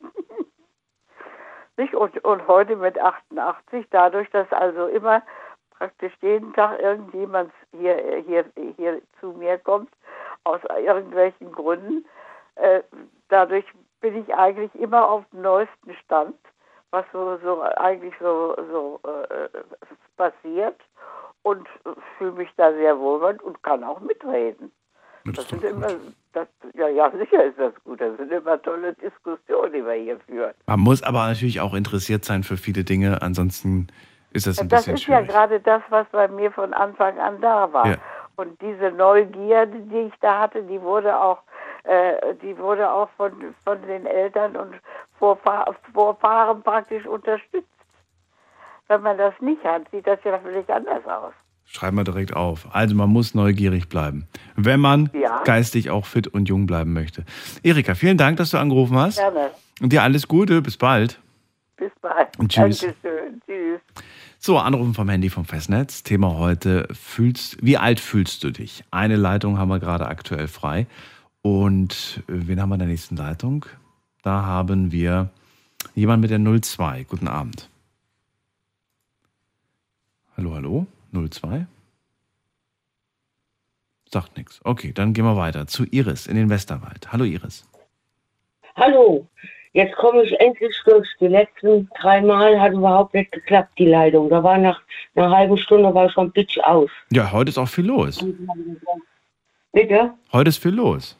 nicht? 1.76 1.94
Und, 1.94 2.22
und 2.24 2.46
heute 2.46 2.76
mit 2.76 2.98
88, 2.98 3.86
dadurch, 3.90 4.30
dass 4.30 4.50
also 4.52 4.86
immer 4.86 5.22
praktisch 5.70 6.12
jeden 6.20 6.52
Tag 6.54 6.80
irgendjemand 6.80 7.52
hier, 7.72 8.22
hier, 8.26 8.44
hier 8.76 9.02
zu 9.20 9.32
mir 9.32 9.58
kommt, 9.58 9.90
aus 10.44 10.60
irgendwelchen 10.76 11.52
Gründen, 11.52 12.04
äh, 12.60 12.82
dadurch 13.28 13.64
bin 14.00 14.16
ich 14.16 14.34
eigentlich 14.34 14.74
immer 14.74 15.08
auf 15.08 15.24
dem 15.32 15.42
neuesten 15.42 15.94
Stand, 16.04 16.36
was 16.90 17.04
so, 17.12 17.38
so 17.42 17.62
eigentlich 17.62 18.14
so, 18.20 18.54
so 18.70 19.00
äh, 19.04 19.48
passiert 20.16 20.80
und 21.42 21.66
fühle 22.16 22.32
mich 22.32 22.48
da 22.56 22.72
sehr 22.72 22.98
wohl 22.98 23.38
und 23.42 23.62
kann 23.62 23.84
auch 23.84 24.00
mitreden. 24.00 24.70
Das 25.24 25.34
Das 25.34 25.44
ist 25.44 25.50
sind 25.60 25.64
immer, 25.64 25.88
das, 26.32 26.48
ja, 26.74 26.88
ja, 26.88 27.10
sicher 27.10 27.44
ist 27.44 27.58
das 27.58 27.72
gut. 27.84 28.00
Das 28.00 28.16
sind 28.16 28.32
immer 28.32 28.60
tolle 28.62 28.94
Diskussionen, 28.94 29.72
die 29.72 29.84
wir 29.84 29.92
hier 29.94 30.18
führen. 30.20 30.54
Man 30.66 30.80
muss 30.80 31.02
aber 31.02 31.26
natürlich 31.26 31.60
auch 31.60 31.74
interessiert 31.74 32.24
sein 32.24 32.42
für 32.44 32.56
viele 32.56 32.84
Dinge, 32.84 33.20
ansonsten 33.20 33.88
ist 34.32 34.46
das 34.46 34.58
ein 34.58 34.68
Das 34.68 34.80
bisschen 34.86 34.94
ist 34.94 35.06
ja 35.06 35.16
schwierig. 35.18 35.30
gerade 35.30 35.60
das, 35.60 35.82
was 35.90 36.06
bei 36.12 36.28
mir 36.28 36.50
von 36.52 36.72
Anfang 36.72 37.18
an 37.18 37.40
da 37.40 37.70
war. 37.72 37.86
Ja. 37.86 37.96
Und 38.36 38.60
diese 38.62 38.90
Neugierde, 38.92 39.78
die 39.80 39.98
ich 40.08 40.14
da 40.20 40.38
hatte, 40.40 40.62
die 40.62 40.80
wurde 40.80 41.18
auch, 41.20 41.38
äh, 41.84 42.34
die 42.42 42.56
wurde 42.58 42.90
auch 42.90 43.08
von, 43.16 43.32
von 43.64 43.80
den 43.82 44.06
Eltern 44.06 44.56
und 44.56 44.74
Vorfahr 45.18 45.74
Vorfahren 45.92 46.62
praktisch 46.62 47.06
unterstützt. 47.06 47.66
Wenn 48.88 49.02
man 49.02 49.18
das 49.18 49.34
nicht 49.40 49.62
hat, 49.64 49.82
sieht 49.90 50.06
das 50.06 50.18
ja 50.24 50.38
völlig 50.38 50.68
anders 50.70 51.04
aus. 51.06 51.32
Schreib 51.66 51.92
mal 51.92 52.04
direkt 52.04 52.34
auf. 52.34 52.66
Also 52.72 52.94
man 52.94 53.10
muss 53.10 53.34
neugierig 53.34 53.90
bleiben, 53.90 54.26
wenn 54.56 54.80
man 54.80 55.10
Ja. 55.12 55.42
geistig 55.44 55.90
auch 55.90 56.06
fit 56.06 56.26
und 56.26 56.48
jung 56.48 56.66
bleiben 56.66 56.94
möchte. 56.94 57.24
Erika, 57.62 57.94
vielen 57.94 58.16
Dank, 58.16 58.38
dass 58.38 58.50
du 58.50 58.56
angerufen 58.58 58.96
hast. 58.96 59.18
Gerne. 59.18 59.50
Und 59.82 59.92
dir 59.92 60.02
alles 60.02 60.26
Gute, 60.26 60.62
bis 60.62 60.78
bald. 60.78 61.20
Bis 61.76 61.92
bald. 62.00 62.38
Und 62.38 62.50
tschüss. 62.50 62.80
Dankeschön. 62.80 63.42
Tschüss. 63.46 63.80
So, 64.38 64.56
Anrufen 64.58 64.94
vom 64.94 65.08
Handy 65.10 65.28
vom 65.28 65.44
Festnetz. 65.44 66.02
Thema 66.02 66.38
heute, 66.38 66.88
fühlst, 66.92 67.58
wie 67.60 67.76
alt 67.76 68.00
fühlst 68.00 68.42
du 68.44 68.50
dich? 68.50 68.82
Eine 68.90 69.16
Leitung 69.16 69.58
haben 69.58 69.68
wir 69.68 69.78
gerade 69.80 70.06
aktuell 70.06 70.48
frei. 70.48 70.86
Und 71.42 72.22
äh, 72.28 72.32
wen 72.46 72.60
haben 72.60 72.70
wir 72.70 72.74
in 72.74 72.80
der 72.80 72.88
nächsten 72.88 73.16
Leitung? 73.16 73.66
Da 74.22 74.42
haben 74.42 74.92
wir 74.92 75.30
jemanden 75.94 76.22
mit 76.22 76.30
der 76.30 76.60
02. 76.60 77.04
Guten 77.04 77.28
Abend. 77.28 77.68
Hallo, 80.36 80.54
hallo? 80.54 80.86
02? 81.12 81.66
Sagt 84.10 84.36
nichts. 84.36 84.60
Okay, 84.64 84.92
dann 84.92 85.12
gehen 85.12 85.24
wir 85.24 85.36
weiter 85.36 85.66
zu 85.66 85.84
Iris 85.84 86.26
in 86.26 86.36
den 86.36 86.48
Westerwald. 86.48 87.12
Hallo 87.12 87.24
Iris. 87.24 87.68
Hallo, 88.76 89.26
jetzt 89.72 89.94
komme 89.96 90.22
ich 90.22 90.38
endlich 90.40 90.80
durch. 90.86 91.08
Die 91.20 91.26
letzten 91.26 91.88
drei 92.00 92.20
Mal 92.22 92.60
hat 92.60 92.72
überhaupt 92.72 93.14
nicht 93.14 93.32
geklappt, 93.32 93.72
die 93.78 93.86
Leitung. 93.86 94.30
Da 94.30 94.42
war 94.42 94.56
nach 94.56 94.80
einer 95.14 95.30
halben 95.30 95.58
Stunde 95.58 95.92
war 95.92 96.06
ich 96.06 96.12
schon 96.12 96.32
pitch 96.32 96.58
aus. 96.60 96.90
Ja, 97.10 97.32
heute 97.32 97.50
ist 97.50 97.58
auch 97.58 97.68
viel 97.68 97.86
los. 97.86 98.24
Bitte? 99.72 100.14
Heute 100.32 100.48
ist 100.48 100.62
viel 100.62 100.74
los. 100.74 101.16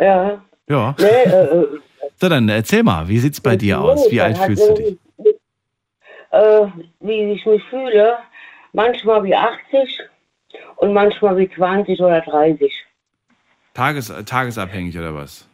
Ja. 0.00 0.42
Ja. 0.68 0.94
Nee, 0.98 1.06
äh, 1.06 1.44
äh, 1.44 1.66
So, 2.16 2.28
dann 2.28 2.48
erzähl 2.48 2.82
mal, 2.82 3.06
wie 3.08 3.18
sieht's 3.18 3.40
bei 3.40 3.56
dir 3.56 3.80
aus? 3.80 4.10
Wie 4.10 4.20
alt 4.20 4.38
fühlst 4.38 4.68
du 4.68 4.74
dich? 4.74 4.98
Äh, 6.30 6.66
wie 7.00 7.32
ich 7.32 7.44
mich 7.44 7.62
fühle, 7.64 8.18
manchmal 8.72 9.24
wie 9.24 9.34
80 9.34 10.00
und 10.76 10.92
manchmal 10.92 11.36
wie 11.36 11.50
20 11.50 12.00
oder 12.00 12.20
30. 12.20 12.72
Tages, 13.74 14.12
tagesabhängig 14.26 14.96
oder 14.96 15.14
was? 15.14 15.48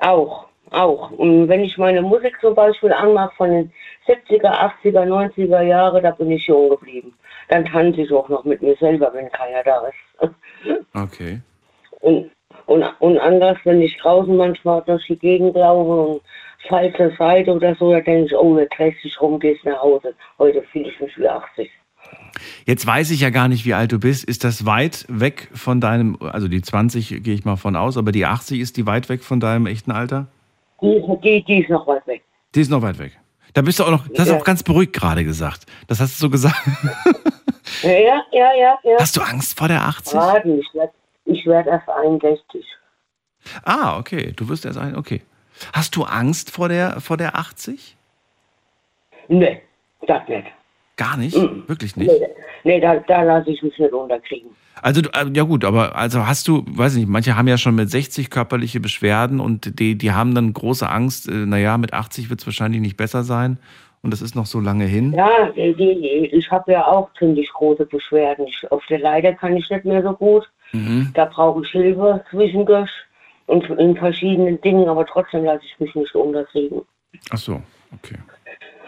Auch, 0.00 0.48
auch. 0.70 1.10
Und 1.12 1.48
wenn 1.48 1.60
ich 1.60 1.78
meine 1.78 2.02
Musik 2.02 2.36
zum 2.40 2.54
Beispiel 2.54 2.92
anmache 2.92 3.34
von 3.36 3.50
den 3.50 3.72
70er, 4.06 4.72
80er, 4.82 5.06
90er 5.06 5.62
Jahre, 5.62 6.02
da 6.02 6.10
bin 6.10 6.30
ich 6.32 6.46
jung 6.46 6.70
geblieben. 6.70 7.14
Dann 7.48 7.64
tanze 7.64 8.02
ich 8.02 8.12
auch 8.12 8.28
noch 8.28 8.44
mit 8.44 8.60
mir 8.62 8.76
selber, 8.76 9.12
wenn 9.14 9.30
keiner 9.30 9.62
da 9.62 9.86
ist. 9.86 10.32
Okay. 10.92 11.40
Und, 12.00 12.30
und, 12.68 12.84
und 13.00 13.18
anders, 13.18 13.58
wenn 13.64 13.80
ich 13.80 13.96
draußen 13.98 14.36
manchmal 14.36 14.82
durch 14.86 15.04
die 15.06 15.16
Gegend 15.16 15.54
laufe 15.56 16.10
und 16.12 16.20
falsche 16.68 17.12
Seite 17.18 17.52
oder 17.52 17.74
so, 17.76 17.92
da 17.92 18.00
denke 18.00 18.26
ich, 18.26 18.34
oh, 18.36 18.58
jetzt 18.58 18.74
drehst 18.76 19.02
dich 19.04 19.20
rum, 19.20 19.38
gehst 19.40 19.64
nach 19.64 19.80
Hause. 19.80 20.14
Heute 20.38 20.62
fühle 20.70 20.88
ich 20.90 21.00
mich 21.00 21.16
wie 21.18 21.28
80. 21.28 21.70
Jetzt 22.66 22.86
weiß 22.86 23.10
ich 23.10 23.20
ja 23.20 23.30
gar 23.30 23.48
nicht, 23.48 23.64
wie 23.66 23.74
alt 23.74 23.90
du 23.92 23.98
bist. 23.98 24.24
Ist 24.24 24.44
das 24.44 24.64
weit 24.66 25.04
weg 25.08 25.48
von 25.54 25.80
deinem, 25.80 26.16
also 26.20 26.46
die 26.48 26.62
20 26.62 27.22
gehe 27.22 27.34
ich 27.34 27.44
mal 27.44 27.56
von 27.56 27.74
aus, 27.76 27.96
aber 27.96 28.12
die 28.12 28.24
80 28.26 28.60
ist 28.60 28.76
die 28.76 28.86
weit 28.86 29.08
weg 29.08 29.22
von 29.24 29.40
deinem 29.40 29.66
echten 29.66 29.90
Alter? 29.90 30.26
Die, 30.80 30.92
ist- 30.94 31.06
die, 31.24 31.44
die 31.44 31.62
ist 31.62 31.70
noch 31.70 31.86
weit 31.86 32.06
weg. 32.06 32.22
Die 32.54 32.60
ist 32.60 32.70
noch 32.70 32.82
weit 32.82 32.98
weg. 32.98 33.18
Da 33.54 33.62
bist 33.62 33.78
du 33.78 33.84
auch 33.84 33.90
noch, 33.90 34.06
das 34.08 34.20
hast 34.20 34.28
du 34.28 34.32
Ja. 34.34 34.40
auch 34.40 34.44
ganz 34.44 34.62
beruhigt 34.62 34.92
gerade 34.92 35.24
gesagt. 35.24 35.66
Das 35.88 36.00
hast 36.00 36.16
du 36.18 36.26
so 36.26 36.30
gesagt. 36.30 36.56
Ja, 37.82 37.90
ja, 37.90 38.20
ja, 38.32 38.78
ja. 38.84 38.96
Hast 38.98 39.16
du 39.16 39.20
Angst 39.20 39.58
vor 39.58 39.68
der 39.68 39.82
80? 39.82 40.14
Raten, 40.14 40.58
ich 40.60 40.74
werde 40.74 40.92
ich 41.28 41.46
werd 41.46 41.66
erst 41.66 41.88
61. 41.88 42.64
Ah, 43.64 43.98
okay. 43.98 44.32
Du 44.36 44.48
wirst 44.48 44.64
erst 44.64 44.78
ein, 44.78 44.96
okay. 44.96 45.22
Hast 45.72 45.94
du 45.96 46.04
Angst 46.04 46.50
vor 46.50 46.68
der, 46.68 47.00
vor 47.00 47.16
der 47.16 47.36
80? 47.36 47.96
Nee, 49.28 49.60
das 50.06 50.26
nicht. 50.28 50.46
Gar 50.96 51.16
nicht? 51.16 51.36
Wirklich 51.68 51.96
nicht? 51.96 52.10
Nee, 52.10 52.28
nee 52.64 52.80
da, 52.80 52.96
da 52.96 53.22
lasse 53.22 53.50
ich 53.50 53.62
mich 53.62 53.78
nicht 53.78 53.92
unterkriegen. 53.92 54.50
Also, 54.82 55.00
äh, 55.00 55.26
ja 55.34 55.42
gut, 55.42 55.64
aber 55.64 55.96
also 55.96 56.26
hast 56.26 56.46
du, 56.48 56.64
weiß 56.66 56.94
ich 56.94 57.00
nicht, 57.00 57.08
manche 57.08 57.36
haben 57.36 57.48
ja 57.48 57.58
schon 57.58 57.74
mit 57.74 57.90
60 57.90 58.30
körperliche 58.30 58.80
Beschwerden 58.80 59.40
und 59.40 59.78
die, 59.80 59.96
die 59.96 60.12
haben 60.12 60.34
dann 60.34 60.52
große 60.52 60.88
Angst, 60.88 61.28
äh, 61.28 61.46
naja, 61.46 61.78
mit 61.78 61.92
80 61.92 62.30
wird 62.30 62.40
es 62.40 62.46
wahrscheinlich 62.46 62.80
nicht 62.80 62.96
besser 62.96 63.24
sein 63.24 63.58
und 64.02 64.12
das 64.12 64.22
ist 64.22 64.34
noch 64.34 64.46
so 64.46 64.60
lange 64.60 64.84
hin. 64.84 65.12
Ja, 65.12 65.50
die, 65.50 65.74
die, 65.74 66.30
ich 66.32 66.50
habe 66.50 66.72
ja 66.72 66.86
auch 66.86 67.10
ziemlich 67.18 67.52
große 67.52 67.86
Beschwerden. 67.86 68.46
Ich, 68.46 68.70
auf 68.70 68.84
der 68.86 69.00
Leiter 69.00 69.32
kann 69.32 69.56
ich 69.56 69.68
nicht 69.68 69.84
mehr 69.84 70.02
so 70.02 70.12
gut. 70.12 70.48
Mhm. 70.72 71.10
Da 71.14 71.24
brauche 71.26 71.62
ich 71.64 71.70
Hilfe 71.70 72.24
zwischendurch 72.30 72.90
und 73.46 73.64
in 73.70 73.96
verschiedenen 73.96 74.60
Dingen, 74.60 74.88
aber 74.88 75.06
trotzdem 75.06 75.44
lasse 75.44 75.64
ich 75.64 75.78
mich 75.80 75.94
nicht 75.94 76.14
unterkriegen. 76.14 76.82
Ach 77.30 77.38
so, 77.38 77.62
okay. 77.94 78.16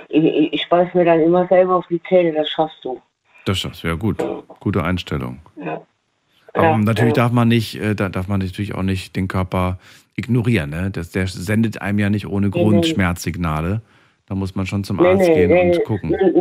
Ich, 0.08 0.52
ich, 0.52 0.68
beiß 0.68 0.92
mir 0.94 1.04
dann 1.04 1.20
immer 1.20 1.46
selber 1.46 1.76
auf 1.76 1.86
die 1.88 2.02
Zähne, 2.02 2.32
das 2.32 2.48
schaffst 2.50 2.84
du. 2.84 3.00
Das 3.46 3.62
das 3.62 3.82
wäre 3.84 3.96
gut. 3.96 4.22
Gute 4.60 4.82
Einstellung. 4.84 5.38
Ja. 5.56 5.80
Aber 6.52 6.64
Ja, 6.64 6.78
natürlich 6.78 7.16
ja. 7.16 7.22
darf 7.22 7.32
man 7.32 7.48
nicht, 7.48 7.80
äh, 7.80 7.94
da 7.94 8.08
darf 8.08 8.26
man 8.28 8.40
natürlich 8.40 8.74
auch 8.74 8.82
nicht 8.82 9.14
den 9.16 9.28
Körper 9.28 9.78
ignorieren. 10.16 10.70
Ne? 10.70 10.90
Das, 10.90 11.12
der 11.12 11.26
sendet 11.28 11.80
einem 11.80 11.98
ja 12.00 12.10
nicht 12.10 12.26
ohne 12.26 12.50
Grund 12.50 12.80
nee. 12.80 12.88
Schmerzsignale. 12.92 13.80
Da 14.26 14.34
muss 14.34 14.54
man 14.54 14.66
schon 14.66 14.84
zum 14.84 14.96
Nee, 14.98 15.08
Arzt 15.08 15.28
nee, 15.28 15.34
gehen 15.34 15.50
nee, 15.50 15.76
und 15.76 15.84
gucken. 15.84 16.10
nee, 16.10 16.32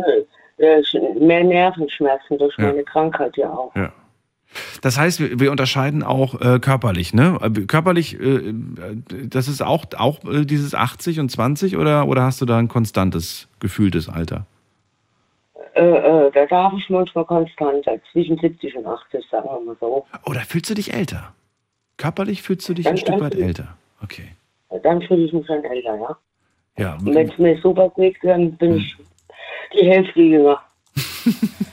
nee. 0.58 0.64
Äh, 0.66 0.82
Mehr 1.18 1.44
Nervenschmerzen 1.44 2.38
durch 2.38 2.56
Ja. 2.58 2.66
meine 2.66 2.82
Krankheit 2.84 3.36
ja 3.36 3.50
auch. 3.50 3.74
Ja. 3.74 3.92
Das 4.82 4.98
heißt, 4.98 5.20
wir, 5.20 5.40
wir 5.40 5.50
unterscheiden 5.50 6.02
auch 6.02 6.40
äh, 6.40 6.58
körperlich, 6.58 7.14
ne? 7.14 7.38
Äh, 7.42 7.66
Körperlich, 7.66 8.18
äh, 8.20 8.52
das 9.08 9.48
ist 9.48 9.62
auch, 9.62 9.84
auch 9.96 10.24
äh, 10.24 10.44
dieses 10.44 10.74
80 10.74 11.20
und 11.20 11.30
20 11.30 11.76
oder, 11.76 12.08
oder 12.08 12.22
hast 12.22 12.40
du 12.40 12.46
da 12.46 12.58
ein 12.58 12.68
konstantes, 12.68 13.48
gefühltes 13.60 14.08
Alter? 14.08 14.46
Äh, 15.74 15.82
äh, 15.82 16.30
da 16.32 16.46
darf 16.46 16.72
ich 16.76 16.88
manchmal 16.90 17.24
konstant 17.24 17.86
zwischen 18.12 18.38
70 18.38 18.76
und 18.76 18.86
80, 18.86 19.24
sagen 19.30 19.48
wir 19.48 19.60
mal 19.60 19.76
so. 19.80 20.06
Oh, 20.26 20.32
da 20.32 20.40
fühlst 20.40 20.68
du 20.70 20.74
dich 20.74 20.92
älter. 20.92 21.32
Körperlich 21.96 22.42
fühlst 22.42 22.68
du 22.68 22.74
dich 22.74 22.84
Dann 22.84 22.94
ein 22.94 22.98
Stück 22.98 23.20
weit 23.20 23.34
älter. 23.34 23.76
Okay. 24.02 24.30
Dann 24.82 25.02
fühle 25.02 25.24
ich 25.24 25.32
mich 25.32 25.46
dann 25.46 25.62
älter, 25.64 25.96
ja. 25.96 26.16
Ja, 26.78 26.94
Und 26.94 27.14
wenn 27.14 27.28
es 27.28 27.38
mir 27.38 27.60
super 27.60 27.92
geht, 27.96 28.16
dann 28.22 28.56
bin 28.56 28.76
ich 28.76 28.96
die 29.74 29.86
Hälfte 29.86 30.20
jünger. 30.20 30.60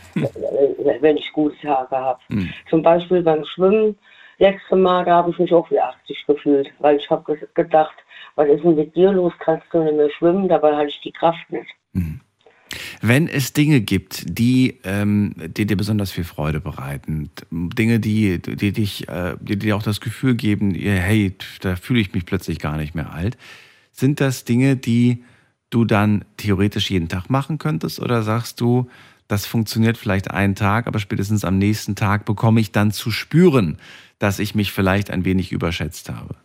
wenn 1.02 1.18
ich 1.18 1.32
gute 1.32 1.58
Tage 1.60 1.96
habe. 1.96 2.20
Hm. 2.30 2.50
Zum 2.70 2.82
Beispiel 2.82 3.22
beim 3.22 3.46
Schwimmen, 3.46 3.98
letzte 4.40 4.76
Mal, 4.76 5.06
da 5.06 5.18
habe 5.18 5.32
ich 5.32 5.40
mich 5.40 5.54
auch 5.54 5.70
wie 5.72 5.80
80 5.80 6.26
gefühlt, 6.28 6.70
weil 6.80 6.98
ich 6.98 7.10
habe 7.10 7.38
gedacht, 7.54 7.96
was 8.36 8.48
ist 8.50 8.64
denn 8.64 8.76
mit 8.76 8.96
dir 8.96 9.12
los, 9.12 9.34
kannst 9.40 9.66
du 9.72 9.84
nicht 9.84 9.96
mehr 9.96 10.12
schwimmen, 10.12 10.48
dabei 10.48 10.76
hatte 10.76 10.90
ich 10.90 11.02
die 11.02 11.12
Kraft 11.12 11.50
nicht. 11.50 11.70
Wenn 13.02 13.28
es 13.28 13.54
Dinge 13.54 13.82
gibt, 13.82 14.26
die, 14.28 14.80
ähm, 14.84 15.34
die 15.38 15.66
dir 15.66 15.78
besonders 15.78 16.12
viel 16.12 16.24
Freude 16.24 16.60
bereiten, 16.60 17.30
Dinge, 17.52 18.00
die, 18.00 18.40
die 18.40 18.72
dich, 18.72 19.08
äh, 19.08 19.36
die 19.40 19.58
dir 19.58 19.76
auch 19.76 19.84
das 19.84 20.02
Gefühl 20.02 20.36
geben, 20.36 20.74
hey, 20.74 21.34
da 21.62 21.76
fühle 21.76 22.00
ich 22.00 22.14
mich 22.14 22.26
plötzlich 22.26 22.60
gar 22.60 22.78
nicht 22.78 22.96
mehr 22.96 23.14
alt, 23.14 23.38
sind 23.92 24.20
das 24.22 24.46
Dinge, 24.46 24.76
die 24.76 25.24
du 25.70 25.86
dann 25.86 26.26
theoretisch 26.38 26.90
jeden 26.90 27.10
Tag 27.10 27.30
machen 27.30 27.58
könntest? 27.58 28.00
Oder 28.00 28.24
sagst 28.24 28.62
du, 28.62 28.90
das 29.28 29.46
funktioniert 29.46 29.98
vielleicht 29.98 30.32
einen 30.32 30.56
Tag, 30.56 30.88
aber 30.88 31.00
spätestens 31.00 31.44
am 31.46 31.58
nächsten 31.58 31.96
Tag 31.96 32.26
bekomme 32.26 32.60
ich 32.62 32.72
dann 32.72 32.92
zu 32.92 33.12
spüren, 33.12 33.78
dass 34.20 34.40
ich 34.40 34.56
mich 34.56 34.72
vielleicht 34.72 35.12
ein 35.12 35.26
wenig 35.26 35.52
überschätzt 35.52 36.10
habe? 36.10 36.36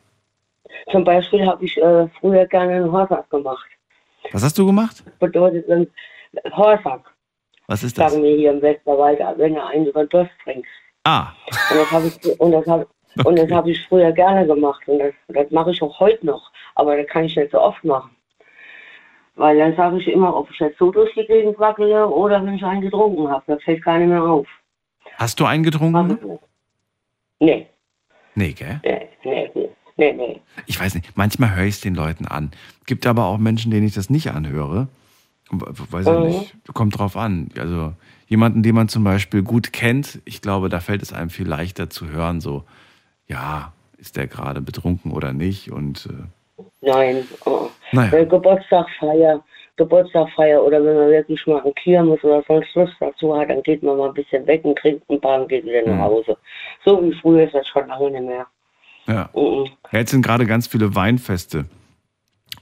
Zum 0.91 1.05
Beispiel 1.05 1.47
habe 1.47 1.65
ich 1.65 1.77
äh, 1.79 2.09
früher 2.21 2.47
gerne 2.47 2.75
einen 2.75 2.93
Horsack 2.93 3.31
gemacht. 3.31 3.67
Was 4.33 4.43
hast 4.43 4.59
du 4.59 4.67
gemacht? 4.67 5.03
Bedeutet 5.21 5.69
ein 5.71 5.87
Horsack, 6.53 7.03
Was 7.67 7.83
ist 7.83 7.99
das? 7.99 8.13
sagen 8.13 8.23
wir 8.25 8.37
hier 8.37 8.53
im 8.53 8.63
Westerwald, 8.63 9.21
wenn 9.37 9.55
du 9.55 9.65
einen 9.65 9.87
über 9.87 10.05
den 10.05 10.09
Durst 10.09 10.33
trinkst. 10.43 10.71
Ah, 11.05 11.33
Und 11.71 11.79
das 11.79 11.91
habe 11.91 12.07
ich, 12.07 12.41
und 12.41 12.53
das 12.53 12.67
hab, 12.67 12.87
und 13.25 13.39
das 13.39 13.51
hab 13.51 13.67
ich 13.67 13.81
früher 13.87 14.13
gerne 14.13 14.47
gemacht. 14.47 14.81
Und 14.87 14.99
das, 15.01 15.13
das 15.29 15.51
mache 15.51 15.71
ich 15.73 15.83
auch 15.83 15.99
heute 16.01 16.25
noch. 16.25 16.51
Aber 16.75 16.97
das 16.97 17.07
kann 17.09 17.25
ich 17.25 17.37
nicht 17.37 17.51
so 17.53 17.61
oft 17.61 17.83
machen. 17.85 18.11
Weil 19.37 19.59
dann 19.59 19.75
sage 19.77 19.99
ich 19.99 20.09
immer, 20.09 20.35
ob 20.37 20.51
ich 20.51 20.59
jetzt 20.59 20.79
so 20.79 20.91
durch 20.91 21.13
die 21.15 21.25
Gegend 21.27 21.59
wackele 21.59 22.07
oder 22.07 22.45
wenn 22.45 22.55
ich 22.55 22.65
einen 22.65 22.83
getrunken 22.83 23.29
habe. 23.29 23.43
Da 23.47 23.57
fällt 23.59 23.83
keiner 23.83 24.07
mehr 24.07 24.23
auf. 24.23 24.47
hast 25.17 25.41
du 25.41 25.45
einen 25.47 25.63
getrunken? 25.65 26.39
Nee, 27.41 27.67
Nee, 28.35 28.53
gell? 28.53 28.81
nee, 28.85 29.09
nee, 29.25 29.51
nee, 29.55 29.69
nee, 29.97 30.13
nee. 30.13 30.41
Ich 30.67 30.79
weiß 30.81 30.95
nicht, 30.95 31.17
manchmal 31.17 31.55
höre 31.55 31.65
ich 31.65 31.75
es 31.75 31.81
den 31.81 31.95
Leuten 31.95 32.27
an. 32.27 32.51
Gibt 32.87 33.07
aber 33.07 33.27
auch 33.27 33.39
Menschen, 33.39 33.71
denen 33.71 33.87
ich 33.87 33.95
das 33.95 34.09
nicht 34.11 34.31
anhöre. 34.31 34.89
Weiß 35.51 36.07
ich 36.07 36.13
Mhm. 36.13 36.23
nicht. 36.27 36.55
Kommt 36.73 36.99
drauf 36.99 37.17
an. 37.17 37.51
Also 37.59 37.93
jemanden, 38.27 38.63
den 38.63 38.75
man 38.75 38.89
zum 38.89 39.05
Beispiel 39.05 39.43
gut 39.43 39.73
kennt, 39.73 40.21
ich 40.25 40.41
glaube, 40.41 40.69
da 40.71 40.81
fällt 40.81 41.03
es 41.03 41.13
einem 41.13 41.29
viel 41.31 41.47
leichter 41.47 41.91
zu 41.91 42.09
hören, 42.09 42.41
so, 42.41 42.65
ja, 43.27 43.73
ist 43.99 44.17
der 44.17 44.27
gerade 44.29 44.61
betrunken 44.63 45.13
oder 45.13 45.33
nicht? 45.35 45.71
Und 45.71 46.09
äh, 46.11 46.63
Nein. 46.81 47.27
Oh. 47.45 47.69
Naja. 47.93 48.13
Äh, 48.19 48.27
Geburtstagfeier, 48.27 49.43
Geburtstagfeier 49.77 50.63
oder 50.63 50.85
wenn 50.85 50.97
man 50.97 51.09
wirklich 51.11 51.47
mal 51.47 51.63
ein 51.65 51.75
Kirmes 51.75 52.23
oder 52.25 52.43
sonst 52.47 52.75
Lust 52.75 52.95
dazu 53.01 53.37
hat, 53.37 53.51
dann 53.51 53.63
geht 53.63 53.83
man 53.83 53.97
mal 53.97 54.09
ein 54.09 54.15
bisschen 54.15 54.47
weg 54.47 54.65
und 54.65 54.79
trinkt 54.79 55.09
ein 55.11 55.21
paar 55.21 55.41
und 55.43 55.49
geht 55.49 55.65
wieder 55.65 55.83
nach 55.87 55.95
Mhm. 55.97 56.03
Hause. 56.03 56.37
So 56.85 57.03
wie 57.03 57.13
früher 57.21 57.45
ist 57.45 57.55
das 57.55 57.67
schon 57.69 57.87
lange 57.89 58.11
nicht 58.11 58.25
mehr. 58.25 58.47
ja. 59.09 59.29
Mhm. 59.35 59.67
Ja, 59.93 59.99
Jetzt 59.99 60.11
sind 60.11 60.23
gerade 60.25 60.47
ganz 60.47 60.67
viele 60.67 60.95
Weinfeste. 60.95 61.65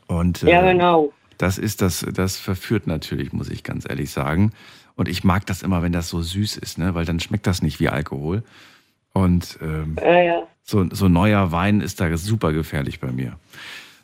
Und 0.08 0.42
Ja, 0.42 0.62
äh, 0.64 0.72
genau. 0.72 1.12
das 1.38 1.58
ist 1.58 1.82
das, 1.82 2.04
das 2.12 2.36
verführt 2.38 2.86
natürlich, 2.86 3.32
muss 3.32 3.50
ich 3.50 3.62
ganz 3.64 3.88
ehrlich 3.88 4.10
sagen. 4.10 4.52
Und 4.96 5.08
ich 5.08 5.24
mag 5.24 5.46
das 5.46 5.62
immer, 5.62 5.82
wenn 5.82 5.92
das 5.92 6.08
so 6.08 6.20
süß 6.20 6.56
ist, 6.58 6.78
ne? 6.78 6.94
weil 6.94 7.04
dann 7.04 7.20
schmeckt 7.20 7.46
das 7.46 7.62
nicht 7.62 7.80
wie 7.80 7.88
Alkohol. 7.88 8.42
Und 9.12 9.58
ähm, 9.62 9.96
Ja, 10.00 10.22
ja. 10.22 10.42
so, 10.62 10.84
so 10.90 11.08
neuer 11.08 11.52
Wein 11.52 11.80
ist 11.80 12.00
da 12.00 12.14
super 12.16 12.52
gefährlich 12.52 13.00
bei 13.00 13.10
mir. 13.10 13.32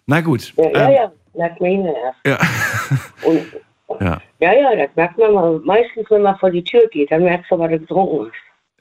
Na 0.06 0.20
gut. 0.20 0.54
Ja, 0.56 0.70
ja, 0.70 0.88
ähm, 0.88 0.94
ja, 0.94 1.12
merkt 1.34 1.60
man 1.60 1.70
immer 1.70 1.94
erst. 1.96 2.18
ja. 2.26 2.38
Und, 3.28 3.42
ja. 4.00 4.20
ja, 4.40 4.52
ja, 4.52 4.76
das 4.76 4.90
merkt 4.94 5.18
man 5.18 5.34
mal. 5.34 5.60
Meistens, 5.64 6.10
wenn 6.10 6.22
man 6.22 6.36
vor 6.38 6.50
die 6.50 6.62
Tür 6.64 6.86
geht, 6.90 7.10
dann 7.10 7.24
merkst 7.24 7.50
du, 7.50 7.58
was 7.58 7.70
du 7.70 7.78
getrunken 7.78 8.32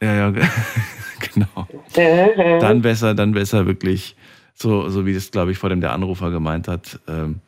Ja, 0.02 0.14
ja, 0.14 0.32
genau. 1.34 1.68
Ja, 1.96 2.28
ja. 2.28 2.60
Dann 2.60 2.82
besser, 2.82 3.14
dann 3.14 3.32
besser 3.34 3.66
wirklich, 3.66 4.16
so, 4.54 4.90
so 4.90 5.06
wie 5.06 5.14
es, 5.14 5.32
glaube 5.32 5.52
ich, 5.52 5.58
vor 5.58 5.70
dem 5.70 5.82
der 5.82 5.94
Anrufer 5.94 6.32
gemeint 6.32 6.68
hat, 6.68 7.00
ähm, 7.08 7.42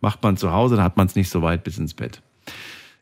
macht 0.00 0.22
man 0.22 0.36
zu 0.36 0.52
Hause, 0.52 0.76
dann 0.76 0.84
hat 0.84 0.96
man 0.96 1.06
es 1.06 1.16
nicht 1.16 1.30
so 1.30 1.42
weit 1.42 1.64
bis 1.64 1.78
ins 1.78 1.94
Bett. 1.94 2.20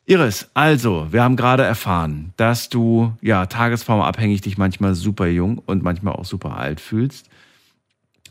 Iris, 0.06 0.50
also, 0.54 1.06
wir 1.10 1.22
haben 1.22 1.36
gerade 1.36 1.62
erfahren, 1.62 2.32
dass 2.36 2.68
du 2.68 3.12
ja 3.22 3.46
tagesformabhängig 3.46 4.40
dich 4.40 4.58
manchmal 4.58 4.94
super 4.94 5.26
jung 5.26 5.62
und 5.66 5.82
manchmal 5.82 6.14
auch 6.14 6.24
super 6.24 6.56
alt 6.56 6.80
fühlst. 6.80 7.30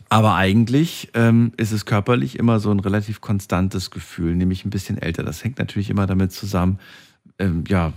Aber 0.09 0.35
eigentlich 0.35 1.09
ähm, 1.13 1.51
ist 1.57 1.71
es 1.71 1.85
körperlich 1.85 2.37
immer 2.39 2.59
so 2.59 2.71
ein 2.71 2.79
relativ 2.79 3.21
konstantes 3.21 3.91
Gefühl, 3.91 4.35
nämlich 4.35 4.65
ein 4.65 4.71
bisschen 4.71 4.97
älter. 4.97 5.23
Das 5.23 5.43
hängt 5.43 5.59
natürlich 5.59 5.91
immer 5.91 6.07
damit 6.07 6.31
zusammen, 6.31 6.79
ähm, 7.37 7.63
ja, 7.67 7.93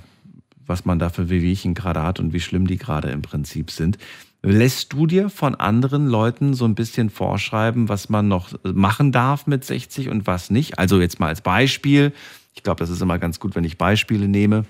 was 0.67 0.85
man 0.85 0.99
da 0.99 1.09
für 1.09 1.31
Wehwehchen 1.31 1.75
gerade 1.75 2.03
hat 2.03 2.21
und 2.21 2.35
wie 2.35 2.41
schlimm 2.41 2.67
die 2.67 2.77
gerade 2.77 3.11
im 3.11 3.23
Prinzip 3.23 3.71
sind. 3.71 3.97
Lässt 4.43 4.93
du 4.93 5.07
dir 5.07 5.31
von 5.31 5.55
anderen 5.55 6.07
Leuten 6.07 6.53
so 6.53 6.65
ein 6.65 6.75
bisschen 6.75 7.11
vorschreiben, 7.11 7.89
was 7.89 8.09
man 8.09 8.29
noch 8.29 8.51
machen 8.63 9.13
darf 9.13 9.47
mit 9.47 9.65
60 9.65 10.09
und 10.09 10.27
was 10.27 10.51
nicht? 10.51 10.79
Also 10.79 11.01
jetzt 11.01 11.21
mal 11.21 11.29
als 11.29 11.41
Beispiel. 11.41 12.13
Ich 12.55 12.63
glaube, 12.63 12.81
das 12.81 12.91
ist 12.91 13.01
immer 13.01 13.19
ganz 13.19 13.41
gut, 13.41 13.55
wenn 13.55 13.65
ich 13.65 13.79
Beispiele 13.79 14.29
nehme. 14.29 14.67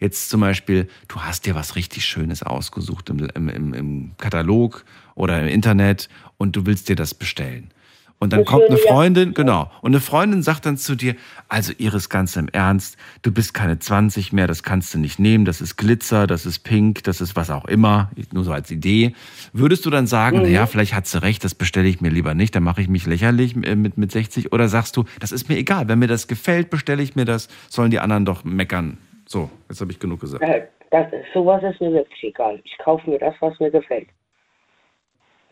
Jetzt 0.00 0.28
zum 0.28 0.40
Beispiel, 0.40 0.88
du 1.06 1.20
hast 1.20 1.46
dir 1.46 1.54
was 1.54 1.76
richtig 1.76 2.04
Schönes 2.04 2.42
ausgesucht 2.42 3.08
im, 3.10 3.20
im, 3.48 3.72
im 3.72 4.10
Katalog 4.18 4.84
oder 5.14 5.40
im 5.40 5.48
Internet 5.48 6.08
und 6.38 6.56
du 6.56 6.66
willst 6.66 6.88
dir 6.88 6.96
das 6.96 7.14
bestellen. 7.14 7.70
Und 8.18 8.32
dann 8.32 8.44
kommt 8.44 8.68
eine 8.68 8.76
Freundin, 8.76 9.34
genau, 9.34 9.68
und 9.80 9.90
eine 9.90 10.00
Freundin 10.00 10.44
sagt 10.44 10.64
dann 10.64 10.76
zu 10.76 10.94
dir, 10.94 11.16
also 11.48 11.72
Iris, 11.76 12.08
ganz 12.08 12.36
im 12.36 12.46
Ernst, 12.52 12.96
du 13.22 13.32
bist 13.32 13.52
keine 13.52 13.80
20 13.80 14.32
mehr, 14.32 14.46
das 14.46 14.62
kannst 14.62 14.94
du 14.94 15.00
nicht 15.00 15.18
nehmen, 15.18 15.44
das 15.44 15.60
ist 15.60 15.74
Glitzer, 15.74 16.28
das 16.28 16.46
ist 16.46 16.60
Pink, 16.60 17.02
das 17.02 17.20
ist 17.20 17.34
was 17.34 17.50
auch 17.50 17.64
immer, 17.64 18.12
nur 18.32 18.44
so 18.44 18.52
als 18.52 18.70
Idee. 18.70 19.14
Würdest 19.52 19.84
du 19.86 19.90
dann 19.90 20.06
sagen, 20.06 20.36
Mhm. 20.36 20.42
naja, 20.44 20.66
vielleicht 20.66 20.94
hat 20.94 21.08
sie 21.08 21.20
recht, 21.20 21.42
das 21.42 21.56
bestelle 21.56 21.88
ich 21.88 22.00
mir 22.00 22.10
lieber 22.10 22.34
nicht, 22.34 22.54
dann 22.54 22.62
mache 22.62 22.80
ich 22.80 22.88
mich 22.88 23.06
lächerlich 23.06 23.56
äh, 23.56 23.74
mit, 23.74 23.98
mit 23.98 24.12
60? 24.12 24.52
Oder 24.52 24.68
sagst 24.68 24.96
du, 24.96 25.02
das 25.18 25.32
ist 25.32 25.48
mir 25.48 25.56
egal, 25.56 25.88
wenn 25.88 25.98
mir 25.98 26.06
das 26.06 26.28
gefällt, 26.28 26.70
bestelle 26.70 27.02
ich 27.02 27.16
mir 27.16 27.24
das, 27.24 27.48
sollen 27.70 27.90
die 27.90 27.98
anderen 27.98 28.24
doch 28.24 28.44
meckern. 28.44 28.98
So, 29.26 29.50
jetzt 29.68 29.80
habe 29.80 29.90
ich 29.90 29.98
genug 29.98 30.20
gesagt. 30.20 30.44
Äh, 30.44 30.68
Das, 30.92 31.06
sowas 31.34 31.60
ist 31.64 31.80
mir 31.80 31.90
wirklich 31.92 32.22
egal. 32.22 32.60
Ich 32.62 32.78
kaufe 32.78 33.10
mir 33.10 33.18
das, 33.18 33.34
was 33.40 33.58
mir 33.58 33.70
gefällt. 33.72 34.06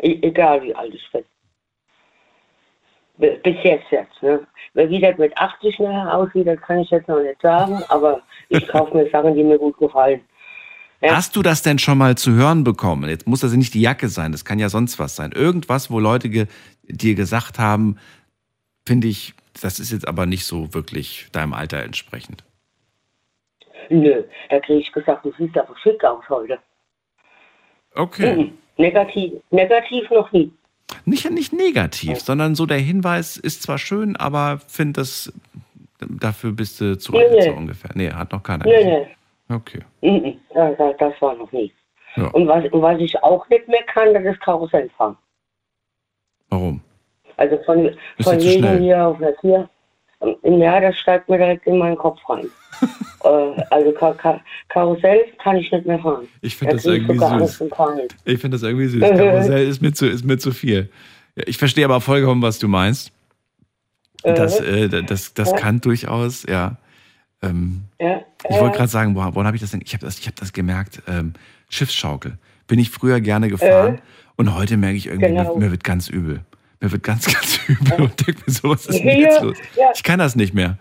E 0.03 0.18
egal 0.22 0.62
wie 0.62 0.74
alt 0.74 0.94
ich 0.94 1.11
bin. 1.12 1.24
Bis 3.18 3.57
jetzt 3.62 3.90
jetzt. 3.90 4.22
Ne? 4.22 4.46
Wie 4.72 5.01
das 5.01 5.18
mit 5.18 5.36
80 5.36 5.78
nachher 5.78 6.16
aussieht, 6.16 6.46
das 6.46 6.61
kann 6.62 6.78
ich 6.78 6.90
jetzt 6.90 7.09
noch 7.09 7.20
nicht 7.20 7.40
sagen, 7.42 7.82
aber 7.88 8.22
ich 8.48 8.66
kaufe 8.66 8.96
mir 8.96 9.11
Sachen, 9.11 9.34
die 9.34 9.44
mir 9.44 9.59
gut 9.59 9.76
gefallen. 9.76 10.22
Ja. 11.03 11.16
Hast 11.16 11.36
du 11.36 11.42
das 11.42 11.62
denn 11.62 11.78
schon 11.78 11.98
mal 11.98 12.16
zu 12.16 12.32
hören 12.32 12.64
bekommen? 12.64 13.09
Jetzt 13.09 13.26
muss 13.26 13.40
das 13.40 13.53
ja 13.53 13.59
nicht 13.59 13.74
die 13.74 13.80
Jacke 13.80 14.09
sein, 14.09 14.32
das 14.32 14.44
kann 14.44 14.59
ja 14.59 14.68
sonst 14.68 14.98
was 14.98 15.16
sein. 15.16 15.32
Irgendwas, 15.32 15.90
wo 15.90 15.98
Leute 15.98 16.28
ge 16.28 16.46
dir 16.84 17.14
gesagt 17.14 17.59
haben, 17.59 17.98
finde 18.86 19.09
ich, 19.09 19.34
das 19.61 19.78
ist 19.78 19.92
jetzt 19.92 20.09
aber 20.09 20.26
nicht 20.26 20.44
so 20.44 20.72
wirklich 20.74 21.28
deinem 21.32 21.55
Alter 21.55 21.82
entsprechend. 21.82 22.44
Nö, 23.88 24.24
da 24.48 24.61
kriege 24.61 24.80
ich 24.80 24.92
gesagt, 24.92 25.24
du 25.24 25.32
siehst 25.38 25.57
aber 25.59 25.74
schick 25.82 26.03
aus 26.05 26.26
heute. 26.28 26.59
Okay. 27.94 28.36
Mhm. 28.36 28.59
Negativ, 28.81 29.33
negativ 29.51 30.11
noch 30.11 30.33
nie. 30.33 30.51
Nicht, 31.05 31.31
nicht 31.31 31.53
negativ, 31.53 32.20
sondern 32.20 32.55
so 32.55 32.66
der 32.66 32.78
Hinweis 32.78 33.37
ist 33.37 33.62
zwar 33.62 33.78
schön, 33.78 34.16
aber 34.16 34.59
finde 34.66 35.01
das, 35.01 35.33
dafür 35.99 36.53
bist 36.53 36.81
du 36.81 36.99
zu 36.99 37.12
Nee, 37.12 37.24
alt, 37.24 37.33
nee. 37.33 37.43
so 37.43 37.53
ungefähr. 37.53 37.91
Nee, 37.95 38.11
hat 38.11 38.33
noch 38.33 38.43
keiner 38.43 38.64
Nee, 38.64 38.85
nee. 38.85 39.55
Okay. 39.55 39.81
Mhm. 40.01 40.39
Das, 40.55 40.97
das, 40.99 41.12
war 41.20 41.35
noch 41.35 41.51
nie. 41.53 41.72
Ja. 42.16 42.28
Und, 42.28 42.49
was, 42.49 42.64
was 42.72 43.01
ich 43.01 43.22
auch 43.22 43.49
nicht 43.49 43.68
mehr 43.68 43.83
kann, 43.85 44.14
das 44.14 44.24
ist 44.24 44.41
Karussell 44.41 44.89
fahren. 44.97 45.16
Warum? 46.49 46.81
Also 47.37 47.59
von, 47.64 47.97
von 48.20 48.41
schnell? 48.41 48.81
hier 48.81 49.07
auf 49.07 49.18
das 49.18 49.35
hier. 49.41 49.68
Ja, 50.43 50.81
das 50.81 50.97
steigt 50.97 51.28
mir 51.28 51.39
direkt 51.39 51.66
in 51.66 51.78
meinen 51.78 51.97
Kopf 51.97 52.20
rein. 52.28 52.49
äh, 53.25 53.62
also 53.71 53.93
Ka 53.93 54.12
Ka 54.14 54.41
Karussell 54.68 55.21
kann 55.43 55.57
ich 55.57 55.71
nicht 55.71 55.87
mehr 55.87 55.99
fahren. 55.99 56.29
Ich 56.41 56.57
finde 56.57 56.73
Da 56.73 56.77
das 56.77 56.87
irgendwie 56.87 57.16
süß. 57.16 58.12
Ich 58.25 58.39
finde 58.41 58.57
das 58.57 58.62
irgendwie 58.62 58.89
süß. 58.89 59.01
Karussell 59.01 59.66
ist 59.68 59.83
mir 59.83 59.93
zu, 59.93 60.07
ist 60.09 60.25
mir 60.25 60.39
zu 60.39 60.53
viel. 60.53 60.91
Ja, 61.37 61.45
ich 61.47 61.59
verstehe 61.59 61.85
aber 61.85 62.01
vollkommen, 62.01 62.43
was 62.43 62.59
du 62.59 62.68
meinst. 62.68 63.12
Das, 64.23 64.61
äh, 64.61 64.89
das, 65.03 65.33
das 65.35 65.51
Ja. 65.51 65.57
kann 65.57 65.81
durchaus, 65.81 66.45
ja. 66.49 66.77
Ähm, 67.43 67.85
Ja, 67.99 68.21
ich 68.49 68.57
äh, 68.57 68.61
wollte 68.61 68.77
gerade 68.77 68.91
sagen, 68.91 69.14
woran, 69.14 69.35
woran 69.35 69.47
habe 69.47 69.57
ich 69.57 69.62
das 69.62 69.71
denn? 69.71 69.81
Ich 69.85 69.95
habe 69.95 70.05
das, 70.05 70.18
ich 70.18 70.27
hab 70.27 70.37
das 70.37 70.53
gemerkt. 70.53 71.03
Ähm, 71.09 71.33
Schiffsschaukel. 71.71 72.37
Bin 72.66 72.79
ich 72.79 72.91
früher 72.91 73.21
gerne 73.21 73.49
gefahren 73.49 74.01
und 74.37 74.55
heute 74.55 74.77
merke 74.77 74.97
ich 74.97 75.07
irgendwie, 75.07 75.29
Genau. 75.29 75.55
mir, 75.55 75.66
mir 75.66 75.71
wird 75.71 75.85
ganz 75.85 76.09
übel. 76.09 76.41
Mir 76.81 76.93
wird 76.93 77.03
ganz, 77.03 77.27
ganz 77.33 77.61
übel 77.66 78.03
und 78.03 78.27
denke 78.27 78.43
mir 78.47 78.53
so, 78.53 78.68
was 78.68 78.87
ist 78.87 78.99
denn 78.99 79.07
Ja, 79.07 79.14
jetzt 79.14 79.43
los? 79.43 79.57
ja. 79.77 79.91
Ich 79.95 80.03
kann 80.03 80.18
das 80.18 80.37
nicht 80.37 80.53
mehr. 80.53 80.77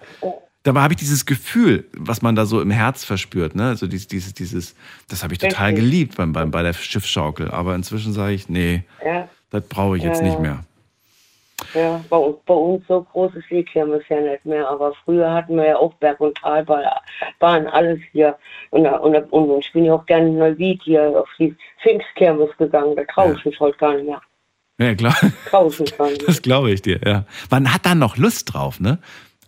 Dabei 0.64 0.82
habe 0.82 0.94
ich 0.94 1.00
dieses 1.00 1.26
Gefühl, 1.26 1.86
was 1.94 2.22
man 2.22 2.36
da 2.36 2.46
so 2.46 2.62
im 2.62 2.70
Herz 2.72 3.06
verspürt, 3.06 3.56
ne? 3.56 3.68
Also 3.70 3.88
dieses, 3.88 4.08
dieses, 4.08 4.34
dieses 4.34 4.76
das 5.08 5.24
habe 5.24 5.34
ich 5.34 5.40
total 5.40 5.68
Richtig. 5.70 5.84
geliebt 5.86 6.18
beim, 6.18 6.34
beim, 6.34 6.52
bei 6.52 6.64
der 6.64 6.74
Schiffsschaukel. 6.74 7.50
Aber 7.52 7.76
inzwischen 7.76 8.12
sage 8.12 8.34
ich, 8.34 8.50
nee, 8.50 8.84
ja, 9.04 9.30
das 9.52 9.64
brauche 9.68 9.96
ich 9.98 10.04
jetzt 10.04 10.20
Ja, 10.22 10.28
nicht 10.28 10.40
mehr. 10.40 10.60
ja. 11.74 12.04
Bei, 12.10 12.18
uns- 12.18 12.38
bei 12.46 12.54
uns 12.54 12.84
so 12.88 13.02
großes 13.04 13.44
Seekirmes 13.50 14.04
ja 14.10 14.20
nicht 14.20 14.46
mehr. 14.46 14.68
Aber 14.70 14.94
früher 15.06 15.32
hatten 15.34 15.56
wir 15.56 15.66
ja 15.66 15.78
auch 15.78 15.94
Berg- 15.96 16.20
und 16.20 16.38
Talbahn, 16.38 16.84
Bahn, 17.40 17.66
alles 17.68 18.00
hier. 18.12 18.38
Und, 18.72 18.86
und, 18.86 19.14
da- 19.14 19.20
und 19.30 19.60
ich 19.66 19.72
bin 19.72 19.86
ja 19.86 19.94
auch 19.94 20.06
gerne 20.08 20.28
in 20.28 20.38
Neuwied 20.40 20.82
hier 20.84 21.04
auf 21.22 21.30
die 21.40 21.56
Pfingstkirmes 21.82 22.50
gegangen. 22.58 22.98
Da 22.98 23.04
traue 23.06 23.32
ich 23.34 23.44
Ja. 23.46 23.50
mich 23.52 23.60
heute 23.62 23.78
gar 23.78 23.94
nicht 23.96 24.06
mehr. 24.08 24.22
Ja, 24.78 24.94
klar. 24.96 25.16
Traue 25.50 25.70
ich 25.70 25.80
mich 25.80 25.98
gar 25.98 26.08
nicht 26.10 26.20
mehr. 26.20 26.28
Das 26.28 26.42
glaube 26.42 26.72
ich 26.72 26.82
dir, 26.82 27.00
ja. 27.06 27.26
Man 27.50 27.74
hat 27.74 27.86
da 27.86 27.96
noch 27.96 28.18
Lust 28.18 28.54
drauf, 28.54 28.80
ne? 28.82 29.00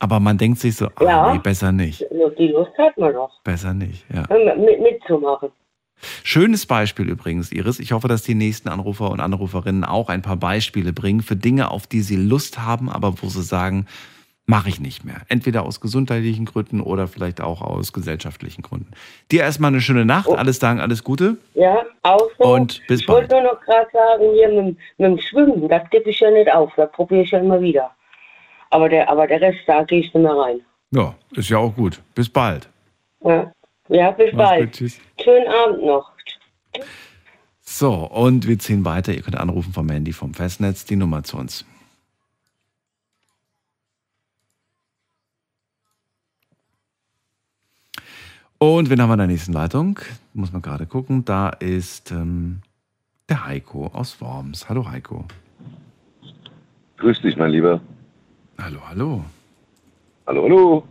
Aber 0.02 0.20
man 0.20 0.40
denkt 0.40 0.58
sich 0.60 0.76
so, 0.78 0.88
ah, 0.96 1.04
Ja. 1.04 1.32
nee, 1.34 1.40
besser 1.40 1.72
nicht. 1.72 2.04
Die 2.40 2.48
Lust 2.48 2.76
hat 2.80 2.98
man 2.98 3.14
noch, 3.14 3.40
Besser 3.44 3.74
nicht, 3.76 4.04
ja. 4.12 4.24
mit, 4.58 4.82
mitzumachen. 4.82 5.50
Schönes 6.24 6.66
Beispiel 6.66 7.08
übrigens, 7.08 7.52
Iris. 7.52 7.80
Ich 7.80 7.92
hoffe, 7.92 8.08
dass 8.08 8.24
die 8.24 8.34
nächsten 8.34 8.68
Anrufer 8.70 9.12
und 9.12 9.20
Anruferinnen 9.20 9.84
auch 9.84 10.10
ein 10.10 10.24
paar 10.24 10.38
Beispiele 10.38 10.92
bringen 10.92 11.22
für 11.22 11.36
Dinge, 11.36 11.70
auf 11.70 11.86
die 11.86 12.02
sie 12.02 12.16
Lust 12.16 12.58
haben, 12.60 12.90
aber 12.90 13.22
wo 13.22 13.28
sie 13.28 13.44
sagen, 13.44 13.86
mache 14.48 14.70
ich 14.70 14.80
nicht 14.80 15.06
mehr. 15.06 15.18
Entweder 15.30 15.62
aus 15.62 15.80
gesundheitlichen 15.80 16.46
Gründen 16.46 16.82
oder 16.82 17.08
vielleicht 17.08 17.40
auch 17.40 17.62
aus 17.62 17.94
gesellschaftlichen 17.94 18.64
Gründen. 18.64 18.90
Dir 19.32 19.42
erstmal 19.44 19.70
eine 19.70 19.82
schöne 19.82 20.04
Nacht. 20.04 20.28
Oh. 20.28 20.34
Alles 20.34 20.58
Dank, 20.58 20.82
alles 20.82 21.04
Gute. 21.04 21.38
Ja, 21.54 21.78
auch 22.02 22.28
so. 22.40 22.46
Und 22.56 22.82
bis 22.88 23.02
ich 23.02 23.08
wollte 23.08 23.28
bald. 23.28 23.44
nur 23.44 23.54
noch 23.54 23.62
gerade 23.62 23.88
sagen, 23.94 24.24
hier 24.34 24.50
mit, 24.50 24.78
mit 24.98 25.08
dem 25.12 25.20
Schwimmen, 25.20 25.70
das 25.70 25.88
gebe 25.92 26.10
ich 26.10 26.20
ja 26.20 26.32
nicht 26.32 26.52
auf, 26.52 26.72
das 26.76 26.92
probiere 26.92 27.22
ich 27.22 27.30
ja 27.30 27.38
immer 27.40 27.62
wieder. 27.62 27.92
Aber 28.72 28.88
der, 28.90 29.08
aber 29.10 29.28
der 29.28 29.42
Rest, 29.42 29.60
da 29.68 29.84
gehe 29.84 30.00
ich 30.00 30.14
nicht 30.14 30.24
mehr 30.24 30.36
rein. 30.36 30.62
Ja, 30.92 31.14
ist 31.36 31.50
ja 31.50 31.58
auch 31.58 31.76
gut. 31.76 32.02
Bis 32.16 32.30
bald. 32.30 32.68
Ja, 33.24 33.52
ja 33.90 34.12
bis 34.12 34.34
Mach's 34.34 34.50
bald. 34.50 34.62
gut, 34.64 34.72
tschüss. 34.72 35.00
Schönen 35.22 35.48
Abend 35.48 35.86
noch. 35.86 36.12
So, 37.60 37.94
und 37.94 38.48
wir 38.48 38.58
ziehen 38.60 38.84
weiter. 38.86 39.14
Ihr 39.14 39.22
könnt 39.22 39.38
anrufen 39.38 39.74
vom 39.74 39.90
Handy 39.90 40.14
vom 40.14 40.34
Festnetz 40.34 40.86
die 40.86 40.96
Nummer 40.96 41.24
zu 41.24 41.38
uns. 41.38 41.66
Und 48.58 48.90
wen 48.90 49.02
haben 49.02 49.10
wir 49.10 49.14
in 49.14 49.20
der 49.20 49.28
nächsten 49.28 49.54
Leitung? 49.54 50.00
Muss 50.34 50.54
man 50.54 50.62
gerade 50.62 50.86
gucken. 50.86 51.26
Da 51.26 51.50
ist 51.50 52.12
ähm, 52.12 52.62
der 53.28 53.46
Heiko 53.46 53.88
aus 53.88 54.22
Worms. 54.22 54.70
Hallo 54.70 54.90
Heiko. 54.90 55.26
Grüß 56.98 57.22
dich, 57.22 57.36
mein 57.36 57.52
Lieber. 57.52 57.82
Hallo, 58.64 58.80
hallo. 58.88 59.26
Hallo, 60.28 60.44
hallo. 60.44 60.84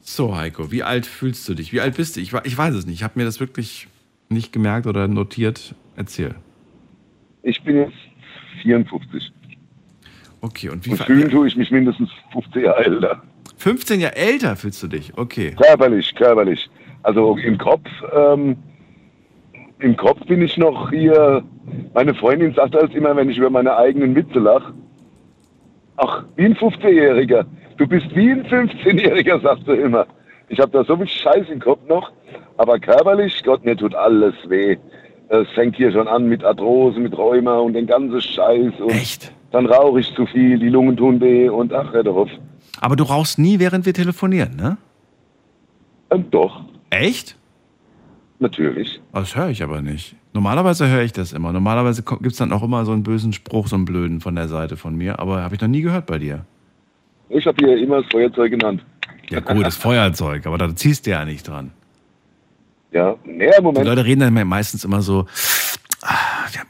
So, 0.00 0.36
Heiko, 0.36 0.70
wie 0.70 0.84
alt 0.84 1.04
fühlst 1.04 1.48
du 1.48 1.54
dich? 1.54 1.72
Wie 1.72 1.80
alt 1.80 1.96
bist 1.96 2.16
du? 2.16 2.20
Ich, 2.20 2.32
ich 2.44 2.56
weiß 2.56 2.74
es 2.74 2.86
nicht. 2.86 2.96
Ich 2.96 3.02
habe 3.02 3.14
mir 3.18 3.24
das 3.24 3.40
wirklich 3.40 3.88
nicht 4.28 4.52
gemerkt 4.52 4.86
oder 4.86 5.08
notiert. 5.08 5.74
Erzähl. 5.96 6.36
Ich 7.42 7.62
bin 7.64 7.78
jetzt 7.78 7.96
54. 8.62 9.32
Okay, 10.40 10.68
und 10.68 10.86
wie 10.86 10.90
Und 10.90 11.02
fühlen 11.02 11.30
tue 11.30 11.48
ich 11.48 11.56
mich 11.56 11.72
mindestens 11.72 12.10
50 12.32 12.62
Jahre 12.62 12.84
älter. 12.84 13.22
15 13.56 14.00
Jahre 14.00 14.14
älter 14.14 14.54
fühlst 14.54 14.80
du 14.84 14.86
dich? 14.86 15.12
Okay. 15.16 15.56
Körperlich, 15.60 16.14
körperlich. 16.14 16.70
Also 17.02 17.36
im 17.38 17.58
Kopf, 17.58 17.88
ähm, 18.14 18.56
im 19.80 19.96
Kopf 19.96 20.24
bin 20.26 20.42
ich 20.42 20.56
noch 20.56 20.90
hier. 20.90 21.42
Meine 21.94 22.14
Freundin 22.14 22.54
sagt 22.54 22.76
als 22.76 22.94
immer, 22.94 23.16
wenn 23.16 23.30
ich 23.30 23.38
über 23.38 23.50
meine 23.50 23.76
eigenen 23.76 24.14
Witze 24.14 24.38
lache, 24.38 24.72
ach, 25.96 26.24
wie 26.36 26.44
ein 26.46 26.56
15-Jähriger. 26.56 27.44
Du 27.76 27.86
bist 27.86 28.14
wie 28.14 28.30
ein 28.30 28.44
15-Jähriger, 28.46 29.40
sagt 29.40 29.66
sie 29.66 29.72
immer. 29.74 30.06
Ich 30.48 30.60
habe 30.60 30.70
da 30.72 30.84
so 30.84 30.96
viel 30.96 31.08
Scheiß 31.08 31.48
im 31.50 31.60
Kopf 31.60 31.80
noch, 31.88 32.12
aber 32.56 32.78
körperlich, 32.78 33.42
Gott, 33.44 33.64
mir 33.64 33.76
tut 33.76 33.94
alles 33.94 34.34
weh. 34.48 34.76
Es 35.28 35.48
fängt 35.50 35.76
hier 35.76 35.90
schon 35.90 36.06
an 36.06 36.28
mit 36.28 36.44
Arthrose, 36.44 37.00
mit 37.00 37.16
Rheuma 37.16 37.58
und 37.58 37.72
den 37.72 37.86
ganzen 37.86 38.20
Scheiß. 38.20 38.72
Und 38.78 38.90
Echt? 38.90 39.32
Dann 39.50 39.66
rauche 39.66 40.00
ich 40.00 40.14
zu 40.14 40.26
viel, 40.26 40.58
die 40.58 40.68
Lungen 40.68 40.96
tun 40.96 41.20
weh 41.20 41.48
und 41.48 41.72
ach, 41.72 41.92
doch 42.04 42.16
auf. 42.16 42.30
Aber 42.80 42.94
du 42.94 43.04
rauchst 43.04 43.38
nie, 43.38 43.58
während 43.58 43.86
wir 43.86 43.94
telefonieren, 43.94 44.56
ne? 44.56 44.76
Ähm, 46.10 46.26
doch, 46.30 46.62
Echt? 46.90 47.36
natürlich. 48.38 49.00
Das 49.12 49.34
höre 49.34 49.48
ich 49.48 49.62
aber 49.62 49.82
nicht. 49.82 50.14
Normalerweise 50.36 50.86
höre 50.86 51.02
ich 51.02 51.14
das 51.14 51.32
immer. 51.32 51.50
Normalerweise 51.50 52.02
gibt 52.02 52.26
es 52.26 52.36
dann 52.36 52.52
auch 52.52 52.62
immer 52.62 52.84
so 52.84 52.92
einen 52.92 53.02
bösen 53.02 53.32
Spruch, 53.32 53.68
so 53.68 53.74
einen 53.74 53.86
blöden 53.86 54.20
von 54.20 54.34
der 54.34 54.48
Seite 54.48 54.76
von 54.76 54.94
mir. 54.94 55.18
Aber 55.18 55.40
habe 55.40 55.54
ich 55.54 55.62
noch 55.62 55.68
nie 55.68 55.80
gehört 55.80 56.04
bei 56.04 56.18
dir. 56.18 56.44
Ich 57.30 57.46
habe 57.46 57.56
hier 57.64 57.78
immer 57.78 58.02
das 58.02 58.10
Feuerzeug 58.12 58.50
genannt. 58.50 58.84
Ja 59.30 59.40
gut, 59.40 59.64
das 59.64 59.76
Feuerzeug, 59.76 60.46
aber 60.46 60.58
da 60.58 60.76
ziehst 60.76 61.06
du 61.06 61.10
ja 61.12 61.24
nicht 61.24 61.48
dran. 61.48 61.70
Ja, 62.92 63.16
nee, 63.24 63.50
Die 63.56 63.62
Moment. 63.62 63.86
Leute 63.86 64.04
reden 64.04 64.20
dann 64.20 64.46
meistens 64.46 64.84
immer 64.84 65.00
so, 65.00 65.26
ah, 66.02 66.14
ja. 66.54 66.60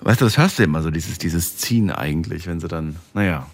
weißt 0.00 0.20
du, 0.20 0.24
das 0.24 0.36
hörst 0.36 0.58
du 0.58 0.64
immer 0.64 0.82
so, 0.82 0.90
dieses, 0.90 1.18
dieses 1.18 1.56
Ziehen 1.56 1.92
eigentlich, 1.92 2.48
wenn 2.48 2.58
sie 2.58 2.66
dann, 2.66 2.96
naja. 3.14 3.46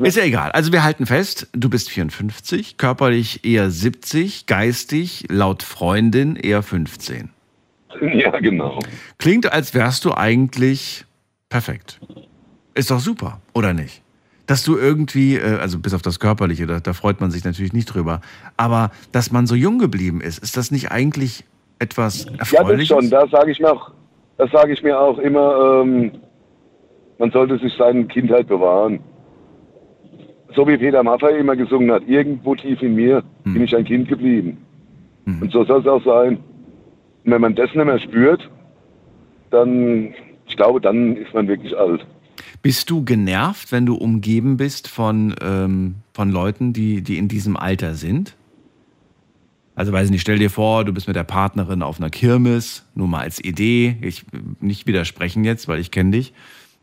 Ist 0.00 0.18
ja 0.18 0.24
egal. 0.24 0.52
Also 0.52 0.70
wir 0.70 0.84
halten 0.84 1.06
fest, 1.06 1.48
du 1.54 1.70
bist 1.70 1.88
54, 1.88 2.76
körperlich 2.76 3.46
eher 3.46 3.70
70, 3.70 4.44
geistig 4.44 5.24
laut 5.30 5.62
Freundin 5.62 6.36
eher 6.36 6.62
15. 6.62 7.30
Ja, 8.14 8.30
genau. 8.40 8.78
Klingt, 9.18 9.52
als 9.52 9.74
wärst 9.74 10.04
du 10.04 10.14
eigentlich 10.14 11.04
perfekt. 11.48 12.00
Ist 12.74 12.90
doch 12.90 13.00
super, 13.00 13.40
oder 13.54 13.72
nicht? 13.74 14.02
Dass 14.46 14.64
du 14.64 14.76
irgendwie, 14.76 15.36
äh, 15.36 15.58
also 15.58 15.78
bis 15.78 15.94
auf 15.94 16.02
das 16.02 16.18
Körperliche, 16.18 16.66
da, 16.66 16.80
da 16.80 16.92
freut 16.94 17.20
man 17.20 17.30
sich 17.30 17.44
natürlich 17.44 17.72
nicht 17.72 17.86
drüber, 17.86 18.20
aber 18.56 18.90
dass 19.12 19.30
man 19.30 19.46
so 19.46 19.54
jung 19.54 19.78
geblieben 19.78 20.20
ist, 20.20 20.38
ist 20.38 20.56
das 20.56 20.70
nicht 20.70 20.90
eigentlich 20.90 21.44
etwas 21.78 22.24
Ja, 22.24 22.30
das 22.38 22.52
Erfreuliches? 22.52 22.88
schon. 22.88 23.10
Da 23.10 23.26
sage 23.28 23.52
ich 23.52 23.60
mir 23.60 23.72
auch, 23.72 23.90
das 24.38 24.50
sage 24.50 24.72
ich 24.72 24.82
mir 24.82 24.98
auch 24.98 25.18
immer, 25.18 25.82
ähm, 25.84 26.12
man 27.18 27.30
sollte 27.30 27.58
sich 27.58 27.72
seine 27.78 28.04
Kindheit 28.06 28.48
bewahren. 28.48 28.98
So 30.54 30.66
wie 30.66 30.76
Peter 30.76 31.02
Maffay 31.02 31.38
immer 31.38 31.56
gesungen 31.56 31.90
hat, 31.92 32.06
irgendwo 32.06 32.54
tief 32.54 32.82
in 32.82 32.94
mir 32.94 33.22
Hm. 33.44 33.54
bin 33.54 33.62
ich 33.62 33.74
ein 33.76 33.84
Kind 33.84 34.08
geblieben. 34.08 34.58
Und 35.24 35.52
so 35.52 35.64
soll 35.64 35.80
es 35.80 35.86
auch 35.86 36.04
sein. 36.04 36.38
Wenn 37.24 37.40
man 37.40 37.54
das 37.54 37.74
nicht 37.74 37.84
mehr 37.84 37.98
spürt, 37.98 38.48
dann, 39.50 40.14
ich 40.46 40.56
glaube, 40.56 40.80
dann 40.80 41.16
ist 41.16 41.32
man 41.34 41.48
wirklich 41.48 41.76
alt. 41.76 42.04
Bist 42.62 42.90
du 42.90 43.04
genervt, 43.04 43.72
wenn 43.72 43.86
du 43.86 43.94
umgeben 43.94 44.56
bist 44.56 44.88
von, 44.88 45.34
ähm, 45.42 45.96
von 46.14 46.30
Leuten, 46.30 46.72
die, 46.72 47.02
die 47.02 47.18
in 47.18 47.28
diesem 47.28 47.56
Alter 47.56 47.94
sind? 47.94 48.36
Also 49.74 49.92
weiß 49.92 50.10
nicht, 50.10 50.20
stell 50.20 50.38
dir 50.38 50.50
vor, 50.50 50.84
du 50.84 50.92
bist 50.92 51.06
mit 51.06 51.16
der 51.16 51.24
Partnerin 51.24 51.82
auf 51.82 51.98
einer 51.98 52.10
Kirmes, 52.10 52.84
nur 52.94 53.08
mal 53.08 53.20
als 53.20 53.42
Idee, 53.42 53.96
ich 54.02 54.24
nicht 54.60 54.86
widersprechen 54.86 55.44
jetzt, 55.44 55.66
weil 55.66 55.80
ich 55.80 55.90
kenne 55.90 56.10
dich. 56.10 56.34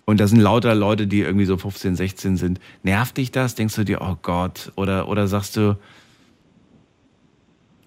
Und 0.06 0.20
da 0.20 0.28
sind 0.28 0.40
lauter 0.40 0.74
Leute, 0.74 1.06
die 1.06 1.22
irgendwie 1.22 1.46
so 1.46 1.56
15, 1.56 1.96
16 1.96 2.38
sind. 2.38 2.60
Nervt 2.82 3.18
dich 3.18 3.32
das? 3.32 3.54
Denkst 3.54 3.76
du 3.76 3.84
dir, 3.84 4.02
oh 4.02 4.18
Gott? 4.22 4.72
Oder, 4.76 5.08
oder 5.08 5.28
sagst 5.28 5.56
du, 5.56 5.78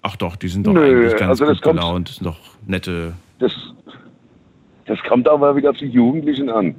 ach 0.03 0.15
doch, 0.17 0.35
die 0.35 0.47
sind 0.47 0.67
doch 0.67 0.73
Nö, 0.73 0.81
eigentlich 0.83 1.17
ganz 1.17 1.29
also 1.29 1.45
das 1.45 1.55
gut 1.57 1.63
kommt- 1.63 1.79
gelaunt, 1.79 2.07
sind 2.09 2.25
doch 2.27 2.37
nette. 2.67 3.13
Das, 3.39 3.53
das 4.85 4.99
kommt 5.03 5.27
aber 5.27 5.55
wieder 5.55 5.71
auf 5.71 5.77
die 5.77 5.87
Jugendlichen 5.87 6.49
an. 6.49 6.75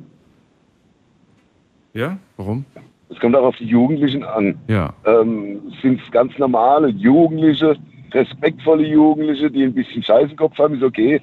Ja? 1.95 2.17
Warum? 2.37 2.65
Es 3.09 3.19
kommt 3.21 3.37
auch 3.37 3.45
auf 3.45 3.57
die 3.57 3.67
Jugendlichen 3.67 4.23
an. 4.25 4.57
Ja. 4.69 4.93
ähm, 5.05 5.61
sind 5.83 6.01
es 6.05 6.11
ganz 6.11 6.37
normale 6.39 6.89
Jugendliche, 6.89 7.77
respektvolle 8.13 8.87
Jugendliche, 8.87 9.51
die 9.51 9.63
ein 9.65 9.75
bisschen 9.75 10.03
Scheißenkopf 10.03 10.59
haben, 10.59 10.75
ist 10.75 10.83
okay. 10.83 11.21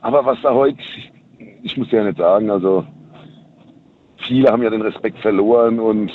Aber 0.00 0.24
was 0.24 0.40
da 0.42 0.52
heute, 0.54 0.78
ich 1.62 1.76
muss 1.76 1.90
ja 1.90 2.04
nicht 2.04 2.18
sagen, 2.18 2.50
also 2.50 2.84
viele 4.26 4.50
haben 4.50 4.62
ja 4.62 4.70
den 4.70 4.82
Respekt 4.82 5.18
verloren 5.18 5.78
und 5.78 6.10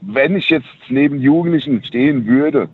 wenn 0.00 0.36
ich 0.36 0.50
jetzt 0.50 0.66
neben 0.88 1.20
Jugendlichen 1.20 1.82
stehen 1.82 2.26
würde, 2.26 2.68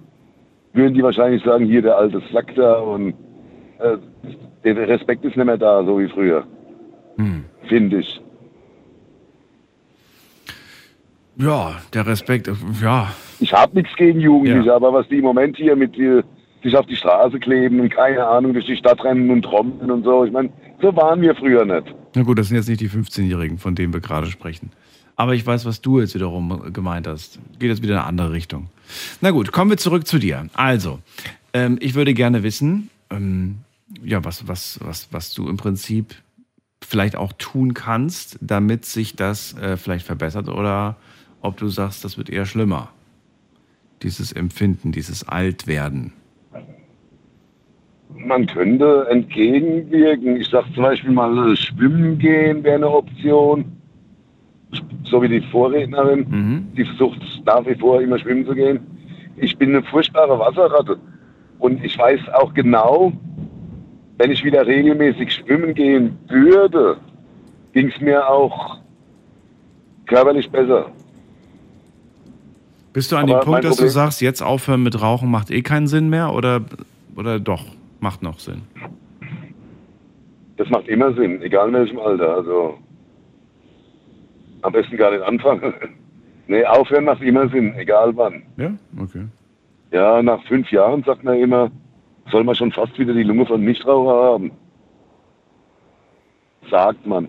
würden 0.73 0.95
die 0.95 1.03
wahrscheinlich 1.03 1.43
sagen, 1.43 1.67
hier 1.67 1.83
der 1.83 1.97
alte 1.97 2.23
Sack 2.33 2.55
da 2.55 2.75
und 2.75 3.15
äh, 3.79 3.97
der 4.65 4.89
Respekt 4.89 5.25
ist 5.25 5.37
nicht 5.37 5.47
mehr 5.47 5.57
da, 5.59 5.83
so 5.85 5.99
wie 5.99 6.09
früher, 6.09 6.45
Hm. 7.17 7.45
finde 7.69 7.99
ich. 7.99 8.21
Ja, 11.37 11.77
der 11.95 12.07
Respekt, 12.07 12.51
ja. 12.83 13.09
Ich 13.39 13.53
habe 13.53 13.75
nichts 13.77 13.95
gegen 13.97 14.21
Jugendliche, 14.21 14.75
aber 14.75 14.93
was 14.93 15.09
die 15.09 15.17
im 15.19 15.25
Moment 15.25 15.57
hier 15.57 15.75
mit 15.75 15.99
äh, 15.99 16.23
sich 16.63 16.77
auf 16.77 16.85
die 16.87 16.97
Straße 16.97 17.39
kleben 17.41 17.81
und 17.81 17.89
keine 17.91 18.27
Ahnung, 18.27 18.53
durch 18.53 18.67
die 18.67 18.77
Stadt 18.77 19.03
rennen 19.03 19.31
und 19.31 19.43
trommeln 19.43 19.91
und 19.91 20.05
so, 20.05 20.25
ich 20.25 20.33
meine, 20.33 20.51
so 20.83 20.95
waren 20.95 21.23
wir 21.23 21.35
früher 21.35 21.65
nicht. 21.65 21.95
Na 22.15 22.23
gut, 22.23 22.39
das 22.39 22.49
sind 22.49 22.59
jetzt 22.59 22.69
nicht 22.69 22.81
die 22.83 22.91
15-Jährigen, 22.91 23.57
von 23.57 23.75
denen 23.75 23.95
wir 23.95 24.01
gerade 24.01 24.27
sprechen. 24.27 24.71
Aber 25.21 25.35
ich 25.35 25.47
weiß, 25.47 25.67
was 25.67 25.83
du 25.83 26.01
jetzt 26.01 26.15
wiederum 26.15 26.73
gemeint 26.73 27.07
hast. 27.07 27.39
Geht 27.59 27.69
jetzt 27.69 27.83
wieder 27.83 27.93
in 27.93 27.99
eine 27.99 28.07
andere 28.07 28.33
Richtung. 28.33 28.71
Na 29.21 29.33
gut, 29.33 29.53
kommen 29.53 29.71
wir 29.71 29.77
zurück 29.77 30.07
zu 30.07 30.19
dir. 30.19 30.49
Also, 30.55 31.01
ähm, 31.53 31.77
ich 31.79 31.95
würde 31.95 32.15
gerne 32.15 32.43
wissen, 32.43 32.89
ähm, 33.11 33.59
ja, 34.03 34.25
was, 34.25 34.49
was, 34.49 34.81
was, 34.83 35.09
was 35.13 35.35
du 35.35 35.47
im 35.47 35.59
Prinzip 35.59 36.15
vielleicht 36.81 37.17
auch 37.17 37.35
tun 37.35 37.75
kannst, 37.75 38.39
damit 38.41 38.87
sich 38.87 39.15
das 39.15 39.53
äh, 39.59 39.77
vielleicht 39.77 40.07
verbessert 40.07 40.49
oder 40.49 40.97
ob 41.43 41.59
du 41.59 41.69
sagst, 41.69 42.03
das 42.03 42.17
wird 42.17 42.31
eher 42.31 42.47
schlimmer. 42.47 42.89
Dieses 44.03 44.33
Empfinden, 44.33 44.91
dieses 44.91 45.29
Altwerden. 45.29 46.15
Man 48.15 48.47
könnte 48.47 49.07
entgegenwirken. 49.11 50.37
Ich 50.37 50.49
sag 50.49 50.65
zum 50.73 50.83
Beispiel 50.83 51.13
mal, 51.13 51.55
schwimmen 51.59 52.19
gehen 52.19 52.65
wäre 52.65 52.77
eine 52.77 52.89
Option. 52.89 53.80
So 55.05 55.21
wie 55.23 55.29
die 55.29 55.41
Vorrednerin, 55.41 56.69
die 56.77 56.85
versucht 56.85 57.19
nach 57.45 57.67
wie 57.67 57.75
vor 57.75 58.01
immer 58.01 58.19
schwimmen 58.19 58.47
zu 58.47 58.55
gehen. 58.55 58.81
Ich 59.37 59.57
bin 59.57 59.71
eine 59.71 59.83
furchtbare 59.83 60.39
Wasserratte. 60.39 60.99
Und 61.59 61.83
ich 61.85 61.99
weiß 61.99 62.21
auch 62.35 62.55
genau, 62.55 63.13
wenn 64.19 64.31
ich 64.31 64.45
wieder 64.45 64.67
regelmäßig 64.67 65.33
schwimmen 65.33 65.75
gehen 65.75 66.17
würde, 66.29 66.99
ging 67.73 67.89
es 67.95 68.01
mir 68.01 68.29
auch 68.29 68.79
körperlich 70.07 70.49
besser. 70.51 70.87
Bist 72.93 73.11
du 73.13 73.17
an 73.17 73.31
Aber 73.31 73.41
dem 73.41 73.45
Punkt, 73.45 73.65
dass 73.65 73.77
du 73.77 73.83
Problem- 73.83 73.91
sagst, 73.93 74.21
jetzt 74.21 74.43
aufhören 74.43 74.83
mit 74.83 75.01
Rauchen 75.01 75.31
macht 75.31 75.51
eh 75.51 75.63
keinen 75.63 75.87
Sinn 75.87 76.09
mehr 76.09 76.33
oder, 76.35 76.61
oder 77.17 77.39
doch, 77.41 77.65
macht 78.01 78.23
noch 78.23 78.39
Sinn? 78.41 78.63
Das 80.57 80.69
macht 80.71 80.89
immer 80.89 81.13
Sinn, 81.15 81.41
egal 81.43 81.69
in 81.69 81.75
welchem 81.75 81.99
Alter. 81.99 82.35
Also 82.37 82.79
am 84.63 84.73
besten 84.73 84.97
gar 84.97 85.11
nicht 85.11 85.23
anfangen. 85.23 85.75
nee, 86.47 86.65
aufhören 86.65 87.05
macht 87.05 87.23
immer 87.23 87.49
Sinn, 87.49 87.75
egal 87.77 88.17
wann. 88.17 88.43
Ja, 88.57 88.73
okay. 88.99 89.27
Ja, 89.93 90.23
nach 90.23 90.43
fünf 90.45 90.71
Jahren 90.71 91.03
sagt 91.05 91.25
man 91.25 91.39
immer, 91.39 91.71
soll 92.31 92.45
man 92.45 92.55
schon 92.55 92.73
fast 92.73 92.99
wieder 92.99 93.13
die 93.13 93.23
Lunge 93.23 93.47
von 93.47 93.65
Nichtraucher 93.65 94.33
haben. 94.33 94.53
Sagt 96.71 97.07
man. 97.07 97.29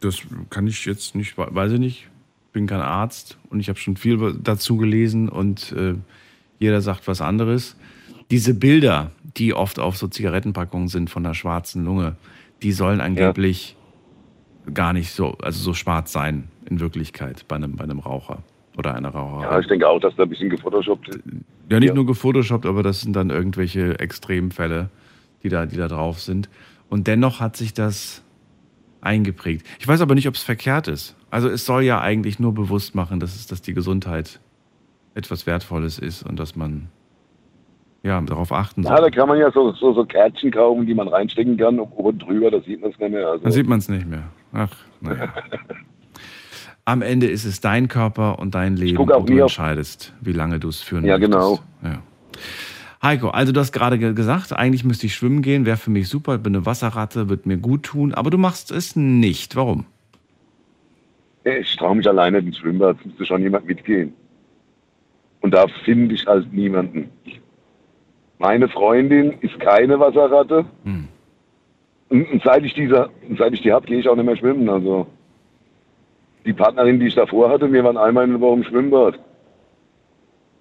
Das 0.00 0.22
kann 0.50 0.66
ich 0.66 0.84
jetzt 0.84 1.14
nicht, 1.14 1.36
weiß 1.36 1.72
ich 1.72 1.78
nicht. 1.78 2.08
Bin 2.52 2.66
kein 2.66 2.80
Arzt 2.80 3.38
und 3.50 3.60
ich 3.60 3.68
habe 3.68 3.78
schon 3.78 3.96
viel 3.96 4.34
dazu 4.42 4.76
gelesen 4.76 5.28
und 5.28 5.72
äh, 5.72 5.94
jeder 6.58 6.80
sagt 6.80 7.08
was 7.08 7.20
anderes. 7.20 7.76
Diese 8.30 8.54
Bilder, 8.54 9.10
die 9.36 9.54
oft 9.54 9.78
auf 9.78 9.96
so 9.96 10.08
Zigarettenpackungen 10.08 10.88
sind 10.88 11.10
von 11.10 11.22
der 11.22 11.34
schwarzen 11.34 11.84
Lunge, 11.84 12.16
die 12.62 12.72
sollen 12.72 13.00
angeblich 13.00 13.76
gar 14.74 14.92
nicht 14.92 15.12
so, 15.12 15.36
also 15.42 15.58
so 15.62 15.74
schwarz 15.74 16.12
sein 16.12 16.48
in 16.68 16.80
Wirklichkeit 16.80 17.46
bei 17.48 17.56
einem, 17.56 17.76
bei 17.76 17.84
einem 17.84 17.98
Raucher 17.98 18.38
oder 18.76 18.94
einer 18.94 19.10
Raucherin. 19.10 19.42
Ja, 19.42 19.58
ich 19.58 19.66
denke 19.66 19.88
auch, 19.88 20.00
dass 20.00 20.14
da 20.16 20.22
ein 20.22 20.28
bisschen 20.28 20.50
gefotoshoppt 20.50 21.08
ist. 21.08 21.20
Ja, 21.70 21.80
nicht 21.80 21.94
nur 21.94 22.06
gefotoshoppt, 22.06 22.66
aber 22.66 22.82
das 22.82 23.00
sind 23.00 23.14
dann 23.14 23.30
irgendwelche 23.30 23.98
Extremfälle, 23.98 24.88
die 25.42 25.48
da, 25.48 25.66
die 25.66 25.76
da 25.76 25.88
drauf 25.88 26.20
sind. 26.20 26.48
Und 26.88 27.06
dennoch 27.06 27.40
hat 27.40 27.56
sich 27.56 27.74
das 27.74 28.22
eingeprägt. 29.00 29.66
Ich 29.80 29.88
weiß 29.88 30.00
aber 30.00 30.14
nicht, 30.14 30.28
ob 30.28 30.34
es 30.34 30.42
verkehrt 30.42 30.88
ist. 30.88 31.16
Also 31.30 31.48
es 31.48 31.66
soll 31.66 31.82
ja 31.82 32.00
eigentlich 32.00 32.38
nur 32.38 32.54
bewusst 32.54 32.94
machen, 32.94 33.18
dass, 33.20 33.34
es, 33.34 33.46
dass 33.46 33.62
die 33.62 33.74
Gesundheit 33.74 34.38
etwas 35.14 35.46
Wertvolles 35.46 35.98
ist 35.98 36.22
und 36.22 36.38
dass 36.38 36.56
man 36.56 36.88
ja 38.02 38.20
darauf 38.20 38.52
achten 38.52 38.82
Ja, 38.82 38.96
soll. 38.96 39.10
da 39.10 39.10
kann 39.10 39.28
man 39.28 39.38
ja 39.38 39.50
so, 39.50 39.72
so, 39.72 39.92
so 39.92 40.04
Kärtchen 40.04 40.50
kaufen, 40.50 40.86
die 40.86 40.94
man 40.94 41.08
reinstecken 41.08 41.56
kann, 41.56 41.78
oben 41.80 42.18
drüber, 42.18 42.50
da 42.50 42.60
sieht 42.60 42.80
man 42.80 42.90
es 42.90 42.98
nicht 42.98 43.10
mehr. 43.10 43.28
Also, 43.28 43.42
Dann 43.44 43.52
sieht 43.52 43.66
man 43.68 43.78
es 43.78 43.88
nicht 43.88 44.06
mehr. 44.06 44.24
Ach, 44.52 44.70
naja. 45.00 45.32
Am 46.84 47.00
Ende 47.02 47.26
ist 47.28 47.44
es 47.44 47.60
dein 47.60 47.88
Körper 47.88 48.38
und 48.38 48.54
dein 48.54 48.76
Leben 48.76 48.98
und 48.98 49.28
du 49.28 49.38
entscheidest, 49.38 50.12
wie 50.20 50.32
lange 50.32 50.58
du 50.58 50.68
es 50.68 50.80
führen 50.80 51.04
Ja, 51.04 51.16
möchtest. 51.16 51.32
genau. 51.32 51.60
Ja. 51.82 52.02
Heiko, 53.02 53.28
also 53.30 53.52
du 53.52 53.60
hast 53.60 53.72
gerade 53.72 53.98
ge- 53.98 54.14
gesagt, 54.14 54.52
eigentlich 54.52 54.84
müsste 54.84 55.06
ich 55.06 55.14
schwimmen 55.14 55.42
gehen, 55.42 55.64
wäre 55.66 55.76
für 55.76 55.90
mich 55.90 56.08
super, 56.08 56.38
bin 56.38 56.54
eine 56.56 56.66
Wasserratte, 56.66 57.28
wird 57.28 57.46
mir 57.46 57.56
gut 57.56 57.84
tun, 57.84 58.14
aber 58.14 58.30
du 58.30 58.38
machst 58.38 58.70
es 58.70 58.94
nicht. 58.96 59.56
Warum? 59.56 59.86
Ich 61.44 61.76
traue 61.76 61.96
mich 61.96 62.08
alleine 62.08 62.38
ins 62.38 62.58
Schwimmbad, 62.58 62.96
es 63.00 63.06
müsste 63.06 63.26
schon 63.26 63.42
jemand 63.42 63.66
mitgehen. 63.66 64.12
Und 65.40 65.52
da 65.54 65.66
finde 65.84 66.14
ich 66.14 66.24
halt 66.26 66.52
niemanden. 66.52 67.08
Meine 68.38 68.68
Freundin 68.68 69.32
ist 69.40 69.58
keine 69.58 69.98
Wasserratte. 69.98 70.64
Hm. 70.84 71.08
Und, 72.12 72.42
seit 72.44 72.62
ich 72.62 72.74
diese, 72.74 73.08
seit 73.38 73.54
ich 73.54 73.62
die 73.62 73.72
habe, 73.72 73.86
gehe 73.86 73.98
ich 73.98 74.08
auch 74.08 74.16
nicht 74.16 74.26
mehr 74.26 74.36
schwimmen. 74.36 74.68
Also 74.68 75.06
die 76.44 76.52
Partnerin, 76.52 77.00
die 77.00 77.06
ich 77.06 77.14
davor 77.14 77.48
hatte, 77.48 77.72
wir 77.72 77.82
waren 77.84 77.96
einmal 77.96 78.24
in 78.24 78.32
der 78.32 78.40
Woche 78.40 78.56
im 78.58 78.64
Schwimmbad. 78.64 79.18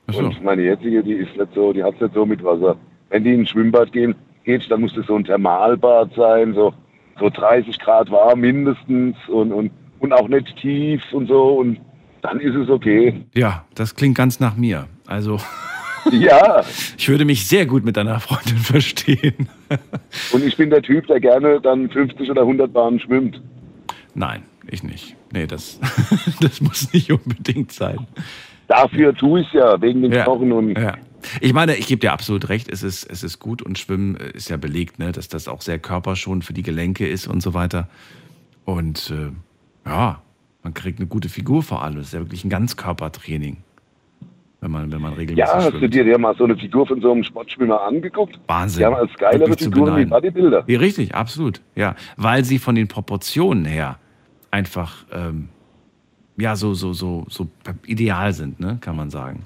So. 0.10 0.20
Und 0.20 0.42
meine 0.44 0.62
jetzige, 0.62 1.04
die 1.04 1.14
ist 1.14 1.36
nicht 1.36 1.54
so, 1.54 1.74
die 1.74 1.84
hat 1.84 1.96
es 1.96 2.02
nicht 2.02 2.14
so 2.14 2.26
mit 2.26 2.42
Wasser. 2.42 2.78
Wenn 3.10 3.26
die 3.26 3.34
ins 3.34 3.50
Schwimmbad 3.50 3.92
gehen, 3.92 4.16
geht, 4.46 4.72
dann 4.72 4.80
muss 4.80 4.96
das 4.96 5.06
so 5.08 5.16
ein 5.16 5.26
Thermalbad 5.26 6.14
sein, 6.16 6.54
so, 6.54 6.74
so 7.20 7.30
30 7.30 7.78
Grad 7.80 8.10
warm 8.10 8.40
mindestens 8.40 9.18
und, 9.28 9.52
und, 9.52 9.72
und 10.00 10.14
auch 10.14 10.30
nicht 10.30 10.56
tief 10.56 11.04
und 11.12 11.28
so. 11.28 11.56
Und 11.56 11.82
dann 12.22 12.40
ist 12.40 12.56
es 12.56 12.70
okay. 12.70 13.26
Ja, 13.34 13.66
das 13.76 13.96
klingt 13.96 14.18
ganz 14.18 14.40
nach 14.40 14.56
mir. 14.56 14.88
Also 15.06 15.38
Ja, 16.12 16.64
ich 16.98 17.10
würde 17.10 17.26
mich 17.26 17.48
sehr 17.48 17.66
gut 17.66 17.86
mit 17.86 17.98
deiner 17.98 18.20
Freundin 18.20 18.58
verstehen. 18.58 19.50
und 20.32 20.44
ich 20.44 20.58
bin 20.58 20.70
der 20.70 20.82
Typ, 20.82 21.08
der 21.08 21.20
gerne 21.20 21.62
dann 21.62 21.90
50 21.90 22.30
oder 22.30 22.42
100 22.42 22.72
Bahnen 22.72 23.00
schwimmt. 23.00 23.42
Nein, 24.14 24.44
ich 24.68 24.84
nicht. 24.84 25.16
Nee, 25.32 25.48
das, 25.48 25.80
das 26.42 26.62
muss 26.62 26.92
nicht 26.94 27.12
unbedingt 27.12 27.72
sein. 27.72 28.08
Dafür 28.68 29.14
tue 29.16 29.42
ich 29.42 29.48
es 29.48 29.54
ja, 29.54 29.82
wegen 29.82 30.02
dem 30.02 30.12
Ja, 30.12 30.24
Kochen 30.24 30.52
und 30.52 30.78
ja. 30.78 30.96
Ich 31.40 31.54
meine, 31.54 31.76
ich 31.76 31.88
gebe 31.88 32.00
dir 32.00 32.14
absolut 32.14 32.50
recht, 32.50 32.68
es 32.72 32.82
ist, 32.84 33.04
es 33.04 33.24
ist 33.24 33.40
gut 33.40 33.62
und 33.62 33.78
Schwimmen 33.78 34.16
ist 34.16 34.50
ja 34.50 34.58
belegt, 34.58 34.98
ne, 34.98 35.12
dass 35.12 35.28
das 35.28 35.48
auch 35.48 35.62
sehr 35.62 35.78
körperschonend 35.78 36.44
für 36.44 36.54
die 36.54 36.64
Gelenke 36.64 37.08
ist 37.08 37.28
und 37.28 37.42
so 37.42 37.54
weiter. 37.54 37.88
Und 38.66 39.12
äh, 39.12 39.32
ja, 39.88 40.22
man 40.64 40.74
kriegt 40.74 41.00
eine 41.00 41.08
gute 41.08 41.30
Figur 41.30 41.64
vor 41.64 41.84
allem. 41.84 41.98
Es 41.98 42.08
ist 42.08 42.14
ja 42.14 42.20
wirklich 42.20 42.44
ein 42.44 42.50
Ganzkörpertraining, 42.50 43.58
wenn 44.62 44.72
man, 44.72 44.92
wenn 44.92 45.02
man 45.02 45.14
regelmäßig 45.14 45.38
Ja, 45.50 45.56
hast 45.56 45.74
du 45.74 45.78
schwimmt. 45.80 45.94
dir 45.94 46.06
ja 46.06 46.18
mal 46.20 46.36
so 46.38 46.44
eine 46.44 46.56
Figur 46.56 46.86
von 46.86 47.02
so 47.02 47.12
einem 47.12 47.24
Sportschwimmer 47.24 47.82
angeguckt? 47.82 48.40
Wahnsinn. 48.48 48.86
Haben 48.86 48.96
als 48.96 49.14
geilere 49.16 49.54
Figuren 49.58 49.98
wie. 49.98 50.06
Bodybuilder. 50.06 50.64
Ja, 50.68 50.80
richtig, 50.80 51.16
absolut. 51.16 51.62
Ja, 51.76 51.96
weil 52.16 52.44
sie 52.46 52.60
von 52.60 52.76
den 52.76 52.88
Proportionen 52.88 53.66
her 53.66 53.98
einfach 54.52 55.06
ähm, 55.12 55.50
ja 56.38 56.56
so 56.56 56.74
so 56.76 56.94
so 56.94 57.26
so 57.28 57.48
ideal 57.88 58.34
sind, 58.34 58.60
ne, 58.60 58.78
kann 58.82 58.96
man 58.96 59.10
sagen. 59.10 59.44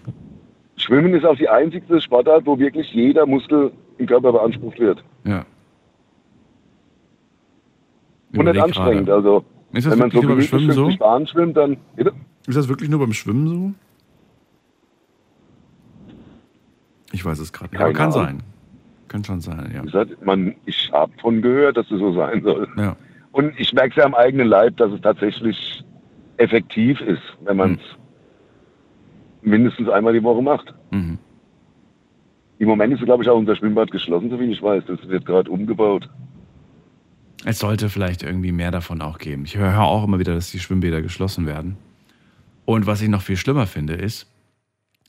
Schwimmen 0.76 1.14
ist 1.14 1.26
auch 1.26 1.38
die 1.38 1.48
einzige 1.48 2.02
Sportart, 2.02 2.46
wo 2.46 2.60
wirklich 2.60 2.92
jeder 2.94 3.26
Muskel 3.26 3.72
im 3.98 4.08
Körper 4.08 4.34
beansprucht 4.34 4.78
wird. 4.80 5.02
Ja. 5.24 5.46
Und 8.36 8.46
nicht 8.46 8.60
anstrengend. 8.62 9.06
gerade. 9.08 9.14
Also, 9.30 9.46
Ist 9.72 9.86
das 9.86 9.94
wenn 9.94 10.00
man 10.00 10.12
so 10.12 10.20
gemütlich 10.20 10.50
Schwimmen 10.50 10.72
so? 10.72 10.82
50 10.84 11.00
Bahnen 11.00 11.28
schwimmt, 11.28 11.56
dann. 11.56 11.78
Bitte? 11.96 12.12
Ist 12.48 12.58
das 12.58 12.68
wirklich 12.68 12.90
nur 12.90 13.00
beim 13.00 13.14
Schwimmen 13.14 13.48
so? 13.48 13.74
Ich 17.16 17.24
weiß 17.24 17.40
es 17.40 17.54
gerade 17.54 17.72
nicht. 17.74 17.82
Aber 17.82 17.94
kann 17.94 18.12
Ahnung. 18.12 18.26
sein. 18.26 18.44
Kann 19.08 19.24
schon 19.24 19.40
sein, 19.40 19.72
ja. 19.74 19.82
Gesagt, 19.82 20.26
man, 20.26 20.54
ich 20.66 20.92
habe 20.92 21.14
von 21.22 21.42
gehört, 21.42 21.78
dass 21.78 21.90
es 21.90 21.98
so 22.00 22.14
sein 22.14 22.44
soll. 22.44 22.68
Ja. 22.76 22.98
Und 23.32 23.58
ich 23.58 23.72
merke 23.72 23.92
es 23.92 23.96
ja 23.96 24.04
am 24.04 24.14
eigenen 24.14 24.48
Leib, 24.48 24.76
dass 24.78 24.92
es 24.92 25.00
tatsächlich 25.00 25.84
effektiv 26.36 27.00
ist, 27.00 27.22
wenn 27.46 27.56
man 27.56 27.76
es 27.76 27.80
mindestens 29.42 29.88
einmal 29.88 30.12
die 30.12 30.24
Woche 30.24 30.42
macht. 30.42 30.74
Mhm. 30.92 31.18
Im 32.60 32.68
Moment 32.68 32.94
ist, 32.94 33.04
glaube 33.06 33.24
ich, 33.24 33.30
auch 33.30 33.38
unser 33.38 33.56
Schwimmbad 33.56 33.92
geschlossen, 33.92 34.30
so 34.30 34.38
wie 34.38 34.52
ich 34.52 34.62
weiß. 34.62 34.84
Das 34.88 35.08
wird 35.08 35.26
gerade 35.26 35.50
umgebaut. 35.50 36.10
Es 37.46 37.60
sollte 37.60 37.88
vielleicht 37.88 38.24
irgendwie 38.24 38.52
mehr 38.52 38.72
davon 38.72 39.02
auch 39.02 39.20
geben. 39.20 39.46
Ich 39.46 39.56
höre 39.56 39.80
auch 39.82 40.04
immer 40.04 40.20
wieder, 40.20 40.34
dass 40.34 40.52
die 40.52 40.60
Schwimmbäder 40.60 41.02
geschlossen 41.02 41.46
werden. 41.46 41.78
Und 42.66 42.88
was 42.88 43.02
ich 43.02 43.08
noch 43.08 43.22
viel 43.22 43.38
schlimmer 43.38 43.68
finde, 43.68 43.94
ist, 43.94 44.28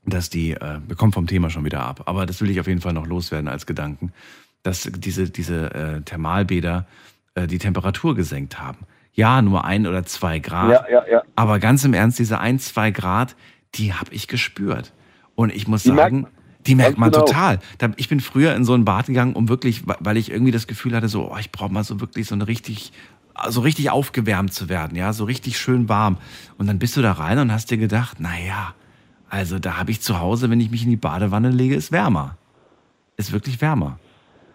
dass 0.07 0.31
die, 0.31 0.53
äh, 0.53 0.81
wir 0.87 0.97
kommen 0.97 1.13
vom 1.13 1.27
Thema 1.27 1.51
schon 1.51 1.65
wieder 1.65 1.83
ab, 1.83 2.03
aber 2.07 2.27
das 2.27 2.41
will 2.41 2.51
ich 2.51 2.61
auf 2.61 2.67
jeden 2.67 2.81
Fall 2.81 2.93
noch 2.93 3.07
loswerden 3.07 3.49
als 3.49 3.67
Gedanken, 3.67 4.13
dass 4.63 4.83
diese, 4.83 5.29
diese 5.31 5.75
äh, 5.75 6.01
Thermalbäder 6.03 6.87
äh, 7.35 7.47
die 7.47 7.59
Temperatur 7.59 8.15
gesenkt 8.15 8.59
haben. 8.59 8.79
Ja, 9.13 9.41
nur 9.43 9.65
ein 9.65 9.87
oder 9.87 10.05
zwei 10.05 10.39
Grad. 10.39 10.71
Ja, 10.71 10.91
ja, 10.91 11.09
ja. 11.11 11.23
Aber 11.37 11.59
ganz 11.59 11.85
im 11.85 11.95
Ernst, 11.95 12.19
diese 12.19 12.39
ein, 12.39 12.59
zwei 12.59 12.91
Grad, 12.91 13.35
die 13.75 13.95
habe 13.95 14.13
ich 14.13 14.29
gespürt. 14.29 14.93
Und 15.35 15.55
ich 15.55 15.67
muss 15.67 15.83
Die 15.83 15.91
merkt 15.91 16.11
sagen, 16.11 16.21
man. 16.23 16.31
die 16.67 16.75
merkt 16.75 16.99
man 16.99 17.11
genau. 17.11 17.25
total. 17.25 17.59
Ich 17.97 18.09
bin 18.09 18.21
früher 18.21 18.55
in 18.55 18.65
so 18.65 18.75
ein 18.75 18.85
Bad 18.85 19.07
gegangen, 19.07 19.35
um 19.35 19.49
wirklich, 19.49 19.83
weil 19.87 20.17
ich 20.17 20.31
irgendwie 20.31 20.53
das 20.53 20.67
Gefühl 20.67 20.95
hatte, 20.95 21.09
so, 21.09 21.33
oh, 21.33 21.37
ich 21.39 21.51
brauche 21.51 21.73
mal 21.73 21.85
so 21.85 22.01
wirklich 22.01 22.27
so 22.27 22.35
eine 22.35 22.47
richtig, 22.47 22.93
so 23.49 23.61
richtig 23.63 23.91
aufgewärmt 23.91 24.53
zu 24.53 24.69
werden, 24.69 24.97
ja, 24.97 25.13
so 25.13 25.25
richtig 25.25 25.59
schön 25.59 25.89
warm. 25.89 26.19
Und 26.59 26.67
dann 26.67 26.79
bist 26.79 26.97
du 26.97 27.03
da 27.03 27.13
rein 27.13 27.39
und 27.39 27.53
hast 27.53 27.71
dir 27.71 27.79
gedacht, 27.79 28.21
naja, 28.21 28.75
also 29.29 29.59
da 29.59 29.79
habe 29.79 29.91
ich 29.91 30.01
zu 30.01 30.21
Hause, 30.21 30.51
wenn 30.51 30.61
ich 30.61 30.71
mich 30.71 30.85
in 30.85 30.91
die 30.91 30.97
Badewanne 30.97 31.51
lege, 31.51 31.75
ist 31.75 31.93
wärmer. 31.93 32.37
Ist 33.17 33.33
wirklich 33.33 33.61
wärmer. 33.61 33.99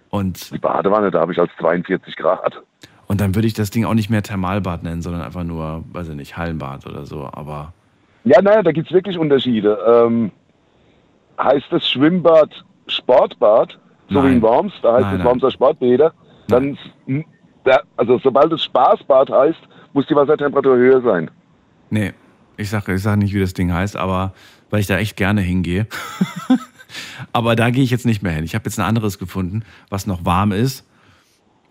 Und 0.09 0.51
Die 0.51 0.57
Badewanne, 0.57 1.09
da 1.11 1.21
habe 1.21 1.31
ich 1.31 1.39
als 1.39 1.51
42 1.59 2.15
Grad. 2.15 2.61
und 3.07 3.21
dann 3.21 3.33
würde 3.35 3.47
ich 3.47 3.53
das 3.53 3.69
Ding 3.71 3.85
auch 3.85 3.93
nicht 3.93 4.09
mehr 4.09 4.21
Thermalbad 4.23 4.83
nennen, 4.83 5.01
sondern 5.01 5.21
einfach 5.21 5.43
nur, 5.43 5.83
weiß 5.91 6.09
ich 6.09 6.15
nicht, 6.15 6.37
Hallenbad 6.37 6.85
oder 6.85 7.05
so. 7.05 7.29
Aber 7.31 7.73
Ja, 8.23 8.41
naja, 8.41 8.61
da 8.63 8.71
gibt 8.71 8.87
es 8.87 8.93
wirklich 8.93 9.17
Unterschiede. 9.17 9.77
Ähm, 9.87 10.31
heißt 11.41 11.65
das 11.71 11.87
Schwimmbad 11.89 12.49
Sportbad, 12.87 13.77
so 14.09 14.15
Nein. 14.21 14.31
wie 14.31 14.35
in 14.35 14.41
Worms, 14.41 14.73
da 14.81 14.93
heißt 14.95 15.05
Nein, 15.05 15.19
es. 15.19 15.25
Wormser 15.25 15.51
Sportbäder, 15.51 16.13
dann, 16.49 16.77
da, 17.63 17.79
also 17.95 18.17
sobald 18.19 18.51
es 18.51 18.63
Spaßbad 18.65 19.29
heißt, 19.29 19.59
muss 19.93 20.05
die 20.07 20.15
Wassertemperatur 20.15 20.75
höher 20.75 21.01
sein. 21.01 21.31
nee, 21.89 22.11
ich 22.57 22.69
sage 22.69 22.93
ich 22.93 23.01
sag 23.01 23.17
nicht, 23.17 23.33
wie 23.33 23.39
das 23.39 23.53
Ding 23.53 23.71
heißt, 23.73 23.95
aber 23.97 24.33
weil 24.71 24.79
ich 24.79 24.87
da 24.87 24.97
echt 24.97 25.15
gerne 25.15 25.41
hingehe. 25.41 25.85
aber 27.33 27.55
da 27.55 27.69
gehe 27.69 27.83
ich 27.83 27.91
jetzt 27.91 28.05
nicht 28.05 28.23
mehr 28.23 28.31
hin. 28.31 28.43
Ich 28.43 28.55
habe 28.55 28.65
jetzt 28.65 28.79
ein 28.79 28.85
anderes 28.85 29.19
gefunden, 29.19 29.63
was 29.89 30.07
noch 30.07 30.25
warm 30.25 30.51
ist. 30.51 30.87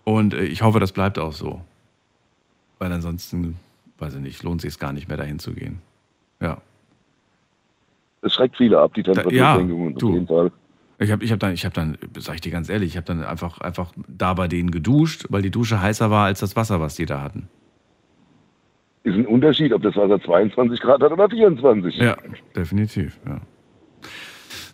Und 0.05 0.33
äh, 0.33 0.43
ich 0.43 0.61
hoffe, 0.61 0.79
das 0.79 0.93
bleibt 0.93 1.19
auch 1.19 1.33
so. 1.33 1.61
Weil 2.79 2.91
ansonsten, 2.93 3.57
weiß 3.99 4.15
ich 4.15 4.21
nicht, 4.21 4.43
lohnt 4.43 4.61
sich 4.61 4.69
es 4.69 4.79
gar 4.79 4.93
nicht 4.93 5.09
mehr 5.09 5.17
dahin 5.17 5.39
zu 5.39 5.53
gehen. 5.53 5.81
Ja. 6.39 6.61
Das 8.21 8.33
schreckt 8.33 8.55
viele 8.55 8.79
ab, 8.79 8.93
die 8.93 9.03
Temperatursenkung. 9.03 9.95
du. 9.97 10.07
auf 10.07 10.13
jeden 10.13 10.27
Fall. 10.27 10.51
Ich 10.99 11.11
habe 11.11 11.23
ich 11.23 11.31
hab 11.31 11.39
dann, 11.39 11.53
ich 11.53 11.65
hab 11.65 11.73
dann, 11.73 11.97
sag 12.19 12.35
ich 12.35 12.41
dir 12.41 12.51
ganz 12.51 12.69
ehrlich, 12.69 12.89
ich 12.89 12.97
habe 12.97 13.07
dann 13.07 13.23
einfach, 13.23 13.59
einfach 13.59 13.91
da 14.07 14.35
bei 14.35 14.47
denen 14.47 14.69
geduscht, 14.69 15.25
weil 15.29 15.41
die 15.41 15.49
Dusche 15.49 15.81
heißer 15.81 16.11
war 16.11 16.25
als 16.25 16.41
das 16.41 16.55
Wasser, 16.55 16.79
was 16.79 16.95
die 16.95 17.07
da 17.07 17.21
hatten. 17.21 17.49
Ist 19.03 19.15
ein 19.15 19.25
Unterschied, 19.25 19.73
ob 19.73 19.81
das 19.81 19.95
Wasser 19.95 20.21
22 20.21 20.79
Grad 20.79 21.01
hat 21.01 21.11
oder 21.11 21.29
24. 21.29 21.95
Ja, 21.97 22.15
definitiv. 22.55 23.19
Ja. 23.27 23.41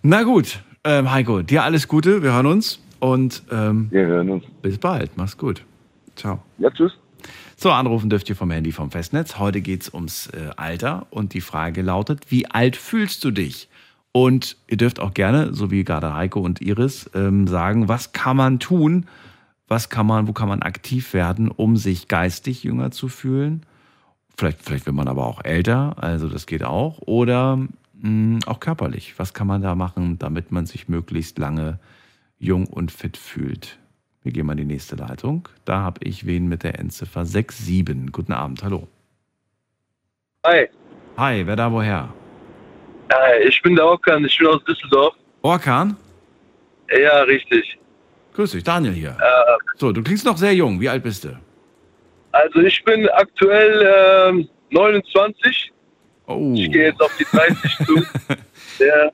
Na 0.01 0.23
gut, 0.23 0.61
ähm, 0.83 1.11
Heiko, 1.11 1.41
dir 1.41 1.63
alles 1.63 1.87
Gute, 1.87 2.21
wir 2.23 2.33
hören 2.33 2.45
uns 2.45 2.79
und 2.99 3.43
ähm, 3.51 3.87
Wir 3.89 4.05
hören 4.05 4.29
uns. 4.29 4.43
bis 4.61 4.77
bald. 4.77 5.11
Mach's 5.15 5.37
gut. 5.37 5.63
Ciao. 6.15 6.43
Ja, 6.57 6.69
tschüss. 6.71 6.91
So, 7.55 7.71
anrufen 7.71 8.09
dürft 8.09 8.29
ihr 8.29 8.35
vom 8.35 8.51
Handy 8.51 8.71
vom 8.71 8.91
Festnetz. 8.91 9.39
Heute 9.39 9.61
geht's 9.61 9.91
ums 9.93 10.27
äh, 10.27 10.51
Alter 10.57 11.07
und 11.09 11.33
die 11.33 11.41
Frage 11.41 11.81
lautet, 11.81 12.29
wie 12.29 12.45
alt 12.47 12.75
fühlst 12.75 13.23
du 13.23 13.31
dich? 13.31 13.69
Und 14.11 14.57
ihr 14.67 14.77
dürft 14.77 14.99
auch 14.99 15.13
gerne, 15.13 15.53
so 15.53 15.71
wie 15.71 15.83
gerade 15.83 16.13
Heiko 16.13 16.39
und 16.41 16.61
Iris, 16.61 17.09
ähm, 17.15 17.47
sagen, 17.47 17.87
was 17.87 18.11
kann 18.13 18.37
man 18.37 18.59
tun, 18.59 19.05
was 19.67 19.89
kann 19.89 20.05
man, 20.07 20.27
wo 20.27 20.33
kann 20.33 20.47
man 20.49 20.61
aktiv 20.61 21.13
werden, 21.13 21.49
um 21.49 21.77
sich 21.77 22.07
geistig 22.07 22.63
jünger 22.63 22.91
zu 22.91 23.07
fühlen? 23.07 23.63
Vielleicht, 24.37 24.61
vielleicht 24.61 24.85
wird 24.85 24.95
man 24.95 25.07
aber 25.07 25.25
auch 25.25 25.43
älter, 25.43 25.95
also 25.97 26.29
das 26.29 26.45
geht 26.45 26.63
auch. 26.63 26.99
Oder 27.01 27.57
mh, 27.93 28.39
auch 28.45 28.59
körperlich. 28.59 29.15
Was 29.17 29.33
kann 29.33 29.47
man 29.47 29.61
da 29.63 29.73
machen, 29.75 30.19
damit 30.19 30.51
man 30.51 30.65
sich 30.67 30.87
möglichst 30.87 31.39
lange 31.39 31.79
jung 32.37 32.67
und 32.67 32.91
fit 32.91 33.17
fühlt? 33.17 33.79
Wir 34.21 34.31
gehen 34.31 34.45
mal 34.45 34.51
in 34.59 34.67
die 34.67 34.73
nächste 34.73 34.95
Leitung. 34.95 35.47
Da 35.65 35.79
habe 35.79 36.01
ich 36.03 36.25
wen 36.27 36.47
mit 36.47 36.63
der 36.63 36.77
Endziffer 36.79 37.25
67. 37.25 38.11
Guten 38.11 38.33
Abend, 38.33 38.61
hallo. 38.63 38.87
Hi, 40.45 40.67
Hi, 41.17 41.47
wer 41.47 41.55
da 41.55 41.71
woher? 41.71 42.13
äh, 43.09 43.47
ich 43.47 43.59
bin 43.63 43.75
der 43.75 43.87
Okan, 43.89 44.23
ich 44.25 44.37
bin 44.37 44.47
aus 44.47 44.63
Düsseldorf. 44.65 45.15
Orkan? 45.41 45.95
Ja, 46.91 47.21
richtig. 47.21 47.79
Grüß 48.33 48.51
dich, 48.51 48.63
Daniel 48.63 48.93
hier. 48.93 49.17
Äh, 49.19 49.57
So, 49.77 49.91
du 49.91 50.03
klingst 50.03 50.25
noch 50.25 50.37
sehr 50.37 50.53
jung. 50.53 50.79
Wie 50.79 50.89
alt 50.89 51.01
bist 51.01 51.23
du? 51.23 51.29
Also 52.31 52.59
ich 52.59 52.83
bin 52.83 53.07
aktuell 53.09 54.29
ähm, 54.29 54.49
29. 54.71 55.71
Oh. 56.27 56.53
Ich 56.55 56.71
gehe 56.71 56.85
jetzt 56.87 57.01
auf 57.01 57.15
die 57.17 57.25
30 57.25 57.77
zu. 57.85 58.03
Ja, 58.79 59.09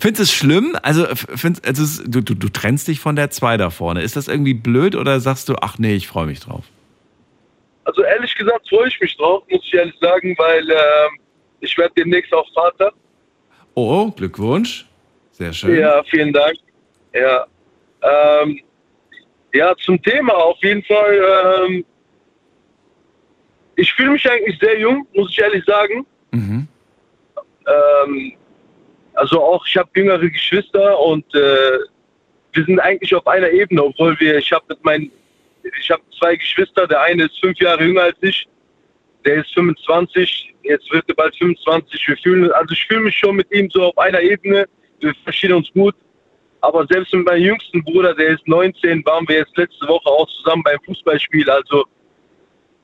Findest 0.00 0.18
du 0.18 0.22
es 0.24 0.32
schlimm? 0.34 0.76
Also, 0.82 1.06
findest, 1.14 1.66
also 1.66 2.04
du, 2.06 2.20
du, 2.20 2.34
du 2.34 2.48
trennst 2.50 2.88
dich 2.88 3.00
von 3.00 3.16
der 3.16 3.30
2 3.30 3.56
da 3.56 3.70
vorne. 3.70 4.02
Ist 4.02 4.16
das 4.16 4.28
irgendwie 4.28 4.52
blöd 4.52 4.94
oder 4.94 5.18
sagst 5.18 5.48
du, 5.48 5.54
ach 5.62 5.78
nee, 5.78 5.94
ich 5.94 6.08
freue 6.08 6.26
mich 6.26 6.40
drauf? 6.40 6.64
also 7.88 8.02
ehrlich 8.02 8.34
gesagt 8.34 8.68
freue 8.68 8.88
ich 8.88 9.00
mich 9.00 9.16
drauf, 9.16 9.42
muss 9.48 9.64
ich 9.64 9.72
ehrlich 9.72 9.94
sagen, 9.98 10.34
weil 10.38 10.70
ähm, 10.70 11.18
ich 11.60 11.76
werde 11.78 11.94
demnächst 11.96 12.32
auch 12.34 12.46
Vater. 12.52 12.92
Oh, 13.74 14.10
Glückwunsch. 14.10 14.86
Sehr 15.30 15.54
schön. 15.54 15.78
Ja, 15.78 16.02
vielen 16.04 16.32
Dank. 16.32 16.56
Ja, 17.14 17.46
ähm, 18.02 18.60
ja 19.54 19.74
zum 19.76 20.00
Thema 20.02 20.34
auf 20.34 20.58
jeden 20.62 20.82
Fall. 20.82 21.66
Ähm, 21.66 21.84
ich 23.78 23.92
fühle 23.92 24.10
mich 24.10 24.28
eigentlich 24.28 24.58
sehr 24.58 24.78
jung, 24.78 25.06
muss 25.14 25.30
ich 25.30 25.38
ehrlich 25.38 25.64
sagen. 25.64 26.04
Mhm. 26.32 26.66
Ähm, 27.66 28.32
also 29.14 29.40
auch, 29.40 29.64
ich 29.66 29.76
habe 29.76 29.88
jüngere 29.94 30.28
Geschwister 30.28 30.98
und 30.98 31.24
äh, 31.34 31.78
wir 32.52 32.64
sind 32.64 32.80
eigentlich 32.80 33.14
auf 33.14 33.26
einer 33.26 33.50
Ebene, 33.50 33.84
obwohl 33.84 34.18
wir, 34.18 34.38
ich 34.38 34.52
habe 34.52 34.64
mit 34.68 34.84
meinen, 34.84 35.12
ich 35.80 35.90
habe 35.90 36.02
zwei 36.18 36.34
Geschwister, 36.34 36.88
der 36.88 37.02
eine 37.02 37.26
ist 37.26 37.38
fünf 37.40 37.58
Jahre 37.58 37.84
jünger 37.84 38.02
als 38.02 38.16
ich, 38.20 38.48
der 39.24 39.36
ist 39.36 39.54
25, 39.54 40.54
jetzt 40.64 40.92
wird 40.92 41.04
er 41.08 41.14
bald 41.14 41.36
25. 41.36 42.08
Wir 42.08 42.16
fühlen, 42.16 42.50
also 42.52 42.72
ich 42.72 42.84
fühle 42.84 43.00
mich 43.00 43.16
schon 43.16 43.36
mit 43.36 43.50
ihm 43.52 43.70
so 43.70 43.84
auf 43.84 43.98
einer 43.98 44.20
Ebene, 44.20 44.66
wir 45.00 45.14
verstehen 45.22 45.52
uns 45.52 45.70
gut. 45.72 45.94
Aber 46.60 46.84
selbst 46.90 47.14
mit 47.14 47.24
meinem 47.24 47.44
jüngsten 47.44 47.84
Bruder, 47.84 48.12
der 48.14 48.30
ist 48.30 48.48
19, 48.48 49.04
waren 49.06 49.28
wir 49.28 49.36
jetzt 49.36 49.56
letzte 49.56 49.86
Woche 49.86 50.08
auch 50.08 50.28
zusammen 50.28 50.64
beim 50.64 50.78
Fußballspiel. 50.86 51.48
Also 51.48 51.84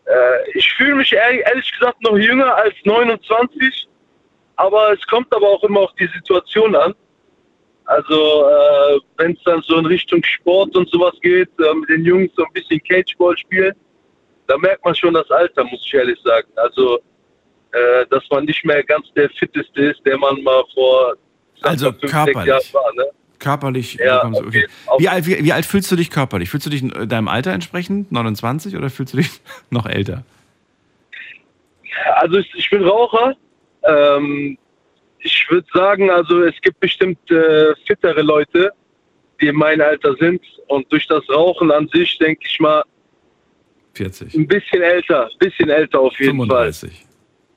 äh, 0.07 0.51
ich 0.55 0.71
fühle 0.75 0.97
mich 0.97 1.13
ehrlich, 1.13 1.73
gesagt 1.73 2.03
noch 2.03 2.17
jünger 2.17 2.55
als 2.57 2.75
29. 2.85 3.89
Aber 4.57 4.93
es 4.93 5.05
kommt 5.07 5.35
aber 5.35 5.49
auch 5.49 5.65
immer 5.65 5.81
auf 5.81 5.95
die 5.99 6.09
Situation 6.15 6.77
an. 6.77 6.95
Also 7.87 8.49
äh, 8.49 9.01
wenn 9.19 9.33
es 9.33 9.43
dann 9.45 9.63
so 9.63 9.77
in 9.79 9.87
Richtung 9.87 10.23
Sport 10.25 10.75
und 10.77 10.89
sowas 10.91 11.15
geht, 11.21 11.51
äh, 11.59 11.75
mit 11.75 11.89
den 11.89 12.05
Jungs 12.05 12.31
so 12.37 12.45
ein 12.45 12.53
bisschen 12.53 12.83
Cageball 12.83 13.37
spielen, 13.37 13.75
da 14.47 14.57
merkt 14.59 14.85
man 14.85 14.95
schon 14.95 15.15
das 15.15 15.31
Alter, 15.31 15.65
muss 15.65 15.83
ich 15.85 15.95
ehrlich 15.95 16.19
sagen. 16.23 16.49
Also 16.57 17.01
äh, 17.73 18.07
dass 18.09 18.23
man 18.31 18.45
nicht 18.45 18.65
mehr 18.65 18.83
ganz 18.85 19.13
der 19.15 19.29
Fitteste 19.31 19.87
ist, 19.87 20.01
der 20.07 20.17
man 20.17 20.43
mal 20.43 20.63
vor 20.73 21.17
Also 21.63 21.87
fünf, 21.87 22.01
sechs 22.01 22.13
körperlich. 22.13 22.47
Jahren 22.47 22.73
war. 22.73 22.95
Ne? 22.95 23.05
Körperlich. 23.45 23.95
Ja, 23.95 24.25
du- 24.29 24.39
okay. 24.47 24.67
Wie, 24.99 25.09
alt, 25.09 25.27
wie, 25.27 25.45
wie 25.45 25.53
alt 25.53 25.67
fühlst 25.67 25.91
du 25.93 25.97
dich 25.97 26.11
körperlich? 26.11 26.51
Fühlst 26.51 26.67
du 26.67 26.71
dich 26.71 26.83
in 26.83 27.09
deinem 27.09 27.29
Alter 27.29 27.53
entsprechend, 27.53 28.11
29, 28.11 28.77
oder 28.77 28.91
fühlst 28.91 29.13
du 29.13 29.19
dich 29.19 29.31
noch 29.71 29.87
älter? 29.87 30.25
Also 32.17 32.39
ich, 32.39 32.53
ich 32.57 32.71
bin 32.71 32.83
Raucher. 32.85 33.35
Ähm, 33.85 34.59
ich 35.21 35.47
würde 35.51 35.67
sagen, 35.73 36.11
also 36.11 36.43
es 36.43 36.55
gibt 36.61 36.81
bestimmt 36.81 37.19
äh, 37.31 37.75
fittere 37.87 38.23
Leute, 38.23 38.73
die 39.41 39.47
in 39.49 39.57
meinem 39.57 39.83
Alter 39.83 40.15
sind. 40.17 40.41
Und 40.69 40.91
durch 40.91 41.07
das 41.07 41.23
Rauchen 41.29 41.71
an 41.71 41.89
sich, 41.89 42.19
denke 42.19 42.43
ich 42.49 42.59
mal, 42.59 42.83
40. 43.95 44.35
ein 44.35 44.47
bisschen 44.49 44.83
älter, 44.83 45.27
ein 45.27 45.39
bisschen 45.39 45.71
älter 45.71 46.01
auf 46.01 46.19
jeden 46.19 46.33
35. 46.41 46.91
Fall. 46.91 47.09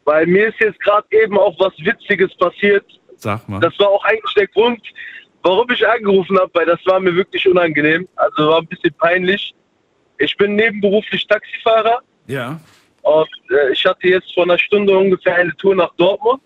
Weil 0.06 0.28
mir 0.28 0.48
ist 0.50 0.60
jetzt 0.60 0.80
gerade 0.82 1.08
eben 1.12 1.38
auch 1.38 1.58
was 1.60 1.74
Witziges 1.80 2.34
passiert. 2.38 2.86
Sag 3.16 3.50
mal. 3.50 3.60
Das 3.60 3.78
war 3.80 3.90
auch 3.90 4.04
eigentlich 4.06 4.34
der 4.36 4.48
Grund, 4.48 4.80
warum 5.48 5.70
ich 5.72 5.88
angerufen 5.88 6.38
habe, 6.38 6.52
weil 6.54 6.66
das 6.66 6.80
war 6.86 7.00
mir 7.00 7.16
wirklich 7.16 7.48
unangenehm. 7.48 8.08
Also 8.16 8.50
war 8.50 8.60
ein 8.60 8.68
bisschen 8.68 8.94
peinlich. 8.96 9.54
Ich 10.20 10.36
bin 10.38 10.56
nebenberuflich 10.56 11.26
Taxifahrer 11.28 12.00
ja. 12.28 12.60
und 13.04 13.30
äh, 13.52 13.72
ich 13.72 13.86
hatte 13.86 14.08
jetzt 14.08 14.34
vor 14.34 14.44
einer 14.44 14.58
Stunde 14.58 14.98
ungefähr 14.98 15.36
eine 15.36 15.56
Tour 15.58 15.76
nach 15.76 15.94
Dortmund. 15.96 16.42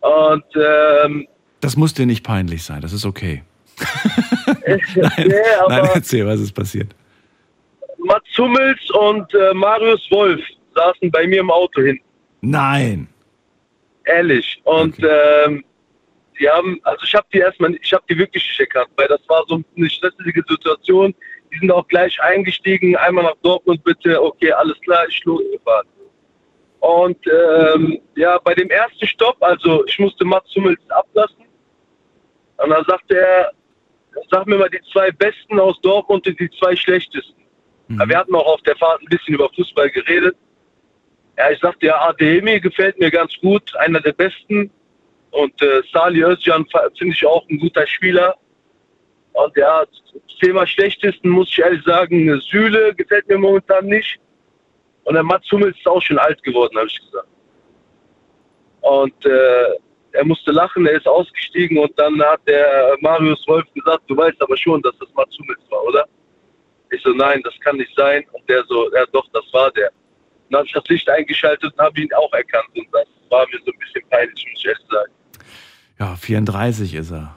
Und 0.00 0.44
ähm, 0.54 1.28
Das 1.60 1.76
muss 1.76 1.94
dir 1.94 2.06
nicht 2.06 2.24
peinlich 2.24 2.64
sein, 2.64 2.80
das 2.80 2.92
ist 2.92 3.04
okay. 3.04 3.42
nein, 4.66 4.80
Nein, 4.96 5.80
aber 5.80 5.90
erzähl, 5.94 6.26
was 6.26 6.40
ist 6.40 6.52
passiert. 6.52 6.94
Mats 7.98 8.38
Hummels 8.38 8.90
und 8.90 9.32
äh, 9.34 9.52
Marius 9.54 10.06
Wolf 10.10 10.40
saßen 10.74 11.10
bei 11.10 11.26
mir 11.26 11.40
im 11.40 11.50
Auto 11.50 11.82
hin. 11.82 12.00
Nein. 12.40 13.08
Ehrlich. 14.04 14.60
Und 14.64 14.96
ähm, 15.00 15.64
die 16.38 16.48
haben, 16.48 16.80
also 16.82 17.04
ich 17.04 17.14
habe 17.14 17.26
die 17.32 17.38
erstmal, 17.38 17.74
ich 17.74 17.92
habe 17.92 18.04
die 18.08 18.18
wirklich 18.18 18.56
erkannt, 18.58 18.90
weil 18.96 19.08
das 19.08 19.20
war 19.28 19.44
so 19.48 19.62
eine 19.76 19.90
stressige 19.90 20.42
Situation. 20.48 21.14
Die 21.52 21.58
sind 21.58 21.70
auch 21.70 21.86
gleich 21.88 22.20
eingestiegen, 22.22 22.96
einmal 22.96 23.24
nach 23.24 23.36
Dortmund 23.42 23.82
bitte, 23.84 24.22
okay, 24.22 24.52
alles 24.52 24.80
klar, 24.80 25.06
ich 25.08 25.24
losgefahren. 25.24 25.88
Und 26.80 27.18
ähm, 27.26 28.00
ja, 28.14 28.38
bei 28.38 28.54
dem 28.54 28.70
ersten 28.70 29.06
Stopp, 29.06 29.36
also 29.40 29.84
ich 29.86 29.98
musste 29.98 30.24
Mats 30.24 30.54
Hummels 30.54 30.80
ablassen. 30.90 31.44
Und 32.58 32.70
dann 32.70 32.84
sagte 32.86 33.18
er, 33.18 33.52
sag 34.30 34.46
mir 34.46 34.56
mal 34.56 34.70
die 34.70 34.80
zwei 34.92 35.10
besten 35.10 35.58
aus 35.58 35.80
Dortmund 35.80 36.26
und 36.26 36.40
die 36.40 36.50
zwei 36.58 36.76
schlechtesten. 36.76 37.42
Ja, 37.88 38.08
Wir 38.08 38.18
hatten 38.18 38.34
auch 38.34 38.46
auf 38.46 38.62
der 38.62 38.76
Fahrt 38.76 39.02
ein 39.02 39.06
bisschen 39.06 39.34
über 39.34 39.48
Fußball 39.54 39.90
geredet. 39.90 40.36
Ja, 41.38 41.50
ich 41.50 41.60
sagte 41.60 41.86
ja, 41.86 42.00
Ademi 42.00 42.60
gefällt 42.60 42.98
mir 42.98 43.10
ganz 43.10 43.32
gut, 43.40 43.74
einer 43.76 44.00
der 44.00 44.12
besten. 44.12 44.70
Und 45.36 45.60
äh, 45.60 45.82
Salih 45.92 46.24
Özcan 46.24 46.64
finde 46.96 47.14
ich 47.14 47.26
auch 47.26 47.46
ein 47.50 47.58
guter 47.58 47.86
Spieler. 47.86 48.34
Und 49.34 49.54
ja, 49.54 49.84
das 49.84 50.38
Thema 50.40 50.66
schlechtesten 50.66 51.28
muss 51.28 51.50
ich 51.50 51.58
ehrlich 51.58 51.84
sagen, 51.84 52.40
Süle 52.40 52.94
gefällt 52.94 53.28
mir 53.28 53.36
momentan 53.36 53.84
nicht. 53.84 54.18
Und 55.04 55.12
der 55.12 55.22
Mats 55.22 55.52
Hummels 55.52 55.76
ist 55.76 55.86
auch 55.86 56.00
schon 56.00 56.18
alt 56.18 56.42
geworden, 56.42 56.74
habe 56.78 56.86
ich 56.86 56.98
gesagt. 56.98 57.28
Und 58.80 59.26
äh, 59.26 59.74
er 60.12 60.24
musste 60.24 60.52
lachen, 60.52 60.86
er 60.86 60.94
ist 60.94 61.06
ausgestiegen 61.06 61.76
und 61.76 61.92
dann 61.98 62.18
hat 62.22 62.40
der 62.46 62.96
Marius 63.00 63.46
Wolf 63.46 63.66
gesagt, 63.74 64.04
du 64.08 64.16
weißt 64.16 64.40
aber 64.40 64.56
schon, 64.56 64.80
dass 64.80 64.96
das 64.98 65.12
Mats 65.12 65.36
Hummels 65.38 65.60
war, 65.68 65.84
oder? 65.84 66.06
Ich 66.90 67.02
so, 67.02 67.10
nein, 67.10 67.42
das 67.44 67.52
kann 67.60 67.76
nicht 67.76 67.94
sein. 67.94 68.24
Und 68.32 68.48
der 68.48 68.64
so, 68.64 68.90
ja 68.94 69.04
doch, 69.12 69.26
das 69.34 69.44
war 69.52 69.70
der. 69.72 69.90
Dann 70.48 70.60
habe 70.60 70.66
ich 70.66 70.72
das 70.72 70.84
Licht 70.88 71.10
eingeschaltet 71.10 71.74
und 71.74 71.78
habe 71.78 72.00
ihn 72.00 72.12
auch 72.14 72.32
erkannt. 72.32 72.70
Und 72.74 72.88
das 72.92 73.06
war 73.28 73.46
mir 73.48 73.58
so 73.66 73.70
ein 73.70 73.78
bisschen 73.78 74.08
peinlich, 74.08 74.46
muss 74.50 74.64
ich 74.64 74.70
echt 74.70 74.90
sagen. 74.90 75.12
Ja, 75.98 76.14
34 76.14 76.94
ist 76.94 77.10
er. 77.10 77.34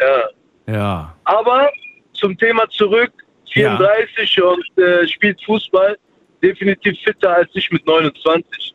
Ja. 0.00 0.72
Ja. 0.74 1.16
Aber 1.24 1.70
zum 2.12 2.36
Thema 2.36 2.68
zurück, 2.70 3.12
34 3.52 4.42
und 4.42 4.78
äh, 4.82 5.06
spielt 5.06 5.42
Fußball, 5.44 5.96
definitiv 6.42 6.98
fitter 7.04 7.36
als 7.36 7.48
ich 7.54 7.70
mit 7.70 7.86
29, 7.86 8.74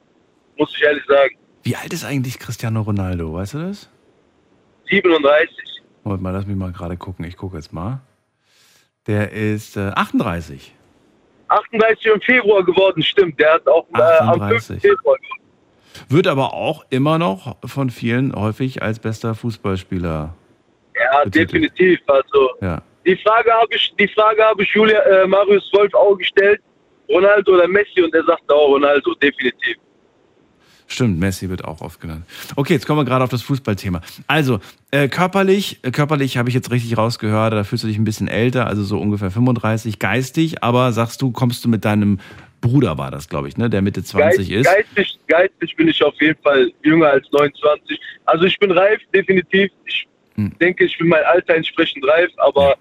muss 0.57 0.73
ich 0.75 0.83
ehrlich 0.83 1.03
sagen. 1.05 1.35
Wie 1.63 1.75
alt 1.75 1.93
ist 1.93 2.05
eigentlich 2.05 2.39
Cristiano 2.39 2.81
Ronaldo? 2.81 3.33
Weißt 3.33 3.53
du 3.55 3.59
das? 3.59 3.89
37. 4.89 5.55
Moment 6.03 6.23
mal, 6.23 6.31
lass 6.31 6.45
mich 6.45 6.55
mal 6.55 6.71
gerade 6.71 6.97
gucken. 6.97 7.25
Ich 7.25 7.37
gucke 7.37 7.57
jetzt 7.57 7.71
mal. 7.71 8.01
Der 9.07 9.31
ist 9.31 9.77
äh, 9.77 9.91
38. 9.95 10.73
38 11.49 12.05
im 12.05 12.21
Februar 12.21 12.63
geworden, 12.63 13.03
stimmt. 13.03 13.39
Der 13.39 13.53
hat 13.53 13.67
auch 13.67 13.85
äh, 13.93 14.01
am 14.19 14.39
5. 14.39 14.41
38. 14.41 14.81
Februar 14.81 15.17
gewonnen. 15.17 15.40
Wird 16.09 16.27
aber 16.27 16.53
auch 16.53 16.85
immer 16.89 17.17
noch 17.17 17.55
von 17.65 17.89
vielen 17.89 18.35
häufig 18.35 18.81
als 18.81 18.99
bester 18.99 19.35
Fußballspieler. 19.35 20.33
Ja, 20.95 21.25
definitiv. 21.25 21.99
Also 22.07 22.49
Ja. 22.61 22.81
die 23.05 23.15
Frage 23.17 23.51
habe 23.51 23.73
ich, 23.75 23.93
die 23.99 24.07
Frage 24.09 24.43
habe 24.43 24.63
ich 24.63 24.69
Julia, 24.73 24.99
äh, 25.01 25.27
Marius 25.27 25.69
Wolf 25.73 25.93
auch 25.93 26.15
gestellt. 26.17 26.61
Ronaldo 27.09 27.53
oder 27.55 27.67
Messi 27.67 28.01
und 28.01 28.13
er 28.15 28.23
sagte 28.23 28.53
auch 28.55 28.69
Ronaldo, 28.69 29.13
definitiv. 29.15 29.75
Stimmt, 30.91 31.19
Messi 31.19 31.47
wird 31.49 31.63
auch 31.63 31.79
oft 31.79 32.01
genannt. 32.01 32.25
Okay, 32.57 32.73
jetzt 32.73 32.85
kommen 32.85 32.99
wir 32.99 33.05
gerade 33.05 33.23
auf 33.23 33.29
das 33.29 33.41
Fußballthema. 33.43 34.01
Also, 34.27 34.59
äh, 34.91 35.07
körperlich, 35.07 35.79
äh, 35.83 35.91
körperlich 35.91 36.35
habe 36.37 36.49
ich 36.49 36.55
jetzt 36.55 36.69
richtig 36.69 36.97
rausgehört, 36.97 37.53
da 37.53 37.63
fühlst 37.63 37.85
du 37.85 37.87
dich 37.87 37.97
ein 37.97 38.03
bisschen 38.03 38.27
älter, 38.27 38.67
also 38.67 38.83
so 38.83 38.99
ungefähr 38.99 39.31
35, 39.31 39.99
geistig, 39.99 40.63
aber 40.63 40.91
sagst 40.91 41.21
du, 41.21 41.31
kommst 41.31 41.63
du 41.63 41.69
mit 41.69 41.85
deinem 41.85 42.19
Bruder, 42.59 42.97
war 42.97 43.09
das, 43.09 43.29
glaube 43.29 43.47
ich, 43.47 43.55
ne, 43.55 43.69
der 43.69 43.81
Mitte 43.81 44.03
20 44.03 44.49
Geist- 44.49 44.51
ist. 44.51 44.65
Geistig, 44.95 45.19
geistig 45.27 45.75
bin 45.77 45.87
ich 45.87 46.03
auf 46.03 46.13
jeden 46.19 46.39
Fall 46.43 46.69
jünger 46.83 47.07
als 47.11 47.25
29. 47.31 47.97
Also 48.25 48.43
ich 48.45 48.59
bin 48.59 48.71
reif, 48.71 48.99
definitiv. 49.13 49.71
Ich 49.85 50.07
Hm. 50.35 50.51
denke, 50.59 50.83
ich 50.85 50.97
bin 50.97 51.07
mein 51.07 51.23
Alter 51.23 51.55
entsprechend 51.55 52.05
reif, 52.05 52.29
aber 52.37 52.75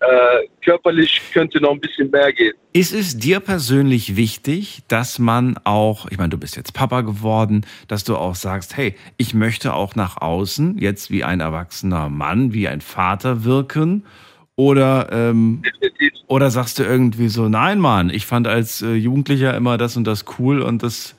äh, 0.00 0.46
körperlich 0.64 1.20
könnte 1.32 1.60
noch 1.60 1.72
ein 1.72 1.80
bisschen 1.80 2.10
mehr 2.10 2.32
gehen. 2.32 2.54
Ist 2.72 2.94
es 2.94 3.18
dir 3.18 3.40
persönlich 3.40 4.16
wichtig, 4.16 4.82
dass 4.88 5.18
man 5.18 5.58
auch, 5.64 6.06
ich 6.10 6.18
meine, 6.18 6.30
du 6.30 6.38
bist 6.38 6.56
jetzt 6.56 6.74
Papa 6.74 7.00
geworden, 7.00 7.66
dass 7.88 8.04
du 8.04 8.16
auch 8.16 8.34
sagst, 8.34 8.76
hey, 8.76 8.94
ich 9.16 9.34
möchte 9.34 9.74
auch 9.74 9.96
nach 9.96 10.20
außen 10.20 10.78
jetzt 10.78 11.10
wie 11.10 11.24
ein 11.24 11.40
erwachsener 11.40 12.08
Mann, 12.08 12.52
wie 12.52 12.68
ein 12.68 12.80
Vater 12.80 13.44
wirken? 13.44 14.04
Oder, 14.54 15.08
ähm, 15.12 15.62
oder 16.26 16.50
sagst 16.50 16.78
du 16.78 16.82
irgendwie 16.82 17.28
so, 17.28 17.48
nein, 17.48 17.78
Mann, 17.78 18.10
ich 18.10 18.26
fand 18.26 18.48
als 18.48 18.82
äh, 18.82 18.94
Jugendlicher 18.94 19.56
immer 19.56 19.78
das 19.78 19.96
und 19.96 20.04
das 20.04 20.24
cool 20.38 20.62
und 20.62 20.82
das 20.82 21.14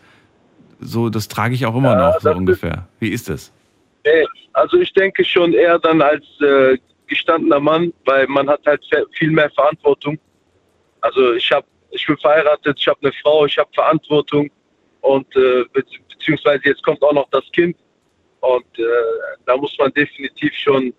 so, 0.81 1.09
das 1.09 1.27
trage 1.27 1.55
ich 1.55 1.65
auch 1.65 1.75
immer 1.75 1.91
Ja, 1.91 2.11
noch, 2.11 2.21
so 2.21 2.31
ungefähr. 2.31 2.87
Wie 2.99 3.09
ist 3.09 3.29
das? 3.29 3.51
Also 4.53 4.77
ich 4.77 4.93
denke 4.93 5.23
schon 5.23 5.53
eher 5.53 5.79
dann 5.79 6.01
als 6.01 6.25
äh, 6.41 6.77
gestandener 7.09 7.59
Mann, 7.59 7.93
weil 8.05 8.27
man 8.27 8.49
hat 8.49 8.65
halt 8.65 8.83
viel 9.17 9.31
mehr 9.31 9.49
Verantwortung. 9.51 10.17
Also 11.01 11.33
ich 11.33 11.51
habe, 11.51 11.65
ich 11.91 12.05
bin 12.05 12.17
verheiratet, 12.17 12.77
ich 12.79 12.87
habe 12.87 12.99
eine 13.01 13.11
Frau, 13.21 13.45
ich 13.45 13.57
habe 13.57 13.69
Verantwortung 13.73 14.49
und 15.01 15.27
äh, 15.35 15.65
be 15.73 15.83
beziehungsweise 16.09 16.61
jetzt 16.65 16.83
kommt 16.83 17.01
auch 17.01 17.13
noch 17.13 17.29
das 17.29 17.45
Kind 17.53 17.77
und 18.41 18.79
äh, 18.79 18.83
da 19.45 19.55
muss 19.55 19.75
man 19.77 19.91
definitiv 19.93 20.53
schon, 20.53 20.93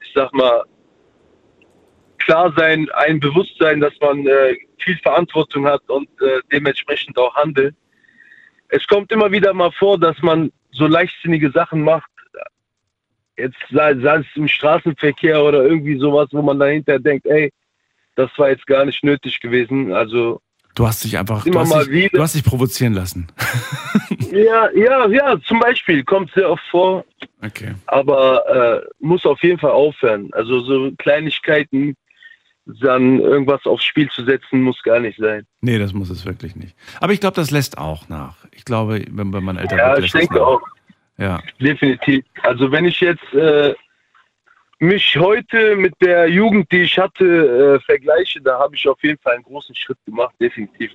ich 0.00 0.12
sag 0.14 0.32
mal, 0.32 0.64
klar 2.18 2.52
sein, 2.56 2.88
ein 2.94 3.20
Bewusstsein, 3.20 3.80
dass 3.80 3.92
man 4.00 4.26
äh, 4.26 4.56
viel 4.78 4.96
Verantwortung 4.98 5.66
hat 5.66 5.82
und 5.88 6.08
äh, 6.20 6.40
dementsprechend 6.52 7.18
auch 7.18 7.34
handelt. 7.34 7.74
Es 8.68 8.86
kommt 8.86 9.12
immer 9.12 9.30
wieder 9.30 9.52
mal 9.52 9.72
vor, 9.72 9.98
dass 9.98 10.16
man 10.22 10.50
so 10.72 10.86
leichtsinnige 10.86 11.50
Sachen 11.50 11.82
macht, 11.82 12.10
jetzt 13.36 13.56
sei, 13.70 13.94
sei 13.96 14.16
es 14.18 14.26
im 14.34 14.48
Straßenverkehr 14.48 15.42
oder 15.42 15.64
irgendwie 15.64 15.98
sowas, 15.98 16.28
wo 16.32 16.42
man 16.42 16.58
dahinter 16.58 16.98
denkt, 16.98 17.26
ey, 17.26 17.50
das 18.16 18.30
war 18.36 18.50
jetzt 18.50 18.66
gar 18.66 18.84
nicht 18.84 19.02
nötig 19.04 19.40
gewesen. 19.40 19.92
Also 19.92 20.40
Du 20.74 20.86
hast 20.86 21.04
dich 21.04 21.18
einfach, 21.18 21.44
du 21.44 21.58
hast 21.58 21.68
mal 21.68 21.84
dich, 21.86 22.10
du 22.12 22.22
hast 22.22 22.34
dich 22.34 22.44
provozieren 22.44 22.94
lassen. 22.94 23.26
ja, 24.32 24.70
ja, 24.74 25.06
ja, 25.08 25.38
zum 25.46 25.60
Beispiel 25.60 26.02
kommt 26.02 26.30
sehr 26.32 26.48
oft 26.50 26.62
vor, 26.70 27.04
Okay. 27.44 27.74
aber 27.86 28.80
äh, 28.82 28.88
muss 29.00 29.26
auf 29.26 29.42
jeden 29.42 29.58
Fall 29.58 29.72
aufhören. 29.72 30.30
Also 30.32 30.60
so 30.60 30.90
Kleinigkeiten, 30.96 31.94
dann 32.64 33.20
irgendwas 33.20 33.66
aufs 33.66 33.84
Spiel 33.84 34.08
zu 34.10 34.24
setzen, 34.24 34.62
muss 34.62 34.82
gar 34.82 35.00
nicht 35.00 35.18
sein. 35.18 35.44
Nee, 35.60 35.78
das 35.78 35.92
muss 35.92 36.08
es 36.08 36.24
wirklich 36.24 36.54
nicht. 36.56 36.74
Aber 37.00 37.12
ich 37.12 37.20
glaube, 37.20 37.34
das 37.36 37.50
lässt 37.50 37.76
auch 37.76 38.08
nach. 38.08 38.36
Ich 38.52 38.64
glaube, 38.64 39.04
wenn, 39.10 39.32
wenn 39.32 39.44
man 39.44 39.56
älter 39.58 39.76
Ja, 39.76 39.88
wird, 39.96 39.98
ich 39.98 40.02
lässt 40.04 40.14
es 40.14 40.20
denke 40.20 40.34
nach. 40.36 40.46
auch. 40.46 40.60
Ja. 41.22 41.40
Definitiv. 41.60 42.24
Also 42.42 42.72
wenn 42.72 42.84
ich 42.84 43.00
jetzt 43.00 43.32
äh, 43.32 43.74
mich 44.80 45.16
heute 45.16 45.76
mit 45.76 45.94
der 46.00 46.28
Jugend, 46.28 46.70
die 46.72 46.82
ich 46.82 46.98
hatte, 46.98 47.78
äh, 47.80 47.84
vergleiche, 47.84 48.40
da 48.40 48.58
habe 48.58 48.74
ich 48.74 48.88
auf 48.88 49.00
jeden 49.04 49.18
Fall 49.20 49.34
einen 49.34 49.44
großen 49.44 49.74
Schritt 49.76 49.98
gemacht, 50.04 50.34
definitiv. 50.40 50.90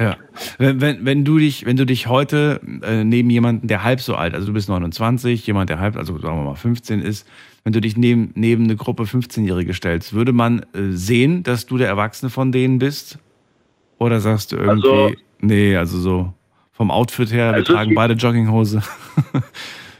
Ja. 0.00 0.16
Wenn, 0.58 0.80
wenn, 0.80 1.04
wenn 1.04 1.24
du 1.24 1.38
dich, 1.38 1.66
wenn 1.66 1.76
du 1.76 1.84
dich 1.84 2.06
heute 2.06 2.60
äh, 2.82 3.04
neben 3.04 3.28
jemanden, 3.28 3.66
der 3.66 3.82
halb 3.84 4.00
so 4.00 4.14
alt, 4.14 4.32
also 4.32 4.46
du 4.46 4.52
bist 4.54 4.68
29, 4.70 5.46
jemand, 5.46 5.68
der 5.68 5.80
halb, 5.80 5.96
also 5.96 6.16
sagen 6.18 6.38
wir 6.38 6.44
mal 6.44 6.54
15 6.54 7.02
ist, 7.02 7.28
wenn 7.64 7.72
du 7.74 7.80
dich 7.82 7.96
neben, 7.98 8.30
neben 8.34 8.64
eine 8.64 8.76
Gruppe 8.76 9.02
15-Jährige 9.02 9.74
stellst, 9.74 10.14
würde 10.14 10.32
man 10.32 10.60
äh, 10.72 10.92
sehen, 10.92 11.42
dass 11.42 11.66
du 11.66 11.76
der 11.76 11.88
Erwachsene 11.88 12.30
von 12.30 12.52
denen 12.52 12.78
bist? 12.78 13.18
Oder 13.98 14.20
sagst 14.20 14.52
du 14.52 14.56
irgendwie, 14.56 14.88
Also- 14.88 15.12
nee, 15.40 15.76
also 15.76 15.98
so 15.98 16.32
vom 16.78 16.90
Outfit 16.90 17.30
her, 17.32 17.48
wir 17.50 17.54
Also 17.56 17.74
tragen 17.74 17.94
beide 17.94 18.14
Jogginghose. 18.14 18.82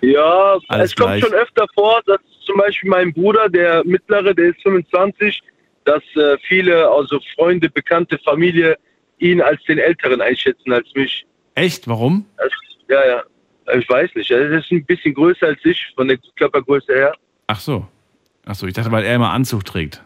Ja, 0.01 0.59
Alles 0.69 0.91
es 0.93 0.97
kommt 0.97 1.09
gleich. 1.09 1.25
schon 1.25 1.35
öfter 1.35 1.67
vor, 1.75 2.01
dass 2.07 2.21
zum 2.47 2.57
Beispiel 2.57 2.89
mein 2.89 3.13
Bruder, 3.13 3.49
der 3.49 3.83
mittlere, 3.85 4.33
der 4.33 4.51
ist 4.51 4.63
25, 4.63 5.43
dass 5.85 6.03
äh, 6.15 6.39
viele, 6.47 6.89
also 6.89 7.19
Freunde, 7.35 7.69
Bekannte, 7.69 8.17
Familie, 8.25 8.77
ihn 9.19 9.41
als 9.43 9.61
den 9.65 9.79
Älteren 9.79 10.21
einschätzen 10.21 10.73
als 10.73 10.87
mich. 10.95 11.27
Echt? 11.57 11.89
Warum? 11.89 12.27
Das, 12.37 12.53
ja, 12.89 13.07
ja. 13.07 13.23
Ich 13.77 13.89
weiß 13.89 14.15
nicht. 14.15 14.31
Er 14.31 14.49
ist 14.53 14.71
ein 14.71 14.85
bisschen 14.85 15.15
größer 15.15 15.49
als 15.49 15.59
ich, 15.65 15.85
von 15.97 16.07
der 16.07 16.19
Körpergröße 16.37 16.95
her. 16.95 17.13
Ach 17.49 17.59
so. 17.59 17.85
Ach 18.47 18.55
so, 18.55 18.69
ich 18.69 18.75
dachte, 18.75 18.93
weil 18.93 19.05
er 19.05 19.17
immer 19.17 19.33
Anzug 19.33 19.65
trägt. 19.65 20.01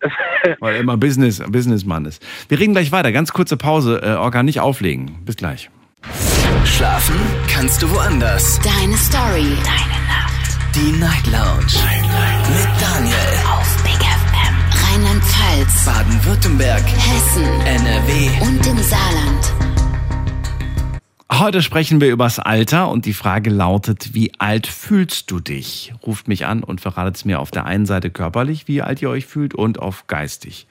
weil 0.60 0.74
er 0.74 0.80
immer 0.80 0.96
Business, 0.96 1.42
Businessmann 1.48 2.04
ist. 2.06 2.22
Wir 2.48 2.58
reden 2.58 2.72
gleich 2.72 2.92
weiter. 2.92 3.12
Ganz 3.12 3.32
kurze 3.32 3.56
Pause. 3.56 4.00
Äh, 4.02 4.14
Orga, 4.14 4.42
nicht 4.42 4.60
auflegen. 4.60 5.18
Bis 5.24 5.36
gleich. 5.36 5.70
Schlafen 6.64 7.16
kannst 7.48 7.82
du 7.82 7.90
woanders. 7.90 8.58
Deine 8.60 8.96
Story. 8.96 9.56
Deine 9.64 10.00
Nacht. 10.06 10.74
Die 10.74 10.92
Night 10.98 11.26
Lounge. 11.26 11.66
Mit 12.48 12.68
Daniel. 12.80 13.16
Auf 13.52 13.82
Big 13.82 14.00
FM. 14.00 14.94
Rheinland-Pfalz. 14.94 15.84
Baden-Württemberg. 15.84 16.82
Hessen. 16.82 17.44
NRW. 17.66 18.30
Und 18.42 18.66
im 18.66 18.78
Saarland. 18.78 19.52
Heute 21.32 21.62
sprechen 21.62 22.00
wir 22.00 22.10
übers 22.10 22.40
Alter 22.40 22.90
und 22.90 23.06
die 23.06 23.12
Frage 23.12 23.50
lautet, 23.50 24.14
wie 24.14 24.32
alt 24.38 24.66
fühlst 24.66 25.30
du 25.30 25.38
dich? 25.38 25.94
Ruft 26.04 26.26
mich 26.26 26.44
an 26.44 26.64
und 26.64 26.80
verratet 26.80 27.16
es 27.16 27.24
mir 27.24 27.38
auf 27.38 27.52
der 27.52 27.66
einen 27.66 27.86
Seite 27.86 28.10
körperlich, 28.10 28.66
wie 28.66 28.82
alt 28.82 29.00
ihr 29.00 29.10
euch 29.10 29.26
fühlt 29.26 29.54
und 29.54 29.78
auf 29.78 30.08
geistig. 30.08 30.66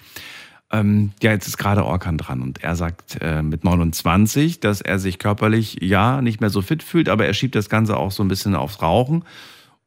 Ähm, 0.69 1.13
ja, 1.23 1.31
jetzt 1.31 1.47
ist 1.47 1.57
gerade 1.57 1.85
Orkan 1.85 2.17
dran 2.17 2.41
und 2.41 2.61
er 2.61 2.75
sagt 2.75 3.17
äh, 3.21 3.41
mit 3.41 3.63
29, 3.63 4.59
dass 4.59 4.81
er 4.81 4.99
sich 4.99 5.17
körperlich 5.17 5.77
ja 5.81 6.21
nicht 6.21 6.41
mehr 6.41 6.49
so 6.49 6.61
fit 6.61 6.83
fühlt, 6.83 7.07
aber 7.07 7.25
er 7.25 7.33
schiebt 7.33 7.55
das 7.55 7.69
Ganze 7.69 7.95
auch 7.95 8.11
so 8.11 8.21
ein 8.21 8.27
bisschen 8.27 8.53
aufs 8.53 8.81
Rauchen 8.81 9.23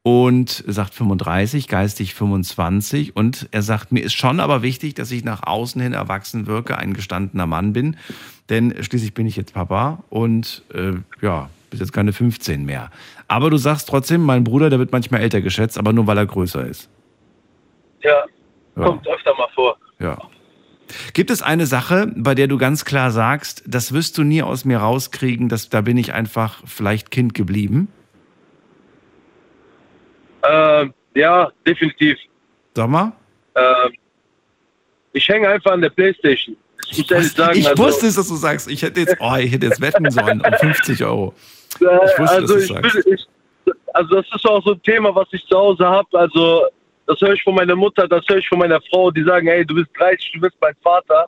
und 0.04 0.64
sagt 0.66 0.94
35, 0.94 1.68
geistig 1.68 2.14
25 2.14 3.14
und 3.14 3.48
er 3.52 3.62
sagt, 3.62 3.92
mir 3.92 4.02
ist 4.02 4.14
schon 4.14 4.40
aber 4.40 4.62
wichtig, 4.62 4.94
dass 4.94 5.10
ich 5.12 5.22
nach 5.24 5.44
außen 5.46 5.80
hin 5.80 5.92
erwachsen 5.92 6.46
wirke, 6.46 6.76
ein 6.76 6.92
gestandener 6.92 7.46
Mann 7.46 7.72
bin, 7.72 7.96
denn 8.48 8.74
schließlich 8.82 9.14
bin 9.14 9.26
ich 9.26 9.36
jetzt 9.36 9.54
Papa 9.54 10.02
und 10.10 10.62
äh, 10.74 10.94
ja, 11.24 11.50
bis 11.70 11.80
jetzt 11.80 11.92
keine 11.92 12.12
15 12.12 12.64
mehr. 12.64 12.90
Aber 13.28 13.48
du 13.48 13.56
sagst 13.56 13.88
trotzdem, 13.88 14.22
mein 14.22 14.42
Bruder, 14.44 14.70
der 14.70 14.78
wird 14.80 14.90
manchmal 14.92 15.20
älter 15.20 15.40
geschätzt, 15.40 15.78
aber 15.78 15.92
nur 15.92 16.06
weil 16.08 16.18
er 16.18 16.26
größer 16.26 16.66
ist. 16.66 16.88
Ja, 18.02 18.24
Ja. 18.76 18.84
kommt 18.84 19.06
öfter 19.06 19.34
mal 19.36 19.48
vor. 19.54 19.76
Ja. 20.00 20.18
Gibt 21.14 21.30
es 21.30 21.40
eine 21.42 21.66
Sache, 21.66 22.12
bei 22.16 22.34
der 22.34 22.48
du 22.48 22.58
ganz 22.58 22.84
klar 22.84 23.12
sagst, 23.12 23.62
das 23.66 23.92
wirst 23.92 24.18
du 24.18 24.24
nie 24.24 24.42
aus 24.42 24.64
mir 24.64 24.78
rauskriegen, 24.78 25.48
dass, 25.48 25.68
da 25.68 25.80
bin 25.80 25.96
ich 25.96 26.12
einfach 26.12 26.60
vielleicht 26.66 27.10
Kind 27.12 27.32
geblieben? 27.34 27.86
Ähm, 30.42 30.94
ja, 31.14 31.50
definitiv. 31.66 32.18
Sag 32.74 32.88
mal. 32.88 33.12
Ähm, 33.54 33.92
ich 35.12 35.28
hänge 35.28 35.48
einfach 35.48 35.72
an 35.72 35.82
der 35.82 35.90
Playstation. 35.90 36.56
Ich 36.90 36.98
muss 36.98 37.10
ehrlich 37.10 37.32
sagen, 37.32 37.58
ich 37.58 37.68
also, 37.68 37.84
wusste 37.84 38.06
es, 38.06 38.16
dass 38.16 38.28
du 38.28 38.34
sagst, 38.34 38.70
ich 38.70 38.82
hätte 38.82 39.00
jetzt, 39.00 39.16
oh, 39.20 39.36
ich 39.36 39.52
hätte 39.52 39.66
jetzt 39.66 39.80
wetten 39.80 40.10
sollen 40.10 40.40
um 40.40 40.52
50 40.52 41.04
Euro. 41.04 41.34
Äh, 41.80 41.84
Ich 41.84 42.18
wusste, 42.18 42.36
also, 42.36 42.54
dass 42.54 42.62
ich 42.64 42.72
du 42.72 42.82
will, 42.82 43.14
ich, 43.14 43.26
also 43.94 44.16
das 44.16 44.26
ist 44.34 44.44
auch 44.46 44.62
so 44.64 44.72
ein 44.72 44.82
Thema, 44.82 45.14
was 45.14 45.28
ich 45.32 45.44
zu 45.46 45.56
Hause 45.56 45.84
habe. 45.86 46.18
Also 46.18 46.66
das 47.06 47.20
höre 47.20 47.34
ich 47.34 47.42
von 47.42 47.54
meiner 47.54 47.76
Mutter, 47.76 48.08
das 48.08 48.24
höre 48.28 48.38
ich 48.38 48.48
von 48.48 48.58
meiner 48.58 48.80
Frau, 48.90 49.10
die 49.10 49.22
sagen, 49.22 49.46
hey, 49.46 49.64
du 49.64 49.74
bist 49.74 49.90
30, 49.98 50.32
du 50.32 50.40
bist 50.40 50.56
mein 50.60 50.74
Vater 50.82 51.26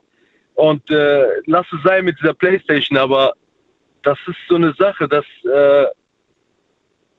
und 0.55 0.89
äh, 0.89 1.25
lass 1.45 1.65
es 1.71 1.83
sein 1.83 2.05
mit 2.05 2.19
dieser 2.19 2.33
Playstation. 2.33 2.97
Aber 2.97 3.33
das 4.03 4.17
ist 4.27 4.37
so 4.49 4.55
eine 4.55 4.73
Sache, 4.73 5.07
dass 5.07 5.25
äh, 5.45 5.85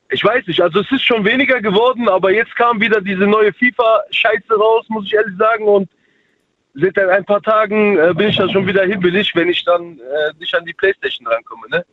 ich 0.09 0.23
weiß 0.23 0.47
nicht, 0.47 0.61
also 0.61 0.79
es 0.79 0.91
ist 0.91 1.03
schon 1.03 1.25
weniger 1.25 1.61
geworden, 1.61 2.07
aber 2.07 2.31
jetzt 2.31 2.55
kam 2.55 2.79
wieder 2.79 3.01
diese 3.01 3.25
neue 3.27 3.51
FIFA-Scheiße 3.53 4.53
raus, 4.53 4.85
muss 4.87 5.05
ich 5.05 5.13
ehrlich 5.13 5.37
sagen. 5.37 5.65
Und 5.65 5.89
seit 6.73 6.97
ein 6.97 7.25
paar 7.25 7.41
Tagen 7.41 7.97
äh, 7.97 8.13
bin 8.13 8.29
ich 8.29 8.37
da 8.37 8.49
schon 8.49 8.65
wieder 8.65 8.85
hibbelig, 8.85 9.35
wenn 9.35 9.49
ich 9.49 9.63
dann 9.65 9.99
äh, 9.99 10.33
nicht 10.39 10.53
an 10.55 10.65
die 10.65 10.73
Playstation 10.73 11.27
rankomme. 11.27 11.67
Ne? 11.69 11.85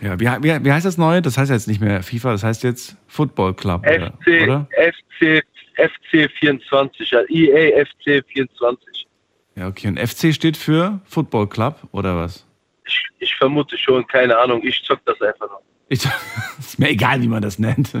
Ja, 0.00 0.18
wie, 0.18 0.26
wie, 0.26 0.64
wie 0.64 0.72
heißt 0.72 0.84
das 0.84 0.98
neue? 0.98 1.22
Das 1.22 1.38
heißt 1.38 1.50
jetzt 1.50 1.68
nicht 1.68 1.80
mehr 1.80 2.02
FIFA, 2.02 2.32
das 2.32 2.44
heißt 2.44 2.62
jetzt 2.64 2.96
Football 3.06 3.54
Club? 3.54 3.86
FC, 3.86 4.42
oder? 4.42 4.68
FC, 4.76 5.42
FC 5.76 6.30
24, 6.40 7.10
ja, 7.10 7.20
EA 7.28 7.84
FC 7.84 8.24
24. 8.32 9.06
Ja, 9.54 9.68
okay. 9.68 9.88
Und 9.88 9.98
FC 9.98 10.34
steht 10.34 10.56
für 10.56 11.00
Football 11.04 11.48
Club, 11.48 11.76
oder 11.92 12.16
was? 12.16 12.46
Ich, 12.84 13.06
ich 13.20 13.34
vermute 13.36 13.78
schon, 13.78 14.06
keine 14.06 14.36
Ahnung, 14.36 14.60
ich 14.64 14.82
zock 14.84 15.00
das 15.04 15.20
einfach 15.20 15.48
noch. 15.48 15.62
Ich, 15.92 16.06
ist 16.58 16.78
mir 16.78 16.88
egal, 16.88 17.20
wie 17.20 17.28
man 17.28 17.42
das 17.42 17.58
nennt. 17.58 17.92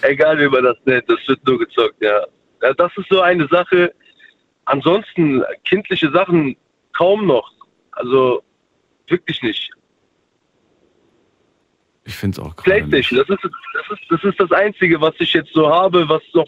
Egal 0.00 0.38
wie 0.38 0.48
man 0.48 0.64
das 0.64 0.78
nennt, 0.86 1.04
das 1.06 1.18
wird 1.26 1.46
nur 1.46 1.58
gezockt, 1.58 2.00
ja. 2.00 2.20
ja. 2.62 2.72
Das 2.72 2.90
ist 2.96 3.08
so 3.10 3.20
eine 3.20 3.46
Sache. 3.48 3.92
Ansonsten 4.64 5.42
kindliche 5.64 6.10
Sachen 6.12 6.56
kaum 6.94 7.26
noch. 7.26 7.52
Also 7.92 8.42
wirklich 9.08 9.42
nicht. 9.42 9.70
Ich 12.04 12.16
finde 12.16 12.36
es 12.36 12.38
auch 12.40 12.56
nicht. 12.56 12.64
Playstation, 12.64 13.18
das 13.18 13.28
ist, 13.28 13.44
das, 13.74 13.98
ist, 13.98 14.10
das 14.10 14.24
ist 14.24 14.40
das 14.40 14.52
Einzige, 14.52 14.98
was 14.98 15.14
ich 15.18 15.34
jetzt 15.34 15.52
so 15.52 15.68
habe, 15.68 16.08
was 16.08 16.22
noch 16.32 16.46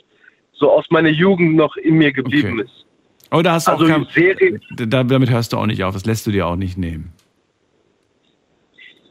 so 0.54 0.70
aus 0.70 0.86
meiner 0.88 1.10
Jugend 1.10 1.54
noch 1.54 1.76
in 1.76 1.96
mir 1.96 2.12
geblieben 2.12 2.60
Okay. 2.60 2.62
ist. 2.62 2.86
Oh, 3.30 3.42
da 3.42 3.52
hast 3.52 3.66
du 3.66 3.72
Also 3.72 3.84
auch 3.84 3.88
kein, 3.88 4.06
Serien, 4.06 4.60
da, 4.76 5.04
damit 5.04 5.28
hörst 5.28 5.52
du 5.52 5.58
auch 5.58 5.66
nicht 5.66 5.84
auf, 5.84 5.92
das 5.92 6.06
lässt 6.06 6.26
du 6.26 6.30
dir 6.30 6.46
auch 6.46 6.56
nicht 6.56 6.78
nehmen. 6.78 7.12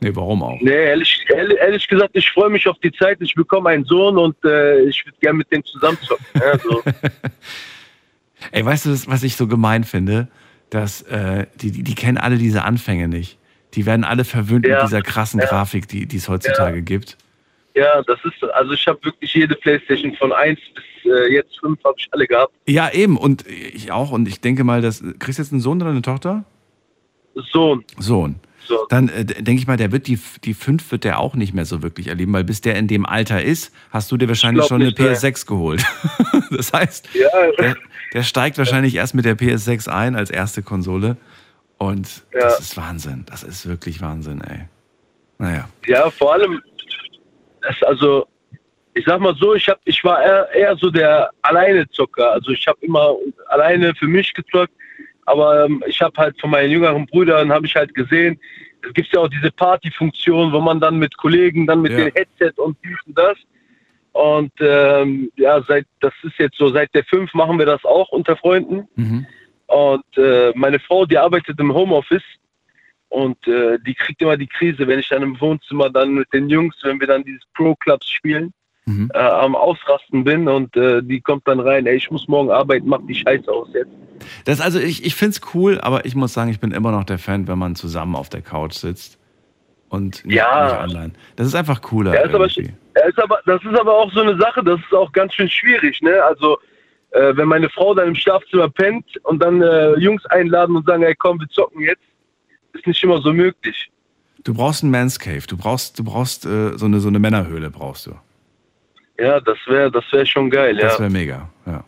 Nee, 0.03 0.15
warum 0.15 0.41
auch? 0.41 0.59
Nee, 0.61 0.71
ehrlich, 0.71 1.23
ehrlich, 1.29 1.57
ehrlich 1.59 1.87
gesagt, 1.87 2.11
ich 2.13 2.29
freue 2.31 2.49
mich 2.49 2.67
auf 2.67 2.77
die 2.79 2.91
Zeit. 2.91 3.17
Ich 3.21 3.35
bekomme 3.35 3.69
einen 3.69 3.85
Sohn 3.85 4.17
und 4.17 4.35
äh, 4.43 4.81
ich 4.85 5.05
würde 5.05 5.17
gerne 5.21 5.37
mit 5.37 5.51
dem 5.51 5.63
zusammenzocken. 5.63 6.25
Ja, 6.35 6.57
so. 6.57 6.81
Ey, 8.51 8.65
weißt 8.65 8.85
du, 8.87 8.89
was 9.07 9.23
ich 9.23 9.35
so 9.35 9.47
gemein 9.47 9.83
finde? 9.83 10.27
Dass 10.71 11.01
äh, 11.03 11.45
die, 11.55 11.71
die, 11.71 11.83
die 11.83 11.95
kennen 11.95 12.17
alle 12.17 12.37
diese 12.37 12.63
Anfänge 12.63 13.07
nicht. 13.07 13.37
Die 13.75 13.85
werden 13.85 14.03
alle 14.03 14.25
verwöhnt 14.25 14.65
Ja. 14.65 14.77
mit 14.77 14.83
dieser 14.87 15.01
krassen 15.01 15.39
Ja. 15.39 15.45
Grafik, 15.47 15.87
die 15.87 16.05
die 16.07 16.17
es 16.17 16.27
heutzutage 16.27 16.81
gibt. 16.81 17.17
ja, 17.75 18.01
das 18.03 18.19
ist, 18.25 18.43
also 18.53 18.73
ich 18.73 18.87
habe 18.87 18.99
wirklich 19.03 19.33
jede 19.33 19.55
Playstation 19.55 20.15
von 20.15 20.33
1 20.33 20.59
bis 20.73 21.11
äh, 21.11 21.33
jetzt 21.33 21.59
5 21.59 21.77
habe 21.83 21.95
ich 21.97 22.07
alle 22.11 22.25
gehabt. 22.27 22.53
Ja, 22.67 22.89
eben. 22.91 23.17
Und 23.17 23.45
ich 23.47 23.91
auch. 23.91 24.11
Und 24.11 24.27
ich 24.27 24.41
denke 24.41 24.63
mal, 24.63 24.81
dass. 24.81 25.01
Kriegst 25.19 25.37
du 25.39 25.43
jetzt 25.43 25.51
einen 25.51 25.61
Sohn 25.61 25.79
oder 25.81 25.91
eine 25.91 26.01
Tochter? 26.01 26.43
Sohn. 27.35 27.83
Sohn. 27.97 28.35
So. 28.71 28.85
Dann 28.89 29.09
äh, 29.09 29.25
denke 29.25 29.59
ich 29.61 29.67
mal, 29.67 29.75
der 29.75 29.91
wird 29.91 30.07
die, 30.07 30.17
die 30.45 30.53
5 30.53 30.91
wird 30.93 31.03
der 31.03 31.19
auch 31.19 31.35
nicht 31.35 31.53
mehr 31.53 31.65
so 31.65 31.83
wirklich 31.83 32.07
erleben, 32.07 32.31
weil 32.31 32.45
bis 32.45 32.61
der 32.61 32.75
in 32.77 32.87
dem 32.87 33.05
Alter 33.05 33.43
ist, 33.43 33.73
hast 33.89 34.09
du 34.11 34.17
dir 34.17 34.29
wahrscheinlich 34.29 34.65
schon 34.65 34.81
eine 34.81 34.85
nicht, 34.91 34.99
nee. 34.99 35.07
PS6 35.09 35.45
geholt. 35.45 35.83
das 36.51 36.71
heißt, 36.71 37.09
Ja, 37.13 37.27
der, 37.59 37.75
der 38.13 38.23
steigt 38.23 38.57
wahrscheinlich 38.57 38.95
erst 38.95 39.13
mit 39.13 39.25
der 39.25 39.37
PS6 39.37 39.89
ein 39.89 40.15
als 40.15 40.29
erste 40.29 40.61
Konsole. 40.63 41.17
Und 41.77 42.23
Ja. 42.33 42.41
das 42.41 42.59
ist 42.61 42.77
Wahnsinn. 42.77 43.25
Das 43.29 43.43
ist 43.43 43.67
wirklich 43.67 44.01
Wahnsinn, 44.01 44.41
ey. 44.41 44.61
Naja. 45.37 45.67
ja, 45.87 46.09
vor 46.11 46.33
allem, 46.33 46.61
das, 47.61 47.75
also 47.83 48.27
ich 48.93 49.05
sag 49.05 49.19
mal 49.19 49.35
so, 49.35 49.53
ich 49.55 49.67
hab, 49.67 49.79
ich 49.85 50.03
war 50.03 50.21
eher, 50.23 50.49
eher 50.53 50.75
so 50.77 50.89
der 50.89 51.29
alleine 51.41 51.89
Zocker. 51.89 52.31
Also 52.31 52.51
ich 52.51 52.67
habe 52.67 52.77
immer 52.81 53.15
alleine 53.49 53.93
für 53.95 54.07
mich 54.07 54.33
gezockt, 54.33 54.73
aber 55.31 55.65
ähm, 55.65 55.83
ich 55.87 56.01
habe 56.01 56.13
halt 56.17 56.39
von 56.39 56.49
meinen 56.49 56.71
jüngeren 56.71 57.05
Brüdern 57.05 57.51
habe 57.51 57.65
ich 57.65 57.75
halt 57.75 57.93
gesehen, 57.95 58.39
es 58.85 58.93
gibt 58.93 59.13
ja 59.13 59.21
auch 59.21 59.29
diese 59.29 59.51
Partyfunktion, 59.51 60.51
wo 60.51 60.59
man 60.59 60.79
dann 60.79 60.97
mit 60.97 61.15
Kollegen, 61.17 61.65
dann 61.67 61.81
mit 61.81 61.93
Ja. 61.93 61.99
dem 61.99 62.13
Headset 62.13 62.53
und 62.57 62.77
dies 62.83 62.97
und 63.05 63.17
das. 63.17 63.37
Und 64.13 64.51
ähm, 64.59 65.31
ja, 65.37 65.61
seit 65.63 65.85
das 66.01 66.13
ist 66.23 66.37
jetzt 66.37 66.57
so, 66.57 66.69
seit 66.69 66.93
der 66.93 67.05
5 67.05 67.33
machen 67.33 67.57
wir 67.59 67.65
das 67.65 67.83
auch 67.85 68.09
unter 68.09 68.35
Freunden. 68.35 68.87
Mhm. 68.95 69.25
Und 69.67 70.17
äh, 70.17 70.51
meine 70.55 70.79
Frau, 70.79 71.05
die 71.05 71.17
arbeitet 71.17 71.57
im 71.59 71.73
Homeoffice 71.73 72.23
und 73.07 73.37
äh, 73.47 73.77
die 73.85 73.93
kriegt 73.93 74.21
immer 74.21 74.35
die 74.35 74.47
Krise, 74.47 74.85
wenn 74.85 74.99
ich 74.99 75.07
dann 75.07 75.21
im 75.21 75.39
Wohnzimmer 75.39 75.89
dann 75.89 76.11
mit 76.13 76.27
den 76.33 76.49
Jungs, 76.49 76.75
wenn 76.83 76.99
wir 76.99 77.07
dann 77.07 77.23
dieses 77.23 77.43
Pro-Clubs 77.53 78.09
spielen, 78.09 78.51
Mhm. 78.85 79.11
äh, 79.13 79.19
am 79.19 79.55
Ausrasten 79.55 80.23
bin 80.23 80.47
und 80.47 80.75
äh, 80.75 81.01
die 81.03 81.21
kommt 81.21 81.47
dann 81.47 81.59
rein, 81.59 81.85
ey, 81.85 81.95
ich 81.97 82.09
muss 82.09 82.27
morgen 82.27 82.49
arbeiten, 82.49 82.87
mach 82.89 82.99
die 83.07 83.15
Scheiße 83.15 83.51
aus 83.51 83.69
jetzt. 83.73 83.91
Das 84.45 84.59
also 84.59 84.79
ich, 84.79 85.05
ich 85.05 85.15
finde 85.15 85.37
es 85.37 85.53
cool, 85.53 85.79
aber 85.81 86.05
ich 86.05 86.15
muss 86.15 86.33
sagen, 86.33 86.49
ich 86.49 86.59
bin 86.59 86.71
immer 86.71 86.91
noch 86.91 87.03
der 87.03 87.19
Fan, 87.19 87.47
wenn 87.47 87.59
man 87.59 87.75
zusammen 87.75 88.15
auf 88.15 88.29
der 88.29 88.41
Couch 88.41 88.73
sitzt 88.73 89.19
und 89.89 90.25
nicht, 90.25 90.35
Ja. 90.35 90.65
nicht 90.83 90.95
online. 90.95 91.13
Das 91.35 91.47
ist 91.47 91.55
einfach 91.55 91.81
cooler. 91.81 92.13
Ja, 92.15 92.21
ist 92.21 92.33
aber, 92.33 92.45
ist 92.47 92.59
aber, 93.17 93.39
das 93.45 93.61
ist 93.63 93.79
aber 93.79 93.93
auch 93.95 94.11
so 94.13 94.21
eine 94.21 94.37
Sache, 94.37 94.63
das 94.63 94.79
ist 94.79 94.93
auch 94.93 95.11
ganz 95.11 95.33
schön 95.35 95.49
schwierig, 95.49 96.01
ne? 96.01 96.23
Also, 96.23 96.57
äh, 97.11 97.35
wenn 97.35 97.47
meine 97.47 97.69
Frau 97.69 97.93
dann 97.93 98.09
im 98.09 98.15
Schlafzimmer 98.15 98.69
pennt 98.69 99.05
und 99.23 99.43
dann 99.43 99.61
äh, 99.61 99.93
Jungs 99.99 100.25
einladen 100.27 100.75
und 100.75 100.85
sagen, 100.87 101.03
ey, 101.03 101.13
komm, 101.15 101.39
wir 101.39 101.47
zocken 101.49 101.81
jetzt, 101.81 102.01
ist 102.73 102.87
nicht 102.87 103.03
immer 103.03 103.21
so 103.21 103.33
möglich. 103.33 103.91
Du 104.43 104.53
brauchst 104.53 104.81
einen 104.81 104.91
Man's 104.91 105.19
Cave. 105.19 105.43
Du 105.47 105.55
brauchst, 105.57 105.99
du 105.99 106.03
brauchst 106.03 106.45
äh, 106.45 106.77
so, 106.77 106.85
eine, 106.85 106.99
so 106.99 107.09
eine 107.09 107.19
Männerhöhle 107.19 107.69
brauchst 107.69 108.07
du. 108.07 108.11
Ja, 109.21 109.39
das 109.39 109.57
wäre 109.67 109.91
das 109.91 110.03
wär 110.11 110.25
schon 110.25 110.49
geil, 110.49 110.75
Das 110.77 110.93
ja. 110.93 110.99
wäre 110.99 111.09
mega. 111.09 111.49
Ja. 111.65 111.83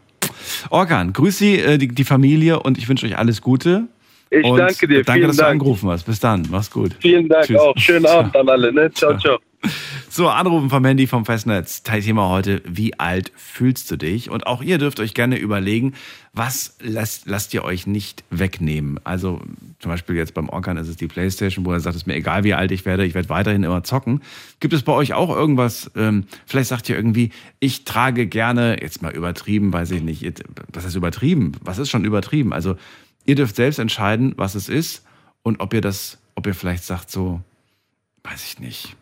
Orkan, 0.69 1.13
grüß 1.13 1.37
Sie, 1.37 1.59
äh, 1.59 1.77
die, 1.77 1.87
die 1.87 2.03
Familie 2.03 2.59
und 2.59 2.77
ich 2.77 2.87
wünsche 2.87 3.05
euch 3.05 3.17
alles 3.17 3.41
Gute. 3.41 3.87
Ich 4.29 4.43
und 4.45 4.57
danke 4.57 4.87
dir, 4.87 5.03
Danke, 5.03 5.13
vielen 5.13 5.27
dass 5.27 5.37
du 5.37 5.41
Dank. 5.43 5.51
angerufen 5.53 5.89
hast. 5.89 6.03
Bis 6.03 6.19
dann. 6.19 6.47
Mach's 6.49 6.71
gut. 6.71 6.95
Vielen 6.99 7.27
Dank 7.29 7.45
Tschüss. 7.45 7.59
auch. 7.59 7.77
Schönen 7.77 8.05
Abend 8.05 8.35
an 8.35 8.49
alle, 8.49 8.71
ne? 8.73 8.91
Ciao, 8.91 9.17
ciao. 9.17 9.37
So, 10.15 10.29
anrufen 10.29 10.69
vom 10.69 10.85
Handy 10.85 11.07
vom 11.07 11.25
Festnetz. 11.25 11.81
Teilthema 11.81 12.29
heute, 12.29 12.61
wie 12.65 12.99
alt 12.99 13.31
fühlst 13.35 13.89
du 13.89 13.97
dich? 13.97 14.29
Und 14.29 14.45
auch 14.45 14.61
ihr 14.61 14.77
dürft 14.77 14.99
euch 14.99 15.15
gerne 15.15 15.39
überlegen, 15.39 15.95
was 16.33 16.77
lasst, 16.81 17.25
lasst 17.25 17.51
ihr 17.55 17.63
euch 17.63 17.87
nicht 17.87 18.23
wegnehmen? 18.29 18.99
Also 19.03 19.41
zum 19.79 19.89
Beispiel 19.89 20.15
jetzt 20.15 20.35
beim 20.35 20.49
Orkan 20.49 20.77
ist 20.77 20.87
es 20.87 20.97
die 20.97 21.07
Playstation, 21.07 21.65
wo 21.65 21.73
er 21.73 21.79
sagt, 21.79 21.95
es 21.95 22.03
ist 22.03 22.05
mir 22.05 22.13
egal, 22.13 22.43
wie 22.43 22.53
alt 22.53 22.71
ich 22.71 22.85
werde, 22.85 23.05
ich 23.05 23.15
werde 23.15 23.29
weiterhin 23.29 23.63
immer 23.63 23.83
zocken. 23.83 24.21
Gibt 24.59 24.75
es 24.75 24.83
bei 24.83 24.91
euch 24.91 25.13
auch 25.13 25.35
irgendwas, 25.35 25.89
ähm, 25.95 26.25
vielleicht 26.45 26.69
sagt 26.69 26.89
ihr 26.89 26.95
irgendwie, 26.95 27.31
ich 27.59 27.83
trage 27.83 28.27
gerne, 28.27 28.83
jetzt 28.83 29.01
mal 29.01 29.13
übertrieben, 29.13 29.73
weiß 29.73 29.89
ich 29.89 30.03
nicht, 30.03 30.43
was 30.71 30.85
ist 30.85 30.93
übertrieben? 30.93 31.53
Was 31.61 31.79
ist 31.79 31.89
schon 31.89 32.05
übertrieben? 32.05 32.53
Also 32.53 32.75
ihr 33.25 33.33
dürft 33.33 33.55
selbst 33.55 33.79
entscheiden, 33.79 34.33
was 34.37 34.53
es 34.53 34.69
ist 34.69 35.03
und 35.41 35.59
ob 35.59 35.73
ihr 35.73 35.81
das, 35.81 36.19
ob 36.35 36.45
ihr 36.45 36.53
vielleicht 36.53 36.83
sagt 36.83 37.09
so, 37.09 37.41
weiß 38.23 38.45
ich 38.45 38.59
nicht, 38.59 38.95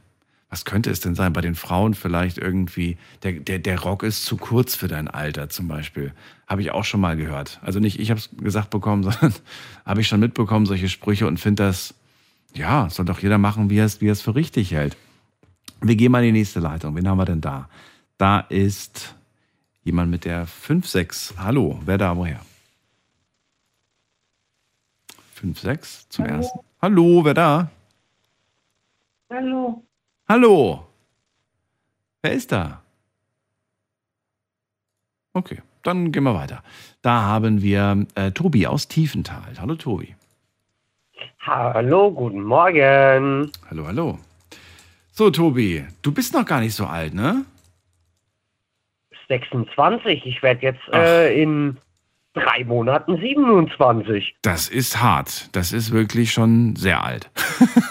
was 0.52 0.66
könnte 0.66 0.92
es 0.92 1.00
denn 1.00 1.16
sein? 1.16 1.32
Bei 1.32 1.40
den 1.40 1.56
Frauen 1.56 1.94
vielleicht 1.94 2.38
irgendwie, 2.38 2.98
der, 3.24 3.32
der, 3.32 3.58
der 3.58 3.80
Rock 3.80 4.04
ist 4.04 4.26
zu 4.26 4.36
kurz 4.36 4.76
für 4.76 4.90
dein 4.90 5.08
Alter 5.08 5.48
zum 5.48 5.70
Beispiel. 5.70 6.14
Habe 6.46 6.62
ich 6.62 6.72
auch 6.72 6.84
schon 6.84 7.00
mal 7.00 7.16
gehört. 7.16 7.62
Also 7.64 7.80
nicht 7.80 8.00
ich 8.00 8.12
habe 8.12 8.20
es 8.20 8.30
gesagt 8.36 8.70
bekommen, 8.70 9.04
sondern 9.10 9.34
habe 9.86 10.02
ich 10.02 10.10
schon 10.10 10.20
mitbekommen, 10.20 10.66
solche 10.66 10.90
Sprüche 10.90 11.26
und 11.26 11.40
finde 11.40 11.64
das, 11.64 11.94
ja, 12.54 12.90
soll 12.90 13.06
doch 13.06 13.20
jeder 13.20 13.38
machen, 13.38 13.70
wie 13.70 13.78
er 13.78 13.86
es, 13.86 14.02
wie 14.02 14.10
er 14.10 14.12
es 14.12 14.22
für 14.22 14.36
richtig 14.36 14.74
hält. 14.74 14.98
Wir 15.80 15.96
gehen 15.96 16.12
mal 16.12 16.20
in 16.20 16.34
die 16.34 16.40
nächste 16.40 16.60
Leitung. 16.60 16.98
Wen 16.98 17.08
haben 17.08 17.18
wir 17.18 17.26
denn 17.26 17.40
da? 17.40 17.70
Da 18.18 18.42
ist 18.42 19.16
jemand 19.86 20.12
mit 20.12 20.26
der 20.26 20.48
5-6. 20.48 21.38
Hallo, 21.38 21.80
wer 21.86 21.98
da, 21.98 22.18
woher? 22.18 22.42
5-6 25.42 26.10
zum 26.10 26.26
Hallo. 26.26 26.36
ersten. 26.36 26.60
Hallo, 26.82 27.24
wer 27.24 27.34
da? 27.34 27.72
Hallo. 29.30 29.82
Hallo. 30.32 30.88
Wer 32.22 32.32
ist 32.32 32.54
da? 32.54 32.82
Okay, 35.34 35.58
dann 35.84 36.14
gehen 36.14 36.24
wir 36.24 36.34
weiter. 36.34 36.64
Da 37.02 37.24
haben 37.24 37.62
wir 37.62 38.06
äh, 38.16 38.32
Tobi 38.32 38.66
aus 38.66 38.88
Tiefenthal. 38.88 39.56
Hallo 39.60 39.76
Tobi. 39.76 40.16
Hallo, 41.42 42.12
guten 42.12 42.44
Morgen. 42.44 43.52
Hallo, 43.70 43.86
hallo. 43.86 44.20
So, 45.12 45.32
Tobi, 45.32 45.86
du 46.02 46.14
bist 46.14 46.34
noch 46.34 46.46
gar 46.46 46.62
nicht 46.62 46.76
so 46.76 46.86
alt, 46.86 47.14
ne? 47.14 47.44
26. 49.28 50.26
Ich 50.26 50.42
werde 50.42 50.62
jetzt 50.62 50.88
äh, 50.94 51.42
in 51.42 51.76
drei 52.34 52.64
Monaten 52.64 53.18
27. 53.18 54.36
Das 54.42 54.70
ist 54.70 55.02
hart. 55.02 55.50
Das 55.56 55.74
ist 55.74 55.92
wirklich 55.92 56.32
schon 56.32 56.76
sehr 56.76 57.04
alt. 57.04 57.30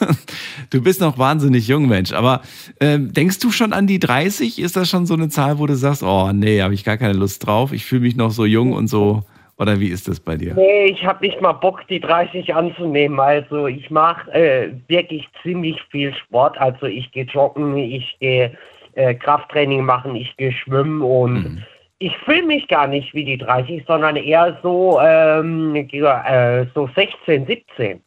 du 0.71 0.83
bist 0.83 1.01
noch 1.01 1.19
wahnsinnig 1.19 1.69
jung, 1.69 1.89
Mensch. 1.89 2.13
Aber 2.13 2.41
äh, 2.79 2.99
denkst 2.99 3.39
du 3.41 3.51
schon 3.51 3.73
an 3.73 3.87
die 3.87 3.99
30? 3.99 4.59
Ist 4.59 4.77
das 4.77 4.89
schon 4.89 5.07
so 5.07 5.15
eine 5.15 5.29
Zahl, 5.29 5.59
wo 5.59 5.67
du 5.67 5.75
sagst, 5.75 6.03
oh 6.03 6.33
nee, 6.33 6.63
habe 6.63 6.75
ich 6.75 6.85
gar 6.85 6.97
keine 6.97 7.13
Lust 7.13 7.47
drauf. 7.47 7.73
Ich 7.73 7.85
fühle 7.85 8.03
mich 8.03 8.17
noch 8.17 8.31
so 8.31 8.45
jung 8.45 8.73
und 8.73 8.89
so. 8.89 9.23
Oder 9.59 9.79
wie 9.79 9.89
ist 9.89 10.09
das 10.09 10.21
bei 10.21 10.37
dir? 10.37 10.55
Nee, 10.55 10.87
ich 10.87 11.05
habe 11.05 11.27
nicht 11.27 11.39
mal 11.43 11.53
Bock, 11.53 11.87
die 11.89 12.01
30 12.01 12.55
anzunehmen. 12.55 13.21
Also 13.21 13.67
ich 13.67 13.91
mache 13.91 14.33
äh, 14.33 14.73
wirklich 14.89 15.29
ziemlich 15.43 15.77
viel 15.91 16.15
Sport. 16.15 16.57
Also 16.57 16.87
ich 16.87 17.13
gehe 17.13 17.25
joggen, 17.25 17.77
ich 17.77 18.17
gehe 18.21 18.57
äh, 18.95 19.15
Krafttraining 19.15 19.85
machen, 19.85 20.17
ich 20.17 20.35
gehe 20.39 20.53
schwimmen 20.53 21.03
und 21.03 21.35
mhm 21.35 21.63
ich 22.01 22.17
fühle 22.25 22.43
mich 22.43 22.67
gar 22.67 22.87
nicht 22.87 23.15
wie 23.15 23.25
die 23.25 23.37
30, 23.37 23.85
sondern 23.87 24.17
eher 24.17 24.59
so, 24.63 24.99
ähm, 25.01 25.77
äh, 25.77 26.67
so 26.75 26.89
16, 26.97 27.47
17. 27.47 28.01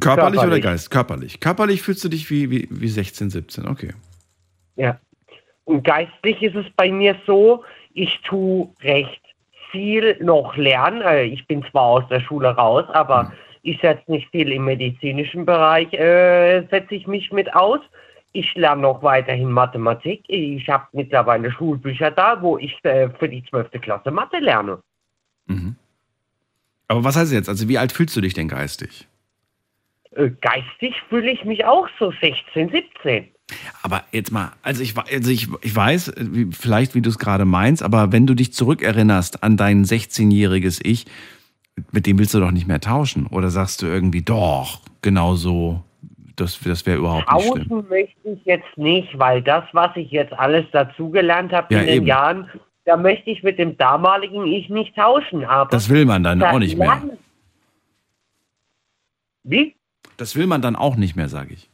Körperlich, 0.00 0.40
oder 0.40 0.60
Geist? 0.60 0.90
Körperlich. 0.90 1.40
Körperlich 1.40 1.80
fühlst 1.80 2.04
du 2.04 2.08
dich 2.08 2.28
wie, 2.28 2.50
wie, 2.50 2.68
wie 2.68 2.88
16, 2.88 3.30
17, 3.30 3.68
okay. 3.68 3.94
Ja. 4.74 4.98
Und 5.64 5.84
geistlich 5.84 6.42
ist 6.42 6.56
es 6.56 6.66
bei 6.76 6.90
mir 6.90 7.16
so, 7.24 7.64
ich 7.94 8.20
tue 8.22 8.68
recht 8.82 9.22
viel 9.70 10.16
noch 10.20 10.56
lernen. 10.56 11.02
Äh, 11.02 11.24
ich 11.24 11.46
bin 11.46 11.64
zwar 11.70 11.84
aus 11.84 12.08
der 12.08 12.20
Schule 12.20 12.48
raus, 12.48 12.84
aber 12.88 13.28
hm. 13.28 13.32
ich 13.62 13.80
setze 13.80 14.10
nicht 14.10 14.28
viel 14.30 14.50
im 14.50 14.64
medizinischen 14.64 15.46
Bereich, 15.46 15.92
äh, 15.92 16.66
setze 16.68 16.96
ich 16.96 17.06
mich 17.06 17.30
mit 17.30 17.54
aus. 17.54 17.80
Ich 18.36 18.54
lerne 18.54 18.82
noch 18.82 19.02
weiterhin 19.02 19.50
Mathematik. 19.50 20.24
Ich 20.28 20.68
habe 20.68 20.86
mittlerweile 20.92 21.50
Schulbücher 21.50 22.10
da, 22.10 22.42
wo 22.42 22.58
ich 22.58 22.78
äh, 22.84 23.08
für 23.18 23.30
die 23.30 23.42
12. 23.48 23.80
Klasse 23.80 24.10
Mathe 24.10 24.40
lerne. 24.40 24.78
Mhm. 25.46 25.76
Aber 26.86 27.02
was 27.02 27.16
heißt 27.16 27.32
jetzt? 27.32 27.48
Also 27.48 27.66
wie 27.66 27.78
alt 27.78 27.92
fühlst 27.92 28.14
du 28.14 28.20
dich 28.20 28.34
denn 28.34 28.48
geistig? 28.48 29.08
Äh, 30.10 30.30
geistig 30.42 30.94
fühle 31.08 31.30
ich 31.30 31.46
mich 31.46 31.64
auch 31.64 31.88
so 31.98 32.12
16, 32.20 32.70
17. 32.70 33.28
Aber 33.82 34.04
jetzt 34.12 34.32
mal, 34.32 34.52
also 34.60 34.82
ich, 34.82 34.94
also 34.98 35.30
ich, 35.30 35.48
ich 35.62 35.74
weiß, 35.74 36.12
wie, 36.18 36.52
vielleicht 36.52 36.94
wie 36.94 37.00
du 37.00 37.08
es 37.08 37.18
gerade 37.18 37.46
meinst, 37.46 37.82
aber 37.82 38.12
wenn 38.12 38.26
du 38.26 38.34
dich 38.34 38.52
zurückerinnerst 38.52 39.42
an 39.42 39.56
dein 39.56 39.84
16-jähriges 39.84 40.80
Ich, 40.82 41.06
mit 41.90 42.04
dem 42.04 42.18
willst 42.18 42.34
du 42.34 42.40
doch 42.40 42.50
nicht 42.50 42.66
mehr 42.66 42.80
tauschen? 42.80 43.26
Oder 43.28 43.50
sagst 43.50 43.80
du 43.80 43.86
irgendwie, 43.86 44.22
doch, 44.22 44.82
genau 45.00 45.36
so 45.36 45.82
das, 46.36 46.60
das 46.60 46.86
wäre 46.86 46.98
überhaupt 46.98 47.32
nicht 47.32 47.46
schlimm. 47.46 47.68
Tauschen 47.68 47.88
möchte 47.88 48.28
ich 48.28 48.44
jetzt 48.44 48.76
nicht, 48.76 49.18
weil 49.18 49.42
das, 49.42 49.64
was 49.72 49.94
ich 49.96 50.10
jetzt 50.10 50.32
alles 50.32 50.64
dazugelernt 50.72 51.52
habe 51.52 51.74
ja, 51.74 51.80
in 51.80 51.86
den 51.86 51.96
eben. 51.96 52.06
Jahren, 52.06 52.50
da 52.84 52.96
möchte 52.96 53.30
ich 53.30 53.42
mit 53.42 53.58
dem 53.58 53.76
damaligen 53.76 54.46
Ich 54.46 54.68
nicht 54.68 54.94
tauschen. 54.94 55.44
Aber 55.44 55.70
das 55.70 55.88
will 55.88 56.04
man 56.04 56.22
dann 56.22 56.42
auch 56.42 56.58
nicht 56.58 56.76
mehr. 56.76 57.02
Wie? 59.42 59.74
Das 60.16 60.36
will 60.36 60.46
man 60.46 60.62
dann 60.62 60.76
auch 60.76 60.96
nicht 60.96 61.16
mehr, 61.16 61.28
sage 61.28 61.54
ich. 61.54 61.68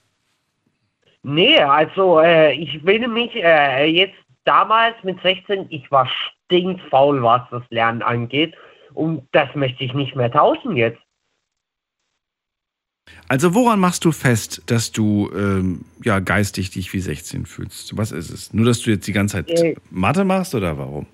Nee, 1.22 1.58
also 1.58 2.20
äh, 2.20 2.52
ich 2.52 2.84
will 2.84 3.06
mich 3.08 3.34
äh, 3.36 3.86
jetzt 3.86 4.16
damals 4.44 4.96
mit 5.04 5.20
16, 5.22 5.66
ich 5.68 5.90
war 5.90 6.08
stinkfaul, 6.46 7.22
was 7.22 7.42
das 7.50 7.62
Lernen 7.70 8.02
angeht. 8.02 8.54
Und 8.94 9.26
das 9.32 9.54
möchte 9.54 9.84
ich 9.84 9.94
nicht 9.94 10.16
mehr 10.16 10.30
tauschen 10.30 10.76
jetzt. 10.76 11.00
Also 13.28 13.54
woran 13.54 13.80
machst 13.80 14.04
du 14.04 14.12
fest, 14.12 14.62
dass 14.66 14.92
du 14.92 15.30
ähm, 15.34 15.84
ja 16.04 16.20
geistig 16.20 16.70
dich 16.70 16.92
wie 16.92 17.00
16 17.00 17.46
fühlst? 17.46 17.96
Was 17.96 18.12
ist 18.12 18.30
es? 18.30 18.52
Nur, 18.52 18.66
dass 18.66 18.82
du 18.82 18.90
jetzt 18.90 19.06
die 19.06 19.12
ganze 19.12 19.44
Zeit 19.44 19.50
äh, 19.58 19.74
Mathe 19.90 20.24
machst 20.24 20.54
oder 20.54 20.76
warum? 20.76 21.06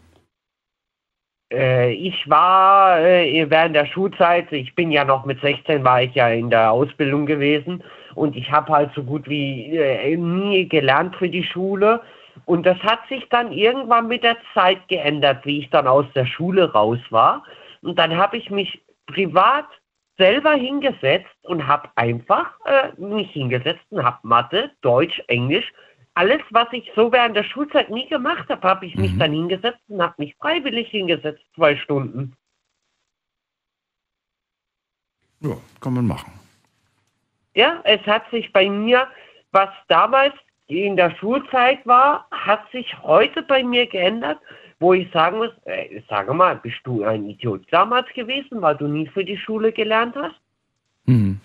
Äh, 1.53 1.93
ich 1.93 2.29
war 2.29 3.01
äh, 3.01 3.49
während 3.49 3.77
der 3.77 3.87
Schulzeit, 3.87 4.53
ich 4.53 4.75
bin 4.75 4.91
ja 4.91 5.05
noch 5.05 5.25
mit 5.25 5.41
16, 5.41 5.85
war 5.85 6.03
ich 6.03 6.15
ja 6.15 6.29
in 6.29 6.51
der 6.51 6.73
Ausbildung 6.73 7.27
gewesen 7.27 7.83
und 8.15 8.37
ich 8.37 8.51
habe 8.51 8.73
halt 8.73 8.91
so 8.95 9.03
gut 9.03 9.29
wie 9.29 9.77
äh, 9.77 10.17
nie 10.17 10.69
gelernt 10.69 11.17
für 11.17 11.29
die 11.29 11.45
Schule. 11.45 12.01
Und 12.45 12.67
das 12.67 12.79
hat 12.79 13.01
sich 13.09 13.29
dann 13.31 13.53
irgendwann 13.53 14.09
mit 14.09 14.23
der 14.23 14.37
Zeit 14.55 14.87
geändert, 14.89 15.45
wie 15.45 15.61
ich 15.61 15.71
dann 15.71 15.87
aus 15.87 16.07
der 16.15 16.27
Schule 16.27 16.73
raus 16.73 16.99
war. 17.11 17.45
Und 17.83 17.99
dann 17.99 18.17
habe 18.17 18.37
ich 18.37 18.51
mich 18.51 18.81
privat 19.07 19.67
selber 20.19 20.53
hingesetzt 20.55 21.45
und 21.45 21.67
habe 21.67 21.89
einfach 21.95 22.59
äh, 22.67 22.93
mich 23.01 23.31
hingesetzt 23.31 23.85
und 23.91 24.05
habe 24.05 24.19
Mathe, 24.23 24.73
Deutsch, 24.83 25.23
Englisch, 25.29 25.73
alles, 26.15 26.41
was 26.51 26.67
ich 26.73 26.91
so 26.97 27.13
während 27.13 27.37
der 27.37 27.45
Schulzeit 27.45 27.91
nie 27.91 28.09
gemacht 28.09 28.49
habe, 28.49 28.67
habe 28.69 28.87
ich 28.87 28.97
mhm. 28.97 29.03
mich 29.03 29.19
dann 29.19 29.33
hingesetzt 29.33 29.81
und 29.87 30.03
habe 30.03 30.15
mich 30.19 30.35
freiwillig 30.37 30.89
hingesetzt, 30.91 31.43
zwei 31.55 31.77
Stunden. 31.77 32.37
Ja, 35.41 35.57
kann 35.81 35.95
man 35.95 36.07
machen. 36.07 36.33
Ja, 37.55 37.81
es 37.85 38.01
hat 38.03 38.29
sich 38.31 38.53
bei 38.53 38.69
mir, 38.69 39.07
was 39.53 39.71
damals 39.87 40.35
in 40.67 40.97
der 40.97 41.15
Schulzeit 41.17 41.87
war, 41.87 42.27
hat 42.33 42.69
sich 42.73 43.01
heute 43.03 43.43
bei 43.43 43.63
mir 43.63 43.87
geändert 43.87 44.41
wo 44.81 44.93
ich 44.93 45.11
sagen 45.13 45.39
muss, 45.39 45.51
äh, 45.65 46.01
sage 46.09 46.33
mal, 46.35 46.57
bist 46.57 46.79
du 46.85 47.03
ein 47.05 47.29
Idiot 47.29 47.67
damals 47.71 48.07
gewesen, 48.15 48.63
weil 48.63 48.77
du 48.77 48.87
nie 48.87 49.07
für 49.09 49.25
die 49.25 49.37
Schule 49.37 49.73
gelernt 49.73 50.15
hast? 50.17 50.37
Mhm. 51.07 51.41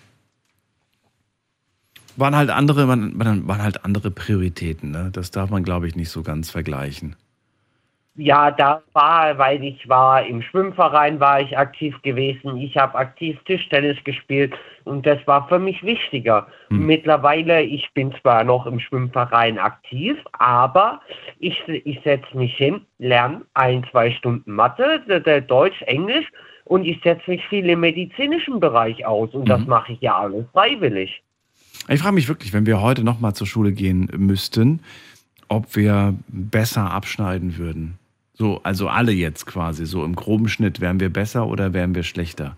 Waren 2.15 2.35
halt 2.35 2.51
andere, 2.51 2.87
waren, 2.87 3.17
waren 3.47 3.63
halt 3.63 3.83
andere 3.85 4.11
Prioritäten, 4.11 4.91
ne? 4.91 5.09
Das 5.11 5.31
darf 5.31 5.49
man, 5.49 5.63
glaube 5.63 5.87
ich, 5.87 5.95
nicht 5.95 6.09
so 6.09 6.21
ganz 6.21 6.51
vergleichen. 6.51 7.15
Ja, 8.15 8.51
da 8.51 8.83
war, 8.93 9.39
weil 9.39 9.63
ich 9.63 9.89
war 9.89 10.23
im 10.23 10.43
Schwimmverein, 10.43 11.19
war 11.19 11.41
ich 11.41 11.57
aktiv 11.57 11.99
gewesen. 12.03 12.57
Ich 12.57 12.77
habe 12.77 12.95
aktiv 12.95 13.39
Tischtennis 13.45 13.97
gespielt 14.03 14.53
und 14.83 15.03
das 15.07 15.17
war 15.25 15.47
für 15.47 15.57
mich 15.57 15.81
wichtiger. 15.81 16.45
Hm. 16.69 16.85
Mittlerweile, 16.85 17.63
ich 17.63 17.89
bin 17.95 18.13
zwar 18.21 18.43
noch 18.43 18.67
im 18.67 18.79
Schwimmverein 18.79 19.57
aktiv, 19.57 20.15
aber 20.33 21.01
ich, 21.39 21.59
ich 21.67 21.99
setze 22.03 22.37
mich 22.37 22.55
hin, 22.55 22.81
lerne 22.99 23.41
ein, 23.55 23.83
zwei 23.89 24.11
Stunden 24.11 24.53
Mathe, 24.53 25.01
Deutsch, 25.47 25.81
Englisch 25.83 26.27
und 26.65 26.85
ich 26.85 27.01
setze 27.03 27.31
mich 27.31 27.43
viel 27.47 27.67
im 27.67 27.79
medizinischen 27.79 28.59
Bereich 28.59 29.07
aus 29.07 29.33
und 29.33 29.45
mhm. 29.45 29.49
das 29.49 29.65
mache 29.65 29.93
ich 29.93 30.01
ja 30.01 30.19
alles 30.19 30.45
freiwillig. 30.53 31.23
Ich 31.89 31.99
frage 31.99 32.13
mich 32.13 32.29
wirklich, 32.29 32.53
wenn 32.53 32.67
wir 32.67 32.79
heute 32.79 33.03
nochmal 33.03 33.33
zur 33.33 33.47
Schule 33.47 33.71
gehen 33.71 34.07
müssten, 34.15 34.81
ob 35.47 35.75
wir 35.75 36.15
besser 36.27 36.91
abschneiden 36.91 37.57
würden. 37.57 37.97
So, 38.33 38.59
also 38.63 38.87
alle 38.89 39.11
jetzt 39.11 39.45
quasi, 39.45 39.85
so 39.85 40.03
im 40.03 40.15
groben 40.15 40.47
Schnitt, 40.49 40.81
wären 40.81 40.99
wir 40.99 41.11
besser 41.11 41.47
oder 41.47 41.73
wären 41.73 41.93
wir 41.93 42.03
schlechter? 42.03 42.57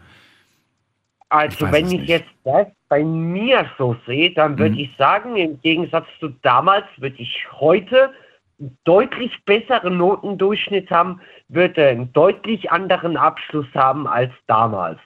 Also 1.30 1.66
weiß 1.66 1.74
wenn 1.74 1.86
ich 1.88 2.00
nicht. 2.00 2.10
jetzt 2.10 2.30
das 2.46 2.68
bei 2.88 3.04
mir 3.04 3.70
so 3.78 3.96
sehe, 4.06 4.32
dann 4.34 4.58
würde 4.58 4.76
Mhm. 4.76 4.82
ich 4.82 4.96
sagen, 4.98 5.36
im 5.36 5.60
Gegensatz 5.62 6.06
zu 6.20 6.30
damals 6.44 6.86
würde 6.98 7.18
ich 7.18 7.46
heute 7.52 8.12
einen 8.60 8.78
deutlich 8.86 9.32
besseren 9.46 9.98
Notendurchschnitt 9.98 10.90
haben, 10.92 11.20
würde 11.50 11.88
einen 11.88 12.14
deutlich 12.14 12.72
anderen 12.72 13.18
Abschluss 13.18 13.66
haben 13.74 14.08
als 14.08 14.32
damals. 14.48 15.00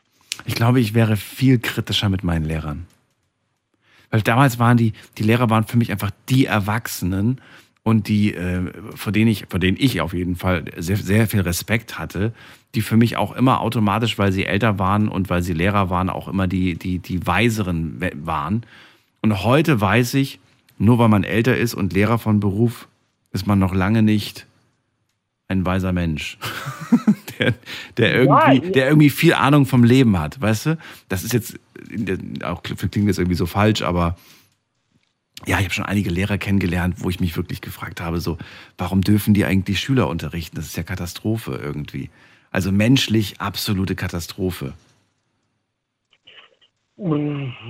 Ich 0.45 0.53
glaube, 0.55 0.79
ich 0.79 0.93
wäre 0.93 1.15
viel 1.15 1.57
kritischer 1.59 2.09
mit 2.09 2.23
meinen 2.23 2.45
Lehrern. 2.45 2.85
Weil 4.11 4.21
damals 4.21 4.59
waren 4.59 4.77
die, 4.77 4.93
die 5.17 5.23
Lehrer 5.23 5.49
waren 5.49 5.63
für 5.65 5.77
mich 5.77 5.91
einfach 5.91 6.11
die 6.29 6.45
Erwachsenen 6.45 7.41
und 7.83 8.07
die, 8.07 8.33
äh, 8.33 8.71
vor 8.95 9.11
denen 9.11 9.29
ich, 9.29 9.45
vor 9.49 9.59
denen 9.59 9.77
ich 9.79 10.01
auf 10.01 10.13
jeden 10.13 10.35
Fall 10.35 10.65
sehr, 10.77 10.97
sehr 10.97 11.27
viel 11.27 11.41
Respekt 11.41 11.97
hatte, 11.97 12.33
die 12.75 12.81
für 12.81 12.97
mich 12.97 13.17
auch 13.17 13.35
immer 13.35 13.61
automatisch, 13.61 14.17
weil 14.19 14.31
sie 14.31 14.45
älter 14.45 14.77
waren 14.77 15.07
und 15.07 15.29
weil 15.29 15.41
sie 15.41 15.53
Lehrer 15.53 15.89
waren, 15.89 16.09
auch 16.09 16.27
immer 16.27 16.47
die, 16.47 16.75
die, 16.75 16.99
die 16.99 17.25
Weiseren 17.25 17.99
we- 17.99 18.11
waren. 18.23 18.63
Und 19.21 19.43
heute 19.43 19.81
weiß 19.81 20.13
ich, 20.15 20.39
nur 20.77 20.99
weil 20.99 21.09
man 21.09 21.23
älter 21.23 21.57
ist 21.57 21.73
und 21.73 21.93
Lehrer 21.93 22.19
von 22.19 22.39
Beruf, 22.39 22.87
ist 23.31 23.47
man 23.47 23.59
noch 23.59 23.73
lange 23.73 24.01
nicht 24.03 24.45
ein 25.47 25.65
weiser 25.65 25.93
Mensch. 25.93 26.37
der, 27.39 27.53
der, 27.97 28.13
irgendwie, 28.15 28.71
der 28.71 28.87
irgendwie 28.87 29.09
viel 29.09 29.33
Ahnung 29.33 29.65
vom 29.65 29.83
Leben 29.83 30.19
hat, 30.19 30.39
weißt 30.39 30.65
du? 30.67 30.77
Das 31.09 31.23
ist 31.23 31.33
jetzt, 31.33 31.59
auch 32.43 32.61
klingt 32.61 33.07
jetzt 33.07 33.17
irgendwie 33.17 33.35
so 33.35 33.45
falsch, 33.45 33.81
aber 33.81 34.17
ja, 35.45 35.57
ich 35.59 35.65
habe 35.65 35.73
schon 35.73 35.85
einige 35.85 36.09
Lehrer 36.09 36.37
kennengelernt, 36.37 36.95
wo 36.99 37.09
ich 37.09 37.19
mich 37.19 37.35
wirklich 37.37 37.61
gefragt 37.61 38.01
habe, 38.01 38.19
so, 38.19 38.37
warum 38.77 39.01
dürfen 39.01 39.33
die 39.33 39.45
eigentlich 39.45 39.79
Schüler 39.79 40.07
unterrichten? 40.07 40.55
Das 40.55 40.65
ist 40.65 40.77
ja 40.77 40.83
Katastrophe 40.83 41.59
irgendwie. 41.61 42.09
Also 42.51 42.71
menschlich 42.71 43.39
absolute 43.39 43.95
Katastrophe. 43.95 44.73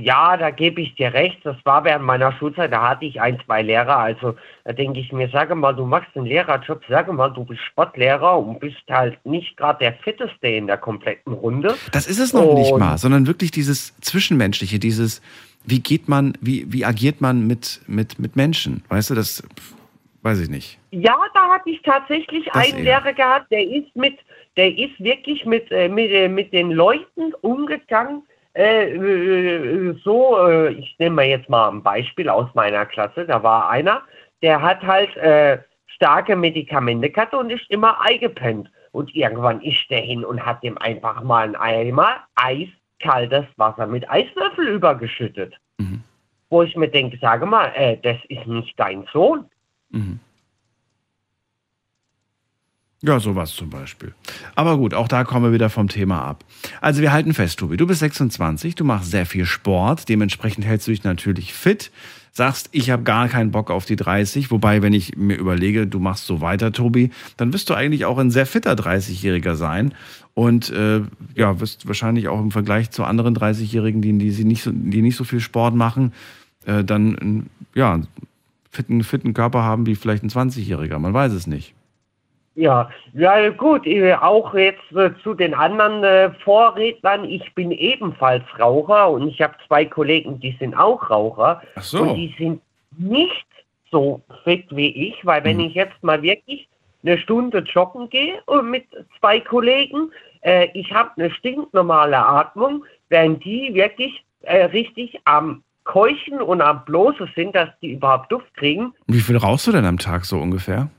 Ja, 0.01 0.37
da 0.37 0.49
gebe 0.49 0.81
ich 0.81 0.95
dir 0.95 1.13
recht. 1.13 1.37
Das 1.43 1.55
war 1.63 1.83
während 1.83 2.03
meiner 2.03 2.31
Schulzeit, 2.33 2.73
da 2.73 2.89
hatte 2.89 3.05
ich 3.05 3.21
ein, 3.21 3.39
zwei 3.45 3.61
Lehrer. 3.61 3.97
Also 3.97 4.35
da 4.63 4.73
denke 4.73 4.99
ich 4.99 5.11
mir, 5.11 5.29
sage 5.29 5.53
mal, 5.53 5.73
du 5.75 5.85
machst 5.85 6.09
einen 6.15 6.25
Lehrerjob, 6.25 6.81
sage 6.89 7.13
mal, 7.13 7.29
du 7.29 7.45
bist 7.45 7.61
Sportlehrer 7.61 8.39
und 8.39 8.59
bist 8.59 8.77
halt 8.89 9.23
nicht 9.27 9.55
gerade 9.55 9.79
der 9.79 9.93
Fitteste 9.93 10.47
in 10.47 10.65
der 10.65 10.77
kompletten 10.77 11.33
Runde. 11.33 11.75
Das 11.91 12.07
ist 12.07 12.17
es 12.17 12.33
noch 12.33 12.55
nicht 12.55 12.71
Und- 12.71 12.79
mal, 12.79 12.97
sondern 12.97 13.27
wirklich 13.27 13.51
dieses 13.51 13.95
Zwischenmenschliche, 14.01 14.79
dieses, 14.79 15.21
wie 15.69 15.79
geht 15.79 16.07
man, 16.07 16.33
wie, 16.41 16.65
wie 16.71 16.85
agiert 16.85 17.21
man 17.21 17.45
mit, 17.47 17.81
mit, 17.87 18.19
mit 18.19 18.35
Menschen? 18.35 18.83
Weißt 18.89 19.09
du, 19.09 19.15
das 19.15 19.43
weiß 20.21 20.39
ich 20.41 20.49
nicht. 20.49 20.79
Ja, 20.91 21.17
da 21.33 21.47
hatte 21.49 21.69
ich 21.69 21.81
tatsächlich 21.81 22.45
Das 22.45 22.55
einen 22.55 22.79
eher. 22.79 23.01
Lehrer 23.01 23.13
gehabt, 23.13 23.51
der 23.51 23.63
ist 23.63 23.95
mit, 23.95 24.17
der 24.57 24.77
ist 24.77 24.99
wirklich 24.99 25.45
mit, 25.45 25.71
äh, 25.71 25.87
mit, 25.87 26.11
äh, 26.11 26.27
mit 26.27 26.51
den 26.51 26.71
Leuten 26.71 27.33
umgegangen. 27.41 28.23
Äh, 28.53 29.93
so, 30.03 30.47
ich 30.69 30.95
nehme 30.99 31.15
mal 31.15 31.25
jetzt 31.25 31.49
mal 31.49 31.69
ein 31.69 31.83
Beispiel 31.83 32.29
aus 32.29 32.49
meiner 32.55 32.85
Klasse. 32.85 33.25
Da 33.25 33.41
war 33.43 33.69
einer, 33.69 34.01
der 34.41 34.61
hat 34.61 34.81
halt 34.81 35.15
äh, 35.17 35.59
starke 35.87 36.35
Medikamente 36.35 37.09
gehabt 37.09 37.33
und 37.33 37.51
ist 37.51 37.69
immer 37.69 38.01
eingepennt. 38.01 38.69
Und 38.91 39.15
irgendwann 39.15 39.61
ist 39.61 39.89
der 39.89 40.01
hin 40.01 40.25
und 40.25 40.43
hat 40.43 40.63
dem 40.63 40.77
einfach 40.79 41.21
mal 41.23 41.55
ein 41.55 41.55
Eimer 41.55 42.27
eiskaltes 42.99 43.45
Wasser 43.57 43.88
mit 43.88 44.09
Eiswürfel 44.09 44.67
übergeschüttet. 44.67 45.55
Mhm. 45.77 46.03
Wo 46.49 46.63
ich 46.63 46.76
mir 46.76 46.89
denke, 46.89 47.17
sage 47.21 47.45
mal, 47.45 47.71
äh, 47.76 47.97
das 48.01 48.17
ist 48.27 48.47
nicht 48.47 48.80
dein 48.80 49.05
Sohn. 49.11 49.45
Mhm. 49.91 50.19
Ja, 53.01 53.17
sowas 53.19 53.53
zum 53.53 53.69
Beispiel. 53.69 54.13
Aber 54.55 54.77
gut, 54.77 54.93
auch 54.93 55.07
da 55.07 55.23
kommen 55.23 55.45
wir 55.45 55.53
wieder 55.53 55.69
vom 55.69 55.88
Thema 55.88 56.21
ab. 56.21 56.43
Also 56.81 57.01
wir 57.01 57.13
halten 57.13 57.34
fest, 57.34 57.59
Tobi, 57.59 57.77
du 57.77 57.88
bist 57.88 58.01
26, 58.01 58.76
du 58.76 58.84
machst 58.84 59.09
sehr 59.09 59.26
viel 59.26 59.45
Sport, 59.45 60.09
dementsprechend 60.09 60.65
hältst 60.65 60.88
du 60.88 60.91
dich 60.91 61.05
natürlich 61.05 61.53
fit, 61.53 61.91
sagst, 62.34 62.67
ich 62.73 62.89
habe 62.89 63.03
gar 63.03 63.30
keinen 63.30 63.51
Bock 63.51 63.71
auf 63.71 63.85
die 63.85 63.95
30, 63.95 64.51
wobei, 64.51 64.81
wenn 64.81 64.91
ich 64.91 65.15
mir 65.15 65.38
überlege, 65.38 65.88
du 65.88 65.99
machst 65.99 66.26
so 66.26 66.41
weiter, 66.41 66.73
Tobi, 66.73 67.11
dann 67.38 67.53
wirst 67.53 67.69
du 67.69 67.73
eigentlich 67.73 68.03
auch 68.03 68.17
ein 68.17 68.31
sehr 68.31 68.45
fitter 68.45 68.73
30-Jähriger 68.73 69.55
sein 69.55 69.93
und 70.34 70.69
äh, 70.69 71.01
ja, 71.35 71.59
wirst 71.61 71.88
wahrscheinlich 71.88 72.27
auch 72.27 72.39
im 72.39 72.51
Vergleich 72.51 72.91
zu 72.91 73.05
anderen 73.05 73.34
30-Jährigen, 73.34 74.01
die, 74.01 74.17
die, 74.17 74.43
nicht 74.43 74.63
so, 74.63 74.71
die 74.73 75.01
nicht 75.01 75.15
so 75.15 75.23
viel 75.23 75.39
Sport 75.39 75.73
machen, 75.73 76.11
äh, 76.65 76.84
dann 76.84 77.17
einen, 77.17 77.49
ja, 77.76 77.93
einen 77.93 78.07
fitten, 78.69 79.03
fitten 79.05 79.34
Körper 79.34 79.63
haben 79.63 79.85
wie 79.85 79.95
vielleicht 79.95 80.23
ein 80.23 80.30
20-Jähriger, 80.30 80.99
man 80.99 81.13
weiß 81.13 81.31
es 81.31 81.47
nicht. 81.47 81.73
Ja, 82.60 82.90
ja 83.14 83.49
gut, 83.52 83.88
äh, 83.88 84.14
auch 84.15 84.53
jetzt 84.53 84.91
äh, 84.94 85.11
zu 85.23 85.34
den 85.34 85.53
anderen 85.53 86.03
äh, 86.03 86.30
Vorrednern. 86.44 87.23
Ich 87.23 87.56
bin 87.56 87.72
ebenfalls 87.72 88.44
Raucher 88.60 89.10
und 89.11 89.30
ich 89.30 89.41
habe 89.41 89.53
zwei 89.65 89.86
Kollegen, 89.86 90.41
die 90.41 90.57
sind 90.60 90.76
auch 90.76 91.10
Raucher. 91.10 91.61
Ach 91.76 91.81
so. 91.84 92.02
Und 92.02 92.15
die 92.15 92.36
sind 92.38 92.61
nicht 92.98 93.45
so 93.91 94.22
fit 94.44 94.65
wie 94.72 94.90
ich, 95.07 95.26
weil 95.26 95.41
wenn 95.45 95.56
Mhm. 95.57 95.64
ich 95.68 95.73
jetzt 95.76 96.03
mal 96.03 96.22
wirklich 96.22 96.68
eine 97.02 97.18
Stunde 97.18 97.60
joggen 97.60 98.10
gehe 98.10 98.41
und 98.45 98.69
mit 98.69 98.84
zwei 99.22 99.40
Kollegen, 99.40 100.11
äh, 100.41 100.68
ich 100.73 100.91
habe 100.94 101.11
eine 101.15 101.31
stinknormale 101.31 102.18
Atmung, 102.18 102.84
während 103.07 103.41
die 103.45 103.73
wirklich 103.73 104.22
äh, 104.41 104.65
richtig 104.65 105.18
am 105.23 105.64
Keuchen 105.86 106.41
und 106.41 106.61
am 106.61 106.84
Bloße 106.84 107.30
sind, 107.38 107.56
dass 107.56 107.69
die 107.81 107.94
überhaupt 107.94 108.30
Duft 108.34 108.53
kriegen. 108.57 108.94
Wie 109.07 109.22
viel 109.22 109.38
rauchst 109.38 109.65
du 109.68 109.72
denn 109.72 109.86
am 109.86 109.98
Tag 109.98 110.26
so 110.26 110.38
ungefähr? 110.40 110.90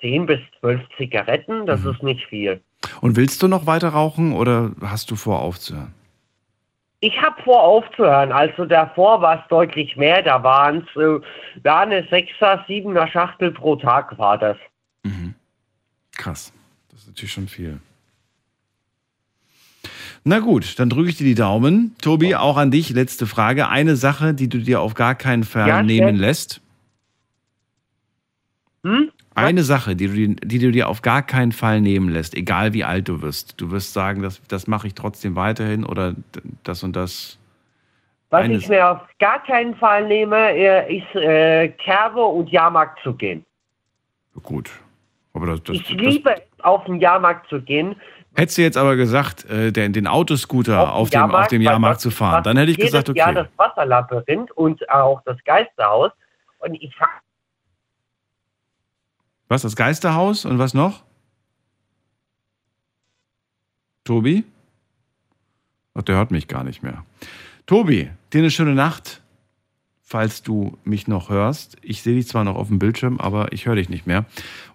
10 0.00 0.26
bis 0.26 0.40
12 0.60 0.80
Zigaretten, 0.96 1.66
das 1.66 1.82
Mhm. 1.82 1.90
ist 1.90 2.02
nicht 2.02 2.26
viel. 2.26 2.60
Und 3.00 3.16
willst 3.16 3.42
du 3.42 3.48
noch 3.48 3.66
weiter 3.66 3.88
rauchen 3.88 4.32
oder 4.32 4.72
hast 4.80 5.10
du 5.10 5.16
vor 5.16 5.40
aufzuhören? 5.40 5.92
Ich 7.00 7.20
habe 7.20 7.40
vor 7.42 7.62
aufzuhören, 7.62 8.32
also 8.32 8.64
davor 8.64 9.20
war 9.20 9.40
es 9.42 9.48
deutlich 9.48 9.96
mehr, 9.96 10.22
da 10.22 10.42
waren 10.42 10.78
es 10.78 11.00
äh, 11.00 11.20
ja, 11.64 11.80
eine 11.80 12.02
6er, 12.08 12.64
7er 12.66 13.06
Schachtel 13.08 13.50
pro 13.52 13.76
Tag 13.76 14.16
war 14.18 14.38
das. 14.38 14.56
Krass. 16.16 16.52
Das 16.90 17.00
ist 17.00 17.08
natürlich 17.08 17.32
schon 17.32 17.46
viel. 17.48 17.78
Na 20.24 20.40
gut, 20.40 20.78
dann 20.80 20.88
drücke 20.88 21.10
ich 21.10 21.16
dir 21.16 21.24
die 21.24 21.34
Daumen. 21.34 21.94
Tobi, 22.00 22.34
auch 22.34 22.56
an 22.56 22.70
dich, 22.70 22.90
letzte 22.90 23.26
Frage. 23.26 23.68
Eine 23.68 23.94
Sache, 23.96 24.32
die 24.34 24.48
du 24.48 24.58
dir 24.58 24.80
auf 24.80 24.94
gar 24.94 25.14
keinen 25.14 25.44
Fall 25.44 25.68
Ja, 25.68 25.82
nehmen 25.82 26.16
lässt. 26.16 26.60
Hm? 28.82 29.10
Eine 29.36 29.62
Sache, 29.62 29.96
die 29.96 30.06
du, 30.08 30.12
dir- 30.14 30.36
die 30.36 30.58
du 30.58 30.70
dir 30.72 30.88
auf 30.88 31.02
gar 31.02 31.22
keinen 31.22 31.52
Fall 31.52 31.80
nehmen 31.80 32.08
lässt, 32.08 32.34
egal 32.34 32.72
wie 32.72 32.84
alt 32.84 33.08
du 33.08 33.22
wirst. 33.22 33.60
Du 33.60 33.70
wirst 33.70 33.92
sagen, 33.92 34.22
das, 34.22 34.40
das 34.48 34.66
mache 34.66 34.86
ich 34.86 34.94
trotzdem 34.94 35.36
weiterhin 35.36 35.84
oder 35.84 36.14
das 36.62 36.82
und 36.82 36.96
das. 36.96 37.38
Was 38.30 38.42
Eine- 38.44 38.54
ich 38.56 38.68
mir 38.68 38.90
auf 38.90 39.00
gar 39.18 39.42
keinen 39.44 39.76
Fall 39.76 40.06
nehme, 40.08 40.36
äh, 40.36 40.98
ist 40.98 41.14
äh, 41.14 41.68
Kerbe 41.68 42.24
und 42.24 42.50
Jahrmarkt 42.50 43.00
zu 43.02 43.14
gehen. 43.14 43.44
Gut. 44.42 44.70
Aber 45.32 45.46
das, 45.46 45.62
das, 45.64 45.76
ich 45.76 45.88
liebe 45.90 46.34
es, 46.34 46.40
auf 46.64 46.84
den 46.84 46.98
Jahrmarkt 47.00 47.48
zu 47.48 47.60
gehen. 47.60 47.94
Hättest 48.34 48.58
du 48.58 48.62
jetzt 48.62 48.76
aber 48.76 48.96
gesagt, 48.96 49.48
äh, 49.50 49.70
den, 49.70 49.92
den 49.92 50.06
Autoscooter 50.06 50.92
auf, 50.92 51.08
dem, 51.10 51.34
auf 51.34 51.46
dem 51.48 51.60
weil 51.60 51.72
Jahrmarkt 51.72 51.96
das 51.96 52.02
zu 52.02 52.10
fahren, 52.10 52.42
dann 52.42 52.56
hätte 52.56 52.70
ich 52.70 52.78
gesagt, 52.78 53.08
okay. 53.08 53.32
das 53.34 53.48
Wasserlabyrinth 53.56 54.50
und 54.52 54.88
auch 54.90 55.22
das 55.24 55.36
Geisterhaus. 55.44 56.10
Und 56.58 56.74
ich 56.74 56.94
Was, 59.48 59.62
das 59.62 59.76
Geisterhaus 59.76 60.44
und 60.44 60.58
was 60.58 60.74
noch? 60.74 61.04
Tobi? 64.04 64.44
Ach, 65.94 66.02
der 66.02 66.16
hört 66.16 66.30
mich 66.30 66.48
gar 66.48 66.64
nicht 66.64 66.82
mehr. 66.82 67.04
Tobi, 67.66 68.10
dir 68.32 68.38
eine 68.38 68.50
schöne 68.50 68.74
Nacht, 68.74 69.22
falls 70.02 70.42
du 70.42 70.78
mich 70.84 71.08
noch 71.08 71.30
hörst. 71.30 71.76
Ich 71.82 72.02
sehe 72.02 72.14
dich 72.14 72.28
zwar 72.28 72.44
noch 72.44 72.56
auf 72.56 72.68
dem 72.68 72.78
Bildschirm, 72.78 73.18
aber 73.18 73.52
ich 73.52 73.66
höre 73.66 73.76
dich 73.76 73.88
nicht 73.88 74.06
mehr. 74.06 74.24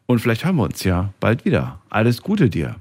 Und 0.05 0.19
vielleicht 0.19 0.43
hören 0.43 0.57
wir 0.57 0.63
uns 0.63 0.83
ja 0.83 1.13
bald 1.19 1.45
wieder. 1.45 1.81
Alles 1.89 2.21
Gute 2.21 2.49
dir. 2.49 2.75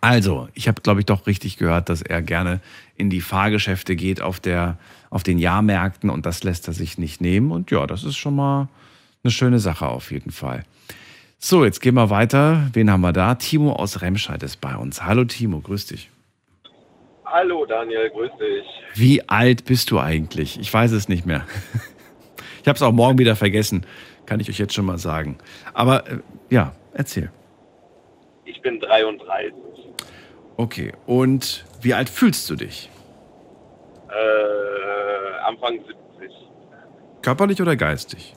Also, 0.00 0.48
ich 0.54 0.68
habe, 0.68 0.80
glaube 0.80 1.00
ich, 1.00 1.06
doch 1.06 1.26
richtig 1.26 1.56
gehört, 1.56 1.88
dass 1.88 2.02
er 2.02 2.22
gerne 2.22 2.60
in 2.96 3.10
die 3.10 3.20
Fahrgeschäfte 3.20 3.96
geht 3.96 4.22
auf, 4.22 4.38
der, 4.40 4.78
auf 5.10 5.24
den 5.24 5.38
Jahrmärkten 5.38 6.08
und 6.08 6.24
das 6.24 6.44
lässt 6.44 6.68
er 6.68 6.74
sich 6.74 6.98
nicht 6.98 7.20
nehmen. 7.20 7.50
Und 7.50 7.70
ja, 7.70 7.86
das 7.86 8.04
ist 8.04 8.16
schon 8.16 8.36
mal 8.36 8.68
eine 9.24 9.30
schöne 9.32 9.58
Sache 9.58 9.88
auf 9.88 10.12
jeden 10.12 10.30
Fall. 10.30 10.64
So, 11.40 11.64
jetzt 11.64 11.80
gehen 11.80 11.94
wir 11.94 12.10
weiter. 12.10 12.68
Wen 12.72 12.90
haben 12.90 13.00
wir 13.00 13.12
da? 13.12 13.36
Timo 13.36 13.72
aus 13.72 14.02
Remscheid 14.02 14.42
ist 14.42 14.60
bei 14.60 14.76
uns. 14.76 15.04
Hallo 15.04 15.24
Timo, 15.24 15.60
grüß 15.60 15.86
dich. 15.86 16.10
Hallo 17.24 17.64
Daniel, 17.64 18.10
grüß 18.10 18.30
dich. 18.40 18.64
Wie 18.94 19.28
alt 19.28 19.64
bist 19.64 19.92
du 19.92 20.00
eigentlich? 20.00 20.58
Ich 20.58 20.72
weiß 20.72 20.92
es 20.92 21.08
nicht 21.08 21.26
mehr. 21.26 21.46
Ich 22.60 22.68
habe 22.68 22.76
es 22.76 22.82
auch 22.82 22.92
morgen 22.92 23.18
wieder 23.18 23.34
vergessen, 23.34 23.86
kann 24.26 24.40
ich 24.40 24.50
euch 24.50 24.58
jetzt 24.58 24.74
schon 24.74 24.84
mal 24.84 24.98
sagen. 24.98 25.38
Aber 25.72 26.06
äh, 26.06 26.18
ja, 26.50 26.72
erzähl. 26.92 27.30
Ich 28.44 28.60
bin 28.60 28.78
33. 28.80 29.54
Okay, 30.58 30.92
und 31.06 31.64
wie 31.80 31.94
alt 31.94 32.10
fühlst 32.10 32.50
du 32.50 32.56
dich? 32.56 32.90
Äh, 34.10 35.46
Anfang 35.46 35.78
70. 36.18 36.30
Körperlich 37.22 37.62
oder 37.62 37.74
geistig? 37.74 38.34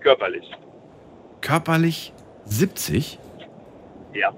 Körperlich. 0.00 0.50
Körperlich 1.40 2.12
70? 2.44 3.18
Ja. 4.14 4.32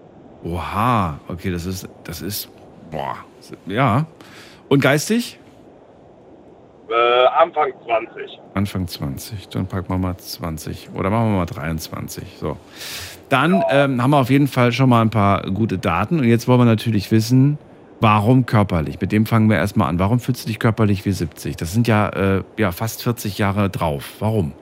Oha, 0.45 1.19
okay, 1.29 1.51
das 1.51 1.66
ist, 1.66 1.89
das 2.05 2.23
ist 2.23 2.49
Boah, 2.91 3.16
ja. 3.66 4.07
Und 4.69 4.81
geistig? 4.81 5.39
Äh, 6.89 7.27
Anfang 7.27 7.73
20. 7.85 8.41
Anfang 8.55 8.89
20. 8.89 9.49
Dann 9.49 9.66
packen 9.66 9.89
wir 9.91 9.99
mal 9.99 10.16
20. 10.16 10.91
Oder 10.95 11.11
machen 11.11 11.33
wir 11.33 11.39
mal 11.39 11.47
23. 11.47 12.25
So. 12.41 12.57
Dann 13.29 13.62
ähm, 13.70 14.03
haben 14.03 14.11
wir 14.11 14.19
auf 14.19 14.31
jeden 14.31 14.49
Fall 14.49 14.73
schon 14.73 14.89
mal 14.89 15.03
ein 15.03 15.11
paar 15.11 15.43
gute 15.51 15.79
Daten. 15.79 16.19
Und 16.20 16.25
jetzt 16.25 16.49
wollen 16.49 16.61
wir 16.61 16.65
natürlich 16.65 17.11
wissen, 17.11 17.59
warum 18.01 18.47
körperlich? 18.47 19.01
Mit 19.01 19.12
dem 19.12 19.27
fangen 19.27 19.51
wir 19.51 19.57
erstmal 19.57 19.91
an. 19.91 19.99
Warum 19.99 20.19
fühlst 20.19 20.45
du 20.45 20.49
dich 20.49 20.59
körperlich 20.59 21.05
wie 21.05 21.12
70? 21.12 21.57
Das 21.57 21.73
sind 21.73 21.87
ja, 21.89 22.09
äh, 22.09 22.43
ja 22.57 22.73
fast 22.73 23.03
40 23.03 23.37
Jahre 23.37 23.69
drauf. 23.69 24.15
Warum? 24.20 24.53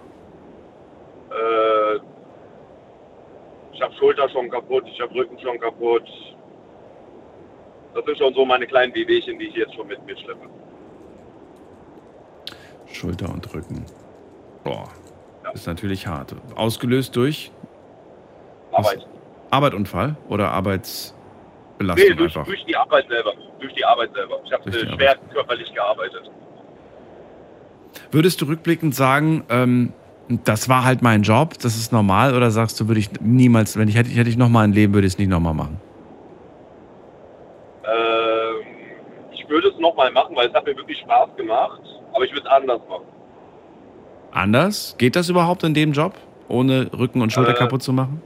Äh, 1.31 1.97
ich 3.73 3.76
habe 3.87 3.95
Schulter 3.99 4.29
schon 4.31 4.51
kaputt, 4.51 4.85
ich 4.87 5.01
habe 5.01 5.15
Rücken 5.15 5.39
schon 5.39 5.59
kaputt. 5.61 6.03
Das 7.95 8.05
sind 8.05 8.19
schon 8.19 8.35
so 8.35 8.45
meine 8.45 8.67
kleinen 8.67 8.95
Wehwehchen, 8.95 9.39
die 9.39 9.47
ich 9.47 9.55
jetzt 9.55 9.75
schon 9.75 9.87
mit 9.87 10.05
mir 10.05 10.17
schleppe. 10.19 10.49
Schulter 12.87 13.33
und 13.33 13.55
Rücken. 13.55 13.85
Boah, 14.65 14.89
ist 15.55 15.67
natürlich 15.67 16.07
hart. 16.07 16.35
Ausgelöst 16.57 17.15
durch 17.17 17.53
Arbeit. 18.73 19.07
Arbeitunfall 19.51 20.17
oder 20.29 20.51
Arbeitsbelastung 20.51 21.15
Nee, 21.97 22.15
durch, 22.15 22.37
einfach? 22.37 22.47
durch 22.47 22.65
die 22.65 22.77
Arbeit 22.77 23.07
selber. 23.09 23.33
Durch 23.61 23.73
die 23.75 23.85
Arbeit 23.85 24.13
selber. 24.15 24.41
Ich 24.45 24.53
habe 24.53 24.69
äh, 24.69 24.95
schwer 24.95 25.17
körperlich 25.33 25.73
gearbeitet. 25.73 26.31
Würdest 28.11 28.41
du 28.41 28.47
rückblickend 28.47 28.95
sagen, 28.95 29.45
ähm, 29.49 29.93
das 30.29 30.69
war 30.69 30.85
halt 30.85 31.03
mein 31.03 31.23
Job, 31.23 31.55
das 31.59 31.77
ist 31.77 31.93
normal, 31.93 32.35
oder 32.35 32.51
sagst 32.51 32.81
du, 32.81 32.89
würde 32.89 33.01
ich 33.01 33.11
niemals, 33.21 33.77
wenn 33.77 33.89
ich 33.89 33.97
hätte, 33.97 34.11
hätte 34.11 34.29
ich 34.29 34.37
noch 34.37 34.49
mal 34.49 34.63
ein 34.65 34.73
Leben, 34.73 34.93
würde 34.95 35.07
ich 35.07 35.15
es 35.15 35.19
nicht 35.19 35.29
nochmal 35.29 35.55
machen? 35.55 35.81
Ähm, 37.85 38.67
ich 39.33 39.49
würde 39.49 39.69
es 39.69 39.79
nochmal 39.79 40.11
machen, 40.13 40.35
weil 40.35 40.49
es 40.49 40.55
hat 40.55 40.67
mir 40.67 40.77
wirklich 40.77 40.99
Spaß 40.99 41.31
gemacht. 41.37 41.81
Aber 42.13 42.25
ich 42.25 42.33
würde 42.33 42.47
es 42.47 42.53
anders 42.53 42.81
machen. 42.89 43.05
Anders? 44.33 44.97
Geht 44.99 45.17
das 45.17 45.29
überhaupt 45.29 45.63
in 45.63 45.75
dem 45.75 45.93
Job, 45.93 46.15
ohne 46.49 46.91
Rücken 46.93 47.23
und 47.23 47.33
Schulter 47.33 47.53
Äh, 47.53 47.55
kaputt 47.55 47.83
zu 47.83 47.93
machen? 47.93 48.21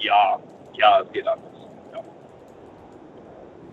Ja, 0.00 0.38
ja, 0.74 1.00
es 1.00 1.12
geht 1.12 1.26
anders. 1.26 1.47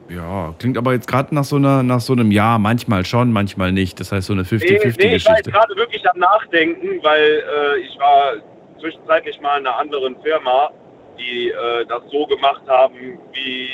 Ja, 0.10 0.53
klingt 0.60 0.77
aber 0.77 0.94
jetzt 0.94 1.07
gerade 1.07 1.34
nach 1.34 1.44
so 1.44 1.56
einer, 1.56 1.82
nach 1.82 1.99
so 1.99 2.14
einem 2.14 2.32
Jahr, 2.32 2.60
manchmal 2.60 3.06
schon, 3.06 3.32
manchmal 3.32 3.72
nicht. 3.72 3.99
Das 3.99 4.11
heißt 4.11 4.27
so 4.27 4.34
eine 4.34 4.44
Nee, 4.44 4.57
nee, 4.61 4.65
ich 4.68 4.72
war 4.72 4.77
jetzt 4.77 4.99
50-50-Geschichte. 4.99 5.52
gerade 5.52 5.76
wirklich 5.76 6.07
am 6.10 6.19
Nachdenken, 6.19 7.03
weil 7.03 7.22
äh, 7.22 7.80
ich 7.80 7.98
war 7.99 8.34
zwischenzeitlich 8.80 9.41
mal 9.41 9.60
in 9.60 9.65
einer 9.65 9.77
anderen 9.77 10.15
Firma, 10.22 10.69
die 11.18 11.49
äh, 11.49 11.86
das 11.88 12.03
so 12.11 12.27
gemacht 12.27 12.61
haben, 12.68 12.94
wie, 13.34 13.69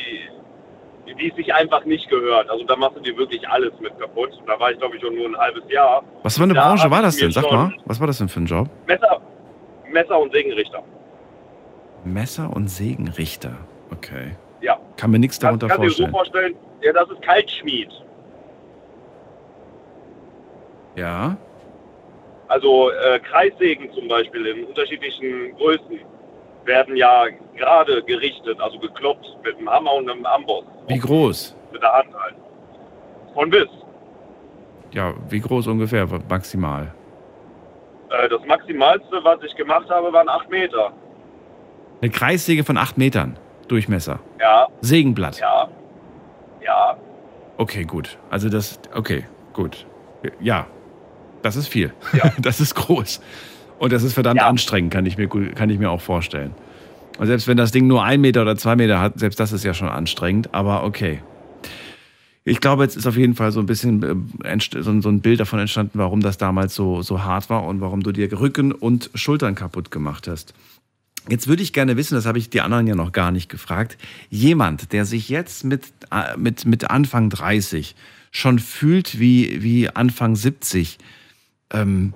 wie 1.18 1.30
es 1.30 1.36
sich 1.36 1.54
einfach 1.54 1.84
nicht 1.84 2.10
gehört. 2.10 2.50
Also 2.50 2.64
da 2.64 2.78
machst 2.78 2.96
du 2.98 3.02
dir 3.02 3.18
wirklich 3.18 3.48
alles 3.50 3.74
mit 3.82 3.98
kaputt. 4.00 4.30
Da 4.48 4.58
war 4.58 4.72
ich, 4.72 4.78
glaube 4.78 4.96
ich, 4.96 5.02
schon 5.02 5.16
nur 5.16 5.26
ein 5.28 5.38
halbes 5.38 5.64
Jahr. 5.70 6.02
Was 6.24 6.38
für 6.38 6.44
eine 6.44 6.54
Da 6.54 6.66
Branche 6.68 6.90
war 6.90 7.02
das 7.02 7.18
denn? 7.18 7.32
Sag 7.32 7.52
mal, 7.52 7.74
was 7.86 8.00
war 8.00 8.08
das 8.08 8.20
denn 8.20 8.30
für 8.30 8.40
ein 8.40 8.46
Job? 8.46 8.70
Messer, 8.88 9.20
Messer 9.92 10.18
und 10.20 10.32
Sägenrichter. 10.32 10.82
Messer 12.06 12.50
und 12.56 12.70
Sägenrichter. 12.70 13.58
Okay. 13.92 14.32
Kann 15.02 15.10
mir 15.10 15.18
nichts 15.18 15.40
darunter 15.40 15.68
kannst 15.68 15.84
du 15.84 15.88
dir 15.90 15.96
so 15.96 16.08
vorstellen. 16.12 16.54
vorstellen, 16.54 16.84
ja, 16.84 16.94
das 16.94 17.10
ist 17.10 17.24
Kaltschmied. 17.24 17.90
Ja. 20.96 21.36
Also 22.50 22.92
äh, 22.92 23.20
Kreissägen 23.20 23.92
zum 23.94 24.08
Beispiel 24.08 24.46
in 24.46 24.66
unterschiedlichen 24.66 25.56
Größen 25.56 26.02
werden 26.66 26.96
ja 26.96 27.26
gerade 27.58 28.04
gerichtet, 28.04 28.62
also 28.62 28.78
gekloppt 28.78 29.26
mit 29.44 29.58
einem 29.58 29.72
Hammer 29.72 29.96
und 29.96 30.08
einem 30.08 30.24
Amboss. 30.24 30.66
Wie 30.88 31.00
groß? 31.00 31.56
Mit 31.72 31.82
der 31.82 31.94
Hand 31.94 32.14
halt. 32.14 32.36
Von 33.34 33.50
bis. 33.50 33.70
Ja, 34.92 35.16
wie 35.30 35.40
groß 35.40 35.66
ungefähr, 35.66 36.08
maximal? 36.30 36.94
Äh, 38.12 38.30
das 38.30 38.46
Maximalste, 38.46 39.20
was 39.24 39.42
ich 39.42 39.56
gemacht 39.56 39.90
habe, 39.90 40.14
waren 40.14 40.30
8 40.30 40.48
Meter. 40.52 40.94
Eine 42.04 42.12
Kreissäge 42.12 42.64
von 42.64 42.78
8 42.78 43.00
Metern 43.00 43.40
Durchmesser. 43.72 44.20
Ja, 44.40 44.68
Sägenblatt. 44.82 45.40
ja, 45.40 45.68
ja. 46.64 46.98
Okay, 47.58 47.84
gut. 47.86 48.18
Also 48.30 48.50
das, 48.50 48.80
okay, 48.94 49.24
gut. 49.54 49.86
Ja, 50.42 50.68
das 51.42 51.56
ist 51.56 51.68
viel. 51.68 51.94
Das 52.40 52.60
ist 52.60 52.76
groß. 52.76 53.22
Und 53.80 53.94
das 53.94 54.04
ist 54.04 54.14
verdammt 54.14 54.40
anstrengend, 54.48 54.94
kann 54.94 55.06
ich, 55.06 55.18
mir, 55.18 55.28
kann 55.28 55.70
ich 55.70 55.80
mir 55.80 55.90
auch 55.90 56.02
vorstellen. 56.02 56.54
Und 57.18 57.28
selbst 57.28 57.48
wenn 57.48 57.58
das 57.58 57.72
Ding 57.72 57.88
nur 57.88 58.04
ein 58.04 58.20
Meter 58.22 58.42
oder 58.44 58.56
zwei 58.58 58.76
Meter 58.76 59.00
hat, 59.00 59.18
selbst 59.20 59.40
das 59.40 59.52
ist 59.54 59.64
ja 59.64 59.74
schon 59.74 59.90
anstrengend, 59.90 60.54
aber 60.54 60.84
okay. 60.84 61.22
Ich 62.44 62.60
glaube, 62.60 62.84
jetzt 62.84 62.96
ist 62.98 63.06
auf 63.08 63.16
jeden 63.18 63.36
Fall 63.36 63.52
so 63.52 63.60
ein 63.60 63.68
bisschen 63.68 64.04
äh, 64.44 64.48
entst- 64.48 64.76
so 64.82 64.90
ein- 64.92 65.02
so 65.04 65.10
ein 65.10 65.22
Bild 65.22 65.40
davon 65.40 65.60
entstanden, 65.60 65.98
warum 66.00 66.22
das 66.22 66.38
damals 66.38 66.74
so, 66.76 67.02
so 67.04 67.24
hart 67.24 67.50
war 67.52 67.64
und 67.66 67.82
warum 67.82 68.02
du 68.02 68.12
dir 68.12 68.32
Rücken 68.40 68.72
und 68.72 69.12
Schultern 69.14 69.54
kaputt 69.56 69.92
gemacht 69.92 70.28
hast. 70.28 70.54
Jetzt 71.30 71.48
würde 71.48 71.62
ich 71.62 71.72
gerne 71.72 71.98
wissen, 71.98 72.16
das 72.16 72.26
habe 72.26 72.40
ich 72.40 72.50
die 72.50 72.62
anderen 72.62 72.88
ja 72.88 72.96
noch 72.96 73.12
gar 73.12 73.32
nicht 73.32 73.50
gefragt, 73.50 73.98
jemand, 74.30 74.92
der 74.92 75.06
sich 75.06 75.30
jetzt 75.30 75.64
mit, 75.64 75.86
äh, 76.12 76.36
mit, 76.38 76.66
mit 76.66 76.90
Anfang 76.90 77.30
30 77.30 77.96
schon 78.32 78.60
fühlt 78.60 79.20
wie, 79.20 79.62
wie 79.62 79.90
Anfang 79.90 80.36
70, 80.36 80.98
ähm, 81.72 82.14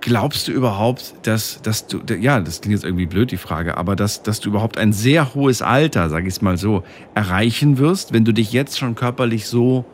glaubst 0.00 0.48
du 0.48 0.52
überhaupt, 0.52 1.14
dass, 1.22 1.62
dass 1.62 1.86
du, 1.86 2.00
ja, 2.14 2.40
das 2.40 2.60
klingt 2.60 2.74
jetzt 2.74 2.84
irgendwie 2.84 3.06
blöd, 3.06 3.30
die 3.30 3.36
Frage, 3.36 3.76
aber 3.76 3.96
dass, 3.96 4.22
dass 4.22 4.40
du 4.40 4.50
überhaupt 4.50 4.78
ein 4.78 4.92
sehr 4.92 5.34
hohes 5.34 5.62
Alter, 5.62 6.10
sage 6.10 6.26
ich 6.26 6.34
es 6.34 6.42
mal 6.42 6.58
so, 6.58 6.82
erreichen 7.14 7.78
wirst, 7.78 8.12
wenn 8.12 8.24
du 8.24 8.32
dich 8.32 8.52
jetzt 8.52 8.78
schon 8.78 8.96
körperlich 8.96 9.46
so 9.46 9.84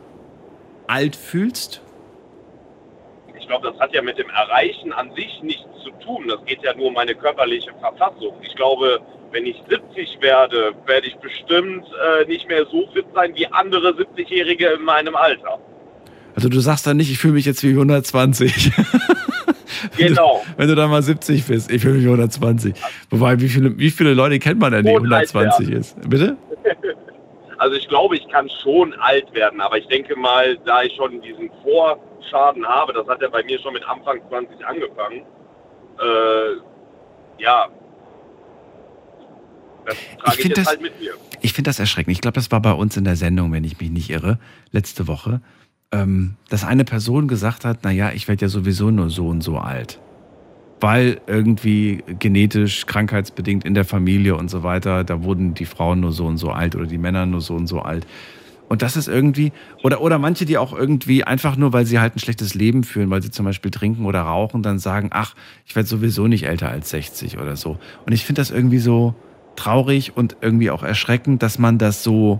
alt 0.87 1.15
fühlst? 1.15 1.81
Ich 3.51 3.59
glaube, 3.59 3.73
das 3.73 3.81
hat 3.81 3.93
ja 3.93 4.01
mit 4.01 4.17
dem 4.17 4.29
Erreichen 4.29 4.93
an 4.93 5.13
sich 5.13 5.41
nichts 5.43 5.67
zu 5.83 5.89
tun. 6.05 6.25
Das 6.29 6.39
geht 6.45 6.63
ja 6.63 6.73
nur 6.73 6.85
um 6.87 6.93
meine 6.93 7.13
körperliche 7.13 7.71
Verfassung. 7.81 8.33
Ich 8.41 8.55
glaube, 8.55 9.01
wenn 9.33 9.45
ich 9.45 9.57
70 9.67 10.21
werde, 10.21 10.71
werde 10.85 11.07
ich 11.07 11.17
bestimmt 11.17 11.85
äh, 11.85 12.25
nicht 12.29 12.47
mehr 12.47 12.65
so 12.71 12.87
fit 12.93 13.05
sein 13.13 13.33
wie 13.35 13.45
andere 13.47 13.89
70-Jährige 13.89 14.67
in 14.67 14.83
meinem 14.83 15.17
Alter. 15.17 15.59
Also 16.33 16.47
du 16.47 16.61
sagst 16.61 16.87
dann 16.87 16.95
nicht, 16.95 17.11
ich 17.11 17.17
fühle 17.17 17.33
mich 17.33 17.45
jetzt 17.45 17.61
wie 17.63 17.71
120. 17.71 18.71
Genau. 19.97 20.43
Wenn 20.57 20.67
du 20.67 20.75
dann 20.75 20.91
mal 20.91 21.01
70 21.01 21.47
bist, 21.47 21.71
ich 21.71 21.81
fühle 21.81 21.95
mich 21.95 22.03
wie 22.03 22.09
120. 22.09 22.75
Wobei, 23.09 23.39
wie 23.41 23.49
viele, 23.49 23.77
wie 23.79 23.89
viele 23.89 24.13
Leute 24.13 24.37
kennt 24.37 24.59
man 24.59 24.71
denn, 24.71 24.85
die 24.85 24.91
Und 24.91 25.11
alt 25.11 25.33
120 25.35 25.67
werden. 25.67 25.79
ist? 25.81 26.09
Bitte? 26.09 26.37
Also 27.57 27.75
ich 27.75 27.87
glaube, 27.87 28.15
ich 28.15 28.27
kann 28.27 28.49
schon 28.63 28.91
alt 28.95 29.31
werden, 29.35 29.61
aber 29.61 29.77
ich 29.77 29.85
denke 29.85 30.15
mal, 30.15 30.57
da 30.65 30.81
ich 30.81 30.95
schon 30.95 31.21
diesen 31.21 31.47
Vorschaden 32.21 32.65
habe, 32.65 32.93
das 32.93 33.07
hat 33.07 33.21
ja 33.21 33.29
bei 33.29 33.43
mir 33.43 33.59
schon 33.59 33.73
mit 33.73 33.83
Anfang 33.85 34.19
20 34.29 34.65
angefangen, 34.65 35.21
äh, 35.99 37.41
ja, 37.41 37.65
das 39.85 39.97
trage 40.23 40.37
ich, 40.39 40.45
jetzt 40.45 40.57
das- 40.59 40.67
halt 40.67 40.81
mit 40.81 40.99
mir. 40.99 41.13
Ich 41.41 41.53
finde 41.53 41.69
das 41.69 41.79
erschreckend. 41.79 42.11
Ich 42.11 42.21
glaube, 42.21 42.35
das 42.35 42.51
war 42.51 42.61
bei 42.61 42.71
uns 42.73 42.95
in 42.97 43.03
der 43.03 43.15
Sendung, 43.15 43.51
wenn 43.51 43.63
ich 43.63 43.79
mich 43.79 43.89
nicht 43.89 44.09
irre, 44.11 44.37
letzte 44.71 45.07
Woche, 45.07 45.41
ähm, 45.91 46.35
dass 46.49 46.63
eine 46.63 46.85
Person 46.85 47.27
gesagt 47.27 47.65
hat, 47.65 47.83
naja, 47.83 48.11
ich 48.13 48.27
werde 48.27 48.45
ja 48.45 48.47
sowieso 48.49 48.91
nur 48.91 49.09
so 49.09 49.27
und 49.27 49.41
so 49.41 49.57
alt. 49.57 49.99
Weil 50.79 51.19
irgendwie 51.27 52.03
genetisch, 52.19 52.85
krankheitsbedingt 52.85 53.65
in 53.65 53.73
der 53.73 53.85
Familie 53.85 54.35
und 54.35 54.49
so 54.49 54.61
weiter, 54.63 55.03
da 55.03 55.23
wurden 55.23 55.53
die 55.55 55.65
Frauen 55.65 55.99
nur 55.99 56.11
so 56.11 56.25
und 56.27 56.37
so 56.37 56.51
alt 56.51 56.75
oder 56.75 56.85
die 56.85 56.97
Männer 56.99 57.25
nur 57.25 57.41
so 57.41 57.55
und 57.55 57.65
so 57.67 57.79
alt. 57.81 58.05
Und 58.71 58.81
das 58.81 58.95
ist 58.95 59.09
irgendwie, 59.09 59.51
oder, 59.83 59.99
oder 59.99 60.17
manche, 60.17 60.45
die 60.45 60.57
auch 60.57 60.71
irgendwie 60.71 61.25
einfach 61.25 61.57
nur, 61.57 61.73
weil 61.73 61.85
sie 61.85 61.99
halt 61.99 62.15
ein 62.15 62.19
schlechtes 62.19 62.55
Leben 62.55 62.85
führen, 62.85 63.09
weil 63.09 63.21
sie 63.21 63.29
zum 63.29 63.43
Beispiel 63.43 63.69
trinken 63.69 64.05
oder 64.05 64.21
rauchen, 64.21 64.63
dann 64.63 64.79
sagen, 64.79 65.09
ach, 65.11 65.35
ich 65.65 65.75
werde 65.75 65.89
sowieso 65.89 66.27
nicht 66.27 66.43
älter 66.45 66.69
als 66.69 66.89
60 66.91 67.37
oder 67.37 67.57
so. 67.57 67.77
Und 68.05 68.13
ich 68.13 68.23
finde 68.23 68.39
das 68.39 68.49
irgendwie 68.49 68.79
so 68.79 69.13
traurig 69.57 70.15
und 70.15 70.37
irgendwie 70.39 70.71
auch 70.71 70.83
erschreckend, 70.83 71.43
dass 71.43 71.59
man 71.59 71.79
das 71.79 72.01
so, 72.01 72.39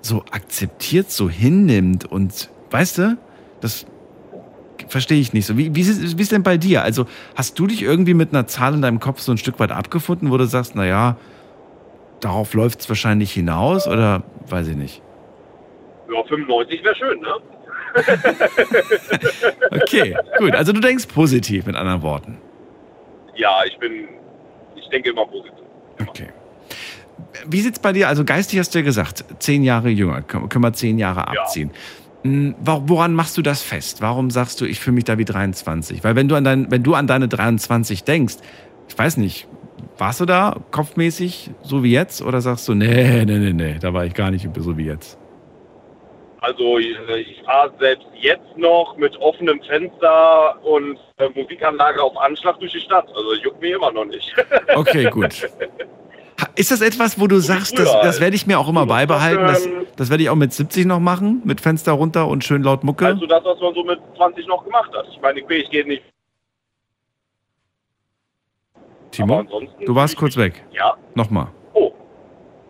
so 0.00 0.24
akzeptiert, 0.30 1.10
so 1.10 1.28
hinnimmt 1.28 2.06
und, 2.06 2.48
weißt 2.70 2.96
du, 2.96 3.18
das 3.60 3.84
verstehe 4.88 5.20
ich 5.20 5.34
nicht 5.34 5.44
so. 5.44 5.58
Wie, 5.58 5.74
wie, 5.74 5.82
ist, 5.82 6.16
wie 6.16 6.22
ist 6.22 6.32
denn 6.32 6.44
bei 6.44 6.56
dir? 6.56 6.82
Also 6.82 7.04
hast 7.34 7.58
du 7.58 7.66
dich 7.66 7.82
irgendwie 7.82 8.14
mit 8.14 8.32
einer 8.32 8.46
Zahl 8.46 8.72
in 8.72 8.80
deinem 8.80 9.00
Kopf 9.00 9.20
so 9.20 9.32
ein 9.32 9.38
Stück 9.38 9.60
weit 9.60 9.72
abgefunden, 9.72 10.30
wo 10.30 10.38
du 10.38 10.46
sagst, 10.46 10.74
naja, 10.74 11.18
darauf 12.20 12.54
läuft 12.54 12.80
es 12.80 12.88
wahrscheinlich 12.88 13.32
hinaus 13.32 13.86
oder 13.86 14.22
weiß 14.48 14.68
ich 14.68 14.76
nicht. 14.76 15.02
Ja, 16.12 16.22
95 16.24 16.84
wäre 16.84 16.94
schön, 16.94 17.20
ne? 17.20 17.34
Okay, 19.70 20.16
gut. 20.38 20.54
Also 20.54 20.72
du 20.72 20.80
denkst 20.80 21.06
positiv 21.06 21.66
mit 21.66 21.76
anderen 21.76 22.02
Worten. 22.02 22.38
Ja, 23.36 23.60
ich 23.66 23.78
bin, 23.78 24.08
ich 24.76 24.88
denke 24.88 25.10
immer 25.10 25.26
positiv. 25.26 25.52
Okay. 26.06 26.28
Wie 27.46 27.60
sieht's 27.60 27.78
bei 27.78 27.92
dir? 27.92 28.08
Also 28.08 28.24
geistig 28.24 28.58
hast 28.58 28.74
du 28.74 28.78
ja 28.80 28.84
gesagt, 28.84 29.24
zehn 29.38 29.62
Jahre 29.62 29.88
jünger, 29.88 30.22
können 30.22 30.62
wir 30.62 30.72
zehn 30.72 30.98
Jahre 30.98 31.28
abziehen. 31.28 31.70
Hm, 32.24 32.54
wa- 32.60 32.82
Woran 32.86 33.14
machst 33.14 33.36
du 33.36 33.42
das 33.42 33.62
fest? 33.62 34.00
Warum 34.02 34.30
sagst 34.30 34.60
du, 34.60 34.64
ich 34.64 34.80
fühle 34.80 34.94
mich 34.94 35.04
da 35.04 35.18
wie 35.18 35.24
23? 35.24 36.02
Weil 36.04 36.16
wenn 36.16 36.28
du 36.28 36.34
an 36.34 36.44
dein, 36.44 36.70
wenn 36.70 36.82
du 36.82 36.94
an 36.94 37.06
deine 37.06 37.28
23 37.28 38.04
denkst, 38.04 38.36
ich 38.88 38.98
weiß 38.98 39.16
nicht, 39.18 39.46
warst 39.98 40.20
du 40.20 40.24
da 40.26 40.56
kopfmäßig 40.70 41.50
so 41.62 41.82
wie 41.84 41.92
jetzt 41.92 42.22
oder 42.22 42.40
sagst 42.40 42.66
du, 42.68 42.74
nee, 42.74 43.24
nee, 43.24 43.38
nee, 43.38 43.52
nee, 43.52 43.76
da 43.80 43.92
war 43.94 44.04
ich 44.04 44.14
gar 44.14 44.30
nicht 44.30 44.48
so 44.58 44.76
wie 44.76 44.86
jetzt? 44.86 45.18
Also 46.40 46.78
ich, 46.78 46.96
ich 47.16 47.42
fahre 47.44 47.72
selbst 47.80 48.06
jetzt 48.14 48.56
noch 48.56 48.96
mit 48.96 49.16
offenem 49.16 49.60
Fenster 49.62 50.62
und 50.64 50.98
äh, 51.16 51.28
Musikanlage 51.34 52.02
auf 52.02 52.16
Anschlag 52.16 52.58
durch 52.60 52.72
die 52.72 52.80
Stadt. 52.80 53.08
Also 53.08 53.34
juckt 53.34 53.60
mir 53.60 53.76
immer 53.76 53.92
noch 53.92 54.04
nicht. 54.04 54.34
Okay, 54.74 55.10
gut. 55.10 55.48
Ist 56.54 56.70
das 56.70 56.80
etwas, 56.80 57.18
wo 57.18 57.26
du 57.26 57.40
sagst, 57.40 57.78
das, 57.78 57.90
das 58.02 58.20
werde 58.20 58.36
ich 58.36 58.46
mir 58.46 58.60
auch 58.60 58.68
immer 58.68 58.86
beibehalten? 58.86 59.44
Das, 59.44 59.68
das 59.96 60.10
werde 60.10 60.22
ich 60.22 60.30
auch 60.30 60.36
mit 60.36 60.52
70 60.52 60.86
noch 60.86 61.00
machen, 61.00 61.42
mit 61.44 61.60
Fenster 61.60 61.92
runter 61.92 62.28
und 62.28 62.44
schön 62.44 62.62
laut 62.62 62.84
Mucke? 62.84 63.06
Also 63.06 63.26
das, 63.26 63.44
was 63.44 63.60
man 63.60 63.74
so 63.74 63.82
mit 63.82 63.98
20 64.16 64.46
noch 64.46 64.64
gemacht 64.64 64.92
hat. 64.94 65.06
Ich 65.10 65.20
meine, 65.20 65.40
ich 65.40 65.70
gehe 65.70 65.84
nicht. 65.84 66.04
Timo, 69.10 69.42
du 69.84 69.94
warst 69.94 70.16
kurz 70.16 70.36
weg. 70.36 70.64
Ja. 70.70 70.96
Nochmal. 71.14 71.48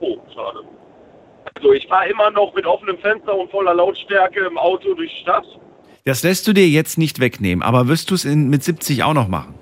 Oh, 0.00 0.16
schade. 0.34 0.60
Also 1.58 1.72
ich 1.72 1.88
fahre 1.88 2.08
immer 2.08 2.30
noch 2.30 2.54
mit 2.54 2.64
offenem 2.66 2.98
Fenster 2.98 3.36
und 3.36 3.50
voller 3.50 3.74
Lautstärke 3.74 4.44
im 4.46 4.56
Auto 4.56 4.94
durch 4.94 5.10
die 5.10 5.22
Stadt. 5.22 5.44
Das 6.04 6.22
lässt 6.22 6.46
du 6.46 6.52
dir 6.52 6.68
jetzt 6.68 6.98
nicht 6.98 7.18
wegnehmen, 7.18 7.64
aber 7.64 7.88
wirst 7.88 8.10
du 8.10 8.14
es 8.14 8.24
mit 8.24 8.62
70 8.62 9.02
auch 9.02 9.12
noch 9.12 9.26
machen? 9.26 9.58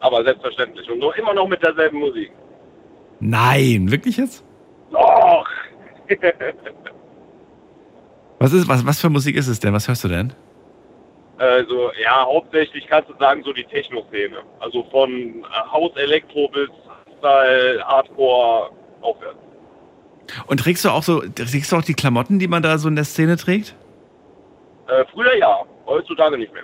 Aber 0.00 0.22
selbstverständlich. 0.22 0.90
Und 0.90 0.98
noch 0.98 1.16
immer 1.16 1.32
noch 1.32 1.48
mit 1.48 1.62
derselben 1.62 2.00
Musik. 2.00 2.30
Nein, 3.18 3.90
wirklich 3.90 4.18
jetzt? 4.18 4.44
Doch! 4.92 5.46
Was, 8.38 8.54
ist, 8.54 8.66
was, 8.68 8.86
was 8.86 8.98
für 8.98 9.10
Musik 9.10 9.36
ist 9.36 9.48
es 9.48 9.60
denn? 9.60 9.74
Was 9.74 9.86
hörst 9.86 10.02
du 10.02 10.08
denn? 10.08 10.32
Also, 11.36 11.90
ja, 12.02 12.24
hauptsächlich 12.24 12.86
kannst 12.86 13.10
du 13.10 13.14
sagen, 13.18 13.42
so 13.44 13.52
die 13.52 13.64
Techno-Szene. 13.64 14.38
Also 14.60 14.82
von 14.84 15.10
äh, 15.10 15.70
Haus 15.70 15.94
Elektro 15.96 16.48
bis 16.48 16.70
Style, 17.18 17.84
Hardcore, 17.86 18.70
aufwärts. 19.02 19.49
Und 20.46 20.58
trägst 20.60 20.84
du 20.84 20.90
auch 20.90 21.02
so, 21.02 21.20
trägst 21.20 21.72
du 21.72 21.76
auch 21.76 21.82
die 21.82 21.94
Klamotten, 21.94 22.38
die 22.38 22.48
man 22.48 22.62
da 22.62 22.78
so 22.78 22.88
in 22.88 22.96
der 22.96 23.04
Szene 23.04 23.36
trägt? 23.36 23.74
Äh, 24.88 25.04
früher 25.12 25.36
ja, 25.36 25.58
heutzutage 25.86 26.36
nicht 26.38 26.52
mehr. 26.52 26.62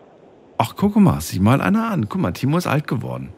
Ach, 0.59 0.74
guck 0.76 0.97
mal, 0.97 1.20
sieh 1.20 1.38
mal 1.40 1.60
einer 1.60 1.90
an. 1.90 2.09
Guck 2.09 2.20
mal, 2.20 2.32
Timo 2.32 2.56
ist 2.59 2.66
alt 2.66 2.86
geworden. 2.88 3.32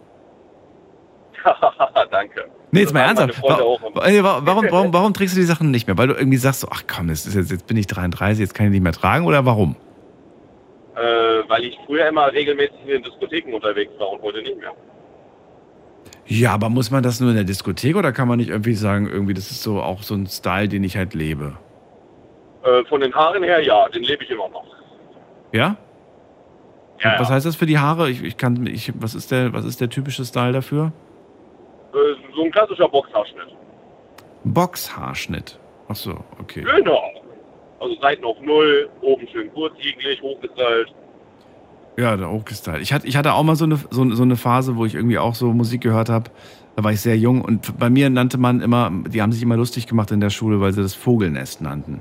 Danke. 2.10 2.44
Nee, 2.70 2.80
jetzt 2.80 2.92
mal 2.92 3.06
sagen 3.14 3.18
ernsthaft. 3.30 3.42
meine 3.42 3.56
Freunde 3.58 3.64
Wa- 3.64 3.66
auch 3.66 3.82
immer. 4.12 4.24
wa- 4.24 4.36
wa- 4.36 4.46
Warum, 4.46 4.66
warum, 4.70 4.92
warum 4.92 5.14
trägst 5.14 5.34
du 5.36 5.40
die 5.40 5.46
Sachen 5.46 5.70
nicht 5.70 5.86
mehr? 5.86 5.96
Weil 5.98 6.08
du 6.08 6.14
irgendwie 6.14 6.38
sagst, 6.38 6.60
so, 6.60 6.68
ach 6.70 6.82
komm, 6.92 7.08
das 7.08 7.26
ist 7.26 7.34
jetzt, 7.34 7.50
jetzt 7.50 7.66
bin 7.66 7.76
ich 7.76 7.86
33, 7.86 8.40
jetzt 8.40 8.54
kann 8.54 8.66
ich 8.66 8.72
nicht 8.72 8.82
mehr 8.82 8.92
tragen 8.92 9.26
oder 9.26 9.44
warum? 9.46 9.76
Äh, 10.96 11.00
weil 11.48 11.64
ich 11.64 11.78
früher 11.86 12.08
immer 12.08 12.30
regelmäßig 12.32 12.76
in 12.82 12.88
den 12.88 13.02
Diskotheken 13.04 13.54
unterwegs 13.54 13.92
war 13.98 14.10
und 14.10 14.22
heute 14.22 14.42
nicht 14.42 14.58
mehr. 14.58 14.72
Ja, 16.30 16.52
aber 16.52 16.68
muss 16.68 16.90
man 16.90 17.02
das 17.02 17.20
nur 17.20 17.30
in 17.30 17.36
der 17.36 17.44
Diskothek 17.44 17.96
oder 17.96 18.12
kann 18.12 18.28
man 18.28 18.36
nicht 18.38 18.50
irgendwie 18.50 18.74
sagen, 18.74 19.08
irgendwie, 19.08 19.32
das 19.32 19.50
ist 19.50 19.62
so 19.62 19.80
auch 19.80 20.02
so 20.02 20.14
ein 20.14 20.26
Style, 20.26 20.68
den 20.68 20.84
ich 20.84 20.96
halt 20.96 21.14
lebe? 21.14 21.56
Äh, 22.62 22.84
von 22.84 23.00
den 23.00 23.14
Haaren 23.14 23.42
her, 23.42 23.62
ja, 23.62 23.88
den 23.88 24.02
lebe 24.02 24.22
ich 24.22 24.30
immer 24.30 24.48
noch. 24.50 24.66
Ja? 25.52 25.76
Ja, 27.00 27.18
was 27.18 27.28
ja. 27.28 27.36
heißt 27.36 27.46
das 27.46 27.56
für 27.56 27.64
die 27.64 27.78
Haare? 27.78 28.10
Ich, 28.10 28.22
ich 28.22 28.36
kann, 28.36 28.66
ich, 28.66 28.92
was 29.00 29.14
ist 29.14 29.30
der, 29.30 29.54
was 29.54 29.64
ist 29.64 29.80
der 29.80 29.88
typische 29.88 30.24
Style 30.24 30.52
dafür? 30.52 30.92
Äh, 31.94 31.96
so 32.34 32.44
ein 32.44 32.50
klassischer 32.50 32.88
Boxhaarschnitt. 32.88 33.48
Boxhaarschnitt. 34.44 35.58
Ach 35.88 35.96
so, 35.96 36.18
okay. 36.40 36.62
Genau. 36.62 37.02
Also 37.80 37.94
Seiten 38.00 38.24
auf 38.24 38.38
Null, 38.40 38.90
oben 39.00 39.26
schön 39.28 39.50
kurzigelig, 39.54 40.20
hochgestylt. 40.20 40.92
Ja, 41.98 42.16
der 42.16 42.30
hochgestylt. 42.30 42.80
Ich 42.80 42.92
hatte, 42.92 43.06
ich 43.08 43.16
hatte 43.16 43.32
auch 43.34 43.42
mal 43.42 43.56
so 43.56 43.64
eine, 43.64 43.76
so, 43.90 44.08
so 44.14 44.22
eine 44.22 44.36
Phase, 44.36 44.76
wo 44.76 44.84
ich 44.86 44.94
irgendwie 44.94 45.18
auch 45.18 45.34
so 45.34 45.52
Musik 45.52 45.80
gehört 45.80 46.08
habe. 46.08 46.30
Da 46.76 46.84
war 46.84 46.92
ich 46.92 47.00
sehr 47.00 47.18
jung 47.18 47.42
und 47.42 47.76
bei 47.76 47.90
mir 47.90 48.08
nannte 48.08 48.38
man 48.38 48.60
immer, 48.60 48.92
die 49.08 49.20
haben 49.20 49.32
sich 49.32 49.42
immer 49.42 49.56
lustig 49.56 49.88
gemacht 49.88 50.12
in 50.12 50.20
der 50.20 50.30
Schule, 50.30 50.60
weil 50.60 50.72
sie 50.72 50.80
das 50.80 50.94
Vogelnest 50.94 51.60
nannten. 51.60 52.00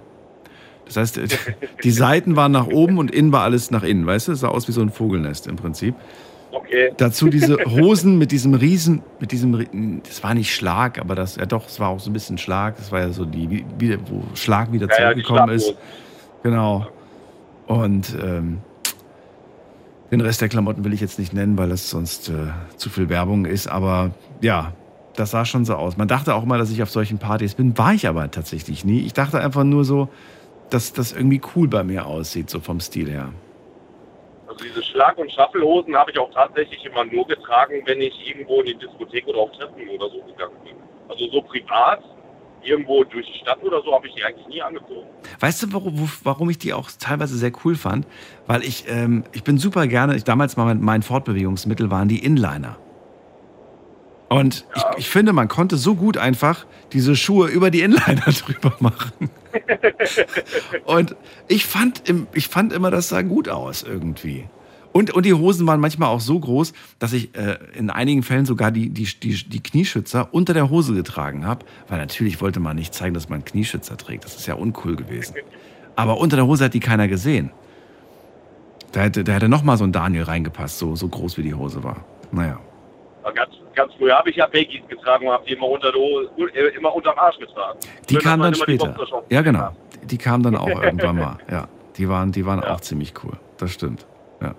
Das 0.85 0.97
heißt, 0.97 1.19
die 1.83 1.91
Seiten 1.91 2.35
waren 2.35 2.51
nach 2.51 2.67
oben 2.67 2.99
und 2.99 3.09
innen 3.09 3.31
war 3.31 3.41
alles 3.41 3.71
nach 3.71 3.81
innen, 3.81 4.05
weißt 4.05 4.27
du? 4.27 4.33
Es 4.33 4.41
sah 4.41 4.49
aus 4.49 4.67
wie 4.67 4.71
so 4.71 4.81
ein 4.81 4.91
Vogelnest 4.91 5.47
im 5.47 5.55
Prinzip. 5.55 5.95
Okay. 6.51 6.91
Dazu 6.97 7.27
diese 7.29 7.57
Hosen 7.65 8.19
mit 8.19 8.31
diesem 8.31 8.53
Riesen, 8.53 9.01
mit 9.19 9.31
diesem, 9.31 10.01
das 10.07 10.23
war 10.23 10.35
nicht 10.35 10.53
Schlag, 10.53 10.99
aber 10.99 11.15
das, 11.15 11.37
ja 11.37 11.47
doch, 11.47 11.65
es 11.65 11.79
war 11.79 11.89
auch 11.89 11.99
so 11.99 12.11
ein 12.11 12.13
bisschen 12.13 12.37
Schlag. 12.37 12.77
Das 12.77 12.91
war 12.91 12.99
ja 12.99 13.11
so 13.11 13.25
die, 13.25 13.65
wie- 13.79 13.97
wo 14.05 14.23
Schlag 14.35 14.71
wieder 14.71 14.87
Ja, 14.89 14.93
ja, 14.93 15.11
zurückgekommen 15.11 15.49
ist. 15.49 15.63
Schlaghosen. 15.65 16.43
Genau. 16.43 16.87
Und 17.65 18.15
ähm, 18.23 18.59
den 20.11 20.21
Rest 20.21 20.41
der 20.41 20.49
Klamotten 20.49 20.83
will 20.85 20.93
ich 20.93 21.01
jetzt 21.01 21.19
nicht 21.19 21.33
nennen, 21.33 21.57
weil 21.57 21.69
das 21.69 21.89
sonst 21.89 22.29
äh, 22.29 22.47
zu 22.77 22.89
viel 22.89 23.09
Werbung 23.09 23.45
ist. 23.45 23.67
Aber 23.67 24.11
ja, 24.41 24.73
das 25.15 25.31
sah 25.31 25.45
schon 25.45 25.65
so 25.65 25.75
aus. 25.75 25.97
Man 25.97 26.07
dachte 26.07 26.35
auch 26.35 26.45
mal, 26.45 26.57
dass 26.57 26.71
ich 26.71 26.81
auf 26.81 26.89
solchen 26.89 27.17
Partys 27.17 27.55
bin, 27.55 27.77
war 27.77 27.93
ich 27.93 28.07
aber 28.07 28.29
tatsächlich 28.31 28.85
nie. 28.85 29.01
Ich 29.01 29.13
dachte 29.13 29.39
einfach 29.39 29.63
nur 29.63 29.83
so, 29.83 30.09
dass 30.69 30.93
das 30.93 31.11
irgendwie 31.11 31.41
cool 31.55 31.67
bei 31.67 31.83
mir 31.83 32.05
aussieht, 32.05 32.49
so 32.49 32.59
vom 32.59 32.79
Stil 32.79 33.09
her. 33.09 33.33
Also 34.47 34.63
diese 34.63 34.83
Schlag- 34.83 35.17
und 35.17 35.31
Schaffelhosen 35.31 35.95
habe 35.95 36.11
ich 36.11 36.19
auch 36.19 36.31
tatsächlich 36.33 36.83
immer 36.85 37.03
nur 37.05 37.27
getragen, 37.27 37.81
wenn 37.85 38.01
ich 38.01 38.13
irgendwo 38.27 38.61
in 38.61 38.67
die 38.67 38.75
Diskothek 38.75 39.27
oder 39.27 39.39
auf 39.39 39.51
Treffen 39.51 39.89
oder 39.89 40.09
so 40.09 40.21
gegangen 40.21 40.55
bin. 40.63 40.75
Also 41.09 41.29
so 41.31 41.41
privat, 41.41 42.01
irgendwo 42.63 43.03
durch 43.03 43.25
die 43.25 43.39
Stadt 43.39 43.61
oder 43.63 43.81
so, 43.81 43.93
habe 43.93 44.07
ich 44.07 44.15
die 44.15 44.23
eigentlich 44.23 44.47
nie 44.47 44.61
angezogen. 44.61 45.07
Weißt 45.39 45.63
du, 45.63 45.73
warum, 45.73 46.09
warum 46.23 46.49
ich 46.49 46.57
die 46.57 46.73
auch 46.73 46.89
teilweise 46.99 47.37
sehr 47.37 47.51
cool 47.63 47.75
fand? 47.75 48.05
Weil 48.47 48.63
ich, 48.63 48.85
ähm, 48.87 49.23
ich 49.33 49.43
bin 49.43 49.57
super 49.57 49.87
gerne, 49.87 50.15
ich, 50.15 50.23
damals 50.23 50.57
mal 50.57 50.65
mein, 50.65 50.81
mein 50.81 51.01
Fortbewegungsmittel 51.03 51.91
waren 51.91 52.07
die 52.07 52.23
Inliner. 52.23 52.77
Und 54.29 54.65
ich, 54.75 54.83
ich 54.97 55.09
finde, 55.09 55.31
man 55.33 55.47
konnte 55.47 55.77
so 55.77 55.95
gut 55.95 56.17
einfach 56.17 56.65
diese 56.91 57.15
Schuhe 57.15 57.47
über 57.47 57.71
die 57.71 57.81
Inliner 57.81 58.15
drüber 58.25 58.73
machen. 58.79 59.29
Und 60.85 61.15
ich 61.47 61.65
fand, 61.65 62.03
ich 62.33 62.47
fand 62.47 62.73
immer, 62.73 62.91
das 62.91 63.09
sah 63.09 63.21
gut 63.21 63.49
aus 63.49 63.83
irgendwie. 63.83 64.45
Und, 64.93 65.11
und 65.11 65.27
die 65.27 65.33
Hosen 65.33 65.67
waren 65.67 65.79
manchmal 65.79 66.09
auch 66.09 66.21
so 66.21 66.39
groß, 66.39 66.73
dass 66.97 67.13
ich 67.13 67.35
äh, 67.35 67.59
in 67.75 67.91
einigen 67.91 68.23
Fällen 68.23 68.47
sogar 68.47 68.71
die, 68.71 68.89
die, 68.89 69.05
die, 69.05 69.47
die 69.47 69.61
Knieschützer 69.61 70.33
unter 70.33 70.55
der 70.55 70.71
Hose 70.71 70.95
getragen 70.95 71.45
habe. 71.45 71.65
Weil 71.87 71.99
natürlich 71.99 72.41
wollte 72.41 72.59
man 72.59 72.75
nicht 72.75 72.95
zeigen, 72.95 73.13
dass 73.13 73.29
man 73.29 73.45
Knieschützer 73.45 73.95
trägt. 73.95 74.25
Das 74.25 74.35
ist 74.35 74.47
ja 74.47 74.55
uncool 74.55 74.95
gewesen. 74.95 75.35
Aber 75.95 76.17
unter 76.17 76.35
der 76.35 76.47
Hose 76.47 76.65
hat 76.65 76.73
die 76.73 76.79
keiner 76.79 77.07
gesehen. 77.07 77.51
Da 78.91 79.01
hätte, 79.01 79.23
da 79.23 79.33
hätte 79.33 79.49
noch 79.49 79.63
mal 79.63 79.77
so 79.77 79.83
ein 79.83 79.91
Daniel 79.91 80.23
reingepasst, 80.23 80.79
so, 80.79 80.95
so 80.95 81.07
groß 81.07 81.37
wie 81.37 81.43
die 81.43 81.53
Hose 81.53 81.83
war. 81.83 81.97
Naja. 82.31 82.59
Ganz, 83.35 83.51
ganz 83.75 83.93
früher 83.95 84.15
habe 84.17 84.29
ich 84.29 84.37
ja 84.37 84.45
Baggies 84.47 84.87
getragen 84.87 85.27
und 85.27 85.33
habe 85.33 85.45
die 85.45 85.53
immer 85.53 85.67
unter 85.67 85.91
der 85.91 85.99
Hose, 85.99 86.29
äh, 86.53 86.75
immer 86.77 86.95
unterm 86.95 87.17
Arsch 87.17 87.37
getragen. 87.37 87.77
Die 88.09 88.13
Schön, 88.13 88.23
kamen 88.23 88.43
dann 88.43 88.53
die 88.53 88.59
später. 88.59 88.95
Ja, 89.29 89.41
genau. 89.41 89.59
hat. 89.59 89.75
Die 90.03 90.17
kamen 90.17 90.43
dann 90.43 90.55
auch 90.55 90.67
irgendwann 90.81 91.17
mal. 91.17 91.37
Ja, 91.51 91.67
die 91.97 92.07
waren, 92.07 92.31
die 92.31 92.45
waren 92.45 92.63
auch 92.63 92.79
ziemlich 92.79 93.13
cool. 93.23 93.33
Das 93.57 93.71
stimmt. 93.71 94.07
Ja. 94.41 94.55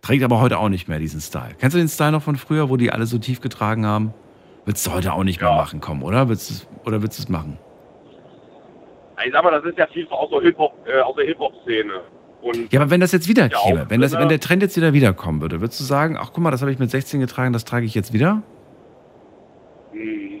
Trägt 0.00 0.24
aber 0.24 0.40
heute 0.40 0.58
auch 0.58 0.70
nicht 0.70 0.88
mehr 0.88 0.98
diesen 0.98 1.20
Style. 1.20 1.54
Kennst 1.58 1.74
du 1.74 1.78
den 1.78 1.88
Style 1.88 2.12
noch 2.12 2.22
von 2.22 2.36
früher, 2.36 2.70
wo 2.70 2.78
die 2.78 2.90
alle 2.90 3.04
so 3.04 3.18
tief 3.18 3.40
getragen 3.42 3.84
haben? 3.84 4.14
Willst 4.64 4.86
du 4.86 4.92
heute 4.92 5.12
auch 5.12 5.22
nicht 5.22 5.40
mehr 5.40 5.52
machen, 5.52 5.80
komm, 5.80 6.02
oder? 6.02 6.28
Willst 6.28 6.50
du's- 6.50 6.66
oder 6.86 7.02
willst 7.02 7.18
du 7.18 7.22
es 7.22 7.28
machen? 7.28 7.58
Ich 9.24 9.32
sag 9.32 9.44
mal, 9.44 9.50
das 9.50 9.64
ist 9.64 9.78
ja 9.78 9.86
viel 9.86 10.06
aus 10.08 10.28
der 10.30 10.40
Hip-Hop, 10.40 10.72
äh, 10.86 11.00
aus 11.00 11.14
der 11.16 11.26
Hip-Hop-Szene. 11.26 12.00
Und 12.46 12.72
Ja, 12.72 12.80
aber 12.80 12.90
wenn 12.90 13.00
das 13.00 13.10
jetzt 13.10 13.28
wieder 13.28 13.50
Ja, 13.50 13.58
käme, 13.58 13.86
wenn, 13.88 14.00
das, 14.00 14.12
wenn 14.12 14.28
der 14.28 14.38
Trend 14.38 14.62
jetzt 14.62 14.76
wieder 14.76 14.92
wiederkommen 14.92 15.40
würde, 15.40 15.60
würdest 15.60 15.80
du 15.80 15.84
sagen, 15.84 16.16
ach 16.16 16.30
guck 16.32 16.44
mal, 16.44 16.52
das 16.52 16.60
habe 16.60 16.70
ich 16.70 16.78
mit 16.78 16.90
16 16.90 17.18
getragen, 17.18 17.52
das 17.52 17.64
trage 17.64 17.86
ich 17.86 17.94
jetzt 17.94 18.12
wieder? 18.12 18.42
Hm, 19.92 20.40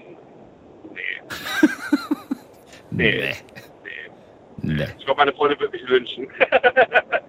nee. 2.90 3.10
nee. 3.12 3.34
Nee. 4.62 4.86
Ich 4.98 5.04
glaube, 5.04 5.18
meine 5.18 5.32
Freunde 5.32 5.58
würden 5.58 5.72
mich 5.72 5.88
wünschen. 5.88 6.26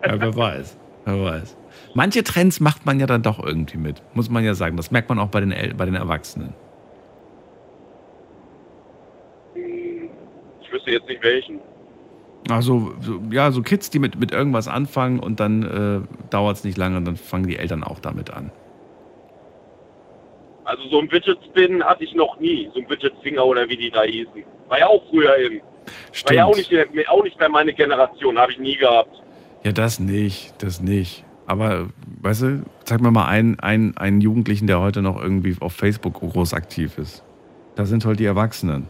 Ja, 0.06 0.22
wer 0.22 0.34
weiß. 0.38 0.78
Wer 1.04 1.22
weiß. 1.22 1.58
Manche 1.94 2.24
Trends 2.24 2.62
macht 2.62 2.86
man 2.86 2.98
ja 3.00 3.08
dann 3.08 3.24
doch 3.24 3.44
irgendwie 3.44 3.78
mit, 3.78 4.02
muss 4.14 4.30
man 4.30 4.46
ja 4.46 4.54
sagen. 4.54 4.78
Das 4.78 4.90
merkt 4.90 5.10
man 5.10 5.20
auch 5.20 5.28
bei 5.28 5.42
den, 5.42 5.52
El 5.52 5.74
bei 5.74 5.84
den 5.84 5.96
Erwachsenen. 5.96 6.54
Ich 10.62 10.72
wüsste 10.72 10.92
jetzt 10.92 11.08
nicht 11.10 11.22
welchen. 11.24 11.60
Also, 12.50 12.94
so, 13.02 13.22
ja, 13.32 13.52
so 13.52 13.62
Kids, 13.62 13.90
die 13.90 14.00
mit, 14.00 14.20
mit 14.20 14.32
irgendwas 14.32 14.68
anfangen 14.68 15.20
und 15.20 15.40
dann 15.40 15.64
äh, 15.64 16.30
dauert 16.30 16.58
es 16.58 16.64
nicht 16.64 16.78
lange 16.78 16.98
und 16.98 17.06
dann 17.06 17.18
fangen 17.18 17.48
die 17.48 17.58
Eltern 17.58 17.84
auch 17.84 18.00
damit 18.00 18.32
an. 18.32 18.52
Also 20.68 20.84
so 20.90 21.00
ein 21.00 21.10
Widget 21.10 21.40
Spin 21.46 21.82
hatte 21.84 22.04
ich 22.04 22.14
noch 22.14 22.40
nie. 22.42 22.70
So 22.74 22.82
ein 22.82 22.90
Widget 22.90 23.14
Finger 23.24 23.46
oder 23.46 23.70
wie 23.70 23.78
die 23.78 23.90
da 23.90 24.04
hießen. 24.04 24.44
War 24.68 24.80
ja 24.80 24.88
auch 24.88 25.02
früher 25.10 25.36
in. 25.38 25.62
War 26.26 26.34
ja 26.34 26.46
auch 26.46 26.58
nicht, 26.58 26.70
auch 27.08 27.24
nicht 27.24 27.40
mehr 27.40 27.48
meine 27.48 27.74
Generation. 27.74 28.38
Habe 28.38 28.52
ich 28.52 28.60
nie 28.60 28.76
gehabt. 28.76 29.22
Ja, 29.64 29.72
das 29.72 30.00
nicht, 30.00 30.62
das 30.62 30.82
nicht. 30.82 31.24
Aber, 31.46 31.88
weißt 32.22 32.42
du, 32.42 32.64
zeig 32.84 33.00
mir 33.00 33.12
mal 33.12 33.28
einen, 33.28 33.58
einen, 33.62 33.96
einen 33.96 34.20
Jugendlichen, 34.20 34.68
der 34.68 34.82
heute 34.82 35.02
noch 35.02 35.22
irgendwie 35.22 35.56
auf 35.62 35.72
Facebook 35.72 36.16
groß 36.16 36.54
aktiv 36.54 36.98
ist. 36.98 37.24
Da 37.76 37.86
sind 37.86 38.04
halt 38.06 38.20
die 38.20 38.26
Erwachsenen. 38.26 38.90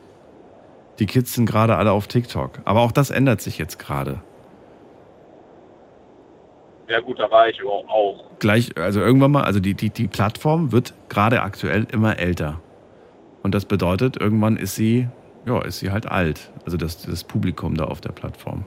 Die 1.00 1.06
Kids 1.06 1.34
sind 1.34 1.46
gerade 1.46 1.76
alle 1.76 1.92
auf 1.92 2.08
TikTok. 2.08 2.60
Aber 2.66 2.82
auch 2.82 2.92
das 2.92 3.10
ändert 3.10 3.42
sich 3.42 3.58
jetzt 3.58 3.78
gerade. 3.78 4.22
Ja 6.88 7.02
gut, 7.02 7.20
da 7.20 7.30
war 7.30 7.50
ich 7.50 7.62
auch. 7.64 8.24
Gleich, 8.40 8.78
also 8.78 9.02
irgendwann 9.02 9.32
mal, 9.32 9.44
also 9.44 9.60
die, 9.60 9.74
die, 9.74 9.90
die 9.90 10.08
Plattform 10.08 10.72
wird 10.72 10.94
gerade 11.10 11.42
aktuell 11.42 11.86
immer 11.92 12.18
älter. 12.18 12.62
Und 13.44 13.54
das 13.54 13.66
bedeutet, 13.66 14.18
irgendwann 14.20 14.58
ist 14.58 14.76
sie, 14.76 15.08
ja, 15.46 15.62
ist 15.62 15.80
sie 15.80 15.92
halt 15.92 16.10
alt. 16.10 16.52
Also 16.66 16.78
das, 16.78 17.06
das 17.06 17.24
Publikum 17.24 17.76
da 17.76 17.86
auf 17.86 18.02
der 18.02 18.12
Plattform. 18.12 18.66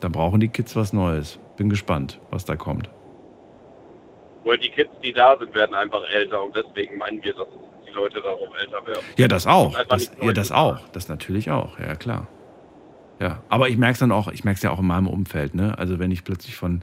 Da 0.00 0.08
brauchen 0.08 0.40
die 0.40 0.48
Kids 0.48 0.74
was 0.74 0.92
Neues. 0.92 1.38
Bin 1.56 1.70
gespannt, 1.70 2.18
was 2.30 2.44
da 2.44 2.56
kommt. 2.56 2.90
Weil 4.44 4.58
die 4.58 4.70
Kids, 4.70 4.90
die 5.02 5.12
da 5.12 5.36
sind, 5.38 5.54
werden 5.54 5.74
einfach 5.74 6.02
älter 6.12 6.42
und 6.42 6.56
deswegen 6.56 6.98
meinen 6.98 7.22
wir, 7.22 7.34
dass 7.34 7.46
die 7.92 7.96
Leute 7.96 8.20
darauf 8.20 8.48
älter 8.60 8.86
werden. 8.86 9.04
Ja, 9.16 9.28
das 9.28 9.46
auch. 9.46 9.76
Das, 9.88 10.10
ja, 10.20 10.32
das 10.32 10.52
auch. 10.52 10.78
Das 10.92 11.08
natürlich 11.08 11.50
auch. 11.50 11.78
Ja, 11.78 11.94
klar. 11.94 12.26
Ja, 13.20 13.42
aber 13.48 13.68
ich 13.68 13.76
merke 13.76 13.92
es 13.92 13.98
dann 14.00 14.10
auch, 14.12 14.28
ich 14.32 14.44
merke 14.44 14.56
es 14.56 14.62
ja 14.62 14.70
auch 14.70 14.80
in 14.80 14.86
meinem 14.86 15.06
Umfeld, 15.06 15.54
ne? 15.54 15.78
Also 15.78 15.98
wenn 15.98 16.10
ich 16.10 16.24
plötzlich 16.24 16.56
von, 16.56 16.82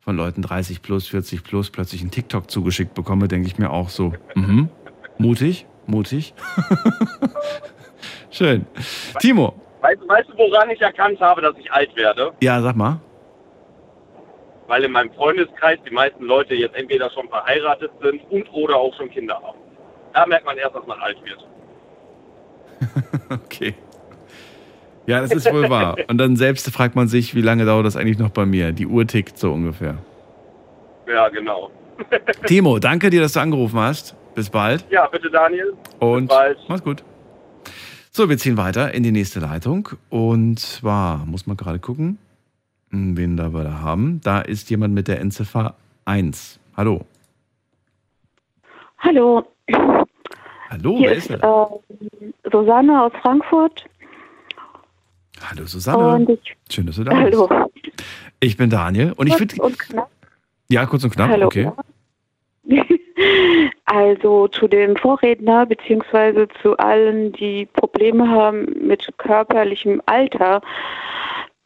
von 0.00 0.16
Leuten 0.16 0.42
30 0.42 0.82
plus, 0.82 1.08
40 1.08 1.42
plus 1.42 1.70
plötzlich 1.70 2.00
einen 2.00 2.10
TikTok 2.12 2.50
zugeschickt 2.50 2.94
bekomme, 2.94 3.26
denke 3.26 3.48
ich 3.48 3.58
mir 3.58 3.70
auch 3.70 3.88
so, 3.88 4.12
mhm, 4.34 4.68
mutig, 5.18 5.66
mutig. 5.86 6.34
Schön. 8.30 8.66
Timo, 9.18 9.54
Weißt, 9.80 10.00
weißt 10.06 10.28
du, 10.28 10.36
woran 10.38 10.70
ich 10.70 10.80
erkannt 10.80 11.18
habe, 11.20 11.40
dass 11.40 11.56
ich 11.58 11.72
alt 11.72 11.94
werde? 11.96 12.32
ja, 12.40 12.60
sag 12.60 12.76
mal. 12.76 13.00
Weil 14.66 14.84
in 14.84 14.92
meinem 14.92 15.12
Freundeskreis 15.14 15.78
die 15.88 15.92
meisten 15.92 16.24
Leute 16.24 16.54
jetzt 16.54 16.76
entweder 16.76 17.10
schon 17.10 17.28
verheiratet 17.28 17.90
sind 18.00 18.22
und 18.30 18.52
oder 18.52 18.76
auch 18.76 18.94
schon 18.96 19.10
Kinder 19.10 19.34
haben. 19.34 19.58
Da 20.12 20.26
merkt 20.26 20.44
man 20.44 20.56
erst, 20.58 20.74
dass 20.74 20.86
man 20.86 20.98
alt 21.00 21.16
wird. 21.24 21.46
Okay. 23.30 23.74
Ja, 25.06 25.20
das 25.20 25.32
ist 25.32 25.52
wohl 25.52 25.68
wahr. 25.70 25.96
Und 26.08 26.18
dann 26.18 26.36
selbst 26.36 26.68
fragt 26.70 26.94
man 26.96 27.08
sich, 27.08 27.34
wie 27.34 27.42
lange 27.42 27.64
dauert 27.64 27.86
das 27.86 27.96
eigentlich 27.96 28.18
noch 28.18 28.30
bei 28.30 28.46
mir? 28.46 28.72
Die 28.72 28.86
Uhr 28.86 29.06
tickt 29.06 29.38
so 29.38 29.52
ungefähr. 29.52 29.98
Ja, 31.06 31.28
genau. 31.28 31.70
Timo, 32.46 32.78
danke 32.78 33.10
dir, 33.10 33.20
dass 33.20 33.32
du 33.32 33.40
angerufen 33.40 33.78
hast. 33.78 34.14
Bis 34.34 34.50
bald. 34.50 34.84
Ja, 34.90 35.06
bitte 35.08 35.30
Daniel. 35.30 35.74
Und 35.98 36.26
Bis 36.28 36.36
bald. 36.36 36.58
mach's 36.68 36.82
gut. 36.84 37.04
So, 38.10 38.28
wir 38.28 38.38
ziehen 38.38 38.56
weiter 38.56 38.92
in 38.94 39.02
die 39.02 39.12
nächste 39.12 39.40
Leitung. 39.40 39.88
Und 40.08 40.58
zwar, 40.58 41.24
muss 41.26 41.46
man 41.46 41.56
gerade 41.56 41.78
gucken, 41.78 42.18
hm, 42.90 43.16
wen 43.16 43.36
da 43.36 43.52
wir 43.52 43.64
da 43.64 43.80
haben. 43.80 44.20
Da 44.22 44.40
ist 44.40 44.70
jemand 44.70 44.94
mit 44.94 45.08
der 45.08 45.20
Endziffer 45.20 45.74
1. 46.04 46.58
Hallo. 46.76 47.04
Hallo, 48.98 49.44
Hallo, 50.70 50.98
hier 50.98 51.10
wer 51.10 51.16
ist 51.16 51.30
ist 51.30 51.42
äh, 51.42 52.50
Susanne 52.50 53.02
aus 53.02 53.12
Frankfurt. 53.22 53.84
Hallo, 55.50 55.66
Susanne. 55.66 56.38
Ich, 56.42 56.56
Schön, 56.70 56.86
dass 56.86 56.96
du 56.96 57.04
da 57.04 57.16
hallo. 57.16 57.48
bist. 57.48 58.04
Ich 58.40 58.56
bin 58.56 58.70
Daniel 58.70 59.12
und 59.16 59.26
ich 59.26 59.36
Kurz 59.36 59.52
würde. 59.52 59.62
und 59.62 59.78
knapp. 59.78 60.10
Ja, 60.68 60.86
kurz 60.86 61.02
und 61.02 61.10
knapp, 61.10 61.30
Hallo. 61.30 61.46
okay. 61.46 61.70
Also 63.84 64.46
zu 64.48 64.68
dem 64.68 64.96
Vorredner 64.96 65.66
beziehungsweise 65.66 66.46
zu 66.62 66.76
allen, 66.78 67.32
die 67.32 67.66
Probleme 67.66 68.28
haben 68.30 68.64
mit 68.86 69.06
körperlichem 69.18 70.00
Alter. 70.06 70.62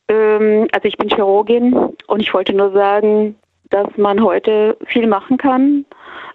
Ähm, 0.09 0.67
also 0.73 0.89
ich 0.89 0.97
bin 0.97 1.11
Chirurgin 1.11 1.75
und 2.07 2.21
ich 2.21 2.33
wollte 2.33 2.55
nur 2.55 2.73
sagen, 2.73 3.37
dass 3.75 3.89
man 3.97 4.23
heute 4.23 4.77
viel 4.87 5.09
machen 5.09 5.37
kann, 5.37 5.85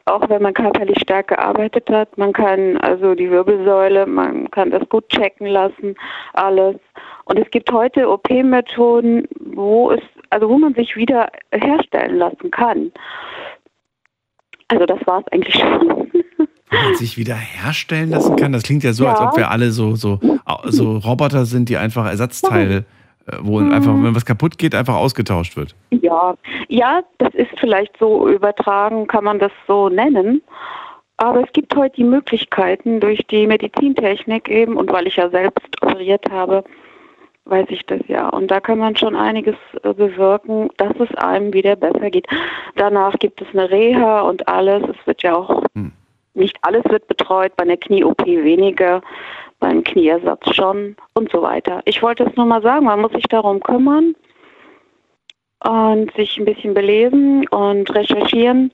auch 0.04 0.28
wenn 0.30 0.42
man 0.42 0.54
körperlich 0.54 1.00
stark 1.00 1.30
gearbeitet 1.30 1.90
hat. 1.90 2.18
Man 2.18 2.34
kann 2.34 2.76
also 2.78 3.16
die 3.16 3.32
Wirbelsäule, 3.32 4.06
man 4.06 4.52
kann 4.52 4.72
das 4.72 4.88
gut 4.90 5.08
checken 5.08 5.48
lassen, 5.48 5.96
alles. 6.34 6.76
Und 7.24 7.40
es 7.40 7.50
gibt 7.52 7.72
heute 7.72 8.10
OP-Methoden, 8.10 9.26
wo 9.40 9.92
es, 9.92 10.02
also 10.32 10.50
wo 10.50 10.58
man 10.58 10.74
sich 10.74 10.98
wieder 10.98 11.30
herstellen 11.54 12.18
lassen 12.18 12.52
kann. 12.52 12.92
Also 14.68 14.86
das 14.86 15.00
war 15.08 15.20
es 15.22 15.32
eigentlich 15.32 15.56
schon. 15.56 16.12
Wenn 16.72 16.84
man 16.84 16.96
sich 16.96 17.18
wieder 17.18 17.36
herstellen 17.36 18.10
lassen 18.10 18.36
kann, 18.36 18.52
das 18.52 18.64
klingt 18.64 18.84
ja 18.84 18.92
so, 18.92 19.08
als 19.08 19.20
Ja. 19.20 19.30
ob 19.30 19.38
wir 19.38 19.50
alle 19.50 19.72
so, 19.72 19.96
so, 19.96 20.20
so 20.66 20.98
Roboter 20.98 21.46
sind, 21.46 21.70
die 21.70 21.78
einfach 21.78 22.06
Ersatzteile, 22.06 22.78
äh, 22.80 22.84
wo 23.42 23.60
einfach, 23.60 23.94
wenn 23.94 24.16
was 24.16 24.26
kaputt 24.26 24.58
geht, 24.58 24.76
einfach 24.76 24.96
ausgetauscht 24.96 25.56
wird. 25.58 25.76
Ja, 25.92 26.36
ja, 26.68 27.02
das 27.18 27.34
ist 27.34 27.52
vielleicht 27.60 27.98
so 27.98 28.28
übertragen, 28.28 29.08
kann 29.08 29.24
man 29.24 29.40
das 29.40 29.52
so 29.68 29.90
nennen. 29.90 30.42
Aber 31.18 31.44
es 31.44 31.52
gibt 31.52 31.76
heute 31.76 31.98
die 31.98 32.06
Möglichkeiten 32.06 33.02
durch 33.02 33.20
die 33.28 33.46
Medizintechnik 33.46 34.48
eben 34.48 34.78
und 34.78 34.92
weil 34.92 35.06
ich 35.06 35.18
ja 35.18 35.30
selbst 35.30 35.68
operiert 35.82 36.24
habe, 36.32 36.64
weiß 37.44 37.66
ich 37.70 37.86
das 37.88 38.00
ja. 38.08 38.30
Und 38.30 38.50
da 38.50 38.60
kann 38.62 38.80
man 38.80 38.96
schon 38.96 39.16
einiges 39.16 39.56
äh, 39.84 39.94
bewirken, 39.94 40.70
dass 40.78 40.94
es 41.00 41.14
einem 41.16 41.54
wieder 41.54 41.76
besser 41.76 42.10
geht. 42.10 42.28
Danach 42.76 43.18
gibt 43.20 43.42
es 43.42 43.48
eine 43.52 43.70
Reha 43.70 44.22
und 44.22 44.48
alles. 44.48 44.84
Es 44.84 45.08
wird 45.08 45.24
ja 45.24 45.36
auch, 45.36 45.64
nicht 46.36 46.58
alles 46.62 46.84
wird 46.86 47.08
betreut, 47.08 47.56
bei 47.58 47.64
einer 47.64 47.78
Knie-OP 47.78 48.26
weniger, 48.26 49.02
beim 49.60 49.84
Knieersatz 49.84 50.56
schon 50.56 50.96
und 51.14 51.32
so 51.32 51.42
weiter. 51.42 51.82
Ich 51.86 52.02
wollte 52.02 52.24
es 52.24 52.36
nur 52.36 52.46
mal 52.46 52.62
sagen, 52.62 52.86
man 52.86 53.02
muss 53.02 53.12
sich 53.12 53.26
darum 53.30 53.60
kümmern 53.60 54.16
und 55.64 56.14
sich 56.16 56.38
ein 56.38 56.46
bisschen 56.46 56.74
belesen 56.74 57.48
und 57.50 57.94
recherchieren. 57.94 58.72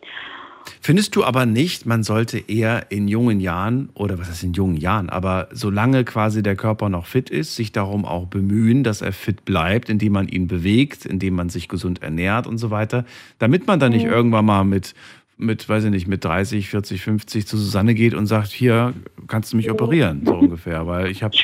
Findest 0.82 1.16
du 1.16 1.24
aber 1.24 1.46
nicht, 1.46 1.86
man 1.86 2.02
sollte 2.02 2.40
eher 2.40 2.88
in 2.90 3.08
jungen 3.08 3.40
Jahren, 3.40 3.90
oder 3.94 4.18
was 4.18 4.30
heißt 4.30 4.44
in 4.44 4.54
jungen 4.54 4.78
Jahren, 4.78 5.10
aber 5.10 5.48
solange 5.52 6.04
quasi 6.06 6.42
der 6.42 6.56
Körper 6.56 6.90
noch 6.90 7.06
fit 7.06 7.30
ist, 7.30 7.56
sich 7.56 7.72
darum 7.72 8.04
auch 8.04 8.26
bemühen, 8.26 8.84
dass 8.84 9.02
er 9.02 9.14
fit 9.14 9.46
bleibt, 9.46 9.90
indem 9.90 10.14
man 10.14 10.28
ihn 10.28 10.48
bewegt, 10.48 11.06
indem 11.06 11.36
man 11.36 11.50
sich 11.50 11.70
gesund 11.70 12.02
ernährt 12.02 12.48
und 12.48 12.58
so 12.58 12.72
weiter, 12.72 13.06
damit 13.38 13.68
man 13.68 13.80
dann 13.80 13.92
nicht 13.92 14.06
Mhm. 14.06 14.12
irgendwann 14.12 14.46
mal 14.46 14.64
mit, 14.64 14.96
mit, 15.38 15.68
weiß 15.68 15.86
ich 15.86 15.92
nicht, 15.92 16.08
mit 16.08 16.24
30, 16.24 16.70
40, 16.70 17.02
50 17.02 17.48
zu 17.48 17.58
Susanne 17.58 17.94
geht 17.94 18.14
und 18.14 18.26
sagt, 18.26 18.50
hier, 18.50 18.94
kannst 19.28 19.54
du 19.54 19.58
mich 19.58 19.70
operieren, 19.70 20.22
so 20.26 20.34
ungefähr, 20.34 20.88
weil 20.88 21.08
ich 21.08 21.24
habe 21.24 21.36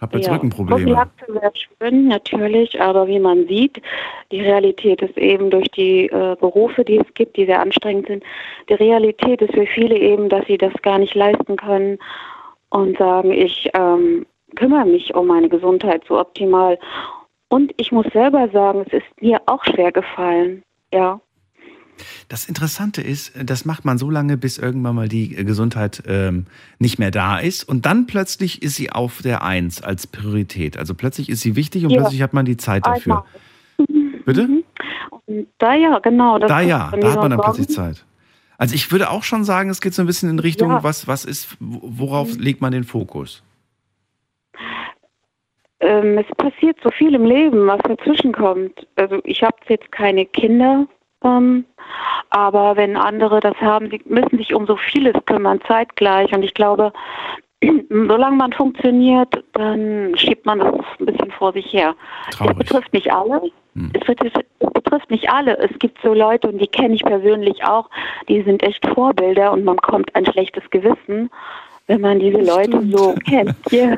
hab 0.00 0.14
jetzt 0.14 0.30
Rückenprobleme. 0.30 0.94
Prophylaxe 0.94 1.34
wäre 1.34 1.52
schön, 1.54 2.08
natürlich, 2.08 2.80
aber 2.80 3.08
wie 3.08 3.18
man 3.18 3.46
sieht, 3.48 3.82
die 4.30 4.40
Realität 4.40 5.02
ist 5.02 5.18
eben 5.18 5.50
durch 5.50 5.68
die 5.72 6.06
äh, 6.06 6.36
Berufe, 6.38 6.84
die 6.84 6.98
es 6.98 7.14
gibt, 7.14 7.36
die 7.36 7.46
sehr 7.46 7.60
anstrengend 7.60 8.06
sind, 8.06 8.24
die 8.68 8.74
Realität 8.74 9.42
ist 9.42 9.54
für 9.54 9.66
viele 9.66 9.98
eben, 9.98 10.28
dass 10.28 10.46
sie 10.46 10.58
das 10.58 10.72
gar 10.82 10.98
nicht 10.98 11.14
leisten 11.14 11.56
können 11.56 11.98
und 12.70 12.96
sagen, 12.98 13.32
ich 13.32 13.68
ähm, 13.74 14.26
kümmere 14.54 14.86
mich 14.86 15.14
um 15.14 15.26
meine 15.26 15.48
Gesundheit 15.48 16.02
so 16.06 16.18
optimal. 16.18 16.78
Und 17.48 17.72
ich 17.78 17.92
muss 17.92 18.06
selber 18.12 18.48
sagen, 18.50 18.84
es 18.86 18.92
ist 18.92 19.22
mir 19.22 19.40
auch 19.46 19.64
schwer 19.64 19.90
gefallen, 19.90 20.62
ja. 20.92 21.20
Das 22.28 22.46
Interessante 22.48 23.02
ist, 23.02 23.32
das 23.42 23.64
macht 23.64 23.84
man 23.84 23.98
so 23.98 24.10
lange, 24.10 24.36
bis 24.36 24.58
irgendwann 24.58 24.94
mal 24.94 25.08
die 25.08 25.28
Gesundheit 25.30 26.02
ähm, 26.06 26.46
nicht 26.78 26.98
mehr 26.98 27.10
da 27.10 27.38
ist. 27.38 27.64
Und 27.64 27.86
dann 27.86 28.06
plötzlich 28.06 28.62
ist 28.62 28.76
sie 28.76 28.90
auf 28.90 29.22
der 29.22 29.42
Eins 29.42 29.82
als 29.82 30.06
Priorität. 30.06 30.76
Also 30.76 30.94
plötzlich 30.94 31.28
ist 31.28 31.40
sie 31.40 31.56
wichtig 31.56 31.84
und 31.84 31.90
Ja. 31.90 32.00
plötzlich 32.00 32.22
hat 32.22 32.32
man 32.32 32.44
die 32.44 32.56
Zeit 32.56 32.86
dafür. 32.86 33.24
Bitte? 34.24 34.48
Und 35.26 35.46
da 35.58 35.74
ja, 35.74 35.98
genau. 36.00 36.38
Da 36.38 36.60
ja, 36.60 36.90
da 36.98 37.12
hat 37.12 37.20
man 37.20 37.30
dann 37.30 37.40
plötzlich. 37.40 37.68
Zeit. 37.68 38.04
Also 38.58 38.74
ich 38.74 38.90
würde 38.90 39.10
auch 39.10 39.22
schon 39.22 39.44
sagen, 39.44 39.70
es 39.70 39.80
geht 39.80 39.94
so 39.94 40.02
ein 40.02 40.06
bisschen 40.06 40.28
in 40.30 40.38
Richtung, 40.40 40.70
Ja. 40.70 40.82
was, 40.82 41.06
was 41.06 41.24
ist, 41.24 41.56
worauf 41.60 42.36
legt 42.36 42.60
man 42.60 42.72
den 42.72 42.82
Fokus? 42.84 43.42
Ähm, 45.80 46.18
es 46.18 46.26
passiert 46.36 46.76
so 46.82 46.90
viel 46.90 47.14
im 47.14 47.24
Leben, 47.24 47.66
was 47.68 47.80
dazwischen 47.84 48.32
kommt. 48.32 48.86
Also 48.96 49.20
ich 49.24 49.42
habe 49.42 49.56
jetzt 49.68 49.92
keine 49.92 50.26
Kinder, 50.26 50.88
ähm, 51.24 51.64
aber 52.30 52.76
wenn 52.76 52.96
andere 52.96 53.40
das 53.40 53.56
haben, 53.56 53.90
sie 53.90 54.00
müssen 54.04 54.36
sich 54.38 54.54
um 54.54 54.66
so 54.66 54.76
vieles 54.76 55.14
kümmern 55.26 55.60
zeitgleich. 55.66 56.32
Und 56.32 56.42
ich 56.42 56.54
glaube, 56.54 56.92
solange 57.88 58.36
man 58.36 58.52
funktioniert, 58.52 59.42
dann 59.52 60.16
schiebt 60.16 60.46
man 60.46 60.58
das 60.58 60.74
ein 61.00 61.06
bisschen 61.06 61.30
vor 61.32 61.52
sich 61.52 61.72
her. 61.72 61.94
Traurig. 62.30 62.56
Es 62.60 62.66
betrifft 62.66 62.92
nicht 62.92 63.12
alle. 63.12 63.50
Es, 63.92 64.08
wird, 64.08 64.20
es 64.24 64.72
betrifft 64.72 65.10
nicht 65.10 65.30
alle. 65.30 65.56
Es 65.58 65.78
gibt 65.78 65.98
so 66.02 66.12
Leute, 66.12 66.48
und 66.48 66.58
die 66.58 66.66
kenne 66.66 66.94
ich 66.94 67.04
persönlich 67.04 67.64
auch, 67.64 67.88
die 68.28 68.42
sind 68.42 68.62
echt 68.62 68.84
Vorbilder 68.88 69.52
und 69.52 69.64
man 69.64 69.76
kommt 69.76 70.14
ein 70.16 70.26
schlechtes 70.26 70.68
Gewissen, 70.70 71.30
wenn 71.86 72.00
man 72.00 72.18
diese 72.18 72.38
Leute 72.38 72.82
so 72.90 73.14
kennt. 73.26 73.54
Ja. 73.70 73.94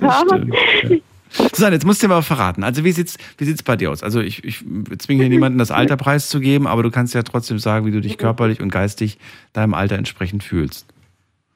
Susanne, 1.31 1.77
jetzt 1.77 1.87
musst 1.87 2.03
du 2.03 2.07
dir 2.07 2.15
mal 2.15 2.23
verraten. 2.23 2.65
Also 2.65 2.85
wie 2.85 2.93
sieht's, 2.93 3.17
wie 3.39 3.45
sieht's 3.45 3.63
bei 3.63 3.77
dir 3.77 3.91
aus? 3.91 4.03
Also 4.03 4.21
ich, 4.21 4.45
ich 4.45 4.65
zwinge 4.99 5.23
hier 5.23 5.29
niemanden, 5.31 5.59
das 5.59 5.71
Alter 5.71 5.97
preiszugeben, 5.97 6.67
aber 6.67 6.83
du 6.83 6.91
kannst 6.91 7.15
ja 7.15 7.23
trotzdem 7.23 7.59
sagen, 7.59 7.87
wie 7.87 7.93
du 7.93 8.01
dich 8.01 8.19
körperlich 8.19 8.61
und 8.61 8.71
geistig 8.71 9.19
deinem 9.53 9.75
Alter 9.75 9.97
entsprechend 9.97 10.43
fühlst. 10.43 10.87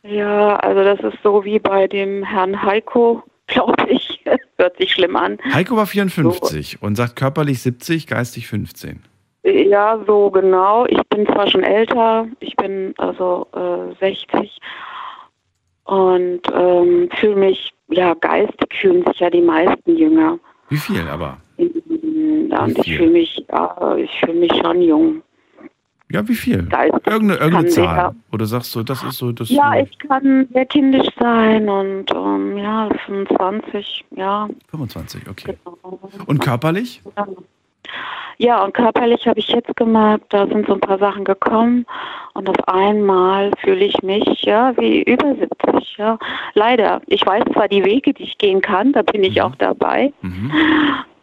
Ja, 0.02 0.56
also 0.56 0.84
das 0.84 1.00
ist 1.00 1.22
so 1.22 1.44
wie 1.44 1.58
bei 1.58 1.88
dem 1.88 2.22
Herrn 2.24 2.62
Heiko, 2.62 3.22
glaube 3.46 3.86
ich. 3.88 4.20
Hört 4.56 4.76
sich 4.78 4.92
schlimm 4.92 5.16
an. 5.16 5.38
Heiko 5.52 5.76
war 5.76 5.86
54 5.86 6.80
und 6.80 6.94
sagt 6.94 7.16
körperlich 7.16 7.60
70, 7.60 8.06
geistig 8.06 8.46
15. 8.46 9.02
Ja, 9.42 9.98
so 10.06 10.30
genau. 10.30 10.86
Ich 10.86 11.02
bin 11.10 11.26
zwar 11.26 11.50
schon 11.50 11.62
älter, 11.64 12.26
ich 12.40 12.56
bin 12.56 12.94
also 12.96 13.46
äh, 13.52 13.94
60 14.00 14.58
und 15.84 16.40
ähm, 16.54 17.10
fühle 17.20 17.36
mich, 17.36 17.73
ja, 17.88 18.14
geistig 18.14 18.74
fühlen 18.80 19.04
sich 19.06 19.20
ja 19.20 19.30
die 19.30 19.40
meisten 19.40 19.96
jünger. 19.96 20.38
Wie 20.68 20.76
viel 20.76 21.06
aber? 21.08 21.38
Und 21.56 22.78
ich 22.84 22.96
fühle 22.96 23.10
mich, 23.10 23.44
ja, 23.50 23.96
ich 23.96 24.10
fühle 24.20 24.34
mich 24.34 24.52
schon 24.62 24.80
jung. 24.82 25.22
Ja, 26.10 26.26
wie 26.28 26.34
viel? 26.34 26.60
Ist, 26.60 26.72
Irgendeine, 27.06 27.34
irgendeine 27.40 27.68
Zahl. 27.68 27.94
der- 27.96 28.14
Wo 28.30 28.36
du 28.36 28.44
sagst, 28.44 28.70
so, 28.72 28.82
das 28.82 29.02
ist 29.02 29.16
so, 29.18 29.32
das 29.32 29.48
Ja, 29.50 29.74
ich 29.80 29.98
kann 29.98 30.46
sehr 30.52 30.66
kindisch 30.66 31.08
sein 31.18 31.68
und 31.68 32.10
ähm, 32.14 32.56
ja, 32.58 32.88
25, 33.06 34.04
ja. 34.12 34.48
25, 34.70 35.28
okay. 35.28 35.56
Genau. 35.64 35.98
Und 36.26 36.40
körperlich? 36.40 37.00
Ja, 37.16 37.26
und 38.64 38.74
körperlich 38.74 39.26
habe 39.26 39.38
ich 39.38 39.48
jetzt 39.48 39.74
gemerkt, 39.76 40.32
da 40.32 40.46
sind 40.46 40.66
so 40.66 40.74
ein 40.74 40.80
paar 40.80 40.98
Sachen 40.98 41.24
gekommen 41.24 41.86
und 42.34 42.48
auf 42.48 42.68
einmal 42.68 43.52
fühle 43.62 43.84
ich 43.84 44.02
mich 44.02 44.42
ja 44.42 44.76
wie 44.76 45.02
über 45.02 45.34
70, 45.34 45.96
ja. 45.98 46.18
Leider. 46.54 47.00
Ich 47.06 47.24
weiß 47.24 47.44
zwar 47.52 47.68
die 47.68 47.84
Wege, 47.84 48.12
die 48.12 48.24
ich 48.24 48.38
gehen 48.38 48.60
kann, 48.60 48.92
da 48.92 49.02
bin 49.02 49.22
ich 49.22 49.40
auch 49.40 49.54
dabei. 49.56 50.12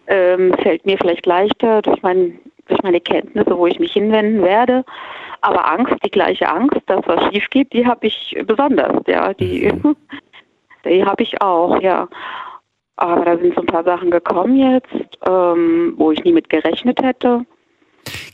Ähm, 0.08 0.54
fällt 0.62 0.86
mir 0.86 0.98
vielleicht 0.98 1.26
leichter 1.26 1.82
durch, 1.82 2.02
mein, 2.02 2.40
durch 2.68 2.82
meine 2.82 3.02
Kenntnisse, 3.02 3.58
wo 3.58 3.68
ich 3.68 3.80
mich 3.80 3.94
hinwenden 3.94 4.42
werde. 4.42 4.84
Aber 5.42 5.70
Angst, 5.70 5.96
die 6.06 6.12
gleiche 6.12 6.48
Angst, 6.50 6.82
dass 6.86 7.06
was 7.08 7.34
schief 7.34 7.50
geht, 7.50 7.74
die 7.74 7.86
habe 7.86 8.08
ich 8.08 8.38
besonders, 8.46 9.02
ja. 9.08 9.34
Die, 9.34 9.72
die 10.86 11.04
habe 11.04 11.24
ich 11.24 11.42
auch, 11.42 11.82
ja. 11.82 12.08
Aber 12.98 13.26
da 13.26 13.38
sind 13.38 13.56
so 13.56 13.62
ein 13.62 13.68
paar 13.68 13.84
Sachen 13.84 14.12
gekommen 14.12 14.56
jetzt, 14.56 15.18
ähm, 15.28 15.94
wo 15.98 16.12
ich 16.12 16.24
nie 16.24 16.34
mit 16.34 16.50
gerechnet 16.50 17.02
hätte. 17.02 17.46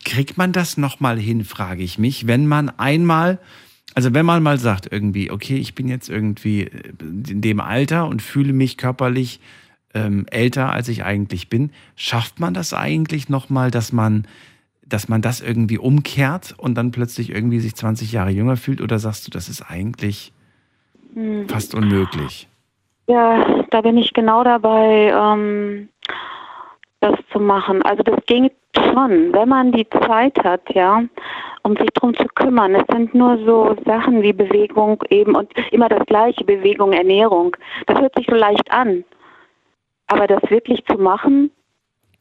Kriegt 0.06 0.38
man 0.38 0.52
das 0.52 0.78
nochmal 0.78 1.18
hin, 1.18 1.44
frage 1.46 1.84
ich 1.84 1.98
mich, 1.98 2.28
wenn 2.28 2.48
man 2.48 2.70
einmal, 2.70 3.40
also 3.96 4.14
wenn 4.14 4.26
man 4.26 4.44
mal 4.44 4.58
sagt 4.58 4.92
irgendwie, 4.92 5.32
okay, 5.32 5.56
ich 5.56 5.76
bin 5.76 5.88
jetzt 5.88 6.10
irgendwie 6.10 6.64
äh, 6.64 6.94
in 7.30 7.42
dem 7.42 7.60
Alter 7.60 8.08
und 8.08 8.22
fühle 8.22 8.54
mich 8.54 8.78
körperlich 8.78 9.40
ähm, 9.94 10.26
älter, 10.30 10.72
als 10.72 10.88
ich 10.90 11.04
eigentlich 11.04 11.50
bin, 11.50 11.72
schafft 11.96 12.40
man 12.40 12.54
das 12.54 12.74
eigentlich 12.74 13.30
nochmal, 13.30 13.72
dass 13.72 13.94
man, 13.94 14.28
dass 14.86 15.08
man 15.08 15.22
das 15.22 15.42
irgendwie 15.42 15.78
umkehrt 15.78 16.56
und 16.58 16.76
dann 16.76 16.92
plötzlich 16.92 17.30
irgendwie 17.30 17.60
sich 17.60 17.76
20 17.76 18.12
Jahre 18.12 18.32
jünger 18.32 18.58
fühlt 18.58 18.82
oder 18.82 19.00
sagst 19.00 19.28
du, 19.28 19.32
das 19.32 19.50
ist 19.50 19.62
eigentlich 19.62 20.34
Hm. 21.14 21.48
fast 21.48 21.74
unmöglich? 21.74 22.48
Ja, 23.08 23.64
da 23.70 23.82
bin 23.82 23.98
ich 23.98 24.14
genau 24.14 24.44
dabei, 24.44 25.14
ähm, 25.16 25.90
das 27.00 27.16
zu 27.32 27.40
machen. 27.40 27.82
Also 27.84 28.04
das 28.04 28.18
ging 28.26 28.52
schon, 28.76 29.34
wenn 29.34 29.48
man 29.48 29.72
die 29.72 29.88
Zeit 29.90 30.38
hat, 30.44 30.62
ja, 30.74 31.04
um 31.64 31.76
sich 31.78 31.90
drum 31.94 32.14
zu 32.16 32.26
kümmern. 32.36 32.76
Es 32.76 32.84
sind 32.92 33.14
nur 33.16 33.38
so 33.46 33.76
Sachen 33.86 34.22
wie 34.22 34.34
Bewegung 34.34 35.02
eben 35.10 35.36
und 35.36 35.52
immer 35.72 35.88
das 35.88 36.06
gleiche, 36.06 36.44
Bewegung, 36.44 36.92
Ernährung. 36.92 37.56
Das 37.86 38.00
hört 38.00 38.14
sich 38.16 38.28
so 38.30 38.36
leicht 38.36 38.70
an. 38.72 39.06
Aber 40.08 40.28
das 40.28 40.42
wirklich 40.50 40.84
zu 40.86 40.98
machen, 40.98 41.52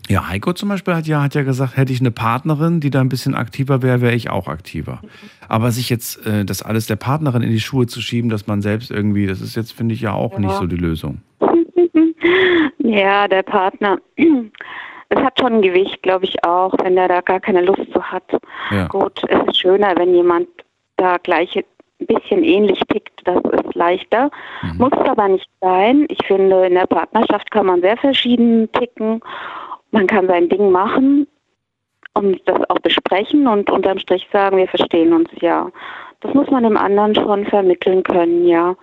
Ja, 0.09 0.29
Heiko 0.29 0.53
zum 0.53 0.69
Beispiel 0.69 0.95
hat 0.95 1.07
ja, 1.07 1.23
hat 1.23 1.35
ja 1.35 1.43
gesagt, 1.43 1.77
hätte 1.77 1.93
ich 1.93 2.01
eine 2.01 2.11
Partnerin, 2.13 2.81
die 2.81 2.91
da 2.91 3.01
ein 3.01 3.09
bisschen 3.09 3.35
aktiver 3.35 3.83
wäre, 3.83 4.01
wäre 4.01 4.15
ich 4.15 4.31
auch 4.31 4.47
aktiver. 4.49 5.01
Aber 5.49 5.71
sich 5.73 5.91
jetzt 5.91 6.25
äh, 6.27 6.45
das 6.45 6.63
alles 6.63 6.87
der 6.87 6.97
Partnerin 6.97 7.43
in 7.43 7.51
die 7.51 7.61
Schuhe 7.61 7.87
zu 7.87 8.01
schieben, 8.01 8.31
dass 8.31 8.47
man 8.47 8.63
selbst 8.63 8.91
irgendwie, 8.91 9.27
das 9.27 9.41
ist 9.41 9.57
jetzt, 9.57 9.73
finde 9.73 9.95
ich, 9.95 10.01
ja 10.03 10.13
auch 10.13 10.33
Ja. 10.35 10.39
nicht 10.41 10.53
so 10.55 10.67
die 10.67 10.77
Lösung. 10.77 11.23
ja, 12.79 13.29
der 13.29 13.43
Partner, 13.43 13.99
es 14.17 15.19
hat 15.19 15.39
schon 15.41 15.55
ein 15.55 15.63
Gewicht, 15.63 16.03
glaube 16.03 16.25
ich 16.25 16.45
auch, 16.45 16.73
wenn 16.83 16.95
der 16.97 17.09
da 17.09 17.21
gar 17.21 17.41
keine 17.41 17.63
Lust 17.63 17.83
zu 17.93 18.03
hat. 18.03 18.25
Ja. 18.71 18.87
Gut, 18.89 19.23
es 19.29 19.49
ist 19.49 19.61
schöner, 19.61 19.95
wenn 19.97 20.15
jemand 20.15 20.49
da 20.97 21.17
gleich 21.19 21.57
ein 21.57 22.07
bisschen 22.07 22.45
ähnlich 22.45 22.81
tickt, 22.93 23.21
das 23.25 23.43
ist 23.65 23.75
leichter. 23.75 24.31
Muss 24.79 24.93
aber 24.93 25.29
nicht 25.29 25.49
sein. 25.61 26.07
Ich 26.09 26.25
finde, 26.27 26.67
in 26.67 26.75
der 26.75 26.87
Partnerschaft 26.87 27.51
kann 27.51 27.67
man 27.67 27.81
sehr 27.81 27.97
verschieden 27.97 28.71
ticken. 28.73 29.21
Man 29.97 30.07
kann 30.09 30.27
sein 30.27 30.51
Ding 30.51 30.71
machen 30.71 31.27
und 32.13 32.39
das 32.45 32.69
auch 32.69 32.81
besprechen 32.81 33.47
und 33.47 33.71
unterm 33.71 33.99
Strich 33.99 34.29
sagen, 34.31 34.59
wir 34.59 34.69
verstehen 34.69 35.15
uns 35.15 35.31
ja. 35.41 35.71
Das 36.21 36.35
muss 36.35 36.51
man 36.51 36.65
dem 36.65 36.77
anderen 36.77 37.15
schon 37.15 37.47
vermitteln 37.47 38.03
können, 38.03 38.47
ja. 38.47 38.77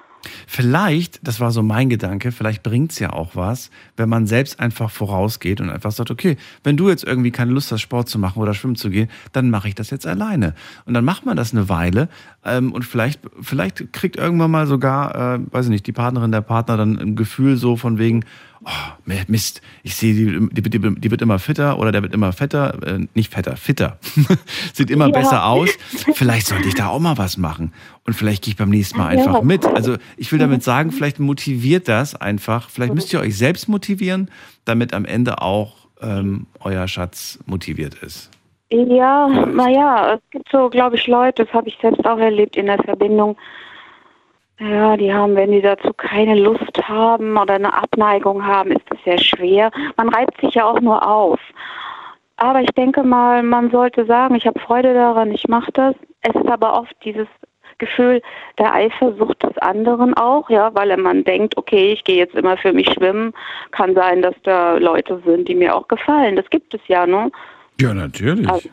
Vielleicht, 0.48 1.28
das 1.28 1.40
war 1.40 1.52
so 1.52 1.62
mein 1.62 1.90
Gedanke, 1.90 2.32
vielleicht 2.32 2.64
bringt 2.64 2.94
es 2.94 3.00
ja 3.00 3.14
auch 3.14 3.36
was, 3.36 3.70
wenn 3.96 4.10
man 4.10 4.26
selbst 4.26 4.60
einfach 4.60 4.90
vorausgeht 4.90 5.62
und 5.62 5.70
einfach 5.70 5.92
sagt, 5.92 6.10
okay, 6.10 6.38
wenn 6.64 6.78
du 6.78 6.90
jetzt 6.90 7.04
irgendwie 7.04 7.30
keine 7.30 7.52
Lust 7.52 7.72
hast, 7.72 7.82
Sport 7.82 8.10
zu 8.10 8.18
machen 8.18 8.42
oder 8.42 8.56
schwimmen 8.56 8.76
zu 8.76 8.90
gehen, 8.90 9.10
dann 9.34 9.52
mache 9.52 9.68
ich 9.68 9.76
das 9.76 9.92
jetzt 9.92 10.08
alleine. 10.08 10.56
Und 10.86 10.96
dann 10.96 11.06
macht 11.06 11.28
man 11.28 11.38
das 11.38 11.54
eine 11.54 11.70
Weile 11.70 12.10
ähm, 12.44 12.72
und 12.72 12.86
vielleicht, 12.86 13.20
vielleicht 13.40 13.94
kriegt 13.94 14.16
irgendwann 14.16 14.50
mal 14.50 14.66
sogar, 14.66 15.36
äh, 15.36 15.40
weiß 15.52 15.66
ich 15.66 15.72
nicht, 15.72 15.86
die 15.86 15.92
Partnerin, 15.92 16.32
der 16.32 16.42
Partner 16.42 16.78
dann 16.78 16.98
ein 16.98 17.16
Gefühl 17.16 17.58
so 17.58 17.76
von 17.76 18.00
wegen, 18.00 18.26
oh, 18.66 19.14
Mist, 19.28 19.62
ich 19.84 19.96
sehe, 19.96 20.14
die, 20.14 20.62
die, 20.62 20.70
die, 20.70 20.80
die 21.00 21.12
wird 21.12 21.22
immer 21.22 21.40
fitter 21.40 21.80
oder 21.80 21.92
der 21.92 22.02
wird 22.04 22.14
immer 22.14 22.32
fetter, 22.34 22.78
äh, 22.86 23.00
nicht 23.14 23.34
fetter, 23.34 23.56
fitter, 23.58 23.98
sieht 24.74 24.90
immer 24.90 25.08
Ja. 25.08 25.12
besser 25.12 25.46
aus. 25.46 25.70
Vielleicht 26.14 26.48
sollte 26.48 26.68
ich 26.68 26.76
da 26.76 26.88
auch 26.88 27.00
mal 27.00 27.18
was 27.18 27.38
machen. 27.38 27.74
Und 28.06 28.14
vielleicht 28.14 28.44
gehe 28.44 28.52
ich 28.52 28.58
beim 28.58 28.70
nächsten 28.70 28.98
Mal 28.98 29.08
einfach 29.08 29.42
mit. 29.44 29.66
Also 29.66 29.96
ich 30.18 30.32
will 30.32 30.40
damit 30.40 30.64
sagen, 30.64 30.92
vielleicht 30.92 31.20
motiviert 31.20 31.88
das 31.88 32.16
einfach. 32.16 32.70
Vielleicht 32.70 32.94
müsst 32.94 33.14
ihr 33.14 33.20
euch 33.20 33.38
selbst 33.38 33.70
motivieren, 33.70 34.30
damit 34.66 34.94
am 34.94 35.06
Ende 35.06 35.42
auch 35.42 35.88
ähm, 36.02 36.48
euer 36.60 36.88
Schatz 36.88 37.40
motiviert 37.46 37.96
ist. 37.96 38.30
Ja, 38.72 39.28
naja, 39.28 40.16
es 40.16 40.22
gibt 40.32 40.50
so, 40.52 40.70
glaube 40.70 40.96
ich, 40.96 41.06
Leute, 41.08 41.46
das 41.46 41.54
habe 41.54 41.70
ich 41.70 41.78
selbst 41.82 42.04
auch 42.06 42.18
erlebt 42.18 42.56
in 42.58 42.66
der 42.66 42.82
Verbindung. 42.84 43.38
Ja, 44.70 44.96
die 44.96 45.14
haben, 45.14 45.36
wenn 45.36 45.52
die 45.52 45.62
dazu 45.62 45.92
keine 45.94 46.36
Lust 46.36 46.88
haben 46.88 47.38
oder 47.38 47.56
eine 47.56 47.74
Abneigung 47.74 48.46
haben, 48.46 48.72
ist 48.72 48.86
das 48.90 49.00
sehr 49.04 49.18
schwer. 49.18 49.72
Man 49.98 50.10
reibt 50.10 50.40
sich 50.40 50.54
ja 50.54 50.66
auch 50.66 50.80
nur 50.80 51.06
auf. 51.06 51.40
Aber 52.38 52.62
ich 52.62 52.72
denke 52.72 53.04
mal, 53.04 53.44
man 53.44 53.72
sollte 53.72 54.06
sagen, 54.06 54.36
ich 54.36 54.48
habe 54.48 54.60
Freude 54.60 54.94
daran, 54.94 55.32
ich 55.32 55.48
mache 55.48 55.72
das. 55.74 55.96
Es 56.22 56.34
ist 56.34 56.50
aber 56.50 56.80
oft 56.80 56.96
dieses 57.04 57.28
Gefühl 57.78 58.22
der 58.58 58.74
Eifersucht 58.74 59.44
des 59.44 59.58
anderen 59.58 60.14
auch, 60.14 60.50
ja, 60.50 60.74
weil 60.74 60.96
man 60.96 61.26
denkt, 61.26 61.58
okay, 61.58 61.92
ich 61.92 62.04
gehe 62.06 62.18
jetzt 62.18 62.36
immer 62.36 62.56
für 62.56 62.72
mich 62.72 62.90
schwimmen. 62.92 63.34
Kann 63.72 63.94
sein, 63.96 64.22
dass 64.22 64.36
da 64.44 64.76
Leute 64.76 65.22
sind, 65.26 65.50
die 65.50 65.56
mir 65.56 65.76
auch 65.76 65.88
gefallen. 65.90 66.38
Das 66.38 66.50
gibt 66.50 66.74
es 66.74 66.82
ja, 66.88 67.06
ne? 67.06 67.32
Ja, 67.82 67.94
natürlich. 67.94 68.50
Also, 68.50 68.70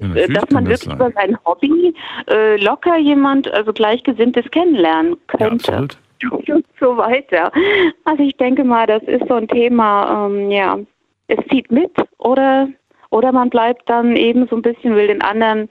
Ja, 0.00 0.14
äh, 0.14 0.28
dass 0.28 0.50
man 0.50 0.64
das 0.64 0.86
wirklich 0.86 0.98
sein. 0.98 1.08
über 1.08 1.10
sein 1.12 1.38
Hobby 1.44 1.94
äh, 2.30 2.56
locker 2.56 2.96
jemand, 2.98 3.52
also 3.52 3.72
Gleichgesinntes 3.72 4.50
kennenlernen 4.50 5.16
könnte. 5.26 5.72
absolut. 5.72 5.98
Und 6.22 6.66
so 6.80 6.96
weiter. 6.96 7.50
Also 8.04 8.22
ich 8.22 8.36
denke 8.36 8.64
mal, 8.64 8.86
das 8.86 9.02
ist 9.04 9.26
so 9.28 9.34
ein 9.34 9.48
Thema, 9.48 10.26
ähm, 10.26 10.50
ja, 10.50 10.78
es 11.28 11.38
zieht 11.48 11.70
mit 11.70 11.92
oder, 12.18 12.68
oder 13.10 13.32
man 13.32 13.50
bleibt 13.50 13.88
dann 13.88 14.16
eben 14.16 14.46
so 14.48 14.56
ein 14.56 14.62
bisschen, 14.62 14.94
will 14.96 15.06
den 15.06 15.22
anderen 15.22 15.68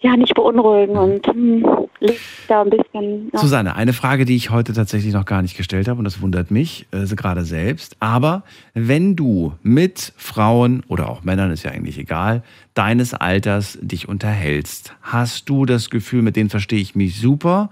ja 0.00 0.16
nicht 0.16 0.34
beunruhigen 0.34 0.96
und 0.96 1.26
hm, 1.26 1.88
legt 2.02 2.20
da 2.48 2.62
ein 2.62 2.70
bisschen. 2.70 3.30
Ja. 3.32 3.38
Susanne, 3.38 3.76
eine 3.76 3.92
Frage, 3.92 4.24
die 4.24 4.36
ich 4.36 4.50
heute 4.50 4.72
tatsächlich 4.72 5.12
noch 5.14 5.24
gar 5.24 5.40
nicht 5.42 5.56
gestellt 5.56 5.88
habe 5.88 5.98
und 5.98 6.04
das 6.04 6.20
wundert 6.20 6.50
mich 6.50 6.86
äh, 6.92 7.06
gerade 7.14 7.44
selbst. 7.44 7.96
Aber 8.00 8.42
wenn 8.74 9.16
du 9.16 9.54
mit 9.62 10.12
Frauen 10.16 10.82
oder 10.88 11.08
auch 11.08 11.22
Männern, 11.22 11.50
ist 11.50 11.62
ja 11.62 11.70
eigentlich 11.70 11.98
egal, 11.98 12.42
deines 12.74 13.14
Alters 13.14 13.78
dich 13.80 14.08
unterhältst, 14.08 14.94
hast 15.02 15.48
du 15.48 15.64
das 15.64 15.88
Gefühl, 15.90 16.22
mit 16.22 16.36
denen 16.36 16.50
verstehe 16.50 16.80
ich 16.80 16.94
mich 16.94 17.20
super? 17.20 17.70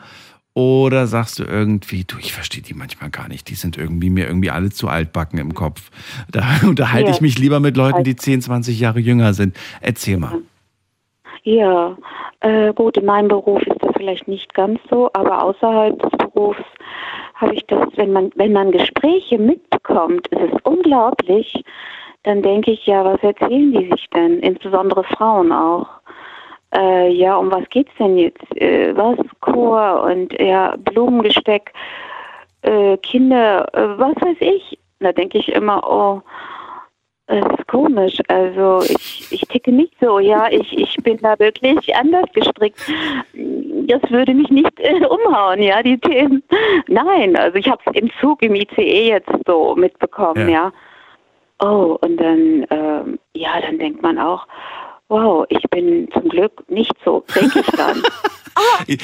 Oder 0.52 1.06
sagst 1.06 1.38
du 1.38 1.44
irgendwie, 1.44 2.02
du, 2.04 2.16
ich 2.18 2.32
verstehe 2.32 2.62
die 2.62 2.74
manchmal 2.74 3.10
gar 3.10 3.28
nicht, 3.28 3.48
die 3.50 3.54
sind 3.54 3.76
irgendwie 3.78 4.10
mir 4.10 4.26
irgendwie 4.26 4.50
alle 4.50 4.70
zu 4.70 4.88
altbacken 4.88 5.38
im 5.38 5.54
Kopf. 5.54 5.90
Da 6.30 6.44
unterhalte 6.66 7.08
Ja. 7.10 7.14
ich 7.14 7.20
mich 7.20 7.38
lieber 7.38 7.60
mit 7.60 7.76
Leuten, 7.76 8.02
die 8.04 8.16
10, 8.16 8.42
20 8.42 8.78
Jahre 8.80 8.98
jünger 9.00 9.32
sind. 9.32 9.56
Erzähl 9.80 10.16
mal. 10.18 10.38
Ja, 11.44 11.96
äh, 12.40 12.72
gut, 12.74 12.96
in 12.98 13.06
meinem 13.06 13.28
Beruf 13.28 13.62
ist 13.62 13.79
vielleicht 14.00 14.28
nicht 14.28 14.54
ganz 14.54 14.80
so, 14.88 15.10
aber 15.12 15.44
außerhalb 15.44 16.00
des 16.00 16.10
Berufs 16.10 16.64
habe 17.34 17.54
ich 17.54 17.66
das, 17.66 17.86
wenn 17.96 18.12
man, 18.12 18.30
wenn 18.34 18.52
man 18.52 18.72
Gespräche 18.72 19.38
mitbekommt, 19.38 20.26
ist 20.28 20.54
es 20.54 20.60
unglaublich, 20.62 21.62
dann 22.22 22.40
denke 22.40 22.70
ich, 22.70 22.86
ja, 22.86 23.04
was 23.04 23.22
erzählen 23.22 23.72
die 23.72 23.90
sich 23.90 24.08
denn? 24.14 24.40
Insbesondere 24.40 25.04
Frauen 25.04 25.52
auch. 25.52 25.86
Äh, 26.74 27.10
ja, 27.12 27.36
um 27.36 27.52
was 27.52 27.68
geht's 27.68 27.92
denn 27.98 28.16
jetzt? 28.16 28.56
Äh, 28.56 28.96
was? 28.96 29.18
Chor 29.40 30.04
und 30.04 30.32
ja, 30.40 30.76
Blumengesteck, 30.78 31.72
äh, 32.62 32.96
Kinder, 32.98 33.68
äh, 33.74 33.98
was 33.98 34.16
weiß 34.16 34.36
ich? 34.40 34.78
Da 35.00 35.12
denke 35.12 35.38
ich 35.38 35.48
immer, 35.52 35.82
oh, 35.86 36.22
das 37.30 37.58
ist 37.58 37.68
komisch. 37.68 38.18
Also 38.28 38.82
ich, 38.82 39.28
ich 39.30 39.40
ticke 39.42 39.70
nicht 39.70 39.94
so, 40.00 40.18
ja. 40.18 40.50
Ich, 40.50 40.76
ich 40.76 40.96
bin 40.96 41.16
da 41.18 41.38
wirklich 41.38 41.94
anders 41.94 42.26
gestrickt. 42.32 42.80
Das 43.90 44.10
würde 44.10 44.34
mich 44.34 44.48
nicht 44.50 44.78
äh, 44.78 45.04
umhauen, 45.06 45.60
ja, 45.60 45.82
die 45.82 45.98
Themen. 45.98 46.42
Nein, 46.86 47.36
also 47.36 47.56
ich 47.56 47.68
habe 47.68 47.82
es 47.86 48.00
im 48.00 48.10
Zug 48.20 48.42
im 48.42 48.54
ICE 48.54 49.08
jetzt 49.08 49.30
so 49.46 49.74
mitbekommen, 49.74 50.48
ja. 50.48 50.72
Oh, 51.62 51.98
und 52.00 52.16
dann, 52.16 52.66
ähm, 52.70 53.18
ja, 53.34 53.60
dann 53.60 53.78
denkt 53.78 54.00
man 54.00 54.18
auch, 54.18 54.46
wow, 55.08 55.44
ich 55.48 55.62
bin 55.70 56.08
zum 56.12 56.28
Glück 56.28 56.62
nicht 56.70 56.94
so, 57.04 57.24
denke 57.34 57.60
ich 57.60 57.66
dann. 57.76 58.02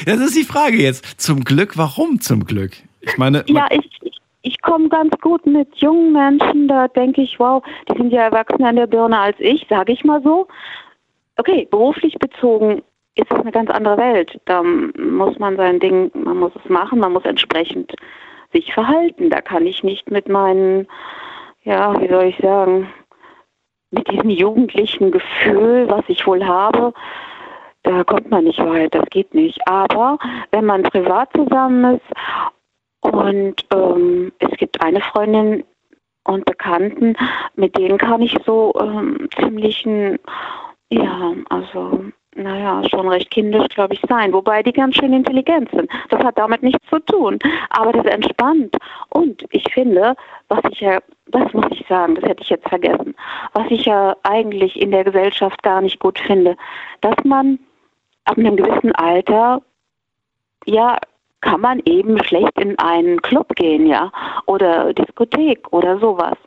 Das 0.05 0.19
ist 0.19 0.35
die 0.35 0.43
Frage 0.43 0.77
jetzt. 0.77 1.19
Zum 1.19 1.43
Glück, 1.43 1.77
warum 1.77 2.19
zum 2.19 2.45
Glück? 2.45 2.73
Ich 3.01 3.17
meine, 3.17 3.43
Ja, 3.47 3.67
ich, 3.71 3.89
ich, 4.01 4.17
ich 4.41 4.61
komme 4.61 4.89
ganz 4.89 5.15
gut 5.21 5.45
mit 5.45 5.73
jungen 5.77 6.11
Menschen, 6.13 6.67
da 6.67 6.87
denke 6.89 7.21
ich, 7.21 7.39
wow, 7.39 7.63
die 7.89 7.97
sind 7.97 8.11
ja 8.11 8.23
erwachsener 8.23 8.67
an 8.67 8.75
der 8.75 8.87
Birne 8.87 9.17
als 9.17 9.37
ich, 9.39 9.65
sage 9.69 9.93
ich 9.93 10.03
mal 10.03 10.21
so. 10.21 10.47
okay, 11.37 11.67
beruflich 11.71 12.15
bezogen 12.19 12.83
ist 13.19 13.31
das 13.31 13.39
eine 13.39 13.51
ganz 13.51 13.69
andere 13.69 13.97
Welt. 13.97 14.39
Da 14.45 14.63
muss 14.63 15.37
man 15.39 15.57
sein 15.57 15.79
Ding, 15.79 16.11
man 16.13 16.37
muss 16.37 16.51
es 16.61 16.69
machen, 16.69 16.99
man 16.99 17.13
muss 17.13 17.25
entsprechend 17.25 17.93
sich 18.53 18.73
verhalten. 18.73 19.29
Da 19.29 19.41
kann 19.41 19.65
ich 19.65 19.83
nicht 19.83 20.09
mit 20.09 20.29
meinen, 20.29 20.87
ja, 21.63 21.99
wie 22.01 22.07
soll 22.07 22.25
ich 22.25 22.37
sagen, 22.37 22.91
mit 23.91 24.09
diesem 24.11 24.29
jugendlichen 24.29 25.11
Gefühl, 25.11 25.87
was 25.89 26.03
ich 26.07 26.25
wohl 26.27 26.45
habe, 26.45 26.93
da 27.83 28.03
kommt 28.03 28.29
man 28.29 28.43
nicht 28.43 28.59
weit, 28.59 28.93
das 28.93 29.05
geht 29.09 29.33
nicht. 29.33 29.59
Aber 29.67 30.17
wenn 30.51 30.65
man 30.65 30.83
privat 30.83 31.29
zusammen 31.33 31.95
ist 31.95 33.13
und 33.13 33.65
ähm, 33.73 34.31
es 34.39 34.51
gibt 34.57 34.81
eine 34.83 34.99
Freundin 34.99 35.63
und 36.25 36.43
Bekannten, 36.45 37.15
mit 37.55 37.77
denen 37.77 37.97
kann 37.97 38.21
ich 38.21 38.35
so 38.45 38.73
ähm, 38.79 39.29
ziemlichen, 39.39 40.19
ja, 40.89 41.33
also 41.49 42.03
naja, 42.37 42.81
schon 42.89 43.07
recht 43.07 43.31
kindisch, 43.31 43.67
glaube 43.69 43.93
ich, 43.93 44.01
sein. 44.07 44.31
Wobei 44.33 44.63
die 44.63 44.71
ganz 44.71 44.95
schön 44.95 45.13
intelligent 45.13 45.69
sind. 45.71 45.89
Das 46.09 46.23
hat 46.23 46.37
damit 46.37 46.63
nichts 46.63 46.87
zu 46.89 46.99
tun. 46.99 47.39
Aber 47.69 47.91
das 47.91 48.05
entspannt. 48.05 48.75
Und 49.09 49.43
ich 49.51 49.65
finde, 49.73 50.15
was 50.47 50.61
ich 50.71 50.81
ja, 50.81 50.99
das 51.27 51.51
muss 51.53 51.65
ich 51.71 51.85
sagen, 51.87 52.15
das 52.15 52.29
hätte 52.29 52.43
ich 52.43 52.49
jetzt 52.49 52.69
vergessen, 52.69 53.15
was 53.53 53.65
ich 53.69 53.85
ja 53.85 54.15
eigentlich 54.23 54.79
in 54.79 54.91
der 54.91 55.03
Gesellschaft 55.03 55.61
gar 55.63 55.81
nicht 55.81 55.99
gut 55.99 56.19
finde, 56.19 56.55
dass 57.01 57.15
man 57.23 57.59
ab 58.25 58.37
einem 58.37 58.55
gewissen 58.55 58.93
Alter, 58.95 59.61
ja, 60.65 60.97
kann 61.41 61.61
man 61.61 61.81
eben 61.85 62.21
schlecht 62.23 62.59
in 62.59 62.77
einen 62.79 63.21
Club 63.21 63.55
gehen, 63.55 63.85
ja, 63.85 64.11
oder 64.47 64.93
Diskothek 64.93 65.71
oder 65.71 65.97
sowas. 65.99 66.37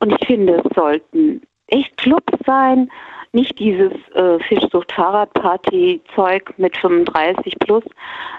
Und 0.00 0.12
ich 0.12 0.26
finde, 0.26 0.62
es 0.64 0.74
sollten 0.74 1.42
echt 1.68 1.96
Clubs 1.98 2.32
sein, 2.46 2.90
nicht 3.32 3.58
dieses 3.58 3.92
äh, 4.14 4.38
Fischsucht-Fahrradparty-Zeug 4.40 6.54
mit 6.58 6.76
35 6.76 7.58
plus, 7.60 7.84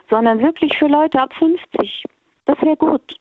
sondern 0.09 0.41
wirklich 0.41 0.77
für 0.77 0.88
Leute 0.88 1.22
ab 1.22 1.34
50. 1.38 2.05
Das 2.45 2.61
wäre 2.61 2.77
gut. 2.77 3.18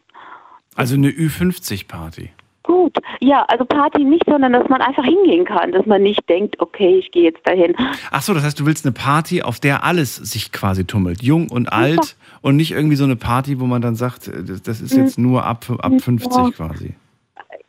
Also 0.74 0.94
eine 0.94 1.10
Ü50-Party. 1.10 2.30
Gut, 2.62 2.96
ja, 3.20 3.44
also 3.48 3.64
Party 3.64 4.04
nicht, 4.04 4.24
sondern 4.26 4.52
dass 4.52 4.68
man 4.68 4.82
einfach 4.82 5.04
hingehen 5.04 5.44
kann, 5.44 5.72
dass 5.72 5.86
man 5.86 6.02
nicht 6.02 6.28
denkt, 6.28 6.60
okay, 6.60 6.98
ich 6.98 7.10
gehe 7.10 7.24
jetzt 7.24 7.46
dahin. 7.46 7.74
Ach 8.10 8.22
so, 8.22 8.34
das 8.34 8.44
heißt, 8.44 8.60
du 8.60 8.66
willst 8.66 8.84
eine 8.84 8.92
Party, 8.92 9.42
auf 9.42 9.60
der 9.60 9.82
alles 9.82 10.16
sich 10.16 10.52
quasi 10.52 10.84
tummelt, 10.84 11.22
jung 11.22 11.50
und 11.50 11.72
alt 11.72 11.96
ja. 11.96 12.02
und 12.42 12.56
nicht 12.56 12.72
irgendwie 12.72 12.96
so 12.96 13.04
eine 13.04 13.16
Party, 13.16 13.60
wo 13.60 13.66
man 13.66 13.82
dann 13.82 13.94
sagt, 13.94 14.28
äh, 14.28 14.44
das 14.62 14.80
ist 14.80 14.94
jetzt 14.94 15.18
nur 15.18 15.44
ab, 15.44 15.64
ab 15.80 15.92
50 16.00 16.32
ja. 16.32 16.50
quasi. 16.50 16.94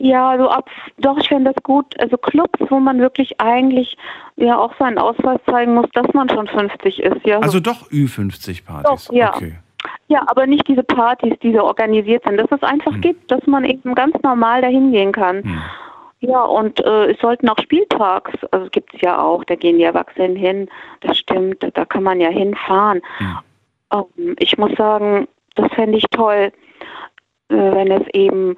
Ja, 0.04 0.32
also 0.32 0.50
ab, 0.50 0.68
doch, 0.98 1.16
ich 1.20 1.28
fände 1.28 1.54
das 1.54 1.62
gut. 1.62 1.86
Also 2.00 2.18
Clubs, 2.18 2.60
wo 2.70 2.80
man 2.80 3.00
wirklich 3.00 3.40
eigentlich 3.40 3.96
ja 4.36 4.58
auch 4.58 4.74
seinen 4.80 4.98
Ausweis 4.98 5.40
zeigen 5.46 5.76
muss, 5.76 5.86
dass 5.94 6.12
man 6.14 6.28
schon 6.28 6.48
50 6.48 7.04
ist. 7.04 7.24
Ja. 7.24 7.40
Also 7.40 7.60
doch 7.60 7.88
Ü50-Partys. 7.92 9.08
Doch, 9.08 9.14
ja. 9.14 9.36
Okay. 9.36 9.60
Ja, 10.08 10.24
aber 10.26 10.48
nicht 10.48 10.68
diese 10.68 10.82
Partys, 10.82 11.36
die 11.44 11.54
so 11.54 11.64
organisiert 11.64 12.24
sind. 12.26 12.38
Dass 12.38 12.52
es 12.52 12.64
einfach 12.64 12.94
hm. 12.94 13.02
gibt, 13.02 13.30
dass 13.30 13.46
man 13.46 13.64
eben 13.64 13.94
ganz 13.94 14.16
normal 14.24 14.64
dahin 14.64 14.92
gehen 14.92 15.12
kann. 15.12 15.44
Hm. 15.44 15.62
Ja, 16.22 16.42
und 16.42 16.80
äh, 16.80 17.12
es 17.12 17.20
sollten 17.20 17.48
auch 17.50 17.60
Spielparks, 17.62 18.34
also 18.50 18.70
gibt 18.72 18.96
es 18.96 19.02
ja 19.02 19.22
auch, 19.22 19.44
da 19.44 19.56
gehen 19.56 19.78
die 19.78 19.84
Erwachsenen 19.84 20.36
hin, 20.36 20.70
das 21.02 21.18
stimmt, 21.18 21.64
da 21.74 21.86
kann 21.86 22.04
man 22.04 22.20
ja 22.20 22.30
hinfahren. 22.30 23.02
Hm. 23.18 23.38
Ähm, 23.94 24.36
ich 24.40 24.58
muss 24.58 24.72
sagen, 24.78 25.28
das 25.56 25.72
fände 25.74 25.98
ich 25.98 26.06
toll, 26.10 26.52
äh, 27.50 27.56
wenn 27.56 27.92
es 27.92 28.08
eben 28.14 28.56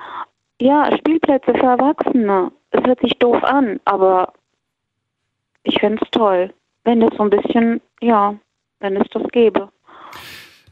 ja, 0.63 0.89
Spielplätze 0.97 1.53
für 1.53 1.65
Erwachsene. 1.65 2.51
Es 2.71 2.83
hört 2.85 2.99
sich 3.01 3.13
doof 3.19 3.43
an, 3.43 3.79
aber 3.85 4.33
ich 5.63 5.79
fände 5.79 5.99
es 6.01 6.09
toll, 6.11 6.53
wenn 6.85 7.01
es 7.01 7.15
so 7.17 7.23
ein 7.23 7.29
bisschen, 7.29 7.81
ja, 8.01 8.35
wenn 8.79 8.95
es 8.95 9.07
das 9.11 9.23
gäbe. 9.31 9.69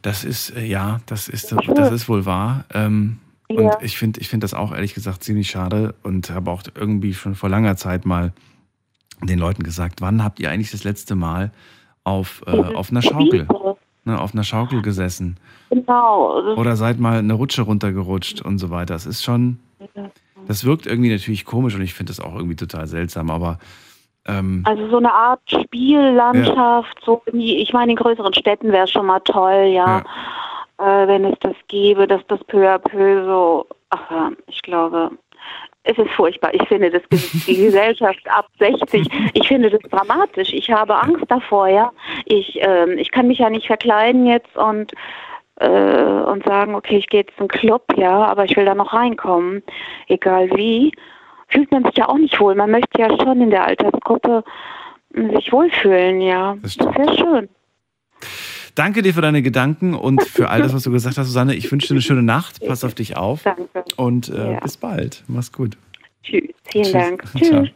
Das 0.02 0.24
ist, 0.24 0.56
äh, 0.56 0.66
ja, 0.66 1.00
das 1.06 1.28
ist, 1.28 1.52
das 1.52 1.92
ist 1.92 2.10
wohl 2.10 2.26
wahr. 2.26 2.66
Ähm, 2.74 3.20
ja. 3.50 3.60
Und 3.60 3.84
ich 3.84 3.98
finde 3.98 4.22
ich 4.22 4.30
find 4.30 4.44
das 4.44 4.54
auch 4.54 4.74
ehrlich 4.74 4.94
gesagt 4.94 5.24
ziemlich 5.24 5.52
schade 5.52 5.94
und 6.04 6.30
habe 6.30 6.50
auch 6.52 6.64
irgendwie 6.74 7.14
schon 7.14 7.36
vor 7.36 7.50
langer 7.50 7.76
Zeit 7.76 8.06
mal 8.06 8.32
den 9.22 9.40
Leuten 9.40 9.64
gesagt, 9.64 10.02
wann 10.02 10.24
habt 10.24 10.40
ihr 10.40 10.50
eigentlich 10.50 10.72
das 10.72 10.84
letzte 10.84 11.16
Mal 11.16 11.52
auf, 12.04 12.42
äh, 12.48 12.52
auf 12.52 12.92
einer 12.92 13.02
Schaukel, 13.02 13.46
ne, 14.06 14.20
auf 14.20 14.34
einer 14.34 14.44
Schaukel 14.46 14.82
gesessen? 14.82 15.38
Genau. 15.70 16.56
Oder 16.56 16.76
seid 16.78 17.00
mal 17.00 17.20
eine 17.20 17.34
Rutsche 17.34 17.64
runtergerutscht 17.64 18.42
und 18.42 18.58
so 18.58 18.70
weiter. 18.70 18.94
Das 18.94 19.06
ist 19.06 19.22
schon, 19.22 19.60
das 20.48 20.66
wirkt 20.66 20.86
irgendwie 20.86 21.12
natürlich 21.12 21.46
komisch 21.46 21.76
und 21.76 21.82
ich 21.82 21.94
finde 21.94 22.12
das 22.12 22.20
auch 22.20 22.36
irgendwie 22.36 22.56
total 22.56 22.88
seltsam, 22.88 23.30
aber. 23.30 23.60
Ähm, 24.26 24.64
also 24.66 24.90
so 24.90 24.98
eine 24.98 25.12
Art 25.12 25.42
Spiellandschaft, 25.48 26.98
ja. 27.00 27.06
so 27.06 27.22
ich 27.34 27.74
meine, 27.74 27.92
in 27.92 27.98
größeren 27.98 28.34
Städten 28.34 28.72
wäre 28.72 28.86
es 28.86 28.92
schon 28.92 29.06
mal 29.06 29.20
toll, 29.22 29.70
ja, 29.74 30.04
ja. 30.80 31.04
Äh, 31.04 31.08
wenn 31.08 31.26
es 31.26 31.38
das 31.40 31.56
gäbe, 31.68 32.08
dass 32.08 32.22
das 32.28 32.44
peu 32.46 32.68
à 32.68 32.78
peu 32.78 33.26
so, 33.26 33.68
ach 33.90 34.12
ja, 34.12 34.32
ich 34.48 34.62
glaube, 34.62 35.12
es 35.84 35.98
ist 35.98 36.12
furchtbar. 36.12 36.54
Ich 36.54 36.68
finde 36.68 36.92
das 36.92 37.02
die 37.48 37.56
Gesellschaft 37.66 38.22
ab 38.30 38.48
60, 38.60 39.08
ich 39.34 39.48
finde 39.48 39.70
das 39.70 39.82
dramatisch. 39.90 40.54
Ich 40.54 40.70
habe 40.70 40.96
Angst 40.96 41.26
davor, 41.28 41.68
ja. 41.68 41.92
Ich, 42.26 42.60
ähm, 42.62 42.98
ich 42.98 43.12
kann 43.12 43.28
mich 43.28 43.40
ja 43.40 43.50
nicht 43.50 43.68
verkleiden 43.68 44.26
jetzt 44.26 44.56
und 44.56 44.92
äh, 45.62 46.24
und 46.30 46.44
sagen, 46.44 46.76
okay, 46.76 46.98
ich 46.98 47.08
gehe 47.08 47.22
jetzt 47.22 47.38
zum 47.38 47.48
Club, 47.48 47.84
ja, 47.96 48.26
aber 48.26 48.46
ich 48.46 48.56
will 48.56 48.66
da 48.66 48.76
noch 48.76 48.94
reinkommen, 48.94 49.64
egal 50.08 50.50
wie, 50.56 50.92
fühlt 51.48 51.72
man 51.72 51.84
sich 51.86 51.98
ja 51.98 52.10
auch 52.10 52.18
nicht 52.18 52.40
wohl. 52.40 52.56
Man 52.56 52.72
möchte 52.72 53.00
ja 53.00 53.10
schon 53.22 53.42
in 53.42 53.50
der 53.50 53.66
Altersgruppe 53.66 54.44
sich 55.14 55.52
wohlfühlen, 55.52 56.22
ja. 56.22 56.56
Das, 56.62 56.76
das 56.78 56.96
wäre 56.96 57.18
schön. 57.18 57.50
Danke 58.76 59.02
dir 59.02 59.14
für 59.14 59.22
deine 59.22 59.42
Gedanken 59.42 59.94
und 59.94 60.24
für 60.24 60.50
all 60.50 60.62
das, 60.62 60.74
was 60.74 60.84
du 60.84 60.92
gesagt 60.92 61.18
hast, 61.18 61.28
Susanne. 61.28 61.56
Ich 61.56 61.70
wünsche 61.72 61.88
dir 61.88 61.96
eine 61.96 62.02
schöne 62.02 62.24
Nacht. 62.24 62.66
Pass 62.66 62.86
auf 62.86 62.94
dich 62.94 63.18
auf. 63.18 63.44
Danke. 63.44 63.68
Und 63.98 64.30
äh, 64.30 64.54
ja. 64.54 64.60
bis 64.60 64.78
bald. 64.78 65.24
Mach's 65.28 65.52
gut. 65.52 65.78
Tschüss. 66.24 66.44
Vielen 66.72 66.84
Tschüss. 66.86 66.92
Dank. 66.94 67.24
Tschüss. 67.38 67.70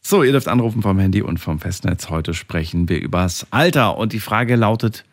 So, 0.00 0.24
ihr 0.24 0.32
dürft 0.32 0.48
anrufen 0.48 0.82
vom 0.82 0.98
Handy 0.98 1.22
und 1.22 1.38
vom 1.38 1.60
Festnetz. 1.60 2.10
Heute 2.10 2.34
sprechen 2.34 2.88
wir 2.88 3.00
übers 3.00 3.46
Alter. 3.50 3.96
Und 3.96 4.12
die 4.12 4.20
Frage 4.20 4.56
lautet, 4.56 5.04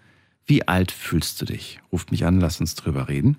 wie 0.45 0.67
alt 0.67 0.91
fühlst 0.91 1.41
du 1.41 1.45
dich? 1.45 1.79
Ruft 1.91 2.11
mich 2.11 2.25
an, 2.25 2.39
lass 2.39 2.59
uns 2.59 2.75
drüber 2.75 3.07
reden. 3.07 3.37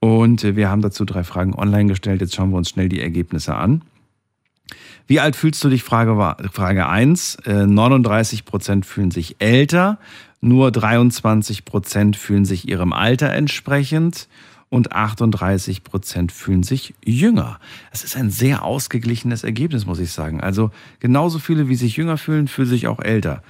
Und 0.00 0.44
äh, 0.44 0.56
wir 0.56 0.68
haben 0.68 0.82
dazu 0.82 1.04
drei 1.04 1.24
Fragen 1.24 1.54
online 1.54 1.86
gestellt. 1.86 2.20
Jetzt 2.20 2.34
schauen 2.34 2.50
wir 2.50 2.56
uns 2.56 2.68
schnell 2.68 2.88
die 2.88 3.00
Ergebnisse 3.00 3.54
an. 3.54 3.82
Wie 5.06 5.20
alt 5.20 5.36
fühlst 5.36 5.62
du 5.62 5.68
dich? 5.68 5.82
Frage, 5.82 6.16
war, 6.16 6.36
Frage 6.50 6.86
1. 6.86 7.38
39 7.46 8.40
äh, 8.40 8.42
Prozent 8.42 8.86
fühlen 8.86 9.10
sich 9.10 9.36
älter, 9.38 9.98
nur 10.40 10.72
23 10.72 11.64
Prozent 11.64 12.16
fühlen 12.16 12.44
sich 12.44 12.68
ihrem 12.68 12.92
Alter 12.92 13.30
entsprechend 13.30 14.28
und 14.70 14.92
38 14.92 15.84
Prozent 15.84 16.32
fühlen 16.32 16.62
sich 16.62 16.94
jünger. 17.04 17.60
Es 17.92 18.02
ist 18.02 18.16
ein 18.16 18.30
sehr 18.30 18.64
ausgeglichenes 18.64 19.44
Ergebnis, 19.44 19.86
muss 19.86 20.00
ich 20.00 20.10
sagen. 20.10 20.40
Also 20.40 20.70
genauso 21.00 21.38
viele, 21.38 21.68
wie 21.68 21.76
sich 21.76 21.96
jünger 21.96 22.18
fühlen, 22.18 22.48
fühlen 22.48 22.68
sich 22.68 22.86
auch 22.86 23.00
älter. 23.00 23.42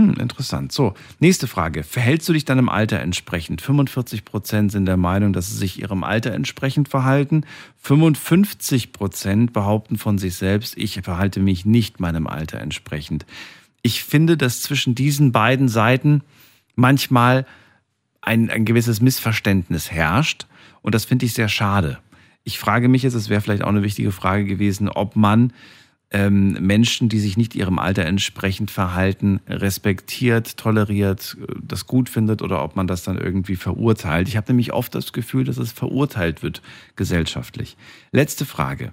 Hm, 0.00 0.14
interessant. 0.14 0.72
So, 0.72 0.94
nächste 1.18 1.46
Frage. 1.46 1.82
Verhältst 1.82 2.26
du 2.26 2.32
dich 2.32 2.46
deinem 2.46 2.70
Alter 2.70 3.00
entsprechend? 3.00 3.60
45 3.60 4.24
Prozent 4.24 4.72
sind 4.72 4.86
der 4.86 4.96
Meinung, 4.96 5.34
dass 5.34 5.50
sie 5.50 5.56
sich 5.56 5.78
ihrem 5.78 6.04
Alter 6.04 6.32
entsprechend 6.32 6.88
verhalten. 6.88 7.44
55 7.82 8.92
Prozent 8.92 9.52
behaupten 9.52 9.98
von 9.98 10.16
sich 10.16 10.36
selbst, 10.36 10.78
ich 10.78 10.98
verhalte 11.02 11.40
mich 11.40 11.66
nicht 11.66 12.00
meinem 12.00 12.26
Alter 12.26 12.60
entsprechend. 12.60 13.26
Ich 13.82 14.02
finde, 14.02 14.38
dass 14.38 14.62
zwischen 14.62 14.94
diesen 14.94 15.32
beiden 15.32 15.68
Seiten 15.68 16.22
manchmal 16.76 17.44
ein, 18.22 18.48
ein 18.48 18.64
gewisses 18.64 19.02
Missverständnis 19.02 19.90
herrscht. 19.90 20.46
Und 20.80 20.94
das 20.94 21.04
finde 21.04 21.26
ich 21.26 21.34
sehr 21.34 21.50
schade. 21.50 21.98
Ich 22.42 22.58
frage 22.58 22.88
mich 22.88 23.02
jetzt, 23.02 23.12
es 23.12 23.28
wäre 23.28 23.42
vielleicht 23.42 23.64
auch 23.64 23.68
eine 23.68 23.82
wichtige 23.82 24.12
Frage 24.12 24.46
gewesen, 24.46 24.88
ob 24.88 25.14
man 25.14 25.52
ähm, 26.12 26.52
Menschen, 26.60 27.08
die 27.08 27.20
sich 27.20 27.36
nicht 27.36 27.54
ihrem 27.54 27.78
Alter 27.78 28.04
entsprechend 28.04 28.70
verhalten, 28.70 29.40
respektiert, 29.48 30.56
toleriert, 30.56 31.36
das 31.62 31.86
gut 31.86 32.08
findet 32.08 32.42
oder 32.42 32.64
ob 32.64 32.74
man 32.74 32.88
das 32.88 33.04
dann 33.04 33.16
irgendwie 33.16 33.56
verurteilt. 33.56 34.28
Ich 34.28 34.36
habe 34.36 34.48
nämlich 34.48 34.72
oft 34.72 34.94
das 34.94 35.12
Gefühl, 35.12 35.44
dass 35.44 35.58
es 35.58 35.70
verurteilt 35.70 36.42
wird 36.42 36.62
gesellschaftlich. 36.96 37.76
Letzte 38.10 38.44
Frage. 38.44 38.92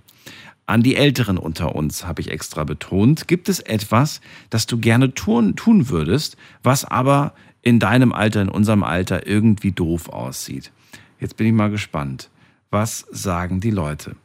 An 0.67 0.83
die 0.83 0.97
Älteren 0.97 1.37
unter 1.37 1.75
uns 1.75 2.05
habe 2.05 2.21
ich 2.21 2.29
extra 2.29 2.65
betont. 2.65 3.27
Gibt 3.27 3.47
es 3.47 3.61
etwas, 3.61 4.21
das 4.49 4.67
du 4.67 4.77
gerne 4.77 5.13
tun, 5.13 5.55
tun 5.55 5.89
würdest, 5.89 6.35
was 6.61 6.83
aber 6.83 7.33
in 7.61 7.79
deinem 7.79 8.11
Alter, 8.11 8.41
in 8.41 8.49
unserem 8.49 8.83
Alter 8.83 9.25
irgendwie 9.25 9.71
doof 9.71 10.09
aussieht? 10.09 10.71
Jetzt 11.19 11.37
bin 11.37 11.47
ich 11.47 11.53
mal 11.53 11.71
gespannt. 11.71 12.29
Was 12.69 13.05
sagen 13.11 13.61
die 13.61 13.71
Leute? 13.71 14.17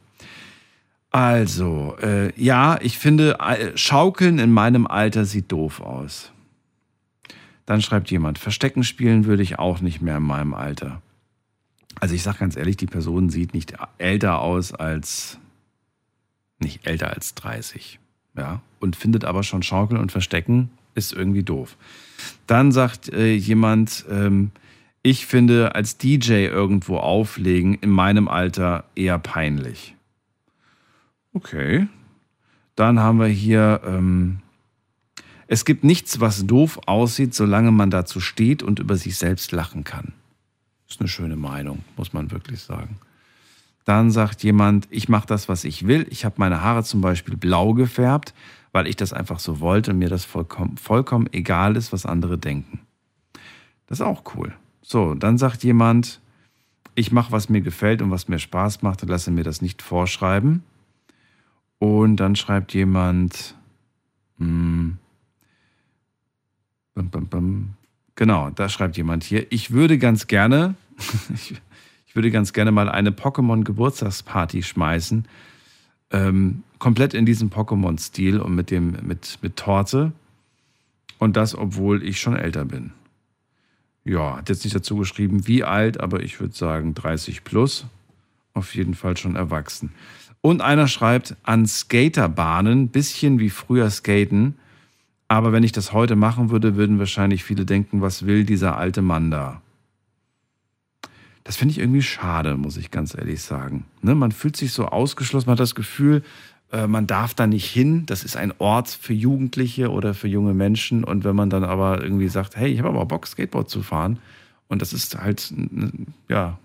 Also, 1.13 1.95
äh, 2.01 2.33
ja, 2.41 2.79
ich 2.81 2.97
finde, 2.97 3.37
äh, 3.39 3.77
Schaukeln 3.77 4.39
in 4.39 4.51
meinem 4.51 4.87
Alter 4.87 5.25
sieht 5.25 5.51
doof 5.51 5.79
aus. 5.79 6.31
Dann 7.67 7.83
schreibt 7.83 8.09
jemand, 8.09 8.39
Verstecken 8.39 8.83
spielen 8.83 9.25
würde 9.25 9.43
ich 9.43 9.59
auch 9.59 9.79
nicht 9.79 10.01
mehr 10.01 10.17
in 10.17 10.23
meinem 10.23 10.55
Alter. 10.55 11.03
Also 11.99 12.15
ich 12.15 12.23
sage 12.23 12.39
ganz 12.39 12.57
ehrlich, 12.57 12.77
die 12.77 12.87
Person 12.87 13.29
sieht 13.29 13.53
nicht 13.53 13.75
älter 13.99 14.39
aus 14.39 14.73
als, 14.73 15.37
nicht 16.57 16.87
älter 16.87 17.11
als 17.13 17.35
30. 17.35 17.99
Ja, 18.35 18.61
und 18.79 18.95
findet 18.95 19.23
aber 19.23 19.43
schon 19.43 19.61
Schaukeln 19.61 20.01
und 20.01 20.11
Verstecken 20.11 20.71
ist 20.95 21.13
irgendwie 21.13 21.43
doof. 21.43 21.77
Dann 22.47 22.71
sagt 22.71 23.13
äh, 23.13 23.35
jemand, 23.35 24.03
ähm, 24.09 24.49
ich 25.03 25.27
finde 25.27 25.75
als 25.75 25.97
DJ 25.99 26.47
irgendwo 26.47 26.97
auflegen 26.97 27.75
in 27.75 27.91
meinem 27.91 28.27
Alter 28.27 28.85
eher 28.95 29.19
peinlich. 29.19 29.93
Okay. 31.33 31.87
Dann 32.75 32.99
haben 32.99 33.19
wir 33.19 33.27
hier, 33.27 33.81
ähm, 33.85 34.39
es 35.47 35.65
gibt 35.65 35.83
nichts, 35.83 36.19
was 36.19 36.45
doof 36.45 36.79
aussieht, 36.85 37.33
solange 37.35 37.71
man 37.71 37.89
dazu 37.89 38.19
steht 38.19 38.63
und 38.63 38.79
über 38.79 38.95
sich 38.95 39.17
selbst 39.17 39.51
lachen 39.51 39.83
kann. 39.83 40.13
Ist 40.89 40.99
eine 40.99 41.09
schöne 41.09 41.35
Meinung, 41.35 41.83
muss 41.97 42.13
man 42.13 42.31
wirklich 42.31 42.61
sagen. 42.61 42.97
Dann 43.85 44.11
sagt 44.11 44.43
jemand, 44.43 44.87
ich 44.91 45.09
mache 45.09 45.27
das, 45.27 45.49
was 45.49 45.65
ich 45.65 45.87
will. 45.87 46.07
Ich 46.09 46.23
habe 46.23 46.35
meine 46.37 46.61
Haare 46.61 46.83
zum 46.83 47.01
Beispiel 47.01 47.35
blau 47.35 47.73
gefärbt, 47.73 48.33
weil 48.71 48.87
ich 48.87 48.95
das 48.95 49.11
einfach 49.11 49.39
so 49.39 49.59
wollte 49.59 49.91
und 49.91 49.99
mir 49.99 50.09
das 50.09 50.25
vollkommen, 50.25 50.77
vollkommen 50.77 51.27
egal 51.33 51.75
ist, 51.75 51.91
was 51.91 52.05
andere 52.05 52.37
denken. 52.37 52.79
Das 53.87 53.99
ist 53.99 54.05
auch 54.05 54.23
cool. 54.35 54.53
So, 54.81 55.15
dann 55.15 55.37
sagt 55.37 55.63
jemand, 55.63 56.21
ich 56.95 57.11
mache, 57.11 57.31
was 57.31 57.49
mir 57.49 57.61
gefällt 57.61 58.01
und 58.01 58.11
was 58.11 58.27
mir 58.27 58.39
Spaß 58.39 58.81
macht 58.81 59.03
und 59.03 59.09
lasse 59.09 59.31
mir 59.31 59.43
das 59.43 59.61
nicht 59.61 59.81
vorschreiben. 59.81 60.63
Und 61.83 62.15
dann 62.15 62.37
schreibt 62.37 62.73
jemand, 62.73 63.55
hm, 64.37 64.99
bum, 66.95 67.09
bum, 67.09 67.27
bum. 67.27 67.73
genau, 68.15 68.51
da 68.51 68.69
schreibt 68.69 68.95
jemand 68.95 69.25
hier, 69.25 69.51
ich 69.51 69.71
würde 69.71 69.97
ganz 69.97 70.27
gerne, 70.27 70.75
ich, 71.33 71.55
ich 72.07 72.15
würde 72.15 72.31
ganz 72.31 72.53
gerne 72.53 72.71
mal 72.71 72.87
eine 72.87 73.11
Pokémon-Geburtstagsparty 73.11 74.63
schmeißen. 74.63 75.27
Ähm, 76.11 76.63
komplett 76.79 77.13
in 77.13 77.25
diesem 77.25 77.49
Pokémon-Stil 77.49 78.39
und 78.39 78.55
mit, 78.55 78.71
dem, 78.71 78.95
mit, 79.05 79.39
mit 79.41 79.57
Torte. 79.57 80.13
Und 81.17 81.35
das, 81.35 81.53
obwohl 81.53 82.01
ich 82.01 82.21
schon 82.21 82.37
älter 82.37 82.63
bin. 82.63 82.93
Ja, 84.05 84.37
hat 84.37 84.47
jetzt 84.47 84.63
nicht 84.63 84.75
dazu 84.77 84.95
geschrieben, 84.95 85.47
wie 85.47 85.65
alt, 85.65 85.99
aber 85.99 86.23
ich 86.23 86.39
würde 86.39 86.55
sagen 86.55 86.93
30 86.93 87.43
plus. 87.43 87.87
Auf 88.53 88.73
jeden 88.73 88.93
Fall 88.93 89.17
schon 89.17 89.35
erwachsen. 89.35 89.91
Und 90.45 90.61
einer 90.61 90.89
schreibt, 90.89 91.37
an 91.43 91.65
Skaterbahnen, 91.65 92.89
bisschen 92.89 93.39
wie 93.39 93.49
früher 93.49 93.89
skaten. 93.89 94.55
Aber 95.29 95.53
wenn 95.53 95.63
ich 95.63 95.71
das 95.71 95.93
heute 95.93 96.17
machen 96.17 96.49
würde, 96.49 96.75
würden 96.75 96.99
wahrscheinlich 96.99 97.45
viele 97.45 97.65
denken, 97.65 98.01
was 98.01 98.25
will 98.25 98.43
dieser 98.43 98.75
alte 98.75 99.01
Mann 99.01 99.31
da? 99.31 99.61
Das 101.45 101.55
finde 101.55 101.71
ich 101.71 101.79
irgendwie 101.79 102.01
schade, 102.01 102.57
muss 102.57 102.75
ich 102.75 102.91
ganz 102.91 103.15
ehrlich 103.17 103.41
sagen. 103.41 103.85
Ne, 104.01 104.15
man 104.15 104.33
fühlt 104.33 104.57
sich 104.57 104.73
so 104.73 104.85
ausgeschlossen, 104.87 105.47
man 105.47 105.53
hat 105.53 105.61
das 105.61 105.75
Gefühl, 105.75 106.23
äh, 106.73 106.87
man 106.87 107.07
darf 107.07 107.33
da 107.33 107.47
nicht 107.47 107.69
hin. 107.71 108.05
Das 108.05 108.25
ist 108.25 108.35
ein 108.35 108.53
Ort 108.57 108.89
für 108.89 109.13
Jugendliche 109.13 109.91
oder 109.91 110.13
für 110.13 110.27
junge 110.27 110.53
Menschen. 110.53 111.05
Und 111.05 111.23
wenn 111.23 111.37
man 111.37 111.51
dann 111.51 111.63
aber 111.63 112.03
irgendwie 112.03 112.27
sagt, 112.27 112.57
hey, 112.57 112.69
ich 112.69 112.79
habe 112.79 112.89
aber 112.89 113.05
Bock, 113.05 113.27
Skateboard 113.27 113.69
zu 113.69 113.81
fahren, 113.81 114.19
und 114.67 114.81
das 114.81 114.91
ist 114.91 115.17
halt, 115.17 115.53
ja, 116.27 116.57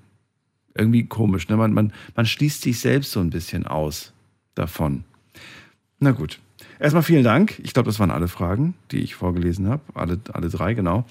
irgendwie 0.75 1.05
komisch. 1.07 1.49
Ne? 1.49 1.57
Man, 1.57 1.73
man, 1.73 1.93
man 2.15 2.27
schließt 2.27 2.63
sich 2.63 2.81
selbst 2.81 3.13
so 3.13 3.21
ein 3.21 3.31
bisschen 3.31 3.67
aus 3.67 4.13
davon. 4.55 5.05
Na 5.99 6.13
gut. 6.13 6.39
Erstmal 6.81 7.03
vielen 7.03 7.25
Dank. 7.25 7.59
Ich 7.63 7.75
glaube, 7.75 7.89
das 7.89 7.99
waren 7.99 8.11
alle 8.11 8.29
Fragen, 8.29 8.75
die 8.93 8.99
ich 8.99 9.17
vorgelesen 9.17 9.69
habe. 9.69 9.83
Alle, 9.95 10.21
alle 10.33 10.49
drei, 10.49 10.75
genau. 10.75 11.05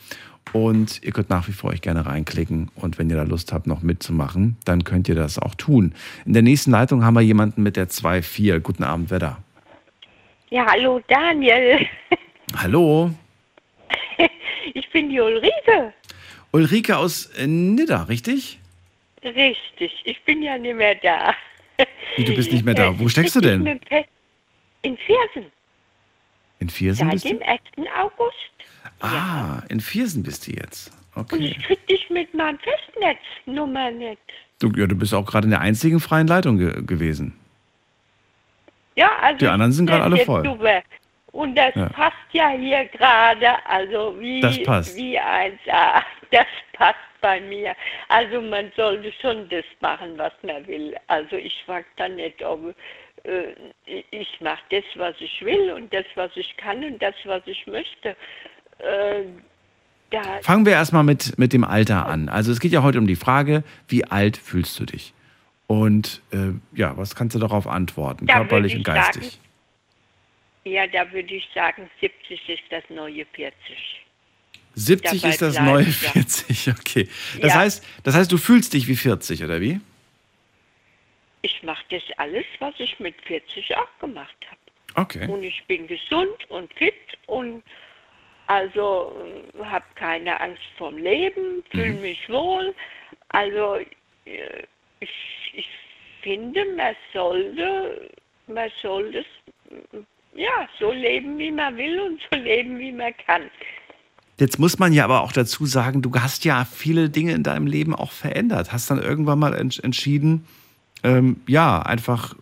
Und 0.53 1.03
ihr 1.03 1.11
könnt 1.11 1.29
nach 1.29 1.47
wie 1.49 1.51
vor 1.51 1.71
euch 1.71 1.81
gerne 1.81 2.05
reinklicken. 2.05 2.71
Und 2.75 2.97
wenn 2.97 3.09
ihr 3.09 3.17
da 3.17 3.23
Lust 3.23 3.51
habt, 3.51 3.67
noch 3.67 3.81
mitzumachen, 3.81 4.55
dann 4.63 4.85
könnt 4.85 5.09
ihr 5.09 5.15
das 5.15 5.39
auch 5.39 5.55
tun. 5.55 5.93
In 6.25 6.33
der 6.33 6.41
nächsten 6.41 6.71
Leitung 6.71 7.03
haben 7.03 7.15
wir 7.15 7.21
jemanden 7.21 7.63
mit 7.63 7.75
der 7.75 7.89
2.4. 7.89 8.59
Guten 8.59 8.83
Abend, 8.83 9.09
wer 9.09 9.19
da? 9.19 9.37
Ja, 10.49 10.65
hallo 10.71 11.01
Daniel. 11.07 11.85
Hallo. 12.55 13.11
Ich 14.73 14.89
bin 14.91 15.09
die 15.09 15.19
Ulrike. 15.19 15.93
Ulrike 16.51 16.97
aus 16.97 17.29
Nidda, 17.45 18.03
richtig? 18.03 18.59
Richtig, 19.35 20.01
ich 20.05 20.21
bin 20.23 20.41
ja 20.43 20.57
nicht 20.57 20.75
mehr 20.75 20.95
da. 20.95 21.33
Wie, 22.15 22.23
du 22.23 22.33
bist 22.33 22.51
nicht 22.51 22.65
mehr 22.65 22.73
da. 22.73 22.97
Wo 22.97 23.07
steckst 23.07 23.35
du 23.35 23.41
denn? 23.41 23.65
In 24.83 24.97
Viersen. 24.97 25.51
In 26.59 26.69
Viersen 26.69 27.05
Seit 27.07 27.13
bist 27.13 27.25
dem 27.25 27.39
du? 27.39 27.45
1. 27.47 27.61
August. 27.99 28.35
Ah, 29.01 29.61
in 29.69 29.79
Viersen 29.79 30.23
bist 30.23 30.47
du 30.47 30.51
jetzt. 30.53 30.91
Und 31.15 31.31
Okay. 31.33 31.55
ich 31.57 31.63
krieg 31.63 31.87
dich 31.87 32.09
mit 32.09 32.33
meinem 32.33 32.57
Festnetznummer 32.59 33.91
nicht. 33.91 34.21
Du, 34.59 34.71
ja, 34.75 34.87
du 34.87 34.95
bist 34.95 35.13
auch 35.13 35.25
gerade 35.25 35.45
in 35.45 35.51
der 35.51 35.61
einzigen 35.61 35.99
freien 35.99 36.27
Leitung 36.27 36.57
ge 36.57 36.81
gewesen. 36.83 37.37
Ja, 38.95 39.11
also 39.21 39.37
Die 39.39 39.47
anderen 39.47 39.71
sind 39.71 39.85
gerade 39.87 40.03
alle 40.03 40.17
voll. 40.17 40.43
Super. 40.43 40.81
Und 41.31 41.55
das 41.55 41.75
Ja. 41.75 41.89
passt 41.89 42.15
ja 42.31 42.49
hier 42.49 42.85
gerade, 42.85 43.63
also 43.67 44.15
wie, 44.19 44.41
Das 44.41 44.61
passt. 44.63 44.95
wie 44.95 45.19
1A. 45.19 46.01
Das 46.31 46.45
passt 46.73 46.97
bei 47.27 47.41
mir. 47.41 47.75
Also 48.07 48.39
man 48.39 48.71
sollte 48.77 49.11
schon 49.21 49.49
das 49.49 49.65
machen, 49.81 50.17
was 50.17 50.31
man 50.43 50.65
will. 50.65 50.95
Also 51.07 51.35
ich 51.35 51.61
frage 51.65 51.85
dann 51.97 52.15
nicht, 52.15 52.41
ob 52.41 52.73
äh, 53.23 53.53
ich 54.11 54.39
mache 54.39 54.63
das, 54.69 54.85
was 54.95 55.15
ich 55.19 55.43
will 55.43 55.73
und 55.73 55.93
das, 55.93 56.05
was 56.15 56.31
ich 56.35 56.55
kann 56.55 56.85
und 56.85 57.01
das, 57.01 57.15
was 57.25 57.41
ich 57.45 57.67
möchte. 57.67 58.15
Äh, 58.79 59.23
Fangen 60.41 60.65
wir 60.65 60.71
erstmal 60.71 61.03
mit, 61.03 61.37
mit 61.37 61.51
dem 61.51 61.65
Alter 61.65 62.05
an. 62.05 62.29
Also 62.29 62.53
es 62.53 62.61
geht 62.61 62.71
ja 62.71 62.81
heute 62.81 62.97
um 62.97 63.07
die 63.07 63.17
Frage, 63.17 63.65
wie 63.89 64.05
alt 64.05 64.37
fühlst 64.37 64.79
du 64.79 64.85
dich? 64.85 65.13
Und 65.67 66.21
äh, 66.31 66.53
ja, 66.79 66.95
was 66.95 67.13
kannst 67.13 67.35
du 67.35 67.39
darauf 67.39 67.67
antworten, 67.67 68.25
Da 68.25 68.35
körperlich 68.35 68.73
und 68.73 68.83
geistig? 68.83 69.31
sagen, 69.31 69.43
ja, 70.63 70.87
da 70.87 71.11
würde 71.11 71.33
ich 71.33 71.49
sagen, 71.53 71.89
70 71.99 72.47
ist 72.47 72.63
das 72.69 72.83
neue 72.89 73.25
40. 73.33 74.06
70 74.77 75.21
dabei 75.21 75.29
ist 75.33 75.41
das 75.41 75.59
neue 75.59 75.83
ja. 75.85 75.91
40, 75.91 76.69
okay. 76.79 77.09
Das, 77.41 77.53
Ja. 77.53 77.59
heißt, 77.61 77.83
das 78.03 78.15
heißt, 78.15 78.31
du 78.31 78.37
fühlst 78.37 78.73
dich 78.73 78.87
wie 78.87 78.95
40, 78.95 79.43
oder 79.43 79.59
wie? 79.59 79.79
Ich 81.41 81.63
mache 81.63 81.83
das 81.89 82.03
alles, 82.17 82.45
was 82.59 82.73
ich 82.77 82.99
mit 82.99 83.15
40 83.25 83.75
auch 83.75 83.99
gemacht 83.99 84.35
habe. 84.49 85.03
Okay. 85.03 85.27
Und 85.27 85.43
ich 85.43 85.63
bin 85.67 85.87
gesund 85.87 86.49
und 86.49 86.71
fit 86.73 86.93
und 87.27 87.63
also 88.47 89.15
habe 89.63 89.85
keine 89.95 90.39
Angst 90.39 90.61
vorm 90.77 90.97
Leben, 90.97 91.63
fühle 91.71 91.93
Mhm. 91.93 92.01
mich 92.01 92.29
wohl. 92.29 92.73
Also 93.29 93.77
äh, 94.25 94.63
ich, 94.99 95.09
ich 95.53 95.67
finde, 96.21 96.63
man 96.75 96.95
sollte, 97.13 98.09
man 98.47 98.71
sollte 98.81 99.25
ja, 100.35 100.69
so 100.79 100.91
leben, 100.91 101.37
wie 101.39 101.51
man 101.51 101.75
will 101.77 101.99
und 101.99 102.21
so 102.31 102.37
leben, 102.39 102.77
wie 102.79 102.91
man 102.91 103.15
kann. 103.25 103.49
Jetzt 104.39 104.59
muss 104.59 104.77
man 104.77 104.93
ja 104.93 105.03
aber 105.03 105.21
auch 105.21 105.31
dazu 105.31 105.65
sagen, 105.65 106.01
du 106.01 106.11
hast 106.13 106.45
ja 106.45 106.65
viele 106.65 107.09
Dinge 107.09 107.31
in 107.33 107.43
deinem 107.43 107.65
Leben 107.65 107.95
auch 107.95 108.11
verändert. 108.11 108.71
Hast 108.71 108.89
dann 108.91 109.01
irgendwann 109.01 109.39
mal 109.39 109.53
ents 109.55 109.79
entschieden, 109.79 110.45
ähm, 111.03 111.37
ja, 111.47 111.81
einfach 111.81 112.35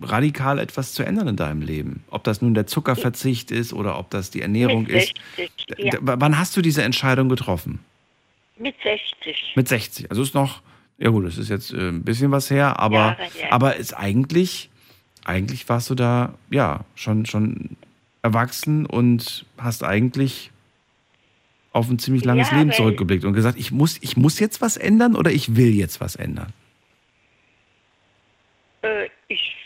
radikal 0.00 0.58
etwas 0.58 0.94
zu 0.94 1.02
ändern 1.04 1.28
in 1.28 1.36
deinem 1.36 1.60
Leben. 1.60 2.02
Ob 2.10 2.24
das 2.24 2.40
nun 2.40 2.54
der 2.54 2.66
Zuckerverzicht 2.66 3.50
ist 3.50 3.74
oder 3.74 3.98
ob 3.98 4.08
das 4.10 4.30
die 4.30 4.40
Ernährung 4.40 4.84
Mit 4.84 4.92
ist. 4.92 5.14
60, 5.36 5.66
D- 5.66 5.86
ja. 5.88 5.98
Wann 6.00 6.38
hast 6.38 6.56
du 6.56 6.62
diese 6.62 6.82
Entscheidung 6.82 7.28
getroffen? 7.28 7.80
Mit 8.58 8.76
60. 8.82 9.52
Mit 9.56 9.68
60. 9.68 10.10
Also 10.10 10.22
ist 10.22 10.34
noch, 10.34 10.62
ja 10.96 11.10
gut, 11.10 11.26
das 11.26 11.36
ist 11.36 11.50
jetzt 11.50 11.72
äh, 11.74 11.88
ein 11.88 12.02
bisschen 12.02 12.30
was 12.30 12.50
her, 12.50 12.78
aber, 12.80 12.96
Jahre 12.96 13.22
her. 13.24 13.52
aber 13.52 13.76
ist 13.76 13.92
eigentlich, 13.94 14.70
eigentlich 15.24 15.68
warst 15.68 15.90
du 15.90 15.94
da, 15.94 16.32
ja, 16.50 16.80
schon, 16.94 17.26
schon 17.26 17.76
erwachsen 18.22 18.86
und 18.86 19.44
hast 19.58 19.84
eigentlich 19.84 20.50
auf 21.74 21.90
ein 21.90 21.98
ziemlich 21.98 22.24
langes 22.24 22.50
Ja, 22.50 22.58
Leben 22.58 22.72
zurückgeblickt 22.72 23.24
und 23.24 23.34
gesagt, 23.34 23.58
ich 23.58 23.70
muss, 23.72 23.98
ich 24.02 24.16
muss 24.16 24.38
jetzt 24.40 24.62
was 24.62 24.76
ändern 24.76 25.16
oder 25.16 25.30
ich 25.30 25.56
will 25.56 25.74
jetzt 25.74 26.00
was 26.00 26.16
ändern. 26.16 26.52
Äh, 28.82 29.08
ich, 29.28 29.56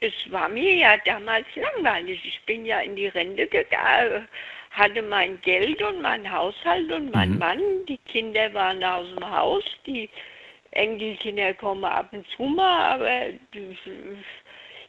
es 0.00 0.12
war 0.30 0.48
mir 0.48 0.74
ja 0.76 0.96
damals 1.04 1.46
langweilig. 1.56 2.20
Ich 2.24 2.40
bin 2.46 2.64
ja 2.66 2.80
in 2.80 2.94
die 2.96 3.08
Rente 3.08 3.46
gegangen, 3.46 4.28
hatte 4.70 5.02
mein 5.02 5.40
Geld 5.42 5.82
und 5.82 6.02
mein 6.02 6.30
Haushalt 6.30 6.90
und 6.92 7.12
mein 7.12 7.32
Mhm. 7.32 7.38
Mann. 7.38 7.60
Die 7.88 7.98
Kinder 8.10 8.52
waren 8.54 8.82
aus 8.84 9.06
dem 9.14 9.28
Haus, 9.28 9.64
die 9.86 10.08
Enkelkinder 10.72 11.54
kommen 11.54 11.84
ab 11.84 12.08
und 12.12 12.26
zu 12.36 12.42
mal, 12.44 12.92
aber 12.94 13.32
die- 13.54 13.76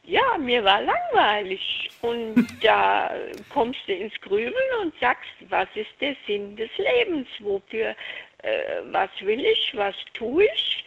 ja, 0.08 0.38
mir 0.38 0.64
war 0.64 0.80
langweilig. 0.82 1.90
Und 2.00 2.48
da 2.62 3.10
kommst 3.50 3.80
du 3.86 3.92
ins 3.94 4.18
Grübeln 4.20 4.54
und 4.82 4.94
sagst, 5.00 5.30
was 5.48 5.68
ist 5.74 5.90
der 6.00 6.16
Sinn 6.26 6.56
des 6.56 6.70
Lebens? 6.78 7.28
Wofür, 7.40 7.94
äh, 8.42 8.82
was 8.90 9.10
will 9.20 9.44
ich, 9.44 9.72
was 9.76 9.94
tue 10.14 10.44
ich? 10.44 10.84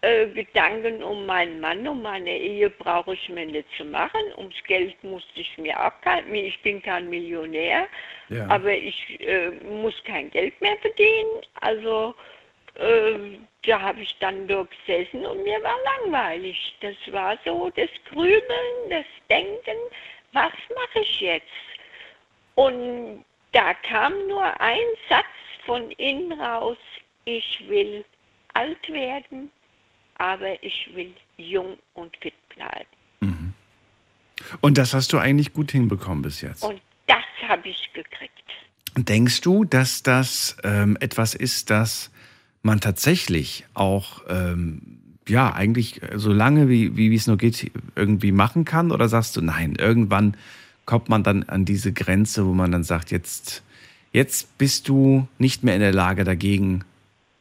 Äh, 0.00 0.26
Gedanken 0.28 1.02
um 1.02 1.24
meinen 1.24 1.60
Mann, 1.60 1.86
um 1.88 2.02
meine 2.02 2.36
Ehe 2.36 2.68
brauche 2.68 3.14
ich 3.14 3.28
mir 3.28 3.46
nicht 3.46 3.68
zu 3.76 3.84
machen. 3.84 4.20
Ums 4.36 4.62
Geld 4.66 5.02
musste 5.02 5.40
ich 5.40 5.56
mir 5.56 5.74
kein, 6.02 6.34
ich 6.34 6.60
bin 6.62 6.82
kein 6.82 7.08
Millionär, 7.08 7.86
Ja. 8.28 8.46
aber 8.48 8.72
ich 8.72 9.18
äh, 9.20 9.50
muss 9.50 9.94
kein 10.04 10.30
Geld 10.30 10.60
mehr 10.60 10.76
verdienen. 10.78 11.40
Also 11.60 12.14
äh, 12.74 13.38
da 13.66 13.80
habe 13.80 14.02
ich 14.02 14.16
dann 14.20 14.46
dort 14.46 14.70
gesessen 14.86 15.24
und 15.26 15.42
mir 15.42 15.62
war 15.62 15.76
langweilig. 16.02 16.76
Das 16.80 16.96
war 17.12 17.38
so 17.44 17.70
das 17.76 17.90
Grübeln, 18.10 18.90
das 18.90 19.06
Denken, 19.30 19.78
was 20.32 20.52
mache 20.74 21.00
ich 21.00 21.20
jetzt? 21.20 21.46
Und 22.54 23.24
da 23.52 23.74
kam 23.74 24.12
nur 24.28 24.60
ein 24.60 24.86
Satz 25.08 25.26
von 25.64 25.90
innen 25.92 26.40
raus, 26.40 26.78
ich 27.24 27.64
will 27.68 28.04
alt 28.52 28.88
werden, 28.88 29.50
aber 30.16 30.62
ich 30.62 30.90
will 30.94 31.12
jung 31.36 31.78
und 31.94 32.16
fit 32.18 32.34
bleiben. 32.50 33.54
Und 34.60 34.78
das 34.78 34.94
hast 34.94 35.12
du 35.12 35.18
eigentlich 35.18 35.52
gut 35.52 35.72
hinbekommen 35.72 36.22
bis 36.22 36.40
jetzt. 36.40 36.64
Und 36.64 36.80
das 37.06 37.24
habe 37.48 37.68
ich 37.68 37.92
gekriegt. 37.92 38.32
Denkst 38.96 39.40
du, 39.40 39.64
dass 39.64 40.02
das 40.02 40.56
ähm, 40.62 40.96
etwas 41.00 41.34
ist, 41.34 41.70
das 41.70 42.10
man 42.64 42.80
tatsächlich 42.80 43.64
auch, 43.74 44.22
ähm, 44.28 44.98
ja, 45.28 45.52
eigentlich 45.52 46.00
so 46.14 46.32
lange, 46.32 46.68
wie, 46.68 46.96
wie 46.96 47.14
es 47.14 47.26
nur 47.26 47.38
geht, 47.38 47.70
irgendwie 47.96 48.32
machen 48.32 48.64
kann? 48.64 48.92
Oder 48.92 49.08
sagst 49.08 49.36
du, 49.36 49.40
nein, 49.42 49.76
irgendwann 49.78 50.36
kommt 50.84 51.08
man 51.08 51.22
dann 51.22 51.44
an 51.44 51.64
diese 51.64 51.92
Grenze, 51.92 52.46
wo 52.46 52.52
man 52.52 52.72
dann 52.72 52.84
sagt, 52.84 53.10
jetzt, 53.10 53.62
jetzt 54.12 54.58
bist 54.58 54.88
du 54.88 55.28
nicht 55.38 55.64
mehr 55.64 55.74
in 55.74 55.80
der 55.80 55.92
Lage, 55.92 56.24
dagegen 56.24 56.84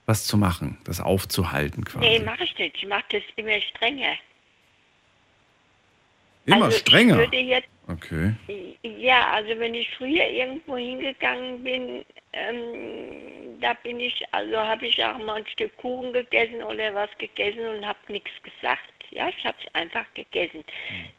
was 0.06 0.26
zu 0.26 0.38
machen, 0.38 0.78
das 0.84 1.00
aufzuhalten 1.00 1.86
quasi? 1.86 2.06
Nee, 2.06 2.20
mache 2.20 2.44
ich 2.44 2.58
nicht. 2.58 2.76
Ich 2.78 2.88
mache 2.88 3.06
das 3.10 3.24
immer 3.36 3.60
strenger. 3.62 4.14
Immer 6.45 6.66
also 6.66 6.78
strenger. 6.78 7.16
Ich 7.16 7.32
würde 7.32 7.38
jetzt, 7.38 7.68
Okay. 7.88 8.34
ja, 8.82 9.32
also 9.34 9.60
wenn 9.60 9.74
ich 9.74 9.90
früher 9.98 10.30
irgendwo 10.30 10.78
hingegangen 10.78 11.64
bin, 11.64 12.06
ähm, 12.32 13.32
da 13.64 13.73
bin 13.76 13.99
ich, 14.02 14.22
also 14.34 14.57
habe 14.57 14.88
ich 14.88 15.03
auch 15.03 15.18
mal 15.19 15.35
ein 15.35 15.48
Stück 15.48 15.76
Kuchen 15.77 16.11
gegessen 16.11 16.61
oder 16.61 16.94
was 16.94 17.10
gegessen 17.18 17.65
und 17.65 17.85
habe 17.85 17.99
nichts 18.10 18.31
gesagt. 18.44 18.91
Ja, 19.11 19.30
ich 19.30 19.45
habe 19.45 19.57
es 19.65 19.73
einfach 19.73 20.06
gegessen. 20.15 20.65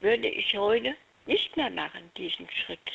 Würde 0.00 0.28
ich 0.28 0.54
heute 0.54 0.94
nicht 1.24 1.56
mehr 1.56 1.70
machen, 1.70 2.10
diesen 2.18 2.46
Schritt. 2.50 2.92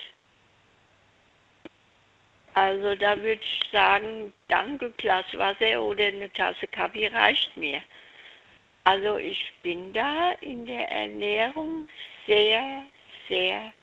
Also 2.54 2.94
da 2.94 3.18
würde 3.18 3.42
ich 3.42 3.70
sagen, 3.72 4.32
danke, 4.50 4.92
Glas 4.98 5.26
Wasser 5.34 5.82
oder 5.82 6.06
eine 6.06 6.32
Tasse 6.34 6.68
Kaffee 6.68 7.08
reicht 7.08 7.56
mir. 7.58 7.82
Also 8.84 9.18
ich 9.18 9.52
bin 9.64 9.94
da 9.94 10.32
in 10.42 10.66
der 10.66 10.90
Ernährung 10.92 11.88
sehr, 12.28 12.84
sehr 13.28 13.74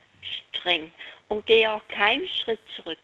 streng 0.52 0.92
und 1.28 1.44
gehe 1.46 1.72
auch 1.72 1.86
keinen 1.88 2.28
Schritt 2.28 2.60
zurück. 2.76 2.98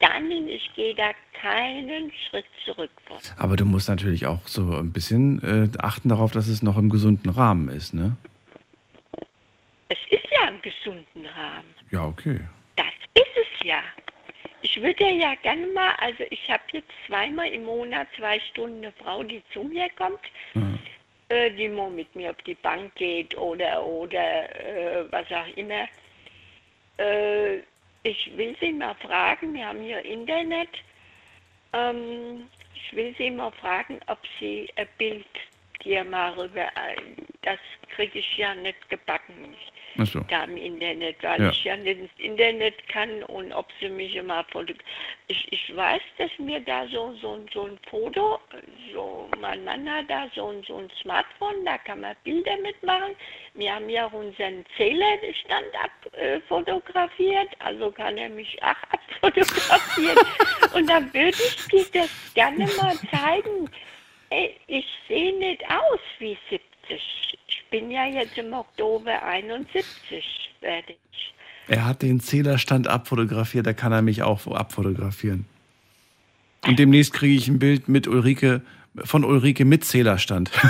Daniel, 0.00 0.48
ich 0.48 0.72
gehe 0.74 0.94
da 0.94 1.10
keinen 1.40 2.12
Schritt 2.28 2.46
zurück 2.64 2.90
von. 3.06 3.18
Aber 3.36 3.56
du 3.56 3.64
musst 3.64 3.88
natürlich 3.88 4.26
auch 4.26 4.46
so 4.46 4.76
ein 4.76 4.92
bisschen 4.92 5.42
äh, 5.42 5.78
achten 5.78 6.08
darauf, 6.08 6.32
dass 6.32 6.46
es 6.48 6.62
noch 6.62 6.78
im 6.78 6.88
gesunden 6.88 7.30
Rahmen 7.30 7.68
ist, 7.68 7.94
ne? 7.94 8.16
Es 9.88 9.98
ist 10.10 10.26
ja 10.30 10.48
im 10.48 10.60
gesunden 10.62 11.26
Rahmen. 11.26 11.74
Ja, 11.90 12.06
okay. 12.06 12.40
Das 12.76 12.86
ist 13.14 13.36
es 13.36 13.66
ja. 13.66 13.80
Ich 14.62 14.80
würde 14.80 15.10
ja 15.10 15.34
gerne 15.42 15.66
mal, 15.68 15.92
also 15.98 16.24
ich 16.30 16.48
habe 16.50 16.62
jetzt 16.72 16.90
zweimal 17.06 17.48
im 17.48 17.64
Monat 17.64 18.06
zwei 18.16 18.38
Stunden 18.40 18.84
eine 18.84 18.92
Frau, 18.92 19.22
die 19.22 19.42
zu 19.52 19.62
mir 19.62 19.88
kommt, 19.96 20.20
äh, 21.28 21.50
die 21.52 21.68
mal 21.68 21.90
mit 21.90 22.14
mir 22.14 22.30
auf 22.30 22.36
die 22.46 22.54
Bank 22.54 22.94
geht 22.96 23.36
oder 23.36 23.84
oder 23.84 24.20
äh, 24.20 25.04
was 25.10 25.26
auch 25.32 25.56
immer. 25.56 25.86
Ich 28.08 28.34
will 28.38 28.56
sie 28.58 28.72
mal 28.72 28.94
fragen, 28.94 29.52
wir 29.52 29.66
haben 29.66 29.82
hier 29.82 30.02
Internet. 30.02 30.70
Ähm, 31.74 32.48
ich 32.74 32.96
will 32.96 33.14
sie 33.18 33.30
mal 33.30 33.50
fragen, 33.52 34.00
ob 34.06 34.18
sie 34.40 34.66
ein 34.76 34.88
Bild 34.96 35.26
dir 35.84 36.04
mal 36.04 36.32
rüber, 36.32 36.68
äh, 36.68 36.96
das 37.42 37.58
kriege 37.94 38.20
ich 38.20 38.38
ja 38.38 38.54
nicht 38.54 38.88
gebacken. 38.88 39.54
So. 40.06 40.20
Da 40.28 40.44
im 40.44 40.56
Internet, 40.56 41.16
weil 41.22 41.40
Ja. 41.42 41.50
ich 41.50 41.64
ja 41.64 41.76
nicht 41.76 41.98
ins 41.98 42.10
Internet 42.18 42.86
kann 42.88 43.22
und 43.24 43.52
ob 43.52 43.66
sie 43.80 43.88
mich 43.88 44.14
immer. 44.14 44.44
Ich, 45.26 45.52
ich 45.52 45.76
weiß, 45.76 46.00
dass 46.18 46.30
mir 46.38 46.60
da 46.60 46.86
so, 46.86 47.12
so, 47.20 47.44
so 47.52 47.64
ein 47.66 47.78
Foto, 47.90 48.38
so 48.92 49.28
mein 49.40 49.64
Mann 49.64 49.90
hat 49.92 50.08
da 50.08 50.28
so, 50.34 50.48
ein- 50.48 50.62
so 50.66 50.76
ein 50.78 50.90
Smartphone, 51.02 51.64
da 51.64 51.78
kann 51.78 52.00
man 52.00 52.14
Bilder 52.24 52.56
mitmachen. 52.58 53.14
Wir 53.54 53.74
haben 53.74 53.88
ja 53.88 54.06
auch 54.06 54.12
unseren 54.12 54.64
Zählerstand 54.76 55.66
abfotografiert, 55.82 56.14
äh, 56.14 56.40
fotografiert, 56.48 57.48
also 57.58 57.90
kann 57.90 58.16
er 58.18 58.28
mich 58.28 58.56
auch 58.62 58.68
abfotografieren. 59.22 60.18
und 60.74 60.88
dann 60.88 61.12
würde 61.12 61.28
ich 61.30 61.66
dir 61.68 61.84
das 62.00 62.32
gerne 62.34 62.66
mal 62.80 62.94
zeigen. 63.10 63.68
Ey, 64.30 64.56
ich 64.66 64.86
sehe 65.08 65.32
nicht 65.38 65.62
aus 65.70 66.00
wie 66.18 66.36
70. 66.50 67.00
Ich 67.70 67.80
bin 67.80 67.90
ja 67.90 68.06
jetzt 68.06 68.38
im 68.38 68.54
Oktober 68.54 69.22
71 69.22 69.84
werde 70.62 70.92
ich. 70.92 71.34
Er 71.66 71.84
hat 71.84 72.00
den 72.00 72.18
Zählerstand 72.18 72.88
abfotografiert, 72.88 73.66
da 73.66 73.74
kann 73.74 73.92
er 73.92 74.00
mich 74.00 74.22
auch 74.22 74.46
abfotografieren. 74.46 75.44
Und 76.66 76.78
demnächst 76.78 77.12
kriege 77.12 77.34
ich 77.34 77.46
ein 77.46 77.58
Bild 77.58 77.86
mit 77.86 78.08
Ulrike, 78.08 78.62
von 79.04 79.22
Ulrike 79.22 79.66
mit 79.66 79.84
Zählerstand. 79.84 80.50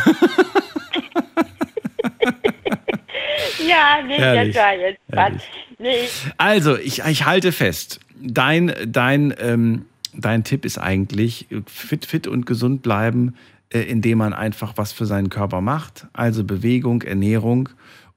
Ja, 3.66 4.02
nee, 4.06 4.16
Herrlich, 4.16 4.54
das 4.54 4.64
war 4.64 5.30
jetzt. 5.30 5.46
Nee, 5.78 6.08
Also, 6.38 6.78
ich, 6.78 7.00
ich 7.04 7.26
halte 7.26 7.52
fest, 7.52 8.00
dein, 8.20 8.74
dein, 8.86 9.34
ähm, 9.38 9.84
dein 10.14 10.42
Tipp 10.42 10.64
ist 10.64 10.78
eigentlich 10.78 11.46
fit, 11.66 12.06
fit 12.06 12.26
und 12.26 12.46
gesund 12.46 12.82
bleiben, 12.82 13.36
äh, 13.70 13.80
indem 13.80 14.18
man 14.18 14.32
einfach 14.32 14.74
was 14.76 14.92
für 14.92 15.06
seinen 15.06 15.30
Körper 15.30 15.60
macht. 15.60 16.06
Also 16.12 16.44
Bewegung, 16.44 17.02
Ernährung 17.02 17.68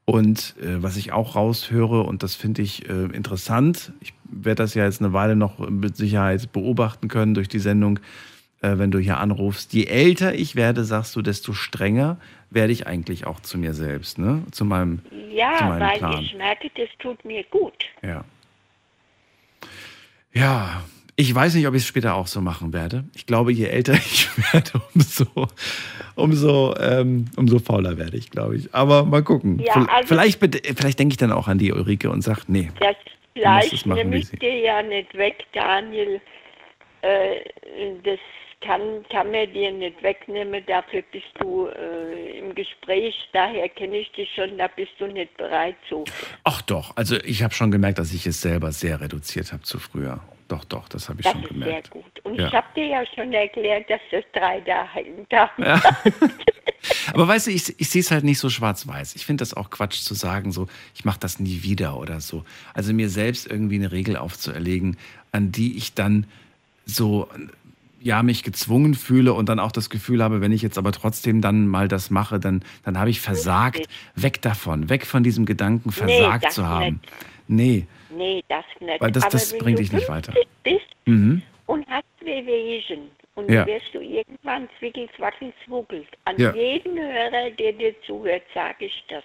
und 0.05 0.55
äh, 0.59 0.81
was 0.81 0.97
ich 0.97 1.11
auch 1.11 1.35
raushöre, 1.35 2.03
und 2.03 2.23
das 2.23 2.35
finde 2.35 2.61
ich 2.61 2.89
äh, 2.89 3.05
interessant, 3.05 3.93
ich 4.01 4.13
werde 4.23 4.63
das 4.63 4.73
ja 4.73 4.85
jetzt 4.85 5.01
eine 5.01 5.13
Weile 5.13 5.35
noch 5.35 5.59
mit 5.69 5.95
Sicherheit 5.95 6.51
beobachten 6.51 7.07
können 7.07 7.33
durch 7.33 7.47
die 7.47 7.59
Sendung, 7.59 7.99
äh, 8.61 8.77
wenn 8.77 8.91
du 8.91 8.99
hier 8.99 9.19
anrufst. 9.19 9.73
Je 9.73 9.85
älter 9.85 10.33
ich 10.33 10.55
werde, 10.55 10.83
sagst 10.83 11.15
du, 11.15 11.21
desto 11.21 11.53
strenger 11.53 12.17
werde 12.49 12.73
ich 12.73 12.87
eigentlich 12.87 13.25
auch 13.25 13.39
zu 13.39 13.57
mir 13.57 13.73
selbst, 13.73 14.17
ne? 14.17 14.43
zu 14.51 14.65
meinem, 14.65 14.99
zu 15.09 15.15
ja, 15.33 15.51
meinem 15.61 15.79
weil 15.79 15.97
Plan. 15.97 16.21
ich 16.21 16.35
merke, 16.35 16.69
das 16.75 16.89
tut 16.99 17.23
mir 17.23 17.43
gut. 17.45 17.85
Ja. 18.01 18.25
Ja, 20.33 20.83
ich 21.21 21.33
weiß 21.35 21.53
nicht, 21.53 21.67
ob 21.67 21.75
ich 21.75 21.83
es 21.83 21.87
später 21.87 22.15
auch 22.15 22.25
so 22.25 22.41
machen 22.41 22.73
werde. 22.73 23.03
Ich 23.15 23.27
glaube, 23.27 23.51
je 23.53 23.65
älter 23.65 23.93
ich 24.11 24.27
werde, 24.51 24.81
umso, 24.95 25.47
umso, 26.15 26.75
ähm, 26.77 27.25
umso 27.37 27.59
fauler 27.59 27.97
werde 27.97 28.17
ich, 28.17 28.31
glaube 28.31 28.57
ich. 28.57 28.73
Aber 28.73 29.05
mal 29.05 29.23
gucken. 29.23 29.59
Ja, 29.59 29.85
also- 29.85 30.07
vielleicht, 30.07 30.39
vielleicht 30.39 30.99
denke 30.99 31.13
ich 31.13 31.17
dann 31.17 31.31
auch 31.31 31.47
an 31.47 31.59
die 31.59 31.71
Ulrike 31.71 32.09
und 32.09 32.23
sage, 32.23 32.41
nee. 32.47 32.71
Das 32.79 32.95
Fleisch 33.37 33.85
machen, 33.85 33.97
nehme 34.09 34.17
ich 34.17 34.29
dir 34.31 34.59
ja 34.59 34.81
nicht 34.81 35.15
weg, 35.15 35.45
Daniel. 35.53 36.19
Äh, 37.01 37.41
das 38.03 38.19
kann, 38.61 38.81
kann 39.11 39.31
mir 39.31 39.47
dir 39.47 39.71
nicht 39.71 40.01
wegnehmen. 40.03 40.63
Dafür 40.67 41.03
bist 41.11 41.25
du 41.39 41.67
äh, 41.67 42.39
im 42.39 42.53
Gespräch. 42.55 43.15
Daher 43.31 43.69
kenne 43.69 43.97
ich 43.97 44.11
dich 44.11 44.29
schon. 44.35 44.57
Da 44.57 44.67
bist 44.67 44.91
du 44.99 45.07
nicht 45.07 45.35
bereit 45.37 45.75
zu. 45.87 46.03
Ach 46.43 46.61
doch, 46.63 46.95
also 46.97 47.15
ich 47.23 47.43
habe 47.43 47.53
schon 47.53 47.71
gemerkt, 47.71 47.99
dass 47.99 48.13
ich 48.13 48.25
es 48.27 48.41
selber 48.41 48.71
sehr 48.71 48.99
reduziert 49.01 49.53
habe 49.53 49.63
zu 49.63 49.79
früher. 49.79 50.19
Doch, 50.51 50.65
doch, 50.65 50.89
das 50.89 51.07
habe 51.07 51.21
ich 51.21 51.23
Das 51.23 51.31
schon 51.31 51.43
ist 51.43 51.47
gemerkt. 51.47 51.71
sehr 51.93 52.01
gut. 52.01 52.19
Und 52.25 52.35
Ja. 52.35 52.47
ich 52.49 52.53
habe 52.53 52.67
dir 52.75 52.85
ja 52.87 53.03
schon 53.15 53.31
erklärt, 53.31 53.89
dass 53.89 54.01
das 54.11 54.23
drei 54.33 54.59
da 54.61 54.85
Ja. 55.57 55.81
Aber 57.13 57.25
weißt 57.27 57.47
du, 57.47 57.51
ich, 57.51 57.79
ich 57.79 57.89
sehe 57.89 58.01
es 58.01 58.11
halt 58.11 58.25
nicht 58.25 58.39
so 58.39 58.49
schwarz-weiß. 58.49 59.15
Ich 59.15 59.25
finde 59.25 59.43
das 59.43 59.53
auch 59.53 59.69
Quatsch 59.69 60.01
zu 60.01 60.13
sagen, 60.13 60.51
so, 60.51 60.67
ich 60.93 61.05
mache 61.05 61.19
das 61.21 61.39
nie 61.39 61.63
wieder 61.63 61.97
oder 61.97 62.19
so. 62.19 62.43
Also 62.73 62.91
mir 62.93 63.09
selbst 63.09 63.47
irgendwie 63.49 63.75
eine 63.75 63.93
Regel 63.93 64.17
aufzuerlegen, 64.17 64.97
an 65.31 65.53
die 65.53 65.77
ich 65.77 65.93
dann 65.93 66.25
so, 66.85 67.29
ja, 68.01 68.21
mich 68.23 68.43
gezwungen 68.43 68.93
fühle 68.95 69.31
und 69.33 69.47
dann 69.47 69.59
auch 69.59 69.71
das 69.71 69.89
Gefühl 69.89 70.21
habe, 70.21 70.41
wenn 70.41 70.51
ich 70.51 70.61
jetzt 70.63 70.77
aber 70.77 70.91
trotzdem 70.91 71.39
dann 71.39 71.65
mal 71.67 71.87
das 71.87 72.09
mache, 72.09 72.39
dann, 72.41 72.61
dann 72.83 72.97
habe 72.97 73.09
ich 73.09 73.21
versagt. 73.21 73.87
Weg 74.15 74.41
davon, 74.41 74.89
weg 74.89 75.05
von 75.05 75.23
diesem 75.23 75.45
Gedanken, 75.45 75.91
versagt 75.93 76.45
das 76.45 76.55
zu 76.55 76.65
haben. 76.67 76.99
nicht. 76.99 77.07
Nee. 77.47 77.87
Nee, 78.11 78.43
das 78.49 78.65
nicht. 78.79 79.01
Weil 79.01 79.11
das- 79.11 79.23
Aber 79.23 79.31
das 79.31 79.51
wenn 79.53 79.59
bringt 79.59 79.79
du 79.79 79.83
dich 79.83 79.91
nicht 79.93 80.09
weiter. 80.09 80.31
50 80.33 80.47
bist 80.63 80.87
Mhm. 81.05 81.41
und 81.67 81.87
hast 81.89 82.05
Wehwehchen 82.21 83.11
und 83.35 83.49
Ja. 83.51 83.65
wirst 83.65 83.93
du 83.93 83.99
irgendwann 84.01 84.69
zwickel, 84.79 85.09
zwackel, 85.17 85.53
zwockelt. 85.65 86.07
An 86.25 86.37
Ja. 86.39 86.53
jeden 86.53 86.97
Hörer, 86.99 87.49
der 87.51 87.73
dir 87.73 87.99
zuhört, 88.03 88.43
sage 88.53 88.85
ich 88.85 89.03
das. 89.07 89.23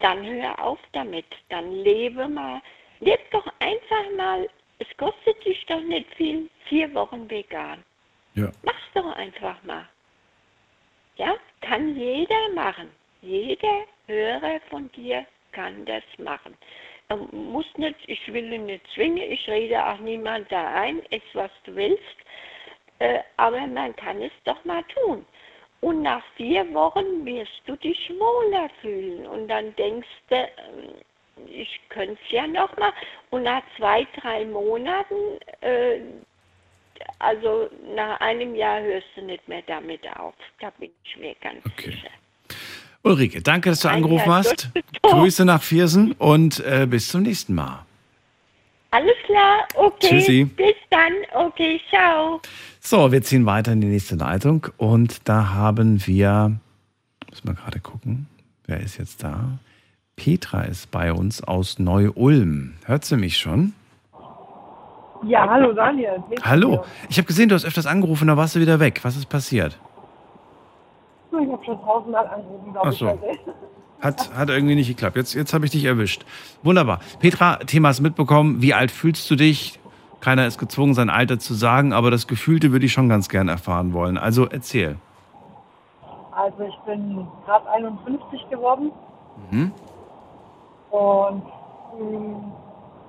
Dann 0.00 0.24
hör 0.24 0.62
auf 0.62 0.78
damit. 0.92 1.26
Dann 1.48 1.72
lebe 1.82 2.28
mal. 2.28 2.60
Leb 3.00 3.30
doch 3.30 3.46
einfach 3.60 4.04
mal. 4.16 4.48
Es 4.78 4.86
kostet 4.96 5.44
dich 5.44 5.64
doch 5.66 5.80
nicht 5.82 6.12
viel. 6.14 6.48
Vier 6.68 6.92
Wochen 6.94 7.28
vegan. 7.30 7.82
Ja. 8.34 8.50
Mach's 8.62 8.78
doch 8.94 9.12
einfach 9.16 9.60
mal. 9.64 9.88
Ja, 11.16 11.34
kann 11.62 11.96
jeder 11.96 12.48
machen. 12.54 12.90
Jeder 13.22 13.82
Hörer 14.06 14.60
von 14.70 14.90
dir 14.92 15.26
kann 15.52 15.84
das 15.84 16.04
machen. 16.18 16.54
Muss 17.32 17.66
nicht, 17.78 17.96
ich 18.06 18.32
will 18.32 18.52
ihn 18.52 18.66
nicht 18.66 18.84
zwingen, 18.94 19.32
ich 19.32 19.48
rede 19.48 19.82
auch 19.82 19.98
niemand 19.98 20.52
da 20.52 20.74
ein, 20.74 21.00
ess 21.10 21.22
was 21.32 21.50
du 21.64 21.74
willst, 21.74 22.02
äh, 22.98 23.20
aber 23.38 23.66
man 23.66 23.96
kann 23.96 24.20
es 24.20 24.32
doch 24.44 24.62
mal 24.66 24.82
tun. 24.84 25.24
Und 25.80 26.02
nach 26.02 26.22
vier 26.36 26.70
Wochen 26.74 27.24
wirst 27.24 27.62
du 27.64 27.76
dich 27.76 28.10
wohler 28.10 28.68
fühlen 28.82 29.26
und 29.26 29.48
dann 29.48 29.74
denkst 29.76 30.08
du, 30.28 30.36
ähm, 30.36 30.94
ich 31.46 31.80
könnte 31.88 32.18
es 32.22 32.30
ja 32.30 32.46
nochmal. 32.46 32.92
Und 33.30 33.44
nach 33.44 33.62
zwei, 33.78 34.06
drei 34.20 34.44
Monaten, 34.44 35.38
äh, 35.62 36.00
also 37.20 37.70
nach 37.94 38.20
einem 38.20 38.54
Jahr 38.54 38.82
hörst 38.82 39.06
du 39.16 39.22
nicht 39.22 39.48
mehr 39.48 39.62
damit 39.66 40.06
auf. 40.18 40.34
Da 40.60 40.68
bin 40.70 40.90
ich 41.04 41.16
mir 41.16 41.34
ganz 41.36 41.64
sicher. 41.76 42.10
Ulrike, 43.08 43.40
danke, 43.40 43.70
dass 43.70 43.80
du 43.80 43.88
angerufen 43.88 44.30
hast. 44.30 44.70
Grüße 45.02 45.44
nach 45.46 45.62
Viersen 45.62 46.12
und 46.12 46.60
äh, 46.60 46.86
bis 46.88 47.08
zum 47.08 47.22
nächsten 47.22 47.54
Mal. 47.54 47.86
Alles 48.90 49.16
klar, 49.24 49.66
okay. 49.74 50.08
Tschüssi. 50.08 50.44
Bis 50.44 50.74
dann, 50.90 51.12
okay, 51.34 51.80
ciao. 51.88 52.40
So, 52.80 53.10
wir 53.10 53.22
ziehen 53.22 53.46
weiter 53.46 53.72
in 53.72 53.80
die 53.80 53.86
nächste 53.86 54.16
Leitung 54.16 54.66
und 54.76 55.26
da 55.28 55.54
haben 55.54 56.06
wir, 56.06 56.58
müssen 57.30 57.48
wir 57.48 57.54
gerade 57.54 57.80
gucken, 57.80 58.26
wer 58.66 58.80
ist 58.80 58.98
jetzt 58.98 59.22
da? 59.22 59.58
Petra 60.16 60.62
ist 60.62 60.90
bei 60.90 61.12
uns 61.12 61.42
aus 61.42 61.78
Neu-Ulm. 61.78 62.74
Hört 62.84 63.04
sie 63.04 63.16
mich 63.16 63.38
schon? 63.38 63.72
Ja, 65.26 65.48
hallo 65.48 65.72
Daniel. 65.72 66.22
Hallo. 66.42 66.84
Ich 67.08 67.18
habe 67.18 67.26
gesehen, 67.26 67.48
du 67.48 67.54
hast 67.54 67.64
öfters 67.64 67.86
angerufen, 67.86 68.28
da 68.28 68.36
warst 68.36 68.54
du 68.54 68.60
wieder 68.60 68.80
weg. 68.80 69.00
Was 69.02 69.16
ist 69.16 69.28
passiert? 69.28 69.78
Ich 71.30 71.52
habe 71.52 71.64
schon 71.64 71.80
tausendmal 71.82 72.26
angerufen, 72.26 72.72
glaube 72.72 72.90
ich. 72.90 72.98
so. 72.98 73.08
heute. 73.08 73.20
Hat, 74.00 74.32
hat 74.34 74.48
irgendwie 74.48 74.76
nicht 74.76 74.88
geklappt. 74.88 75.16
Jetzt, 75.16 75.34
jetzt 75.34 75.52
habe 75.52 75.64
ich 75.64 75.72
dich 75.72 75.84
erwischt. 75.84 76.24
Wunderbar. 76.62 77.00
Petra, 77.18 77.56
Thema 77.56 77.88
hast 77.88 78.00
mitbekommen. 78.00 78.62
Wie 78.62 78.72
alt 78.72 78.90
fühlst 78.92 79.28
du 79.30 79.34
dich? 79.36 79.78
Keiner 80.20 80.46
ist 80.46 80.58
gezwungen, 80.58 80.94
sein 80.94 81.10
Alter 81.10 81.38
zu 81.38 81.54
sagen, 81.54 81.92
aber 81.92 82.10
das 82.10 82.26
Gefühlte 82.26 82.72
würde 82.72 82.86
ich 82.86 82.92
schon 82.92 83.08
ganz 83.08 83.28
gern 83.28 83.48
erfahren 83.48 83.92
wollen. 83.92 84.16
Also 84.18 84.46
erzähl. 84.46 84.96
Also 86.32 86.62
ich 86.62 86.76
bin 86.86 87.26
gerade 87.44 87.68
51 87.70 88.48
geworden 88.50 88.92
Mhm. 89.50 89.72
und 90.90 91.42
mh, 91.98 92.40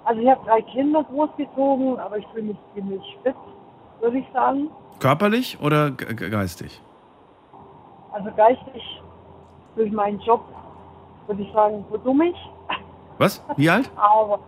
also 0.06 0.22
ich 0.22 0.28
habe 0.30 0.46
drei 0.46 0.62
Kinder 0.64 1.04
großgezogen, 1.04 2.00
aber 2.00 2.18
ich 2.18 2.26
fühle 2.34 2.44
mich 2.44 2.58
ziemlich 2.76 3.02
fit, 3.24 3.36
würde 4.02 4.18
ich 4.20 4.26
sagen. 4.34 4.70
Körperlich 5.00 5.60
oder 5.62 5.91
ge- 5.91 6.14
ge- 6.16 6.30
geistig? 6.30 6.82
Also 8.11 8.30
geistig 8.36 9.02
durch 9.76 9.91
meinen 9.91 10.19
Job 10.22 10.41
würde 11.27 11.44
ich 11.44 11.52
sagen, 11.53 11.86
verdumm 11.90 12.22
ich. 12.22 12.36
Was? 13.18 13.44
Wie 13.57 13.69
alt? 13.69 13.90
Aber 13.95 14.40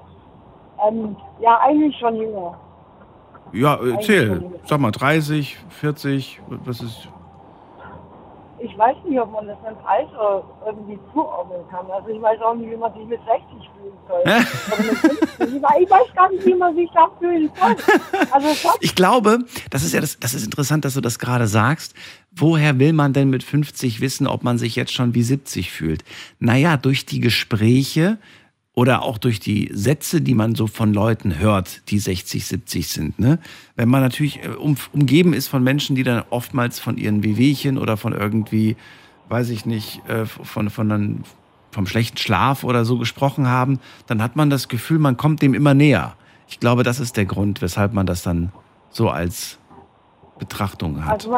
ähm, 0.88 1.16
ja, 1.40 1.60
eigentlich 1.60 1.96
schon 1.98 2.16
jünger. 2.16 2.58
Ja, 3.54 3.76
erzähl. 3.76 4.32
Eigentlich 4.32 4.52
schon. 4.52 4.68
Sag 4.68 4.80
mal, 4.80 4.92
30, 4.92 5.58
40, 5.70 6.42
was 6.66 6.82
ist. 6.82 7.08
Ich 8.64 8.78
weiß 8.78 8.96
nicht, 9.08 9.20
ob 9.20 9.32
man 9.32 9.48
das 9.48 9.58
mit 9.62 9.72
dem 9.72 9.86
Alter 9.86 10.44
irgendwie 10.66 11.00
zuordnen 11.14 11.62
kann. 11.70 11.90
Also 11.92 12.10
ich 12.10 12.22
weiß 12.22 12.40
auch 12.42 12.54
nicht, 12.56 12.70
wie 12.72 12.76
man 12.78 12.94
sich 12.94 13.06
mit 13.06 13.20
60 13.26 13.70
fühlen 13.76 13.94
soll. 14.08 14.22
Oder 14.22 14.84
mit 14.84 14.98
50. 14.98 15.56
Ich 15.56 15.62
weiß- 15.90 16.14
gar 16.16 16.30
nicht, 16.32 16.46
wie 16.46 16.54
man 16.54 16.76
sich 16.76 16.90
da 16.94 17.10
fühlen 17.20 17.50
soll. 17.60 17.76
Also 18.32 18.48
Ich 18.82 18.94
glaube, 18.96 19.40
das 19.70 19.84
ist 19.84 19.94
ja 19.94 20.02
das, 20.02 20.20
das 20.20 20.34
ist 20.34 20.46
interessant, 20.46 20.86
dass 20.86 20.94
du 20.94 21.02
das 21.02 21.18
gerade 21.20 21.48
sagst. 21.48 21.94
Woher 22.34 22.78
will 22.80 22.94
man 22.94 23.14
denn 23.14 23.30
mit 23.30 23.44
50 23.44 24.00
wissen, 24.02 24.28
ob 24.28 24.44
man 24.44 24.58
sich 24.58 24.76
jetzt 24.76 24.94
schon 24.94 25.14
wie 25.16 25.24
70 25.24 25.72
fühlt? 25.72 26.04
Naja, 26.40 26.78
durch 26.78 27.06
die 27.06 27.20
Gespräche 27.20 28.18
oder 28.74 29.02
auch 29.04 29.18
durch 29.18 29.40
die 29.40 29.70
Sätze, 29.74 30.22
die 30.22 30.34
man 30.34 30.56
so 30.56 30.68
von 30.68 30.94
Leuten 30.94 31.40
hört, 31.40 31.90
die 31.90 32.00
60, 32.00 32.46
70 32.46 32.88
sind. 32.88 33.20
Ne? 33.20 33.40
Wenn 33.76 33.90
man 33.90 34.02
natürlich 34.02 34.44
äh, 34.44 34.50
um, 34.50 34.78
umgeben 34.94 35.34
ist 35.34 35.50
von 35.50 35.64
Menschen, 35.64 35.96
die 35.96 36.04
dann 36.04 36.24
oftmals 36.30 36.80
von 36.80 36.98
ihren 36.98 37.24
Wehwehchen 37.24 37.78
oder 37.78 37.98
von 37.98 38.14
irgendwie, 38.14 38.78
weiß 39.30 39.50
ich 39.50 39.66
nicht, 39.66 40.08
äh, 40.08 40.26
von, 40.26 40.70
von 40.70 40.92
einem, 40.92 41.24
vom 41.72 41.86
schlechten 41.86 42.18
Schlaf 42.18 42.64
oder 42.64 42.86
so 42.86 42.98
gesprochen 42.98 43.48
haben, 43.48 43.80
dann 44.08 44.22
hat 44.22 44.36
man 44.36 44.50
das 44.50 44.70
Gefühl, 44.70 45.00
man 45.00 45.18
kommt 45.18 45.42
dem 45.42 45.54
immer 45.54 45.74
näher. 45.74 46.16
Ich 46.48 46.60
glaube, 46.60 46.84
das 46.84 47.00
ist 47.00 47.18
der 47.18 47.26
Grund, 47.26 47.62
weshalb 47.62 47.94
man 47.94 48.06
das 48.06 48.24
dann 48.24 48.52
so 48.90 49.10
als 49.10 49.58
Betrachtung 50.40 51.06
hat. 51.06 51.26
Also, 51.26 51.36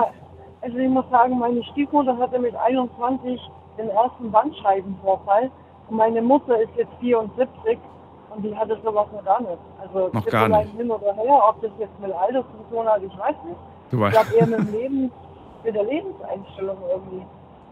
also 0.61 0.77
ich 0.77 0.89
muss 0.89 1.05
sagen, 1.09 1.37
meine 1.39 1.63
Stiefmutter 1.71 2.17
hatte 2.17 2.39
mit 2.39 2.55
21 2.55 3.39
den 3.77 3.89
ersten 3.89 4.31
Bandscheibenvorfall 4.31 5.51
meine 5.93 6.21
Mutter 6.21 6.59
ist 6.59 6.75
jetzt 6.75 6.91
74 6.99 7.77
und 8.35 8.43
die 8.43 8.55
hatte 8.55 8.77
sowas 8.83 9.07
noch 9.13 9.23
gar 9.23 9.41
nicht. 9.41 9.57
Also 9.81 10.09
Noch 10.11 10.23
das 10.23 10.25
gar 10.25 10.47
ist 10.49 10.57
nicht. 10.57 10.77
Hin 10.77 10.91
oder 10.91 11.13
her, 11.13 11.41
ob 11.49 11.61
das 11.61 11.71
jetzt 11.77 11.99
mit 11.99 12.11
Alter 12.13 12.41
zu 12.43 12.75
tun 12.75 12.85
hat, 12.87 13.01
ich 13.03 13.17
weiß 13.17 13.35
nicht. 13.45 13.59
Du 13.91 13.97
Ich 13.97 14.03
weißt- 14.03 14.11
glaube 14.11 14.35
eher 14.35 14.47
mit 14.47 14.59
dem 14.59 14.71
Leben, 14.73 15.11
mit 15.63 15.75
der 15.75 15.83
Lebenseinstellung 15.83 16.77
irgendwie. 16.89 17.25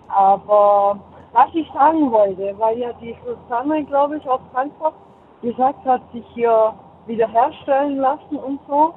Aber 0.07 0.99
was 1.33 1.47
ich 1.53 1.69
sagen 1.73 2.11
wollte, 2.11 2.53
weil 2.59 2.77
ja 2.77 2.91
die 3.01 3.15
Susanne, 3.25 3.83
glaube 3.85 4.17
ich, 4.17 4.29
aus 4.29 4.41
Frankfurt 4.53 4.93
gesagt 5.41 5.83
hat, 5.85 6.01
sich 6.11 6.25
hier 6.33 6.73
wiederherstellen 7.07 7.97
lassen 7.97 8.35
und 8.37 8.59
so, 8.67 8.93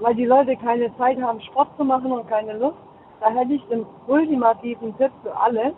weil 0.00 0.14
die 0.14 0.26
Leute 0.26 0.56
keine 0.56 0.94
Zeit 0.98 1.20
haben, 1.22 1.40
Sport 1.40 1.68
zu 1.76 1.84
machen 1.84 2.12
und 2.12 2.28
keine 2.28 2.54
Lust. 2.58 2.76
Da 3.20 3.28
hätte 3.30 3.54
ich 3.54 3.64
den 3.68 3.86
ultimativen 4.08 4.96
Tipp 4.98 5.12
für 5.22 5.34
alle, 5.36 5.72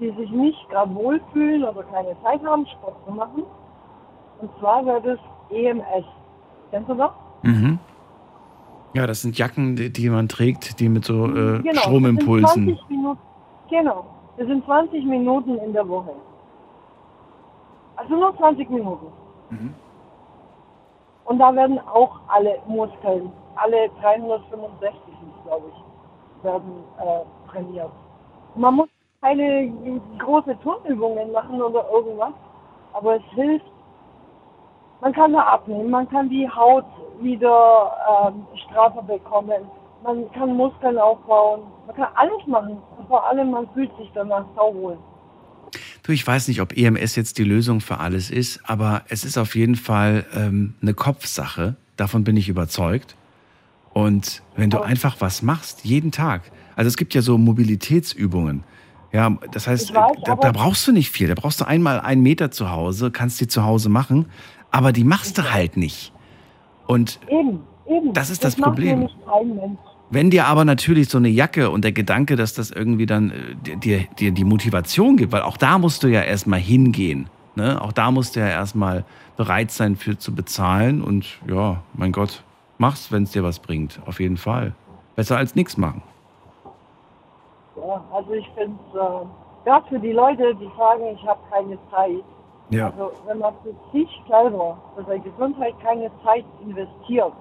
die 0.00 0.10
sich 0.12 0.30
nicht 0.30 0.68
gerade 0.70 0.94
wohlfühlen 0.94 1.62
oder 1.64 1.82
keine 1.84 2.16
Zeit 2.22 2.42
haben, 2.44 2.66
Sport 2.66 2.96
zu 3.06 3.12
machen. 3.12 3.42
Und 4.40 4.50
zwar 4.58 4.84
wäre 4.86 5.02
das 5.02 5.18
EMS. 5.50 6.06
Kennst 6.70 6.88
du 6.88 6.94
das? 6.94 7.10
Mhm. 7.42 7.78
Ja, 8.94 9.06
das 9.06 9.22
sind 9.22 9.38
Jacken, 9.38 9.76
die, 9.76 9.92
die 9.92 10.08
man 10.08 10.28
trägt, 10.28 10.80
die 10.80 10.88
mit 10.88 11.04
so 11.04 11.26
äh, 11.26 11.58
Genau, 11.60 11.72
Das 11.74 11.82
Stromimpulsen. 11.82 12.64
sind 12.66 12.76
20 12.78 12.88
Minuten, 12.88 13.20
genau. 13.68 14.04
Das 14.36 14.46
sind 14.46 14.64
20 14.64 15.04
Minuten 15.04 15.58
in 15.58 15.72
der 15.72 15.86
Woche. 15.88 16.12
Also 17.96 18.16
nur 18.16 18.36
20 18.36 18.68
Minuten. 18.70 19.06
Mhm. 19.50 19.74
Und 21.26 21.38
da 21.38 21.54
werden 21.54 21.78
auch 21.80 22.18
alle 22.28 22.58
Muskeln, 22.66 23.30
alle 23.56 23.88
365 24.00 24.90
sind 25.20 25.44
glaube 25.44 25.66
ich, 25.68 26.44
werden 26.44 26.72
äh, 26.98 27.50
trainiert. 27.50 27.90
Man 28.56 28.74
muss 28.74 28.88
keine 29.20 29.72
große 30.18 30.56
Turnübungen 30.62 31.32
machen 31.32 31.60
oder 31.60 31.84
irgendwas, 31.92 32.32
aber 32.92 33.16
es 33.16 33.22
hilft. 33.34 33.66
Man 35.00 35.12
kann 35.12 35.32
da 35.32 35.40
abnehmen, 35.40 35.90
man 35.90 36.08
kann 36.08 36.28
die 36.28 36.48
Haut 36.48 36.84
wieder 37.20 37.92
ähm, 38.28 38.46
straffer 38.66 39.02
bekommen, 39.02 39.62
man 40.02 40.30
kann 40.32 40.54
Muskeln 40.56 40.98
aufbauen, 40.98 41.62
man 41.86 41.96
kann 41.96 42.08
alles 42.14 42.46
machen. 42.46 42.78
Und 42.98 43.08
vor 43.08 43.26
allem, 43.26 43.50
man 43.50 43.68
fühlt 43.70 43.94
sich 43.96 44.10
danach 44.14 44.44
sauwohl. 44.56 44.98
Du, 46.02 46.12
ich 46.12 46.26
weiß 46.26 46.48
nicht, 46.48 46.60
ob 46.60 46.76
EMS 46.76 47.16
jetzt 47.16 47.38
die 47.38 47.44
Lösung 47.44 47.80
für 47.80 47.98
alles 47.98 48.30
ist, 48.30 48.60
aber 48.68 49.02
es 49.08 49.24
ist 49.24 49.38
auf 49.38 49.54
jeden 49.54 49.76
Fall 49.76 50.24
ähm, 50.34 50.74
eine 50.82 50.94
Kopfsache. 50.94 51.76
Davon 51.96 52.24
bin 52.24 52.36
ich 52.36 52.48
überzeugt. 52.48 53.16
Und 53.92 54.42
wenn 54.56 54.70
du 54.70 54.80
einfach 54.80 55.16
was 55.20 55.42
machst, 55.42 55.84
jeden 55.84 56.10
Tag. 56.10 56.42
Also 56.76 56.88
es 56.88 56.96
gibt 56.96 57.14
ja 57.14 57.22
so 57.22 57.36
Mobilitätsübungen. 57.36 58.64
Ja, 59.12 59.36
das 59.52 59.66
heißt, 59.66 59.94
weiß, 59.94 60.18
da, 60.24 60.36
da 60.36 60.52
brauchst 60.52 60.86
du 60.86 60.92
nicht 60.92 61.10
viel. 61.10 61.28
Da 61.28 61.34
brauchst 61.34 61.60
du 61.60 61.66
einmal 61.66 62.00
einen 62.00 62.22
Meter 62.22 62.50
zu 62.50 62.70
Hause, 62.70 63.10
kannst 63.10 63.40
die 63.40 63.48
zu 63.48 63.64
Hause 63.64 63.88
machen, 63.88 64.26
aber 64.70 64.92
die 64.92 65.04
machst 65.04 65.38
du 65.38 65.52
halt 65.52 65.76
nicht. 65.76 66.12
Und 66.86 67.18
Eben, 67.28 67.60
eben. 67.88 68.12
Das 68.12 68.30
ist 68.30 68.44
das 68.44 68.56
macht 68.56 68.70
Problem. 68.70 69.08
Wenn 70.12 70.30
dir 70.30 70.46
aber 70.46 70.64
natürlich 70.64 71.08
so 71.08 71.18
eine 71.18 71.28
Jacke 71.28 71.70
und 71.70 71.84
der 71.84 71.92
Gedanke, 71.92 72.34
dass 72.34 72.52
das 72.52 72.72
irgendwie 72.72 73.06
dann 73.06 73.30
äh, 73.30 73.76
dir, 73.76 74.06
dir 74.18 74.32
die 74.32 74.44
Motivation 74.44 75.16
gibt, 75.16 75.32
weil 75.32 75.42
auch 75.42 75.56
da 75.56 75.78
musst 75.78 76.02
du 76.02 76.08
ja 76.08 76.22
erstmal 76.22 76.58
hingehen. 76.58 77.28
Ne? 77.54 77.80
Auch 77.80 77.92
da 77.92 78.10
musst 78.10 78.34
du 78.34 78.40
ja 78.40 78.48
erstmal 78.48 79.04
bereit 79.36 79.70
sein 79.70 79.96
für 79.96 80.18
zu 80.18 80.34
bezahlen 80.34 81.02
und 81.02 81.26
ja, 81.48 81.82
mein 81.94 82.10
Gott, 82.10 82.42
mach's, 82.78 83.12
wenn 83.12 83.22
es 83.22 83.30
dir 83.30 83.44
was 83.44 83.60
bringt. 83.60 84.00
Auf 84.04 84.18
jeden 84.18 84.36
Fall. 84.36 84.74
Besser 85.14 85.36
als 85.36 85.54
nichts 85.54 85.76
machen. 85.76 86.02
Ja, 87.86 88.04
also 88.12 88.32
ich 88.32 88.48
finde 88.50 88.78
es, 88.90 88.94
äh, 88.94 89.26
gerade 89.64 89.88
für 89.88 89.98
die 89.98 90.12
Leute, 90.12 90.54
die 90.56 90.70
sagen, 90.76 91.04
ich 91.14 91.26
habe 91.26 91.40
keine 91.50 91.78
Zeit. 91.90 92.24
Ja. 92.70 92.86
Also 92.90 93.12
wenn 93.26 93.38
man 93.38 93.54
für 93.62 93.74
sich 93.92 94.08
selber, 94.28 94.76
für 94.96 95.04
seine 95.04 95.20
Gesundheit 95.20 95.74
keine 95.82 96.10
Zeit 96.24 96.44
investiert. 96.62 97.32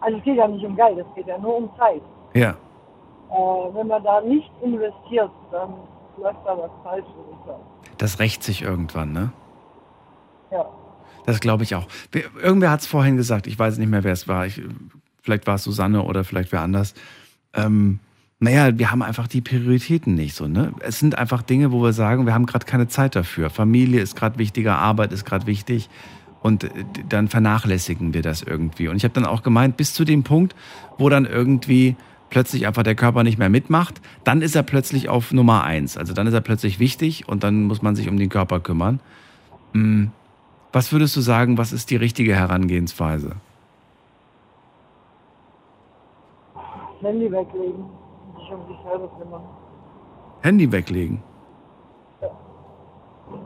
Also 0.00 0.18
es 0.18 0.24
geht 0.24 0.36
ja 0.36 0.48
nicht 0.48 0.64
um 0.64 0.74
Geld, 0.74 0.98
es 0.98 1.14
geht 1.14 1.26
ja 1.26 1.38
nur 1.38 1.56
um 1.56 1.70
Zeit. 1.78 2.02
Ja. 2.34 2.50
Äh, 3.30 3.74
wenn 3.74 3.86
man 3.86 4.02
da 4.02 4.20
nicht 4.20 4.50
investiert, 4.62 5.30
dann 5.50 5.74
läuft 6.18 6.38
da 6.44 6.56
was 6.58 6.70
falsch, 6.82 7.06
würde 7.16 7.30
ich 7.40 7.46
sagen. 7.46 7.62
Das 7.98 8.18
rächt 8.18 8.42
sich 8.42 8.62
irgendwann, 8.62 9.12
ne? 9.12 9.32
Ja. 10.50 10.66
Das 11.24 11.40
glaube 11.40 11.62
ich 11.62 11.74
auch. 11.76 11.86
Wer- 12.10 12.24
Irgendwer 12.42 12.70
hat 12.70 12.80
es 12.80 12.86
vorhin 12.86 13.16
gesagt, 13.16 13.46
ich 13.46 13.58
weiß 13.58 13.78
nicht 13.78 13.88
mehr, 13.88 14.02
wer 14.02 14.12
es 14.12 14.26
war. 14.28 14.44
Ich, 14.46 14.60
vielleicht 15.22 15.46
war 15.46 15.54
es 15.54 15.62
Susanne 15.64 16.02
oder 16.02 16.24
vielleicht 16.24 16.50
wer 16.52 16.62
anders. 16.62 16.94
Ähm, 17.54 18.00
naja, 18.42 18.76
wir 18.76 18.90
haben 18.90 19.02
einfach 19.02 19.28
die 19.28 19.40
Prioritäten 19.40 20.16
nicht 20.16 20.34
so. 20.34 20.48
Ne? 20.48 20.72
Es 20.80 20.98
sind 20.98 21.16
einfach 21.16 21.42
Dinge, 21.42 21.70
wo 21.70 21.80
wir 21.80 21.92
sagen, 21.92 22.26
wir 22.26 22.34
haben 22.34 22.46
gerade 22.46 22.66
keine 22.66 22.88
Zeit 22.88 23.14
dafür. 23.14 23.50
Familie 23.50 24.00
ist 24.00 24.16
gerade 24.16 24.36
wichtiger, 24.36 24.78
Arbeit 24.78 25.12
ist 25.12 25.24
gerade 25.24 25.46
wichtig. 25.46 25.88
Und 26.42 26.64
äh, 26.64 26.70
dann 27.08 27.28
vernachlässigen 27.28 28.14
wir 28.14 28.22
das 28.22 28.42
irgendwie. 28.42 28.88
Und 28.88 28.96
ich 28.96 29.04
habe 29.04 29.14
dann 29.14 29.26
auch 29.26 29.44
gemeint, 29.44 29.76
bis 29.76 29.94
zu 29.94 30.04
dem 30.04 30.24
Punkt, 30.24 30.56
wo 30.98 31.08
dann 31.08 31.24
irgendwie 31.24 31.94
plötzlich 32.30 32.66
einfach 32.66 32.82
der 32.82 32.96
Körper 32.96 33.22
nicht 33.22 33.38
mehr 33.38 33.48
mitmacht, 33.48 34.00
dann 34.24 34.42
ist 34.42 34.56
er 34.56 34.64
plötzlich 34.64 35.08
auf 35.08 35.32
Nummer 35.32 35.62
eins. 35.62 35.96
Also 35.96 36.12
dann 36.12 36.26
ist 36.26 36.34
er 36.34 36.40
plötzlich 36.40 36.80
wichtig 36.80 37.28
und 37.28 37.44
dann 37.44 37.62
muss 37.62 37.80
man 37.80 37.94
sich 37.94 38.08
um 38.08 38.16
den 38.16 38.28
Körper 38.28 38.58
kümmern. 38.58 38.98
Hm. 39.72 40.10
Was 40.72 40.90
würdest 40.90 41.14
du 41.14 41.20
sagen, 41.20 41.58
was 41.58 41.72
ist 41.72 41.90
die 41.90 41.96
richtige 41.96 42.34
Herangehensweise? 42.34 43.36
Handy 47.02 47.30
weglegen 47.30 48.01
sich 48.52 48.60
um 48.60 48.66
sich 48.68 48.82
selber 48.84 49.08
kümmern. 49.18 49.42
Handy 50.42 50.70
weglegen. 50.70 51.22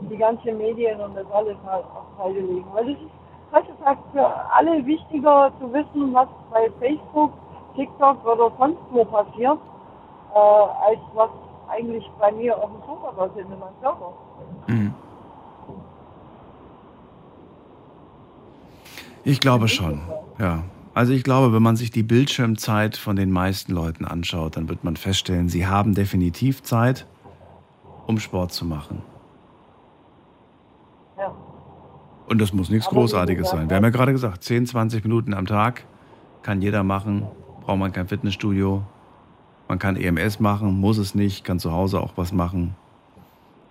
Die 0.09 0.17
ganzen 0.17 0.57
Medien 0.57 0.99
und 0.99 1.15
das 1.15 1.25
alles 1.31 1.57
halt 1.65 1.85
auf 1.85 2.05
Seite 2.17 2.39
legen. 2.39 2.65
Weil 2.73 2.89
es 2.89 2.97
ist 2.97 3.11
heutzutage 3.53 3.99
für 4.11 4.25
alle 4.53 4.85
wichtiger 4.85 5.51
zu 5.59 5.71
wissen, 5.71 6.13
was 6.13 6.27
bei 6.51 6.69
Facebook, 6.79 7.33
TikTok 7.75 8.25
oder 8.25 8.51
sonst 8.57 8.79
wo 8.91 9.05
passiert, 9.05 9.59
äh, 10.33 10.37
als 10.37 10.99
was 11.13 11.29
eigentlich 11.69 12.09
bei 12.19 12.31
mir 12.31 12.57
auf 12.57 12.69
dem 12.69 12.81
Sofa 12.81 13.11
passiert 13.11 13.47
in 13.49 13.59
meinem 13.59 13.81
Körper. 13.81 14.13
Mhm. 14.67 14.93
Ich 19.23 19.39
glaube 19.39 19.67
schon, 19.67 20.01
ja. 20.39 20.63
Also 20.97 21.13
ich 21.13 21.23
glaube, 21.23 21.53
wenn 21.53 21.61
man 21.61 21.75
sich 21.75 21.91
die 21.91 22.01
Bildschirmzeit 22.01 22.97
von 22.97 23.15
den 23.15 23.29
meisten 23.29 23.71
Leuten 23.71 24.03
anschaut, 24.03 24.57
dann 24.57 24.67
wird 24.67 24.83
man 24.83 24.95
feststellen, 24.95 25.47
sie 25.47 25.67
haben 25.67 25.93
definitiv 25.93 26.63
Zeit, 26.63 27.05
um 28.07 28.17
Sport 28.17 28.51
zu 28.51 28.65
machen. 28.65 29.03
Ja. 31.15 31.35
Und 32.27 32.41
das 32.41 32.51
muss 32.51 32.71
nichts 32.71 32.87
Aber 32.87 32.95
Großartiges 32.95 33.43
gesagt, 33.43 33.59
sein. 33.59 33.69
Wir 33.69 33.77
haben 33.77 33.83
ja 33.83 33.91
gerade 33.91 34.11
gesagt, 34.11 34.43
10, 34.43 34.65
20 34.65 35.03
Minuten 35.03 35.35
am 35.35 35.45
Tag 35.45 35.85
kann 36.41 36.63
jeder 36.63 36.81
machen, 36.81 37.27
braucht 37.61 37.77
man 37.77 37.93
kein 37.93 38.07
Fitnessstudio. 38.07 38.81
Man 39.67 39.77
kann 39.77 39.97
EMS 39.97 40.39
machen, 40.39 40.79
muss 40.79 40.97
es 40.97 41.13
nicht, 41.13 41.43
kann 41.43 41.59
zu 41.59 41.73
Hause 41.73 42.01
auch 42.01 42.13
was 42.15 42.33
machen. 42.33 42.75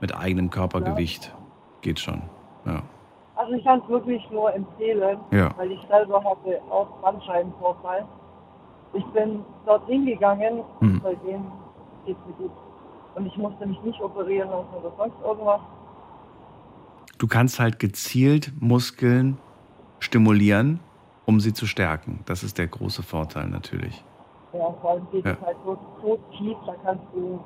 Mit 0.01 0.17
eigenem 0.17 0.51
Körpergewicht 0.51 1.35
geht 1.81 1.99
schon. 1.99 2.23
Ja. 2.65 2.85
Also 3.47 3.59
ich 3.59 3.65
kann 3.65 3.81
es 3.81 3.89
wirklich 3.89 4.29
nur 4.33 4.53
empfehlen, 4.53 5.19
Ja. 5.31 5.51
weil 5.57 5.71
ich 5.71 5.81
selber 5.89 6.19
hatte 6.25 6.61
auch 6.69 6.89
Bandscheibenvorfall. 7.01 8.05
Ich 8.93 9.05
bin 9.07 9.45
dorthin 9.65 10.05
gegangen 10.05 10.65
Mhm. 10.81 10.97
und 10.97 11.03
seitdem 11.05 11.45
geht's 12.05 12.19
mir 12.27 12.33
gut. 12.33 12.51
Und 13.15 13.27
ich 13.27 13.37
musste 13.37 13.65
mich 13.67 13.81
nicht 13.83 14.01
operieren 14.01 14.51
lassen 14.51 14.67
oder 14.81 14.93
sonst 14.97 15.15
irgendwas. 15.25 15.61
Du 17.19 17.29
kannst 17.29 17.61
halt 17.61 17.79
gezielt 17.79 18.51
Muskeln 18.61 19.39
stimulieren, 20.01 20.81
um 21.25 21.39
sie 21.39 21.53
zu 21.53 21.67
stärken. 21.67 22.25
Das 22.27 22.43
ist 22.43 22.59
der 22.59 22.67
große 22.67 23.05
Vorteil 23.05 23.47
natürlich. 23.49 24.03
Ja, 24.53 24.73
vor 24.83 24.91
allem 24.91 25.07
geht 25.13 25.25
Ja. 25.25 25.33
es 25.35 25.41
halt 25.41 25.57
so, 25.65 25.79
so 26.03 26.19
tief, 26.37 26.57
da 26.67 26.75
kannst 26.85 27.05
du 27.15 27.39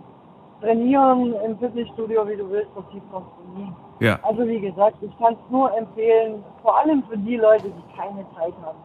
trainieren 0.60 1.34
im 1.44 1.58
Fitnessstudio, 1.58 2.28
wie 2.28 2.36
du 2.36 2.50
willst, 2.50 2.70
so 2.74 2.82
tief 2.92 3.02
kommst 3.10 3.30
du 3.38 3.60
nie. 3.60 3.72
Ja. 4.00 4.18
Also 4.22 4.46
wie 4.46 4.60
gesagt, 4.60 4.96
ich 5.02 5.16
kann 5.18 5.34
es 5.34 5.50
nur 5.50 5.76
empfehlen, 5.76 6.42
vor 6.62 6.78
allem 6.78 7.02
für 7.08 7.18
die 7.18 7.36
Leute, 7.36 7.64
die 7.64 7.96
keine 7.96 8.24
Zeit 8.36 8.54
haben. 8.62 8.78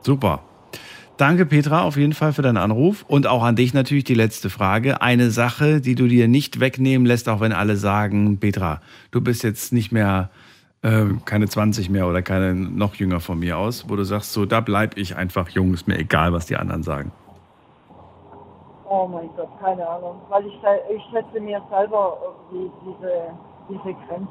Super. 0.00 0.40
Danke, 1.16 1.44
Petra, 1.44 1.82
auf 1.82 1.98
jeden 1.98 2.14
Fall 2.14 2.32
für 2.32 2.40
deinen 2.40 2.56
Anruf. 2.56 3.04
Und 3.06 3.26
auch 3.26 3.42
an 3.42 3.54
dich 3.54 3.74
natürlich 3.74 4.04
die 4.04 4.14
letzte 4.14 4.48
Frage. 4.48 5.02
Eine 5.02 5.30
Sache, 5.30 5.82
die 5.82 5.94
du 5.94 6.06
dir 6.06 6.28
nicht 6.28 6.60
wegnehmen 6.60 7.06
lässt, 7.06 7.28
auch 7.28 7.40
wenn 7.40 7.52
alle 7.52 7.76
sagen, 7.76 8.38
Petra, 8.38 8.80
du 9.10 9.20
bist 9.20 9.44
jetzt 9.44 9.72
nicht 9.74 9.92
mehr 9.92 10.30
äh, 10.80 11.04
keine 11.26 11.46
20 11.46 11.90
mehr 11.90 12.06
oder 12.06 12.22
keine 12.22 12.54
noch 12.54 12.94
jünger 12.94 13.20
von 13.20 13.38
mir 13.38 13.58
aus, 13.58 13.84
wo 13.88 13.96
du 13.96 14.04
sagst, 14.04 14.32
so, 14.32 14.46
da 14.46 14.60
bleib 14.60 14.96
ich 14.96 15.14
einfach 15.16 15.50
jung, 15.50 15.74
ist 15.74 15.86
mir 15.86 15.98
egal, 15.98 16.32
was 16.32 16.46
die 16.46 16.56
anderen 16.56 16.82
sagen. 16.82 17.12
Oh 18.92 19.06
mein 19.06 19.30
Gott, 19.36 19.48
keine 19.60 19.88
Ahnung. 19.88 20.20
Weil 20.30 20.46
ich, 20.46 20.60
ich 20.92 21.02
setze 21.12 21.40
mir 21.40 21.62
selber 21.70 22.18
irgendwie 22.50 22.72
diese, 22.84 23.30
diese 23.68 23.94
Grenzen. 23.94 24.28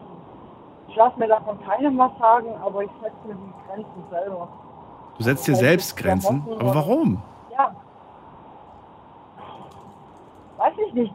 Ich 0.90 0.96
lasse 0.98 1.18
mir 1.18 1.30
davon 1.30 1.58
keinem 1.62 1.98
was 1.98 2.12
sagen, 2.20 2.50
aber 2.62 2.84
ich 2.84 2.92
setze 3.02 3.16
mir 3.26 3.36
die 3.36 3.54
Grenzen 3.68 4.04
selber. 4.10 4.50
Du 5.18 5.24
setzt 5.24 5.48
dir 5.48 5.56
selbst 5.56 5.96
Grenzen. 5.96 6.44
Aber 6.60 6.76
warum? 6.76 7.22
Ja. 7.54 7.74
Weiß 10.58 10.74
ich 10.88 10.94
nicht. 10.94 11.14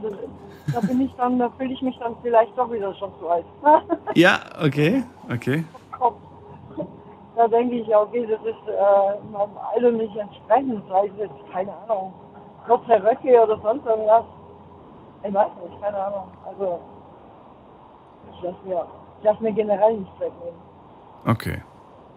Da 0.72 0.80
bin 0.80 1.02
ich 1.02 1.14
dann, 1.16 1.38
da 1.38 1.50
fühle 1.50 1.74
ich 1.74 1.82
mich 1.82 1.98
dann 1.98 2.16
vielleicht 2.22 2.56
doch 2.56 2.72
wieder 2.72 2.94
schon 2.94 3.12
zu 3.20 3.28
alt. 3.28 3.44
Ja, 4.14 4.38
okay, 4.64 5.04
okay. 5.30 5.64
da 7.36 7.48
denke 7.48 7.74
ich, 7.74 7.86
ja, 7.88 8.00
okay, 8.00 8.26
das 8.26 8.40
ist 8.40 8.68
äh, 8.68 9.32
meinem 9.32 9.50
Alter 9.74 9.90
nicht 9.90 10.16
entsprechend, 10.16 10.82
sei 10.88 11.08
es 11.08 11.12
jetzt, 11.18 11.52
keine 11.52 11.72
Ahnung, 11.86 12.14
kurze 12.66 13.02
Röcke 13.02 13.42
oder 13.42 13.58
sonst 13.60 13.86
irgendwas. 13.86 14.24
Ich 15.26 15.34
weiß 15.34 15.48
nicht, 15.68 15.82
keine 15.82 15.96
Ahnung. 15.98 16.28
Also, 16.46 16.80
ich 18.32 18.42
lasse 18.42 18.56
mir, 18.66 18.86
ich 19.18 19.24
lass 19.24 19.40
mir 19.40 19.52
generell 19.52 19.98
nichts 19.98 20.20
wegnehmen. 20.20 20.60
Okay. 21.26 21.62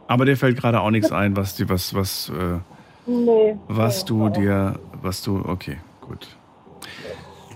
Aber 0.07 0.25
dir 0.25 0.37
fällt 0.37 0.57
gerade 0.59 0.81
auch 0.81 0.89
nichts 0.89 1.11
ein, 1.11 1.35
was 1.35 1.55
die, 1.55 1.69
was, 1.69 1.93
was, 1.93 2.29
äh, 2.29 2.59
Nee. 3.05 3.57
was 3.67 4.03
nee, 4.03 4.07
du 4.07 4.29
dir, 4.29 4.79
was 5.01 5.21
du, 5.21 5.41
okay, 5.45 5.77
gut. 6.01 6.27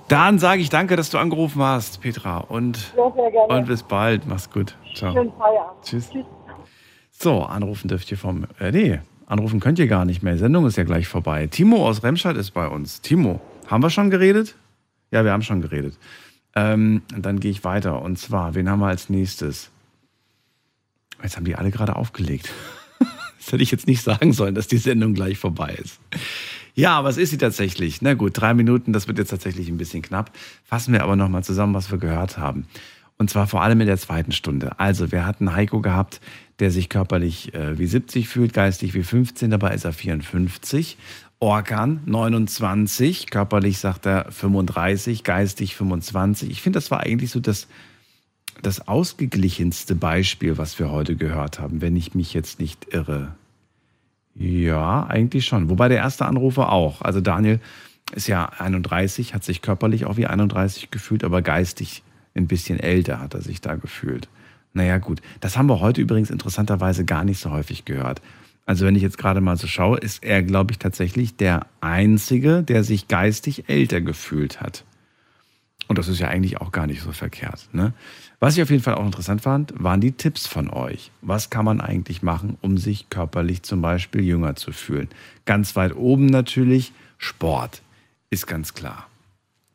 Dann 0.07 0.39
sage 0.39 0.61
ich 0.61 0.69
danke, 0.69 0.97
dass 0.97 1.09
du 1.09 1.18
angerufen 1.18 1.61
hast, 1.61 2.01
Petra. 2.01 2.39
Und, 2.39 2.93
gerne. 2.95 3.47
und 3.47 3.68
bis 3.68 3.84
bald. 3.84 4.27
Mach's 4.27 4.49
gut. 4.49 4.76
Ciao. 4.93 5.13
Schönen 5.13 5.31
Feierabend. 5.38 5.84
Tschüss. 5.84 6.09
So, 7.11 7.43
anrufen 7.43 7.88
dürft 7.88 8.11
ihr 8.11 8.18
vom, 8.18 8.45
äh, 8.59 8.72
nee, 8.72 8.99
anrufen 9.31 9.59
könnt 9.59 9.79
ihr 9.79 9.87
gar 9.87 10.05
nicht 10.05 10.21
mehr. 10.21 10.33
Die 10.33 10.39
Sendung 10.39 10.67
ist 10.67 10.77
ja 10.77 10.83
gleich 10.83 11.07
vorbei. 11.07 11.47
Timo 11.47 11.87
aus 11.87 12.03
Remscheid 12.03 12.35
ist 12.35 12.51
bei 12.51 12.67
uns. 12.67 13.01
Timo, 13.01 13.41
haben 13.67 13.81
wir 13.81 13.89
schon 13.89 14.09
geredet? 14.09 14.55
Ja, 15.09 15.23
wir 15.23 15.31
haben 15.31 15.41
schon 15.41 15.61
geredet. 15.61 15.97
Ähm, 16.53 17.01
dann 17.17 17.39
gehe 17.39 17.51
ich 17.51 17.63
weiter. 17.63 18.01
Und 18.01 18.19
zwar, 18.19 18.55
wen 18.55 18.69
haben 18.69 18.79
wir 18.79 18.87
als 18.87 19.09
nächstes? 19.09 19.71
Jetzt 21.23 21.37
haben 21.37 21.45
die 21.45 21.55
alle 21.55 21.71
gerade 21.71 21.95
aufgelegt. 21.95 22.51
Das 23.43 23.53
hätte 23.53 23.63
ich 23.63 23.71
jetzt 23.71 23.87
nicht 23.87 24.03
sagen 24.03 24.33
sollen, 24.33 24.53
dass 24.53 24.67
die 24.67 24.77
Sendung 24.77 25.15
gleich 25.15 25.39
vorbei 25.39 25.75
ist. 25.81 25.99
Ja, 26.75 26.91
aber 26.99 27.09
es 27.09 27.17
ist 27.17 27.31
sie 27.31 27.39
tatsächlich. 27.39 27.99
Na 28.03 28.13
gut, 28.13 28.39
drei 28.39 28.53
Minuten, 28.53 28.93
das 28.93 29.07
wird 29.07 29.17
jetzt 29.17 29.31
tatsächlich 29.31 29.67
ein 29.67 29.77
bisschen 29.77 30.03
knapp. 30.03 30.29
Fassen 30.63 30.93
wir 30.93 31.01
aber 31.01 31.15
nochmal 31.15 31.43
zusammen, 31.43 31.73
was 31.73 31.89
wir 31.89 31.97
gehört 31.97 32.37
haben. 32.37 32.67
Und 33.22 33.30
zwar 33.30 33.45
vor 33.45 33.61
allem 33.61 33.80
in 33.81 33.85
der 33.85 33.99
zweiten 33.99 34.31
Stunde. 34.31 34.80
Also, 34.80 35.11
wir 35.11 35.27
hatten 35.27 35.53
Heiko 35.53 35.80
gehabt, 35.80 36.22
der 36.57 36.72
sich 36.72 36.89
körperlich 36.89 37.53
äh, 37.53 37.77
wie 37.77 37.85
70 37.85 38.27
fühlt, 38.27 38.52
geistig 38.52 38.95
wie 38.95 39.03
15, 39.03 39.52
dabei 39.52 39.76
ist 39.76 39.85
er 39.85 39.93
54. 39.93 40.98
Orkan 41.38 41.99
29, 42.07 43.30
körperlich 43.30 43.77
sagt 43.77 44.07
er 44.07 44.26
35, 44.31 45.23
geistig 45.23 45.76
25. 45.76 46.49
Ich 46.49 46.64
finde, 46.64 46.77
das 46.77 46.89
war 46.89 47.02
eigentlich 47.02 47.30
so 47.30 47.39
das, 47.39 47.68
das 48.64 48.88
ausgeglichenste 48.88 49.93
Beispiel, 49.93 50.57
was 50.57 50.80
wir 50.80 50.89
heute 50.89 51.15
gehört 51.15 51.60
haben, 51.60 51.80
wenn 51.80 51.95
ich 51.95 52.15
mich 52.15 52.34
jetzt 52.34 52.60
nicht 52.60 52.91
irre. 52.91 53.35
Ja, 54.34 55.06
eigentlich 55.06 55.45
schon. 55.45 55.69
Wobei 55.69 55.89
der 55.89 55.99
erste 55.99 56.26
Anrufer 56.26 56.72
auch. 56.72 57.03
Also 57.03 57.22
Daniel 57.22 57.60
ist 58.15 58.27
ja 58.27 58.45
31, 58.45 59.35
hat 59.35 59.43
sich 59.43 59.61
körperlich 59.61 60.06
auch 60.06 60.18
wie 60.18 60.26
31 60.26 60.89
gefühlt, 60.89 61.23
aber 61.23 61.43
geistig 61.43 62.02
ein 62.35 62.47
bisschen 62.47 62.79
älter 62.79 63.19
hat 63.19 63.33
er 63.33 63.41
sich 63.41 63.61
da 63.61 63.75
gefühlt. 63.75 64.29
Naja, 64.73 64.97
gut. 64.97 65.21
Das 65.41 65.57
haben 65.57 65.67
wir 65.67 65.79
heute 65.79 66.01
übrigens 66.01 66.29
interessanterweise 66.29 67.05
gar 67.05 67.23
nicht 67.23 67.39
so 67.39 67.51
häufig 67.51 67.85
gehört. 67.85 68.21
Also 68.65 68.85
wenn 68.85 68.95
ich 68.95 69.01
jetzt 69.01 69.17
gerade 69.17 69.41
mal 69.41 69.57
so 69.57 69.67
schaue, 69.67 69.97
ist 69.97 70.23
er, 70.23 70.43
glaube 70.43 70.71
ich, 70.71 70.79
tatsächlich 70.79 71.35
der 71.35 71.65
Einzige, 71.81 72.63
der 72.63 72.83
sich 72.83 73.07
geistig 73.07 73.67
älter 73.67 74.01
gefühlt 74.01 74.61
hat. 74.61 74.85
Und 75.87 75.97
das 75.97 76.07
ist 76.07 76.19
ja 76.19 76.29
eigentlich 76.29 76.61
auch 76.61 76.71
gar 76.71 76.87
nicht 76.87 77.01
so 77.01 77.11
verkehrt. 77.11 77.67
Ne? 77.73 77.93
Was 78.39 78.55
ich 78.55 78.63
auf 78.63 78.69
jeden 78.69 78.81
Fall 78.81 78.95
auch 78.95 79.05
interessant 79.05 79.41
fand, 79.41 79.73
waren 79.75 79.99
die 79.99 80.13
Tipps 80.13 80.47
von 80.47 80.69
euch. 80.69 81.11
Was 81.21 81.49
kann 81.49 81.65
man 81.65 81.81
eigentlich 81.81 82.21
machen, 82.21 82.57
um 82.61 82.77
sich 82.77 83.09
körperlich 83.09 83.63
zum 83.63 83.81
Beispiel 83.81 84.21
jünger 84.21 84.55
zu 84.55 84.71
fühlen? 84.71 85.09
Ganz 85.43 85.75
weit 85.75 85.93
oben 85.95 86.27
natürlich 86.27 86.93
Sport, 87.17 87.81
ist 88.29 88.47
ganz 88.47 88.73
klar. 88.73 89.10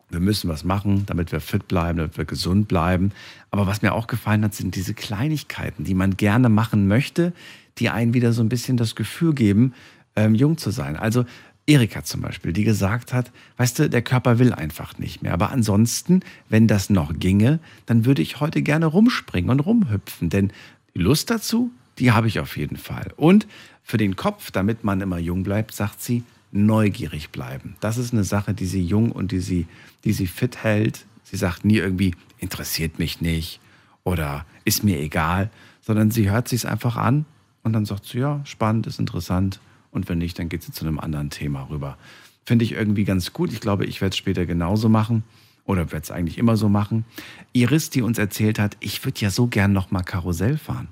Wir 0.08 0.20
müssen 0.20 0.48
was 0.48 0.64
machen, 0.64 1.04
damit 1.06 1.32
wir 1.32 1.40
fit 1.40 1.66
bleiben, 1.66 1.98
damit 1.98 2.16
wir 2.16 2.24
gesund 2.24 2.68
bleiben. 2.68 3.12
Aber 3.50 3.66
was 3.66 3.82
mir 3.82 3.92
auch 3.92 4.06
gefallen 4.06 4.44
hat, 4.44 4.54
sind 4.54 4.76
diese 4.76 4.94
Kleinigkeiten, 4.94 5.84
die 5.84 5.94
man 5.94 6.16
gerne 6.16 6.48
machen 6.48 6.86
möchte, 6.86 7.32
die 7.78 7.90
einen 7.90 8.14
wieder 8.14 8.32
so 8.32 8.42
ein 8.42 8.48
bisschen 8.48 8.76
das 8.76 8.94
Gefühl 8.94 9.34
geben, 9.34 9.74
ähm, 10.14 10.34
jung 10.34 10.58
zu 10.58 10.70
sein. 10.70 10.96
Also 10.96 11.24
Erika 11.66 12.04
zum 12.04 12.20
Beispiel, 12.20 12.52
die 12.52 12.62
gesagt 12.62 13.12
hat, 13.12 13.32
weißt 13.56 13.80
du, 13.80 13.90
der 13.90 14.02
Körper 14.02 14.38
will 14.38 14.52
einfach 14.52 14.98
nicht 14.98 15.22
mehr. 15.22 15.32
Aber 15.32 15.50
ansonsten, 15.50 16.20
wenn 16.48 16.68
das 16.68 16.90
noch 16.90 17.18
ginge, 17.18 17.58
dann 17.86 18.04
würde 18.04 18.22
ich 18.22 18.38
heute 18.38 18.62
gerne 18.62 18.86
rumspringen 18.86 19.50
und 19.50 19.60
rumhüpfen. 19.60 20.30
Denn 20.30 20.52
die 20.94 21.00
Lust 21.00 21.30
dazu, 21.30 21.72
die 21.98 22.12
habe 22.12 22.28
ich 22.28 22.38
auf 22.38 22.56
jeden 22.56 22.76
Fall. 22.76 23.12
Und 23.16 23.48
für 23.82 23.96
den 23.96 24.14
Kopf, 24.14 24.52
damit 24.52 24.84
man 24.84 25.00
immer 25.00 25.18
jung 25.18 25.42
bleibt, 25.42 25.74
sagt 25.74 26.00
sie, 26.00 26.22
neugierig 26.52 27.30
bleiben. 27.30 27.76
Das 27.80 27.98
ist 27.98 28.12
eine 28.12 28.24
Sache, 28.24 28.54
die 28.54 28.66
sie 28.66 28.82
jung 28.82 29.10
und 29.10 29.32
die 29.32 29.40
sie, 29.40 29.66
die 30.06 30.12
sie 30.12 30.26
fit 30.26 30.62
hält. 30.62 31.04
Sie 31.24 31.36
sagt 31.36 31.64
nie 31.64 31.76
irgendwie, 31.76 32.14
interessiert 32.38 32.98
mich 32.98 33.20
nicht 33.20 33.60
oder 34.04 34.46
ist 34.64 34.84
mir 34.84 35.00
egal, 35.00 35.50
sondern 35.82 36.10
sie 36.10 36.30
hört 36.30 36.48
sich 36.48 36.60
es 36.60 36.64
einfach 36.64 36.96
an 36.96 37.26
und 37.64 37.72
dann 37.72 37.84
sagt 37.84 38.06
sie, 38.06 38.20
ja, 38.20 38.40
spannend, 38.44 38.86
ist 38.86 39.00
interessant. 39.00 39.60
Und 39.90 40.08
wenn 40.08 40.18
nicht, 40.18 40.38
dann 40.38 40.48
geht 40.48 40.62
sie 40.62 40.72
zu 40.72 40.86
einem 40.86 41.00
anderen 41.00 41.30
Thema 41.30 41.68
rüber. 41.68 41.98
Finde 42.44 42.64
ich 42.64 42.72
irgendwie 42.72 43.04
ganz 43.04 43.32
gut. 43.32 43.52
Ich 43.52 43.60
glaube, 43.60 43.84
ich 43.84 44.00
werde 44.00 44.12
es 44.12 44.16
später 44.16 44.46
genauso 44.46 44.88
machen. 44.88 45.24
oder 45.64 45.90
werde 45.90 46.04
es 46.04 46.10
eigentlich 46.10 46.38
immer 46.38 46.56
so 46.56 46.68
machen. 46.68 47.04
Iris, 47.52 47.90
die 47.90 48.02
uns 48.02 48.18
erzählt 48.18 48.58
hat, 48.58 48.76
ich 48.80 49.04
würde 49.04 49.20
ja 49.20 49.30
so 49.30 49.48
gern 49.48 49.72
noch 49.72 49.90
mal 49.90 50.02
Karussell 50.02 50.58
fahren, 50.58 50.88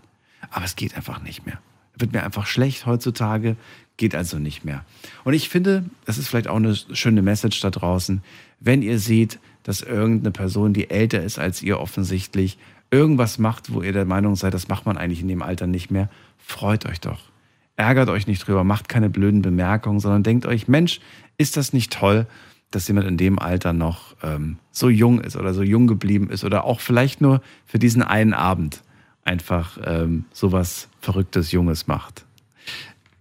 aber 0.51 0.65
es 0.65 0.75
geht 0.77 0.97
einfach 0.97 1.23
nicht 1.23 1.47
mehr. 1.47 1.61
Wird 1.97 2.13
mir 2.13 2.25
einfach 2.25 2.47
schlecht 2.47 2.87
heutzutage, 2.87 3.57
geht 3.97 4.17
also 4.17 4.39
nicht 4.39 4.65
mehr. 4.65 4.85
Und 5.23 5.35
ich 5.35 5.49
finde, 5.49 5.85
das 6.05 6.19
ist 6.19 6.29
vielleicht 6.29 6.49
auch 6.49 6.57
eine 6.57 6.75
schöne 6.75 7.23
Message 7.23 7.61
da 7.61 7.71
draußen, 7.71 8.23
wenn 8.61 8.83
ihr 8.83 8.99
seht, 8.99 9.39
dass 9.63 9.81
irgendeine 9.81 10.31
Person, 10.31 10.73
die 10.73 10.91
älter 10.91 11.23
ist 11.23 11.39
als 11.39 11.63
ihr 11.63 11.81
offensichtlich, 11.81 12.59
irgendwas 12.91 13.39
macht, 13.39 13.73
wo 13.73 13.83
ihr 13.83 13.93
der 13.93 14.05
Meinung 14.05 14.37
seid, 14.37 14.55
das 14.55 14.69
macht 14.69 14.87
man 14.87 14.97
eigentlich 14.97 15.21
in 15.21 15.29
dem 15.29 15.43
Alter 15.43 15.67
nicht 15.67 15.91
mehr, 15.91 16.09
freut 16.39 16.87
euch 16.87 17.01
doch. 17.01 17.21
Ärgert 17.77 18.09
euch 18.09 18.27
nicht 18.27 18.47
drüber, 18.47 18.63
macht 18.63 18.89
keine 18.89 19.11
blöden 19.11 19.43
Bemerkungen, 19.43 19.99
sondern 19.99 20.23
denkt 20.23 20.47
euch, 20.47 20.69
Mensch, 20.69 21.01
ist 21.39 21.57
das 21.57 21.73
nicht 21.73 21.93
toll, 21.93 22.27
dass 22.71 22.87
jemand 22.87 23.07
in 23.09 23.17
dem 23.17 23.39
Alter 23.39 23.73
noch 23.73 24.17
ähm, 24.23 24.59
so 24.71 24.89
jung 24.89 25.21
ist 25.21 25.37
oder 25.37 25.55
so 25.55 25.63
jung 25.63 25.87
geblieben 25.87 26.31
ist 26.31 26.45
oder 26.45 26.65
auch 26.65 26.81
vielleicht 26.81 27.21
nur 27.21 27.41
für 27.67 27.79
diesen 27.79 28.03
einen 28.03 28.33
Abend 28.33 28.83
einfach 29.25 29.79
ähm, 29.85 30.25
sowas 30.33 30.89
Verrücktes, 31.01 31.53
Junges 31.53 31.87
macht. 31.87 32.25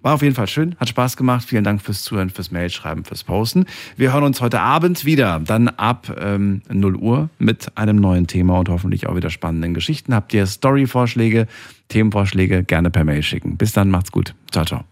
War 0.03 0.13
auf 0.13 0.21
jeden 0.21 0.35
Fall 0.35 0.47
schön, 0.47 0.75
hat 0.79 0.89
Spaß 0.89 1.17
gemacht. 1.17 1.45
Vielen 1.47 1.63
Dank 1.63 1.81
fürs 1.81 2.03
Zuhören, 2.03 2.29
fürs 2.29 2.51
Mailschreiben, 2.51 3.05
fürs 3.05 3.23
Posten. 3.23 3.65
Wir 3.95 4.13
hören 4.13 4.25
uns 4.25 4.41
heute 4.41 4.59
Abend 4.59 5.05
wieder, 5.05 5.39
dann 5.39 5.69
ab 5.69 6.15
ähm, 6.19 6.61
0 6.69 6.97
Uhr 6.97 7.29
mit 7.39 7.71
einem 7.75 7.95
neuen 7.95 8.27
Thema 8.27 8.59
und 8.59 8.67
hoffentlich 8.67 9.07
auch 9.07 9.15
wieder 9.15 9.29
spannenden 9.29 9.73
Geschichten. 9.73 10.13
Habt 10.13 10.33
ihr 10.33 10.45
Story-Vorschläge, 10.45 11.47
Themenvorschläge, 11.87 12.65
gerne 12.65 12.91
per 12.91 13.05
Mail 13.05 13.23
schicken. 13.23 13.57
Bis 13.57 13.71
dann, 13.71 13.89
macht's 13.89 14.11
gut. 14.11 14.35
Ciao, 14.51 14.65
ciao. 14.65 14.83